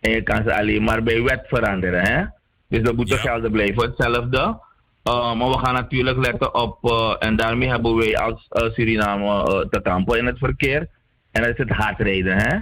En 0.00 0.10
je 0.10 0.22
kan 0.22 0.42
ze 0.44 0.56
alleen 0.56 0.82
maar 0.82 1.02
bij 1.02 1.22
wet 1.22 1.44
veranderen. 1.48 2.02
Hè? 2.02 2.24
Dus 2.68 2.82
de 2.82 2.94
boetegelden 2.94 3.50
blijven 3.50 3.82
hetzelfde. 3.82 4.68
Uh, 5.04 5.34
maar 5.34 5.48
we 5.48 5.58
gaan 5.58 5.74
natuurlijk 5.74 6.18
letten 6.18 6.54
op, 6.54 6.78
uh, 6.82 7.14
en 7.18 7.36
daarmee 7.36 7.68
hebben 7.68 7.96
wij 7.96 8.18
als 8.18 8.46
uh, 8.50 8.72
Suriname 8.72 9.66
te 9.70 9.80
kampen 9.80 10.18
in 10.18 10.26
het 10.26 10.38
verkeer. 10.38 10.88
En 11.30 11.42
dat 11.42 11.50
is 11.50 11.58
het 11.58 11.70
hardrijden. 11.70 12.36
Hè? 12.36 12.58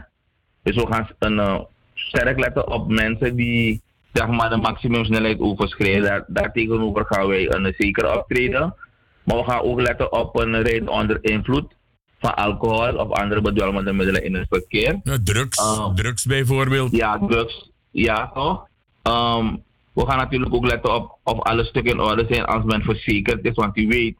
Dus 0.62 0.77
we 0.77 0.86
gaan 0.86 1.09
een, 1.19 1.66
sterk 1.94 2.39
letten 2.39 2.70
op 2.70 2.89
mensen 2.89 3.36
die 3.36 3.82
zeg 4.12 4.27
maar, 4.27 4.51
de 4.51 4.56
maximumsnelheid 4.56 5.40
overschrijden. 5.40 6.02
Daar, 6.02 6.24
daartegenover 6.27 7.06
gaan 7.06 7.27
wij 7.27 7.52
een 7.55 7.74
zeker 7.77 8.19
optreden. 8.19 8.74
Maar 9.23 9.36
we 9.36 9.44
gaan 9.44 9.60
ook 9.60 9.81
letten 9.81 10.12
op 10.12 10.39
een 10.39 10.62
rijden 10.62 10.89
onder 10.89 11.19
invloed 11.20 11.77
van 12.19 12.35
alcohol 12.35 12.97
of 12.97 13.10
andere 13.10 13.40
bedwelmende 13.40 13.93
middelen 13.93 14.24
in 14.24 14.35
het 14.35 14.47
verkeer. 14.48 15.01
Ja, 15.02 15.19
drugs, 15.24 15.59
drugs 15.94 16.27
bijvoorbeeld. 16.27 16.97
Ja, 16.97 17.19
drugs. 17.19 17.70
Ja, 17.90 18.31
toch? 18.35 18.66
Ehm, 19.02 19.55
we 19.98 20.06
gaan 20.06 20.18
natuurlijk 20.18 20.54
ook 20.54 20.66
letten 20.66 20.94
op 20.94 21.18
of 21.22 21.40
alle 21.40 21.64
stukken 21.64 21.92
in 21.92 22.00
orde 22.00 22.26
zijn 22.28 22.44
als 22.44 22.64
men 22.64 22.82
verzekerd 22.82 23.44
is. 23.44 23.54
Want 23.54 23.76
u 23.76 23.86
weet, 23.86 24.16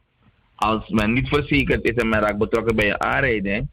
als 0.55 0.89
men 0.89 1.13
niet 1.13 1.27
verzekerd 1.27 1.83
is 1.83 1.95
en 1.95 2.09
men 2.09 2.19
raakt 2.19 2.37
betrokken 2.37 2.75
bij 2.75 2.89
een 2.89 3.01
aanrijding, 3.01 3.67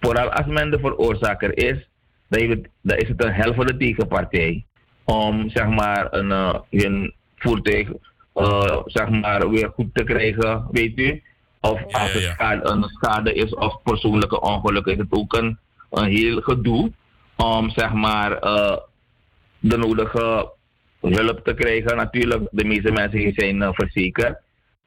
vooral 0.00 0.30
als 0.30 0.46
men 0.46 0.70
de 0.70 0.78
veroorzaker 0.78 1.58
is, 1.58 1.88
dan, 2.28 2.66
is 2.82 3.08
het 3.08 3.24
een 3.24 3.32
hel 3.32 3.54
voor 3.54 3.66
de 3.66 3.76
tegenpartij. 3.76 4.64
Om 5.04 5.50
zeg 5.50 5.68
maar 5.68 6.06
een, 6.10 6.62
hun 6.70 7.14
voertuig 7.36 7.88
eh, 8.34 8.76
zeg 8.84 9.08
maar 9.08 9.50
weer 9.50 9.70
goed 9.74 9.94
te 9.94 10.04
krijgen, 10.04 10.66
weet 10.70 10.98
u. 10.98 11.22
Of 11.60 11.84
als 11.84 12.12
het 12.12 12.22
schade, 12.22 12.68
een 12.68 12.84
schade 12.84 13.32
is 13.32 13.54
of 13.54 13.82
persoonlijke 13.82 14.40
ongeluk, 14.40 14.86
is 14.86 14.96
het 14.96 15.06
ook 15.10 15.36
een, 15.36 15.58
een 15.90 16.08
heel 16.08 16.40
gedoe 16.40 16.92
om 17.36 17.70
zeg 17.70 17.92
maar 17.92 18.38
eh, 18.38 18.76
de 19.58 19.76
nodige 19.76 20.54
hulp 21.14 21.44
te 21.44 21.54
krijgen. 21.54 21.96
Natuurlijk, 21.96 22.48
de 22.50 22.64
meeste 22.64 22.92
mensen 22.92 23.32
zijn 23.34 23.62
eh, 23.62 23.68
verzekerd. 23.72 24.38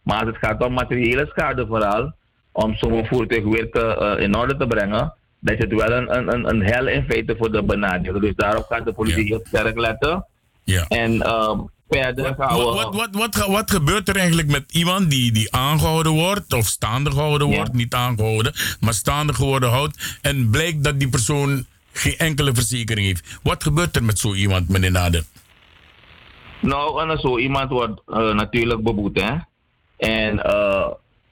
Maar 0.04 0.20
als 0.20 0.28
het 0.28 0.38
gaat 0.38 0.64
om 0.64 0.74
materiële 0.74 1.30
schade 1.32 1.66
vooral, 1.68 2.14
om 2.52 2.76
zo'n 2.76 3.06
voertuig 3.06 3.44
weer 3.44 3.70
te, 3.72 3.98
eh, 3.98 4.24
in 4.24 4.36
orde 4.36 4.58
te 4.58 4.68
brengen, 4.68 5.14
dan 5.40 5.56
is 5.56 5.64
het 5.64 5.74
wel 5.74 5.92
een, 5.92 6.18
een, 6.18 6.34
een, 6.34 6.50
een 6.50 6.62
hel 6.62 6.88
in 6.88 7.06
feite 7.10 7.36
voor 7.38 7.52
de 7.52 7.64
benadeelde. 7.64 8.20
Dus 8.20 8.36
daarop 8.36 8.66
gaat 8.70 8.86
de 8.86 8.94
politie 8.94 9.24
heel 9.24 9.42
sterk 9.44 9.78
letten. 9.78 10.26
Ja. 10.64 10.86
En 10.88 11.22
ehm, 11.22 11.60
verder 11.90 12.36
gaan 12.38 12.58
we... 12.58 12.64
Wat, 12.64 12.96
wat, 12.96 13.10
wat, 13.12 13.48
wat 13.48 13.72
gebeurt 13.72 14.10
er 14.10 14.16
eigenlijk 14.16 14.48
met 14.48 14.72
iemand 14.72 15.10
die, 15.10 15.32
die 15.32 15.56
aangehouden 15.56 16.12
wordt 16.12 16.54
of 16.54 16.66
staande 16.66 17.12
gehouden 17.12 17.48
wordt, 17.48 17.74
niet 17.74 17.94
aangehouden, 17.94 18.54
maar 18.80 18.94
staande 18.94 19.34
geworden 19.34 19.70
houdt 19.70 20.18
en 20.22 20.50
blijkt 20.50 20.84
dat 20.84 21.00
die 21.00 21.10
persoon 21.10 21.66
geen 21.92 22.18
enkele 22.18 22.54
verzekering 22.54 23.08
heeft? 23.08 23.40
Wat 23.44 23.64
gebeurt 23.64 23.96
er 23.96 24.04
met 24.04 24.20
zo 24.20 24.34
iemand, 24.34 24.70
meneer 24.70 24.92
Nader? 24.92 25.24
Nou, 26.60 27.10
en 27.10 27.20
zo 27.20 27.38
iemand 27.38 27.70
wordt 27.70 28.02
eh, 28.08 28.34
natuurlijk 28.34 28.84
beboet, 28.84 29.22
hè. 29.22 29.36
En 29.98 30.44
eh, 30.44 30.92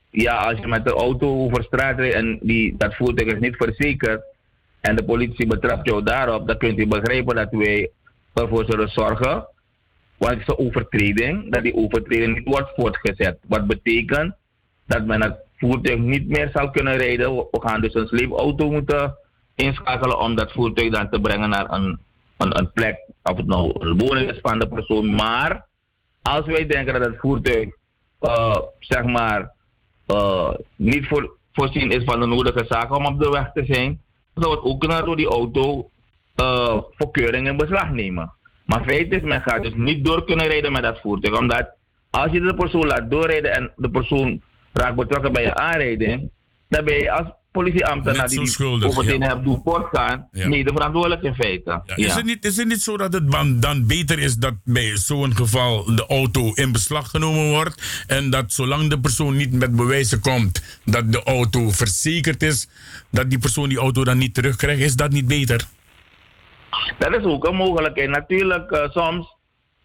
ja, 0.09 0.35
als 0.35 0.59
je 0.59 0.67
met 0.67 0.85
de 0.85 0.93
auto 0.93 1.43
over 1.43 1.63
straat 1.63 1.97
rijdt 1.97 2.15
en 2.15 2.39
die, 2.41 2.75
dat 2.77 2.95
voertuig 2.95 3.33
is 3.33 3.39
niet 3.39 3.55
verzekerd 3.55 4.23
en 4.79 4.95
de 4.95 5.03
politie 5.03 5.47
betrapt 5.47 5.87
jou 5.87 6.03
daarop, 6.03 6.47
dan 6.47 6.57
kunt 6.57 6.79
u 6.79 6.87
begrijpen 6.87 7.35
dat 7.35 7.51
wij 7.51 7.89
ervoor 8.33 8.65
zullen 8.65 8.89
zorgen, 8.89 9.47
want 10.17 10.33
het 10.33 10.41
is 10.41 10.47
een 10.47 10.65
overtreding, 10.65 11.51
dat 11.51 11.63
die 11.63 11.75
overtreding 11.75 12.35
niet 12.35 12.47
wordt 12.47 12.71
voortgezet. 12.75 13.37
Wat 13.47 13.67
betekent 13.67 14.35
dat 14.85 15.05
men 15.05 15.23
het 15.23 15.37
voertuig 15.57 15.97
niet 15.97 16.27
meer 16.27 16.49
zal 16.53 16.71
kunnen 16.71 16.97
rijden. 16.97 17.35
We 17.35 17.61
gaan 17.61 17.81
dus 17.81 17.93
een 17.93 18.07
sleepauto 18.07 18.71
moeten 18.71 19.15
inschakelen 19.55 20.19
om 20.19 20.35
dat 20.35 20.51
voertuig 20.51 20.91
dan 20.91 21.09
te 21.09 21.19
brengen 21.19 21.49
naar 21.49 21.71
een, 21.71 21.99
een, 22.37 22.57
een 22.57 22.71
plek, 22.71 22.97
of 23.23 23.37
het 23.37 23.45
nou 23.45 23.73
een 23.79 23.97
woning 23.97 24.31
is 24.31 24.39
van 24.41 24.59
de 24.59 24.67
persoon. 24.67 25.15
Maar 25.15 25.65
als 26.21 26.45
wij 26.45 26.65
denken 26.65 26.93
dat 26.93 27.05
het 27.05 27.19
voertuig, 27.19 27.69
eh, 28.19 28.57
zeg 28.79 29.03
maar, 29.03 29.51
eh, 30.05 30.53
niet 30.75 31.07
voor, 31.07 31.37
voorzien 31.53 31.91
is 31.91 32.03
van 32.03 32.19
de 32.19 32.25
nodige 32.25 32.65
zaken 32.67 32.95
om 32.95 33.05
op 33.05 33.19
de 33.19 33.29
weg 33.29 33.51
te 33.51 33.65
zijn, 33.65 34.01
dan 34.33 34.43
zou 34.43 34.55
het 34.55 34.65
ook 34.65 34.79
kunnen 34.79 35.05
door 35.05 35.15
die 35.15 35.27
auto 35.27 35.89
eh 36.35 36.77
voor 36.91 37.11
keuring 37.11 37.47
in 37.47 37.57
beslag 37.57 37.91
nemen. 37.91 38.33
Maar 38.65 38.83
feit 38.83 39.11
is, 39.11 39.21
men 39.21 39.41
gaat 39.41 39.63
dus 39.63 39.73
niet 39.75 40.05
door 40.05 40.25
kunnen 40.25 40.47
rijden 40.47 40.71
met 40.71 40.81
dat 40.81 40.99
voertuig. 40.99 41.39
Omdat 41.39 41.75
als 42.09 42.31
je 42.31 42.41
de 42.41 42.55
persoon 42.55 42.85
laat 42.85 43.09
doorrijden 43.09 43.53
en 43.53 43.71
de 43.75 43.89
persoon 43.89 44.41
raakt 44.73 44.95
betrokken 44.95 45.31
bij 45.33 45.45
een 45.45 45.57
aanrijding, 45.57 46.29
dan 46.69 46.85
ben 46.85 46.95
je 46.95 47.11
als 47.11 47.27
politieambtenaar 47.57 48.27
die 48.27 48.39
overtreding 48.39 49.23
ja. 49.23 49.29
hebt 49.29 49.43
doen 49.43 49.61
voortgaan, 49.63 50.27
Ja. 50.31 50.47
mede 50.47 50.71
verantwoordelijk 50.73 51.21
in 51.21 51.35
feite. 51.35 51.81
Ja, 51.85 51.95
Is, 51.95 52.13
het 52.13 52.25
niet, 52.25 52.45
is 52.45 52.57
het 52.57 52.67
niet 52.67 52.81
zo 52.81 52.97
dat 52.97 53.13
het 53.13 53.31
dan, 53.61 53.87
beter 53.87 54.19
is 54.19 54.35
dat 54.35 54.53
bij 54.63 54.97
zo'n 54.97 55.35
geval 55.35 55.95
de 55.95 56.05
auto 56.07 56.51
in 56.53 56.71
beslag 56.71 57.09
genomen 57.09 57.49
wordt 57.49 58.03
en 58.07 58.29
dat 58.29 58.53
zolang 58.53 58.89
de 58.89 58.99
persoon 58.99 59.35
niet 59.37 59.51
met 59.51 59.75
bewijzen 59.75 60.19
komt 60.19 60.79
dat 60.85 61.11
de 61.11 61.23
auto 61.23 61.69
verzekerd 61.69 62.43
is, 62.43 62.69
dat 63.11 63.29
die 63.29 63.39
persoon 63.39 63.69
die 63.69 63.77
auto 63.77 64.03
dan 64.03 64.17
niet 64.17 64.33
terugkrijgt? 64.33 64.81
Is 64.81 64.95
dat 64.95 65.11
niet 65.11 65.27
beter? 65.27 65.67
Dat 66.97 67.15
is 67.15 67.23
ook 67.23 67.47
een 67.47 67.55
mogelijkheid. 67.55 68.09
Natuurlijk, 68.09 68.71
eh, 68.71 68.89
soms 68.89 69.35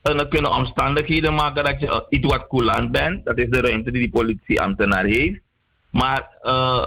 eh, 0.03 0.29
kunnen 0.29 0.51
omstandigheden 0.53 1.35
maken 1.35 1.65
dat 1.65 1.81
je 1.81 1.87
eh, 1.87 2.01
iets 2.09 2.27
wat 2.27 2.47
coulant 2.49 2.91
bent. 2.91 3.25
Dat 3.25 3.39
is 3.39 3.49
de 3.51 3.61
ruimte 3.61 3.91
die 3.91 4.01
die 4.01 4.11
politieambtenaar 4.11 5.05
heeft. 5.05 5.41
Maar 5.91 6.29
eh, 6.43 6.85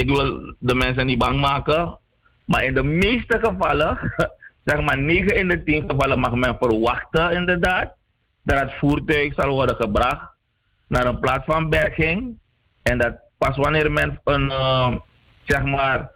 ik 0.00 0.08
wil 0.08 0.54
de 0.58 0.74
mensen 0.74 1.06
niet 1.06 1.18
bang 1.18 1.40
maken. 1.40 1.98
Maar 2.44 2.64
in 2.64 2.74
de 2.74 2.82
meeste 2.82 3.38
gevallen, 3.42 3.98
zeg 4.64 4.80
maar 4.80 4.98
9 4.98 5.36
in 5.36 5.48
de 5.48 5.62
10 5.62 5.90
gevallen, 5.90 6.18
mag 6.18 6.34
men 6.34 6.56
verwachten 6.60 7.32
inderdaad 7.32 7.94
dat 8.42 8.60
het 8.60 8.72
voertuig 8.78 9.34
zal 9.34 9.50
worden 9.50 9.76
gebracht 9.76 10.30
naar 10.88 11.06
een 11.06 11.18
plaats 11.18 11.44
van 11.44 11.70
berging. 11.70 12.38
En 12.82 12.98
dat 12.98 13.16
pas 13.38 13.56
wanneer 13.56 13.92
men 13.92 14.20
een, 14.24 14.50
eh, 14.50 14.94
zeg 15.44 15.64
maar, 15.64 16.10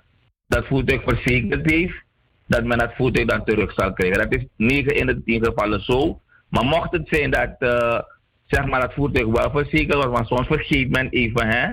dat 0.47 0.67
voertuig 0.67 1.03
verzekerd 1.03 1.71
heeft, 1.71 2.05
dat 2.47 2.65
men 2.65 2.81
het 2.81 2.95
voertuig 2.97 3.27
dan 3.27 3.45
terug 3.45 3.73
zal 3.73 3.93
krijgen. 3.93 4.19
Dat 4.19 4.41
is 4.41 4.47
9 4.57 4.97
in 4.97 5.07
de 5.07 5.23
10 5.23 5.45
gevallen 5.45 5.81
zo. 5.81 6.21
Maar 6.49 6.65
mocht 6.65 6.93
het 6.93 7.09
zijn 7.09 7.31
dat 7.31 7.57
eh, 7.59 7.99
zeg 8.47 8.67
maar 8.67 8.83
het 8.83 8.95
voertuig 8.95 9.27
wel 9.27 9.51
verzekerd 9.51 9.95
wordt, 9.95 10.11
want 10.11 10.27
soms 10.27 10.47
vergeet 10.47 10.91
men 10.91 11.09
even 11.09 11.47
hè, 11.47 11.73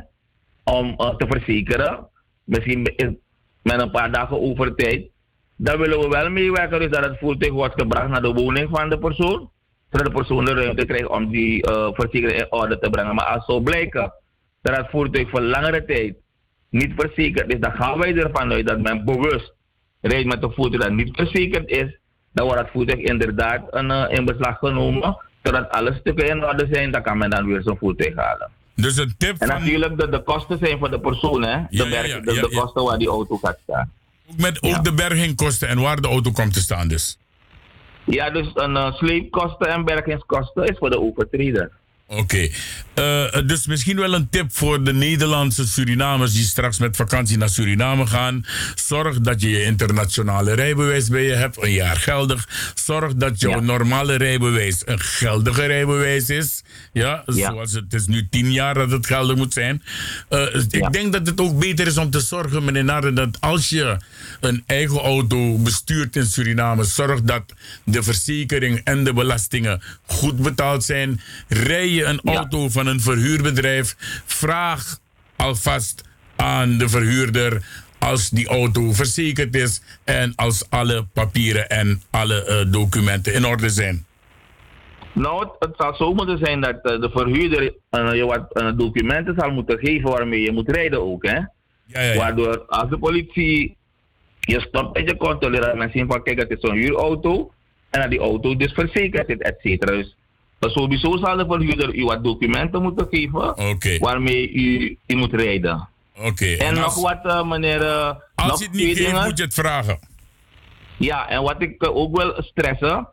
om 0.72 0.94
eh, 0.98 1.16
te 1.16 1.26
verzekeren. 1.30 2.08
Misschien 2.44 2.84
is 2.96 3.10
met 3.62 3.82
een 3.82 3.92
paar 3.92 4.12
dagen 4.12 4.42
over 4.42 4.76
tijd. 4.76 5.08
Dan 5.56 5.80
willen 5.80 6.00
we 6.00 6.08
wel 6.08 6.30
meewerken 6.30 6.80
dus 6.80 6.90
dat 6.90 7.06
het 7.06 7.20
voertuig 7.20 7.52
wordt 7.52 7.82
gebracht 7.82 8.10
naar 8.10 8.22
de 8.22 8.34
woning 8.34 8.70
van 8.72 8.90
de 8.90 9.00
persoon. 9.00 9.50
Zodat 9.90 10.08
de 10.08 10.14
persoon 10.14 10.46
de 10.46 10.54
ruimte 10.54 10.86
krijgt 10.86 11.08
om 11.08 11.30
die 11.32 11.64
eh, 11.64 11.90
verzekering 11.94 12.40
in 12.40 12.52
orde 12.52 12.80
te 12.80 12.90
brengen. 12.90 13.16
Maar 13.16 13.26
als 13.26 13.46
zo 13.46 13.60
blijken 13.60 14.14
dat 14.62 14.78
het 14.78 14.90
voertuig 14.90 15.30
voor 15.30 15.42
langere 15.42 15.86
tijd 15.86 16.16
niet 16.70 16.94
verzekerd 16.96 17.54
is, 17.54 17.60
dan 17.60 17.72
gaan 17.72 18.00
wij 18.00 18.16
ervan 18.16 18.52
uit 18.52 18.68
dat 18.68 18.82
men 18.82 19.06
bewust 19.06 19.54
rijdt 20.02 20.28
met 20.28 20.44
een 20.44 20.54
voertuig 20.54 20.84
dat 20.84 20.92
niet 20.92 21.16
verzekerd 21.16 21.70
is. 21.70 21.98
Dan 22.34 22.46
wordt 22.46 22.62
het 22.62 22.72
voertuig 22.72 23.00
inderdaad 23.00 23.62
een, 23.70 23.92
eh, 23.92 24.18
in 24.18 24.26
beslag 24.26 24.58
genomen. 24.58 25.18
Zodat 25.44 25.70
alle 25.70 25.94
stukken 25.94 26.30
in 26.30 26.46
orde 26.46 26.68
zijn, 26.72 26.92
dan 26.92 27.02
kan 27.02 27.18
men 27.18 27.30
dan 27.30 27.46
weer 27.46 27.62
zo'n 27.62 27.78
voertuig 27.78 28.16
halen. 28.16 28.52
Dus 28.82 28.98
een 28.98 29.14
tip 29.18 29.38
En 29.40 29.48
natuurlijk, 29.48 29.98
de, 30.00 30.10
de 30.10 30.24
kosten 30.24 30.58
zijn 30.58 30.78
voor 30.80 30.92
de 30.92 31.00
persoon, 31.00 31.44
hè? 31.44 31.58
De, 31.70 31.78
Ja, 31.78 31.84
ja, 31.86 31.90
berg- 32.22 32.24
de, 32.24 32.50
kosten 32.56 32.84
waar 32.84 32.98
die 32.98 33.08
auto 33.08 33.38
gaat 33.38 33.58
staan. 33.64 33.92
Ook 34.30 34.38
met 34.38 34.62
ook 34.64 34.84
de 34.84 34.94
bergingkosten 34.94 35.68
en 35.68 35.80
waar 35.82 36.02
de 36.02 36.08
auto 36.08 36.32
komt 36.32 36.54
te 36.54 36.60
staan 36.60 36.88
dus. 36.88 37.18
Ja, 38.04 38.30
dus 38.30 38.48
een 38.54 38.72
uh, 38.76 38.94
sleepkosten 38.94 39.68
en 39.68 39.86
bergingskosten 39.86 40.66
is 40.68 40.78
voor 40.78 40.90
de 40.90 41.00
overtreder. 41.00 41.72
Oké, 42.10 42.50
Eh, 42.94 43.26
dus 43.46 43.68
misschien 43.68 43.96
wel 43.98 44.14
een 44.14 44.30
tip 44.30 44.46
voor 44.52 44.84
de 44.84 44.94
Nederlandse 44.94 45.68
Surinamers 45.68 46.34
die 46.34 46.44
straks 46.44 46.78
met 46.80 46.96
vakantie 46.96 47.38
naar 47.38 47.50
Suriname 47.50 48.08
gaan. 48.08 48.46
Zorg 48.76 49.20
dat 49.20 49.42
je 49.42 49.50
je 49.50 49.64
internationale 49.64 50.54
rijbewijs 50.54 51.08
bij 51.10 51.24
je 51.24 51.34
hebt, 51.34 51.64
een 51.64 51.72
jaar 51.72 51.96
geldig. 51.96 52.48
Zorg 52.76 53.14
dat 53.16 53.40
jouw 53.40 53.60
normale 53.60 54.16
rijbewijs 54.16 54.82
een 54.86 55.00
geldige 55.00 55.66
rijbewijs 55.66 56.30
is. 56.30 56.62
Ja, 56.94 57.24
Ja. 57.26 57.52
zoals 57.52 57.72
het 57.72 57.94
is 57.94 58.06
nu 58.06 58.28
tien 58.30 58.52
jaar 58.52 58.74
dat 58.74 58.92
het 58.92 59.06
geldig 59.06 59.36
moet 59.36 59.54
zijn. 59.54 59.84
Eh, 60.30 60.56
Ik 60.70 60.92
denk 60.94 61.14
dat 61.14 61.28
het 61.28 61.40
ook 61.42 61.60
beter 61.60 61.88
is 61.88 61.98
om 61.98 62.10
te 62.10 62.20
zorgen, 62.20 62.64
meneer 62.64 63.14
dat 63.16 63.38
als 63.42 63.70
je 63.70 63.98
een 64.40 64.64
eigen 64.66 65.00
auto 65.00 65.58
bestuurt 65.58 66.16
in 66.16 66.26
Suriname, 66.26 66.84
zorg 66.84 67.22
dat 67.22 67.44
de 67.84 68.04
verzekering 68.04 68.82
en 68.84 69.04
de 69.04 69.14
belastingen 69.14 69.82
goed 70.06 70.38
betaald 70.38 70.84
zijn. 70.84 71.22
Rij 71.48 71.90
je 71.90 71.99
je 72.00 72.06
een 72.06 72.22
auto 72.24 72.70
van 72.70 72.88
een 72.88 73.02
verhuurbedrijf, 73.02 73.96
vraag 74.26 74.98
alvast 75.36 76.04
aan 76.36 76.78
de 76.78 76.90
verhuurder 76.90 77.64
als 78.00 78.30
die 78.30 78.48
auto 78.48 78.92
verzekerd 78.92 79.56
is 79.56 79.82
en 80.04 80.34
als 80.36 80.70
alle 80.70 81.06
papieren 81.14 81.70
en 81.70 82.02
alle 82.10 82.46
eh, 82.46 82.72
documenten 82.72 83.34
in 83.34 83.46
orde 83.46 83.70
zijn. 83.70 84.06
Nou, 85.14 85.40
het, 85.40 85.52
het 85.60 85.74
zal 85.78 85.96
zo 85.96 86.14
moeten 86.14 86.38
zijn 86.38 86.62
dat 86.62 86.82
eh, 86.82 87.02
de 87.02 87.10
verhuurder 87.10 87.74
eh, 87.90 88.14
je 88.14 88.26
wat 88.26 88.54
eh, 88.54 88.72
documenten 88.78 89.36
zal 89.38 89.52
moeten 89.52 89.80
geven 89.80 90.10
waarmee 90.10 90.42
je 90.42 90.52
moet 90.52 90.72
rijden 90.72 91.02
ook, 91.02 91.26
hè? 91.26 91.40
Waardoor 92.16 92.66
als 92.68 92.90
de 92.90 92.98
politie 92.98 93.78
je 94.40 94.60
stopt 94.60 94.98
en 94.98 95.04
je 95.04 95.18
controleert, 95.18 95.76
men 95.76 95.92
zien 95.92 96.08
van 96.08 96.24
kijk, 96.24 96.40
het 96.40 96.50
is 96.50 96.60
zo'n 96.60 96.78
huurauto 96.78 97.52
en 97.90 98.02
dat 98.02 98.10
die 98.10 98.20
auto 98.20 98.56
dus 98.56 98.74
verzekerd 98.74 99.30
is, 99.30 99.38
et 99.38 99.60
cetera. 99.60 99.96
Dus 99.96 100.16
maar 100.60 100.70
sowieso 100.70 101.18
zal 101.18 101.38
de 101.38 101.46
verhuurder 101.46 101.96
u 101.96 102.06
wat 102.06 102.24
documenten 102.24 102.82
moeten 102.82 103.08
geven 103.10 103.54
waarmee 104.00 104.52
u, 104.52 104.98
u 105.08 105.16
moet 105.16 105.34
rijden. 105.34 105.88
Oké. 106.22 106.46
En, 106.46 106.74
nog 106.74 106.84
als- 106.84 107.02
wat, 107.02 107.20
eh, 107.26 107.48
meneer. 107.50 107.82
eh, 107.82 108.12
Als 108.36 108.60
je 108.60 108.66
het 108.66 108.74
niet 108.74 108.98
geeft, 108.98 109.24
moet 109.26 109.38
je 109.38 109.44
het 109.44 109.54
vragen. 109.54 110.00
Ja, 110.98 111.30
en 111.30 111.42
wat 111.42 111.62
ik 111.62 111.82
eh, 111.82 111.96
ook 111.96 112.18
wil 112.18 112.34
stressen, 112.38 113.08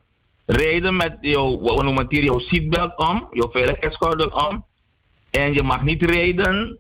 rijden 0.46 0.96
met 0.96 1.16
jouw, 1.20 1.60
we 1.60 1.82
noemen 1.82 2.02
het 2.02 2.10
hier, 2.12 2.24
jouw 2.24 2.38
seatbelt 2.38 2.96
om, 2.96 3.28
jouw 3.32 3.50
veiligheidsgordel 3.50 4.28
om. 4.28 4.64
En 5.30 5.52
je 5.54 5.62
mag 5.62 5.82
niet 5.82 6.02
rijden 6.02 6.78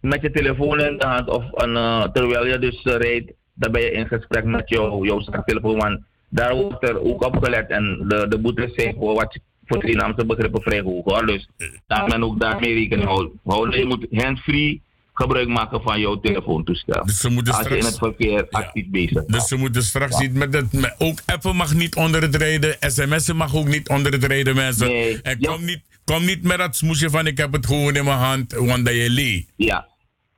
met 0.00 0.20
je 0.22 0.30
telefoon 0.30 0.80
in 0.80 0.98
de 0.98 1.06
hand 1.06 1.28
of 1.28 1.44
een, 1.50 1.74
terwijl 2.12 2.46
je 2.46 2.58
dus 2.58 2.80
rijdt, 2.82 3.32
dan 3.54 3.72
ben 3.72 3.82
je 3.82 3.90
in 3.90 4.06
gesprek 4.06 4.44
met 4.44 4.68
jouw, 4.68 5.04
jouw 5.04 5.20
telefoon. 5.44 5.76
Want 5.78 6.00
daar 6.28 6.54
wordt 6.54 6.88
er 6.88 7.00
ook 7.00 7.24
op 7.24 7.36
gelet 7.44 7.70
en 7.70 8.04
de, 8.08 8.28
de 8.28 8.38
boetes 8.38 8.74
zijn 8.74 8.94
voor 8.98 9.14
wat 9.14 9.38
voor 9.70 9.80
Surinaamse 9.82 10.26
begrippen 10.26 10.62
vrij 10.62 10.80
hoog 10.80 11.04
hoor. 11.04 11.26
Dus 11.26 11.48
daar 11.86 12.08
men 12.08 12.24
ook 12.24 12.40
daarmee 12.40 12.74
rekening 12.74 13.08
houden. 13.44 13.78
Je 13.78 13.84
moet 13.86 14.06
hands-free 14.10 14.82
gebruik 15.14 15.48
maken 15.48 15.82
van 15.82 16.00
jouw 16.00 16.20
telefoontoestel. 16.20 17.04
Dus 17.04 17.18
ze 17.18 17.28
moeten 17.28 17.54
als 17.54 17.68
je 17.68 17.76
in 17.76 17.82
straks- 17.82 17.98
het 18.00 18.16
verkeer 18.16 18.46
actief 18.50 18.86
bezig 18.88 19.12
bent. 19.12 19.28
Dus 19.32 19.48
ze 19.48 19.56
moeten 19.56 19.82
straks 19.82 20.18
niet 20.18 20.34
met 20.34 20.54
het. 20.54 20.72
met- 20.72 20.94
ook 20.98 21.18
appen 21.26 21.56
mag 21.56 21.74
niet 21.74 21.94
onder 21.96 22.22
het 22.22 22.36
rijden. 22.36 22.76
sms'en 22.80 23.36
mag 23.36 23.54
ook 23.56 23.66
niet 23.68 23.88
onder 23.88 24.12
het 24.12 24.24
rijden, 24.24 24.54
mensen. 24.54 25.22
en 25.22 25.38
kom, 25.40 25.64
niet, 25.64 25.80
kom 26.04 26.24
niet 26.24 26.42
met 26.42 26.58
dat 26.58 26.76
smoesje 26.76 27.10
van 27.10 27.26
ik 27.26 27.36
heb 27.38 27.52
het 27.52 27.66
gewoon 27.66 27.96
in 27.96 28.04
mijn 28.04 28.18
hand, 28.18 28.52
want 28.52 28.84
dat 28.84 28.94
je 28.94 29.10
lee. 29.10 29.48
Ja. 29.56 29.88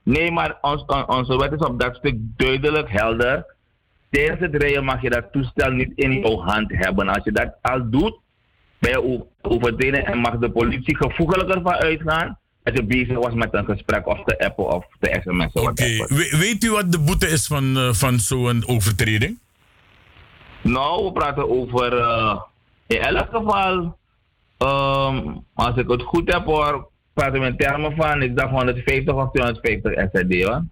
Nee, 0.04 0.30
maar 0.30 0.58
ons, 0.60 0.84
on- 0.86 1.08
onze 1.08 1.36
wet 1.36 1.52
is 1.52 1.58
op 1.66 1.80
dat 1.80 1.96
stuk 1.96 2.14
duidelijk 2.36 2.90
helder. 2.90 3.44
Tijdens 4.10 4.40
het 4.40 4.54
rijden 4.62 4.84
mag 4.84 5.02
je 5.02 5.10
dat 5.10 5.32
toestel 5.32 5.70
niet 5.70 5.92
in 5.94 6.12
jouw 6.12 6.38
hand 6.40 6.70
hebben. 6.74 7.08
Als 7.08 7.24
je 7.24 7.32
dat 7.32 7.54
al 7.62 7.90
doet, 7.90 8.18
ben 8.82 8.90
je 8.90 9.02
o- 9.02 9.26
overtreden 9.42 10.06
en 10.06 10.18
mag 10.18 10.38
de 10.38 10.50
politie 10.50 10.96
gevoegelijker 10.96 11.60
van 11.62 11.72
uitgaan 11.72 12.38
als 12.64 12.74
je 12.74 12.84
bezig 12.84 13.16
was 13.18 13.34
met 13.34 13.54
een 13.54 13.64
gesprek 13.64 14.06
of 14.06 14.24
te 14.24 14.38
appen 14.38 14.66
of 14.66 14.84
te 15.00 15.20
sms'en. 15.22 15.62
Oké, 15.62 15.84
we- 16.14 16.36
weet 16.38 16.64
u 16.64 16.70
wat 16.70 16.92
de 16.92 16.98
boete 16.98 17.28
is 17.28 17.46
van, 17.46 17.76
eh, 17.76 17.92
van 17.92 18.18
zo'n 18.18 18.62
overtreding? 18.66 19.38
Nou, 20.62 21.04
we 21.04 21.12
praten 21.12 21.50
over 21.50 21.98
eh, 21.98 22.40
in 22.86 23.00
elk 23.00 23.28
geval, 23.32 23.98
ehm, 24.58 25.26
als 25.54 25.76
ik 25.76 25.88
het 25.90 26.02
goed 26.02 26.32
heb 26.32 26.44
hoor, 26.44 26.88
praten 27.14 27.40
we 27.40 27.46
in 27.46 27.56
termen 27.56 27.96
van, 27.96 28.22
ik 28.22 28.36
dacht 28.36 28.50
150 28.50 29.14
of 29.14 29.30
250 29.30 29.92
SRD 30.12 30.42
hoor. 30.44 30.62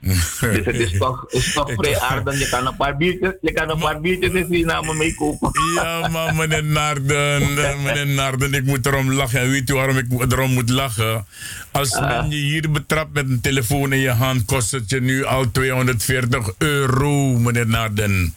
Dus 0.00 0.64
het 0.64 0.74
is 0.74 0.98
toch, 0.98 1.24
is 1.28 1.52
toch 1.52 1.72
vrij 1.72 2.00
aardig. 2.00 2.38
Je 2.38 2.48
kan 2.48 2.66
een 2.66 2.76
paar 2.76 2.96
biertjes, 2.96 3.32
je 3.40 3.52
kan 3.52 3.70
een 3.70 3.78
paar 3.78 4.00
biertjes 4.00 4.32
in 4.32 4.46
Suriname 4.46 4.94
meekopen. 4.94 5.50
Ja, 5.74 6.08
maar 6.08 6.34
meneer 6.34 6.64
Narden, 6.64 7.58
eh, 7.58 7.82
meneer 7.84 8.06
Narden, 8.06 8.54
ik 8.54 8.64
moet 8.64 8.86
erom 8.86 9.12
lachen. 9.12 9.40
En 9.40 9.50
weet 9.50 9.70
u 9.70 9.74
waarom 9.74 9.96
ik 9.96 10.32
erom 10.32 10.52
moet 10.52 10.70
lachen? 10.70 11.26
Als 11.70 12.00
men 12.00 12.30
je 12.30 12.36
hier 12.36 12.70
betrapt 12.70 13.12
met 13.12 13.28
een 13.28 13.40
telefoon 13.40 13.92
in 13.92 14.00
je 14.00 14.10
hand, 14.10 14.44
kost 14.44 14.70
het 14.70 14.90
je 14.90 15.00
nu 15.00 15.24
al 15.24 15.50
240 15.50 16.52
euro, 16.58 17.38
meneer 17.38 17.66
Narden. 17.66 18.34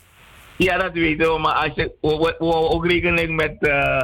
Ja, 0.56 0.78
dat 0.78 0.94
weten 0.94 1.34
we, 1.34 1.40
maar 1.40 1.54
als 1.54 1.72
je, 1.76 1.92
we, 2.02 2.08
we, 2.08 2.36
we 2.40 2.46
houden 2.46 2.72
ook 2.72 2.86
rekening 2.86 3.36
met 3.36 3.56
eh, 3.60 4.02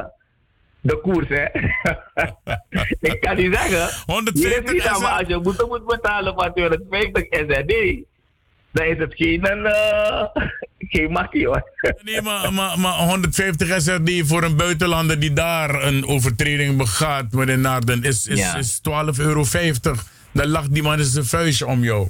de 0.80 1.00
koers, 1.00 1.28
hè. 1.28 1.44
ik 3.10 3.20
kan 3.20 3.36
niet 3.36 3.54
zeggen. 3.54 4.04
150 4.06 4.34
Hier 4.34 4.64
is 4.64 4.72
niet, 4.72 5.00
maar 5.00 5.18
als 5.18 5.28
je 5.28 5.40
boete 5.40 5.66
moet 5.68 5.86
betalen 5.86 6.34
van 6.34 6.52
250 6.54 7.24
SRD, 7.30 8.04
dan 8.70 8.86
is 8.86 8.98
het 8.98 9.14
geen, 9.14 9.46
uh, 9.46 10.24
geen 10.78 11.12
makkie 11.12 11.46
hoor. 11.46 11.70
Nee, 12.02 12.22
maar, 12.22 12.52
maar, 12.52 12.78
maar 12.78 12.92
150 12.92 13.80
SRD 13.80 14.10
voor 14.26 14.42
een 14.42 14.56
buitenlander 14.56 15.20
die 15.20 15.32
daar 15.32 15.82
een 15.82 16.06
overtreding 16.06 16.76
begaat, 16.76 17.32
meneer 17.32 17.58
Narden, 17.58 18.02
is, 18.02 18.26
is, 18.26 18.38
Ja. 18.38 18.56
is 18.56 18.80
12,50 18.88 19.24
euro. 19.24 19.44
Dan 20.32 20.48
lacht 20.48 20.74
die 20.74 20.82
man 20.82 20.98
eens 20.98 21.14
een 21.14 21.24
vuistje 21.24 21.66
om 21.66 21.82
jou. 21.82 22.08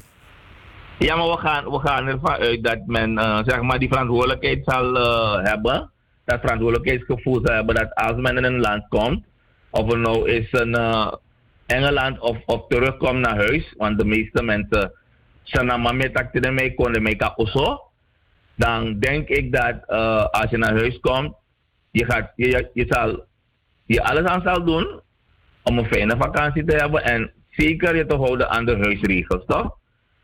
Ja, 0.98 1.16
maar 1.16 1.28
we 1.28 1.38
gaan, 1.38 1.64
we 1.64 1.78
gaan 1.78 2.06
ervan 2.06 2.36
uit 2.36 2.64
dat 2.64 2.78
men 2.86 3.18
eh, 3.18 3.38
zeg 3.44 3.60
maar 3.60 3.78
die 3.78 3.88
verantwoordelijkheid 3.88 4.60
zal 4.64 4.96
eh, 4.96 5.44
hebben. 5.44 5.90
Dat 6.28 6.40
verantwoordelijkheidsgevoel 6.40 7.40
zal 7.44 7.54
hebben 7.54 7.74
dat 7.74 7.94
als 7.94 8.20
men 8.20 8.36
in 8.36 8.44
een 8.44 8.60
land 8.60 8.88
komt, 8.88 9.24
of 9.70 9.92
er 9.92 9.98
nou 9.98 10.30
is 10.30 10.52
een 10.52 10.74
eh, 10.74 11.12
Engeland 11.66 12.18
of, 12.18 12.36
of 12.46 12.66
terugkomt 12.66 13.18
naar 13.18 13.36
huis, 13.36 13.74
want 13.76 13.98
de 13.98 14.04
meeste 14.04 14.42
mensen 14.42 14.92
zijn 15.42 15.66
naar 15.66 15.80
mama 15.80 16.08
mee 16.50 16.74
konden 16.74 17.02
mee 17.02 17.16
zo. 17.46 17.80
Dan 18.54 18.98
denk 18.98 19.28
ik 19.28 19.52
dat 19.52 19.76
eh, 19.86 20.24
als 20.24 20.50
je 20.50 20.56
naar 20.56 20.76
huis 20.76 21.00
komt, 21.00 21.34
je, 21.90 22.04
gaat, 22.04 22.32
je, 22.36 22.70
je 22.74 22.86
zal 22.88 23.24
je 23.86 24.02
alles 24.02 24.24
aan 24.24 24.42
zal 24.42 24.64
doen 24.64 25.00
om 25.62 25.78
een 25.78 25.92
fijne 25.92 26.16
vakantie 26.18 26.64
te 26.64 26.76
hebben 26.76 27.04
en 27.04 27.32
zeker 27.50 27.96
je 27.96 28.06
te 28.06 28.16
houden 28.16 28.50
aan 28.50 28.64
de 28.64 28.76
huisregels, 28.76 29.44
toch? 29.46 29.77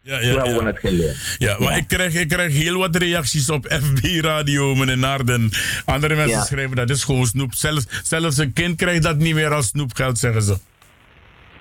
Ja, 0.07 0.23
Zo 0.23 0.37
hebben 0.39 0.59
we 0.59 0.65
het 0.65 0.79
geleerd. 0.79 1.37
Ja, 1.39 1.57
maar 1.59 1.77
ik, 1.77 1.89
krijg, 1.89 2.15
ik 2.15 2.29
krijg 2.29 2.53
heel 2.53 2.79
wat 2.79 2.97
reacties 2.97 3.51
op 3.51 3.67
FB 3.67 4.05
Radio, 4.21 4.75
meneer 4.75 4.99
Narden. 4.99 5.51
Andere 5.85 6.15
mensen 6.15 6.39
Ja. 6.39 6.45
schrijven 6.45 6.77
dat 6.77 6.91
is 6.91 7.05
gewoon 7.05 7.27
snoep. 7.27 7.55
Zelfs, 7.55 7.87
zelfs 8.03 8.37
een 8.39 8.53
kind 8.53 8.77
krijgt 8.77 9.03
dat 9.03 9.17
niet 9.17 9.35
meer 9.35 9.53
als 9.53 9.67
snoepgeld, 9.67 10.19
zeggen 10.19 10.43
ze. 10.43 10.57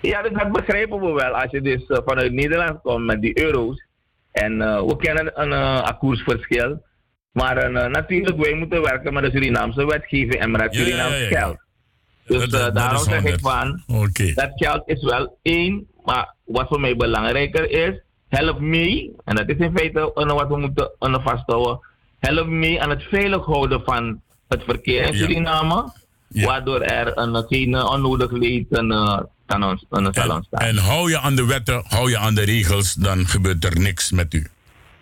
Ja, 0.02 0.22
dus 0.22 0.32
dat 0.34 0.52
begrijpen 0.52 0.99
we 0.99 1.11
wel. 1.11 1.32
Als 1.41 1.52
je 1.52 1.61
dus 1.61 1.86
eh, 1.86 1.98
vanuit 2.06 2.32
Nederland 2.32 2.82
komt 2.82 3.06
met 3.06 3.22
die 3.22 3.40
euro's. 3.40 3.86
En 4.32 4.61
eh, 4.61 4.82
we 4.82 4.98
kennen 4.98 5.32
een 5.41 5.52
uh, 5.52 5.90
koersverschil. 5.99 6.84
Maar 7.32 7.72
natuurlijk, 7.90 8.38
wij 8.38 8.53
moeten 8.53 8.82
werken 8.82 9.14
met 9.14 9.24
de 9.24 9.30
Surinaamse 9.32 9.86
wetgeving 9.86 10.34
en 10.36 10.52
met 10.52 10.61
het 10.61 10.74
Ja, 10.74 10.80
ja, 10.80 10.86
Surinaams 10.86 11.14
ja, 11.18 11.20
ja. 11.22 11.28
geld. 11.40 11.57
Dus 12.26 12.40
Dat- 12.40 12.49
dat- 12.52 12.61
dat 12.61 12.76
daarom 12.76 13.03
zeg 13.03 13.24
ik 13.24 13.40
100. 13.40 13.41
van, 13.41 13.84
dat 14.36 14.52
geld 14.56 14.82
is 14.90 15.03
wel 15.03 15.38
één. 15.41 15.88
Maar 16.03 16.34
wat 16.45 16.68
voor 16.68 16.80
mij 16.80 16.95
belangrijker 16.95 17.70
is, 17.70 18.02
help 18.38 18.60
mee. 18.60 19.12
En 19.26 19.36
dat 19.36 19.50
is 19.50 19.58
in 19.58 19.72
feite 19.76 20.12
wat 20.14 20.48
we 20.48 20.58
moeten 20.58 20.92
vasthouden. 21.00 21.80
Help 22.20 22.48
mee 22.48 22.82
aan 22.82 22.90
het 22.90 23.04
veilig 23.04 23.46
houden 23.46 23.82
van 23.86 24.22
het 24.48 24.64
verkeer 24.64 25.06
in 25.08 25.14
Ja. 25.18 25.26
Suriname. 25.26 25.92
Waardoor 26.28 26.82
er 26.82 27.18
een, 27.18 27.46
geen 27.48 27.76
eh, 27.76 27.86
onnodig 27.92 28.32
leed 28.32 28.66
eh, 28.70 29.20
kan 29.46 29.64
ons, 29.64 29.86
een, 29.90 30.14
zal 30.14 30.30
ontstaan. 30.36 30.62
En 30.62 30.78
hou 30.78 31.10
je 31.10 31.20
aan 31.20 31.36
de 31.36 31.46
wetten, 31.46 31.84
hou 31.88 32.10
je 32.10 32.18
aan 32.18 32.36
de 32.36 32.42
regels, 32.44 32.94
dan 32.94 33.28
gebeurt 33.28 33.66
er 33.66 33.80
niks 33.80 34.12
met 34.12 34.34
u. 34.34 34.48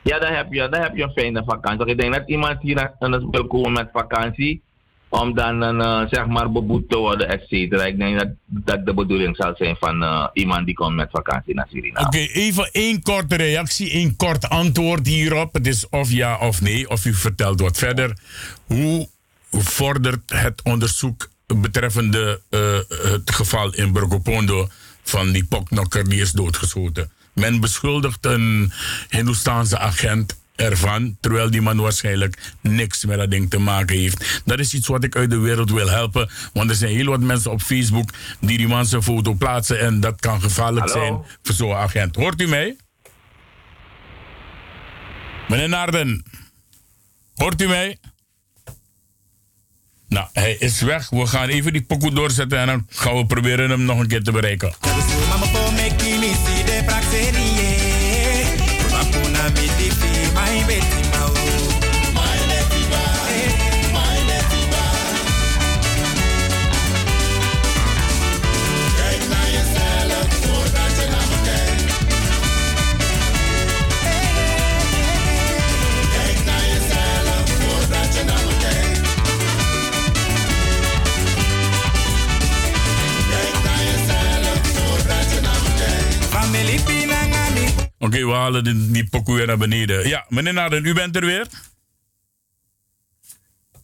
Ja, 0.01 0.19
dan 0.19 0.33
heb 0.33 0.53
je, 0.53 0.69
dan 0.69 0.81
heb 0.81 0.95
je 0.95 1.03
een 1.03 1.11
fijne 1.11 1.43
vakantie. 1.45 1.85
Ik 1.85 1.99
denk 2.01 2.13
dat 2.13 2.23
iemand 2.25 2.61
hier 2.61 2.75
naar- 2.75 2.95
naar 2.99 3.29
wil 3.29 3.47
komen 3.47 3.71
met 3.71 3.89
vakantie. 3.93 4.61
Om 5.11 5.35
dan 5.35 5.61
een, 5.61 5.81
eh, 5.81 6.01
zeg 6.09 6.27
maar 6.27 6.51
beboet 6.51 6.89
te 6.89 6.97
worden, 6.97 7.29
et 7.29 7.43
cetera. 7.47 7.85
Ik 7.85 7.97
denk 7.97 8.19
dat 8.19 8.27
dat 8.45 8.85
de 8.85 8.93
bedoeling 8.93 9.35
zal 9.35 9.53
zijn 9.57 9.75
van 9.79 10.03
eh, 10.03 10.27
iemand 10.33 10.65
die 10.65 10.75
komt 10.75 10.95
met 10.95 11.09
vakantie 11.11 11.53
naar 11.53 11.67
Suriname. 11.69 12.07
Oké, 12.07 12.17
even 12.17 12.69
één 12.71 13.01
korte 13.01 13.35
reactie, 13.35 13.91
één 13.91 14.15
kort 14.15 14.49
antwoord 14.49 15.07
hierop. 15.07 15.53
Het 15.53 15.67
is 15.67 15.89
of 15.89 16.11
ja 16.11 16.37
of 16.37 16.61
nee, 16.61 16.89
of 16.89 17.05
u 17.05 17.13
vertelt 17.13 17.61
wat 17.61 17.77
verder. 17.77 18.17
Hoe 18.65 19.07
vordert 19.51 20.31
het 20.33 20.61
onderzoek 20.63 21.29
betreffende 21.55 22.41
het 23.13 23.31
geval 23.31 23.73
in 23.73 23.91
Burgopondo 23.91 24.67
van 25.03 25.31
die 25.31 25.45
poknokker 25.45 26.09
die 26.09 26.21
is 26.21 26.31
doodgeschoten? 26.31 27.11
Men 27.33 27.59
beschuldigt 27.59 28.25
een 28.25 28.71
Hindoestaanse 29.09 29.77
agent 29.77 30.40
ervan, 30.55 31.17
terwijl 31.19 31.51
die 31.51 31.61
man 31.61 31.77
waarschijnlijk 31.77 32.53
niks 32.61 33.05
met 33.05 33.17
dat 33.17 33.31
ding 33.31 33.49
te 33.49 33.59
maken 33.59 33.97
heeft. 33.97 34.41
Dat 34.45 34.59
is 34.59 34.73
iets 34.73 34.87
wat 34.87 35.03
ik 35.03 35.15
uit 35.15 35.29
de 35.29 35.37
wereld 35.37 35.71
wil 35.71 35.89
helpen, 35.89 36.29
want 36.53 36.69
er 36.69 36.75
zijn 36.75 36.95
heel 36.95 37.05
wat 37.05 37.19
mensen 37.19 37.51
op 37.51 37.61
Facebook 37.61 38.09
die 38.39 38.57
die 38.57 38.67
man 38.67 38.85
zijn 38.85 39.03
foto 39.03 39.33
plaatsen 39.33 39.79
en 39.79 39.99
dat 39.99 40.19
kan 40.19 40.41
gevaarlijk 40.41 40.89
Hallo? 40.89 41.01
zijn 41.01 41.37
voor 41.43 41.55
zo'n 41.55 41.73
agent. 41.73 42.15
Hoort 42.15 42.41
u 42.41 42.47
mij? 42.47 42.75
Meneer 45.47 45.69
Naarden, 45.69 46.23
hoort 47.35 47.61
u 47.61 47.67
mij? 47.67 47.97
Nou, 50.07 50.27
hij 50.33 50.55
is 50.59 50.81
weg. 50.81 51.09
We 51.09 51.27
gaan 51.27 51.47
even 51.47 51.73
die 51.73 51.81
pokoe 51.81 52.13
doorzetten 52.13 52.59
en 52.59 52.67
dan 52.67 52.87
gaan 52.89 53.15
we 53.15 53.25
proberen 53.25 53.69
hem 53.69 53.85
nog 53.85 53.99
een 53.99 54.07
keer 54.07 54.23
te 54.23 54.31
bereiken. 54.31 54.73
Weer 89.27 89.47
naar 89.47 89.57
beneden. 89.57 90.07
Ja, 90.07 90.25
meneer 90.29 90.53
Naden, 90.53 90.85
u 90.85 90.93
bent 90.93 91.15
er 91.15 91.25
weer? 91.25 91.47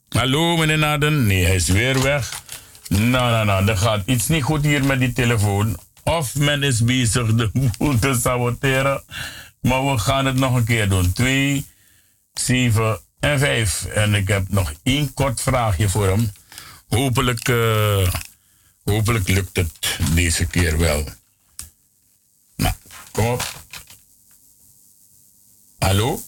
Hallo, 0.09 0.57
meneer 0.57 0.77
Naden? 0.77 1.27
Nee, 1.27 1.45
hij 1.45 1.55
is 1.55 1.67
weer 1.67 2.01
weg. 2.01 2.41
Nou, 2.87 3.09
nou, 3.09 3.45
nou, 3.45 3.67
er 3.67 3.77
gaat 3.77 4.01
iets 4.05 4.27
niet 4.27 4.43
goed 4.43 4.63
hier 4.63 4.85
met 4.85 4.99
die 4.99 5.13
telefoon. 5.13 5.77
Of 6.03 6.35
men 6.35 6.63
is 6.63 6.83
bezig 6.83 7.35
de 7.35 7.69
boel 7.77 7.99
te 7.99 8.17
saboteren. 8.21 9.03
Maar 9.61 9.85
we 9.91 9.97
gaan 9.97 10.25
het 10.25 10.35
nog 10.35 10.55
een 10.55 10.65
keer 10.65 10.89
doen. 10.89 11.13
2, 11.13 11.65
7 12.33 12.99
en 13.19 13.39
5. 13.39 13.85
En 13.85 14.13
ik 14.13 14.27
heb 14.27 14.49
nog 14.49 14.73
één 14.83 15.13
kort 15.13 15.41
vraagje 15.41 15.89
voor 15.89 16.07
hem. 16.07 16.31
Hopelijk, 16.87 17.49
eh, 17.49 18.07
hopelijk 18.83 19.27
lukt 19.27 19.55
het 19.55 19.99
deze 20.13 20.45
keer 20.45 20.77
wel. 20.77 21.03
Nou, 22.55 22.73
kom 23.11 23.25
op. 23.25 23.65
Hallo? 25.79 26.19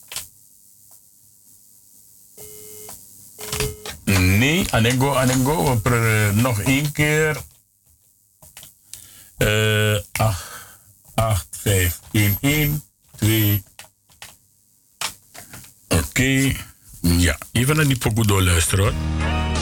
Nee, 4.05 4.65
Anengo, 4.71 5.13
Anengo. 5.13 5.80
We 5.84 6.31
nog 6.34 6.61
één 6.61 6.91
keer. 6.91 7.38
Eh 9.38 9.97
8, 10.11 10.43
8, 11.15 11.47
5, 11.51 11.99
1, 12.11 12.38
1, 12.41 12.84
2. 13.15 13.63
Oké. 15.88 16.55
Ja, 17.01 17.38
even 17.51 17.76
naar 17.76 17.88
die 17.88 17.97
pokoe 17.97 18.26
doorluisteren 18.26 18.84
hoor. 18.85 19.59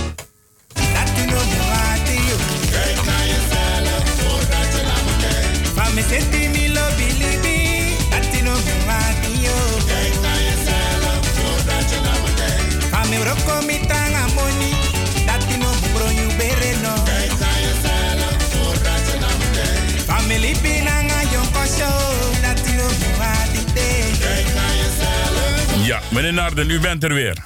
Meneer 26.17 26.33
Narden, 26.33 26.69
u 26.69 26.79
bent 26.79 27.03
er 27.03 27.13
weer. 27.13 27.43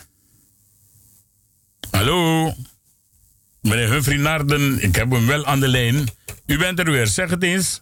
Hallo? 1.91 2.53
Meneer 3.61 3.89
Humphrey 3.89 4.17
Narden, 4.17 4.83
ik 4.83 4.95
heb 4.95 5.11
hem 5.11 5.27
wel 5.27 5.45
aan 5.45 5.59
de 5.59 5.67
lijn. 5.67 6.09
U 6.45 6.57
bent 6.57 6.79
er 6.79 6.91
weer, 6.91 7.07
zeg 7.07 7.29
het 7.29 7.43
eens. 7.43 7.81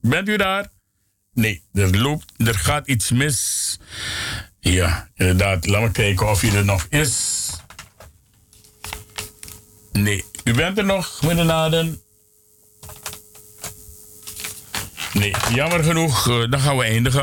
Bent 0.00 0.28
u 0.28 0.36
daar? 0.36 0.66
Nee, 1.32 1.62
er, 1.72 1.98
loopt, 1.98 2.32
er 2.36 2.54
gaat 2.54 2.86
iets 2.86 3.10
mis. 3.10 3.78
Ja, 4.60 5.08
inderdaad. 5.14 5.66
Laat 5.66 5.82
me 5.82 5.90
kijken 5.90 6.30
of 6.30 6.40
hij 6.40 6.52
er 6.52 6.64
nog 6.64 6.86
is. 6.90 7.46
Nee, 9.92 10.24
u 10.44 10.52
bent 10.54 10.78
er 10.78 10.84
nog, 10.84 11.22
meneer 11.22 11.44
Naden. 11.44 12.00
Nee, 15.12 15.34
jammer 15.54 15.84
genoeg. 15.84 16.28
eh, 16.28 16.50
dan 16.50 16.60
gaan 16.60 16.76
we 16.76 16.84
eindigen. 16.84 17.22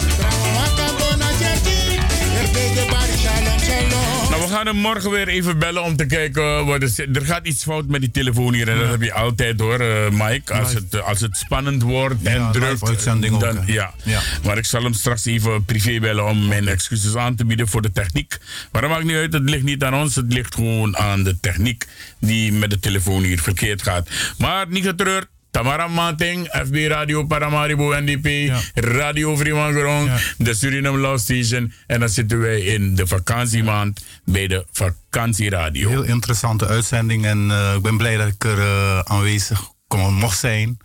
Gaan 4.56 4.66
hem 4.66 4.76
morgen 4.76 5.12
weer 5.12 5.28
even 5.28 5.60
bellen 5.60 5.84
om 5.84 5.96
te 5.96 6.06
kijken. 6.06 6.66
Wat 6.66 6.82
is, 6.82 7.00
er 7.00 7.26
gaat 7.26 7.48
iets 7.48 7.64
fout 7.64 7.88
met 7.88 8.02
die 8.02 8.12
telefoon 8.12 8.54
hier. 8.54 8.70
En 8.70 8.78
dat 8.78 8.90
heb 8.90 9.02
je 9.02 9.14
altijd 9.14 9.60
hoor, 9.60 9.80
eh, 9.80 10.10
Mike. 10.12 10.54
Als 10.54 10.74
het, 10.74 10.94
eh, 10.94 11.08
als 11.08 11.22
het 11.22 11.38
spannend 11.38 11.82
wordt 11.82 12.24
en 12.24 12.40
Ja, 12.40 12.52
druk. 12.52 12.72
live-uitzending 12.72 13.34
ook, 13.34 13.40
dan, 13.40 13.64
ja. 13.66 13.94
Ja. 14.04 14.22
Maar 14.44 14.58
ik 14.58 14.66
zal 14.66 14.84
hem 14.84 14.94
straks 14.94 15.26
even 15.26 15.66
privé 15.66 16.00
bellen 16.00 16.26
om 16.26 16.48
mijn 16.48 16.68
excuses 16.68 17.16
aan 17.16 17.36
te 17.36 17.46
bieden 17.46 17.68
voor 17.68 17.82
de 17.82 17.92
techniek. 17.92 18.38
Maar 18.72 18.82
dat 18.82 18.92
maakt 18.92 19.04
niet 19.04 19.16
uit. 19.16 19.34
Het 19.34 19.50
ligt 19.50 19.64
niet 19.64 19.84
aan 19.84 19.96
ons. 19.96 20.16
Het 20.16 20.34
ligt 20.34 20.56
gewoon 20.56 20.98
aan 20.98 21.24
de 21.24 21.40
techniek 21.40 21.86
die 22.20 22.52
met 22.54 22.70
de 22.70 22.80
telefoon 22.80 23.24
hier 23.24 23.40
verkeerd 23.42 23.82
gaat. 23.82 24.10
Maar 24.38 24.66
niet 24.70 24.86
getreurd. 24.86 25.28
Tamara 25.56 25.88
Manting, 25.88 26.48
FB 26.52 26.88
Radio 26.88 27.24
Paramaribo 27.24 27.94
NDP, 27.94 28.52
Radio 28.74 29.36
Fremangorong, 29.38 30.12
de 30.38 30.54
Suriname 30.54 30.98
Law 30.98 31.18
Station. 31.18 31.74
En 31.88 32.00
dan 32.00 32.10
zitten 32.10 32.40
wij 32.40 32.60
in 32.60 32.96
de 32.96 33.08
vakantiemaand 33.08 34.06
bij 34.26 34.48
de 34.48 34.66
vakantieradio. 34.72 35.90
Heel 35.90 36.04
interessante 36.04 36.68
uitzending 36.68 37.26
en 37.26 37.52
eh, 37.52 37.74
ik 37.76 37.82
ben 37.82 37.98
blij 37.98 38.18
dat 38.18 38.28
ik 38.28 38.44
er 38.44 38.60
eh, 38.60 39.00
aanwezig 39.00 39.72
kon, 39.88 40.14
mocht 40.14 40.40
zijn 40.40 40.78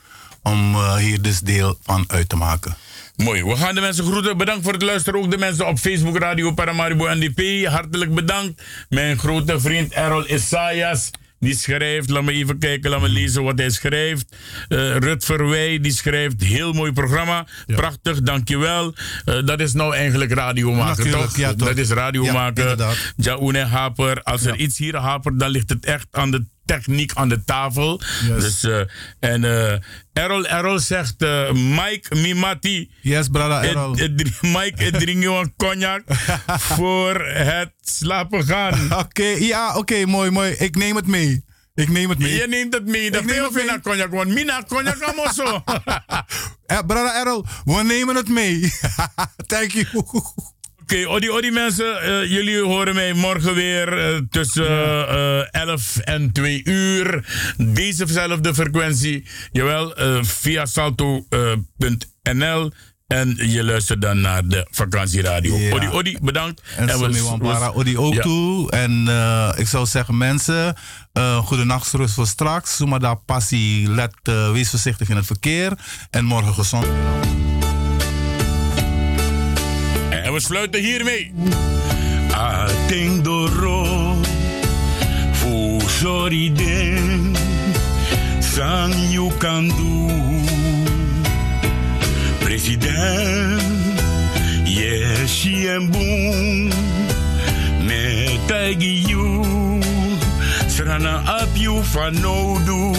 om 0.43 0.75
eh, 0.75 0.97
hier 0.97 1.23
dus 1.23 1.41
deel 1.41 1.79
van 1.83 2.05
uit 2.07 2.29
te 2.29 2.37
maken. 2.37 2.77
Mooi, 3.17 3.45
we 3.45 3.57
gaan 3.57 3.75
de 3.75 3.81
mensen 3.81 4.05
groeten. 4.05 4.37
Bedankt 4.37 4.65
voor 4.65 4.73
het 4.73 4.83
luisteren. 4.83 5.21
Ook 5.21 5.31
de 5.31 5.39
mensen 5.39 5.67
op 5.67 5.79
Facebook 5.79 6.19
Radio 6.19 6.53
Paramaribo 6.53 7.15
NDP. 7.15 7.67
Hartelijk 7.67 8.15
bedankt. 8.15 8.63
Mijn 8.89 9.19
grote 9.19 9.61
vriend 9.61 9.93
Errol 9.93 10.29
Isaias. 10.29 11.11
Die 11.41 11.55
schrijft, 11.55 12.11
laat 12.11 12.23
me 12.23 12.33
even 12.33 12.59
kijken, 12.59 12.91
laat 12.91 13.01
me 13.01 13.09
lezen 13.09 13.43
wat 13.43 13.59
hij 13.59 13.71
schrijft. 13.71 14.37
Eh 14.69 14.97
Rut 14.97 15.25
Verwij, 15.25 15.81
die 15.81 15.93
schrijft, 15.93 16.43
heel 16.43 16.73
mooi 16.73 16.93
programma. 16.93 17.47
Prachtig, 17.67 18.21
dankjewel. 18.23 18.95
Eh 19.25 19.45
dat 19.45 19.61
is 19.61 19.73
nou 19.73 19.95
eigenlijk 19.95 20.33
radio 20.33 20.73
maken, 20.73 21.11
toch? 21.11 21.37
ja, 21.37 21.55
toch. 21.55 21.69
Dat 21.69 21.77
is 21.79 21.89
radio 21.91 22.25
Ja, 22.25 22.33
maken. 22.33 22.63
inderdaad. 22.63 23.13
Jaoune 23.17 23.65
Haper. 23.65 24.23
Als 24.23 24.45
er 24.45 24.57
iets 24.57 24.79
hier 24.79 24.97
hapert, 24.97 25.39
dan 25.41 25.51
ligt 25.51 25.69
het 25.69 25.85
echt 25.85 26.07
aan 26.11 26.31
de 26.31 26.45
techniek 26.75 27.13
aan 27.15 27.29
de 27.29 27.45
tafel. 27.45 28.01
Dus, 28.27 28.63
eh, 28.63 28.81
en 29.21 29.45
eh 29.45 29.79
Errol, 30.13 30.47
Errol 30.47 30.79
zegt, 30.79 31.23
eh, 31.23 31.53
Mike 31.53 32.15
Mimati. 32.17 32.91
Yes, 33.03 33.29
brother 33.29 33.69
Errol. 33.69 33.99
Ik- 33.99 34.21
ik 34.21 34.43
Mike, 34.57 34.85
ik 34.85 34.97
drink 34.99 35.23
je 35.23 35.29
een 35.29 35.55
cognac 35.57 36.03
voor 36.77 37.21
het 37.27 37.73
slapen 37.81 38.45
gaan. 38.45 38.93
Oké, 39.05 39.25
ja, 39.25 39.77
oké, 39.77 40.07
mooi, 40.07 40.31
mooi. 40.31 40.53
Ik 40.53 40.77
neem 40.77 40.97
het 40.97 41.07
mee. 41.07 41.45
Ik 41.75 41.89
neem 41.89 42.09
het 42.09 42.19
mee. 42.19 42.35
Je 42.35 42.47
neemt 42.49 42.75
het 42.75 42.87
mee. 42.87 43.11
Dat 43.11 43.21
Ik 43.23 43.27
neem 43.27 43.49
mee. 43.53 43.65
naar 43.65 43.81
cognac, 43.81 44.11
want 44.11 44.29
mina 44.29 44.63
cognac 44.69 45.03
allemaal 45.03 45.33
zo. 45.33 45.63
Brother 46.87 47.15
Errol, 47.15 47.45
we 47.65 47.83
nemen 47.83 48.17
het 48.17 48.29
mee. 48.29 48.73
Thank 49.47 49.71
you. 49.71 49.87
Oké, 50.91 51.09
Odi, 51.09 51.31
Odi 51.31 51.51
mensen, 51.51 52.03
eh, 52.03 52.31
jullie 52.31 52.63
horen 52.63 52.95
mij 52.95 53.13
morgen 53.13 53.55
weer 53.55 53.99
eh, 53.99 54.19
tussen 54.31 54.69
eh 55.09 55.61
11 55.63 55.97
en 55.97 56.33
2 56.33 56.61
uur. 56.65 57.25
Dezezelfde 57.57 58.55
frequentie, 58.55 59.27
jawel, 59.53 59.95
via 60.23 60.67
salto.nl. 60.67 62.73
en 63.07 63.37
je 63.51 63.65
luistert 63.65 64.03
dan 64.03 64.21
naar 64.21 64.47
de 64.49 64.67
vakantieradio. 64.71 65.57
Ja. 65.59 65.75
Odi, 65.75 65.89
Odi, 65.89 66.19
bedankt. 66.23 66.63
En 66.77 66.87
we- 66.87 66.93
Sammy 66.93 67.21
Wampara, 67.21 67.69
Odi 67.69 67.99
ook 67.99 68.15
Ja. 68.15 68.23
toe. 68.23 68.71
En 68.71 69.01
ik 69.59 69.67
zou 69.67 69.87
zeggen, 69.87 70.19
mensen, 70.19 70.75
uh, 71.13 71.37
goede 71.39 71.65
nachtrust 71.65 72.15
voor 72.15 72.27
straks. 72.27 72.77
Sumada 72.77 73.15
passie, 73.15 73.91
let, 73.91 74.15
wees 74.53 74.71
voorzichtig 74.71 75.09
in 75.09 75.17
het 75.17 75.27
verkeer. 75.27 75.73
En 76.11 76.25
morgen 76.25 76.55
gezond. 76.55 76.87
We 80.41 80.47
sluiten 80.47 80.81
hiermee. 80.81 81.33
Ating 82.33 83.23
doro, 83.25 84.17
fu 85.33 85.81
sorry 85.89 86.53
den, 86.55 87.37
sang 88.41 88.95
you 89.11 89.31
can 89.39 89.69
do. 89.69 90.09
President, 92.41 93.63
yes, 94.65 95.29
she 95.29 95.69
and 95.69 95.93
boom, 95.93 96.71
me 97.87 98.39
tagi 98.47 99.05
you, 99.09 99.45
srana 100.69 101.23
no 102.13 102.59
do. 102.65 102.93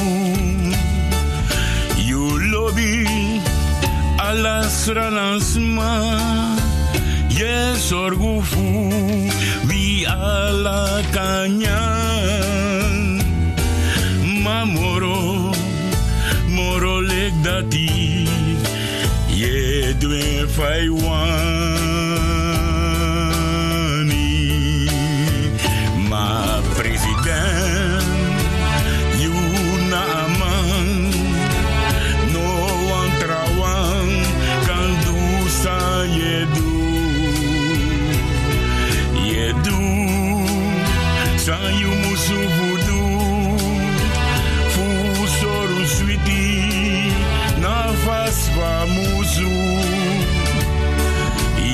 You 1.98 2.40
lobby, 2.52 3.42
alas 4.20 4.88
ralansma. 4.88 6.71
Yes, 7.40 7.92
orgufu, 7.92 8.90
vi 9.64 10.06
a 10.06 10.52
la 10.52 11.02
caña. 11.12 11.80
Mamoro, 14.44 15.54
moro 16.48 17.00
lek 17.00 17.34
dati, 17.44 17.90
ye 19.30 19.94
dwe 20.02 20.46
fai 20.56 20.90
wani. 20.90 21.61
o 42.34 42.48
voodoo. 42.58 43.58
Fusoru 44.74 45.88
suidi 45.88 47.14
Nafas 47.60 48.50
vamuzu 48.56 49.56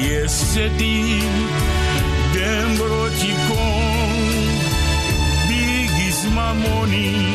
Yesedi 0.07 1.23
Dembro 2.33 3.09
tikon 3.19 4.17
Bigis 5.47 6.19
mamoni. 6.35 7.26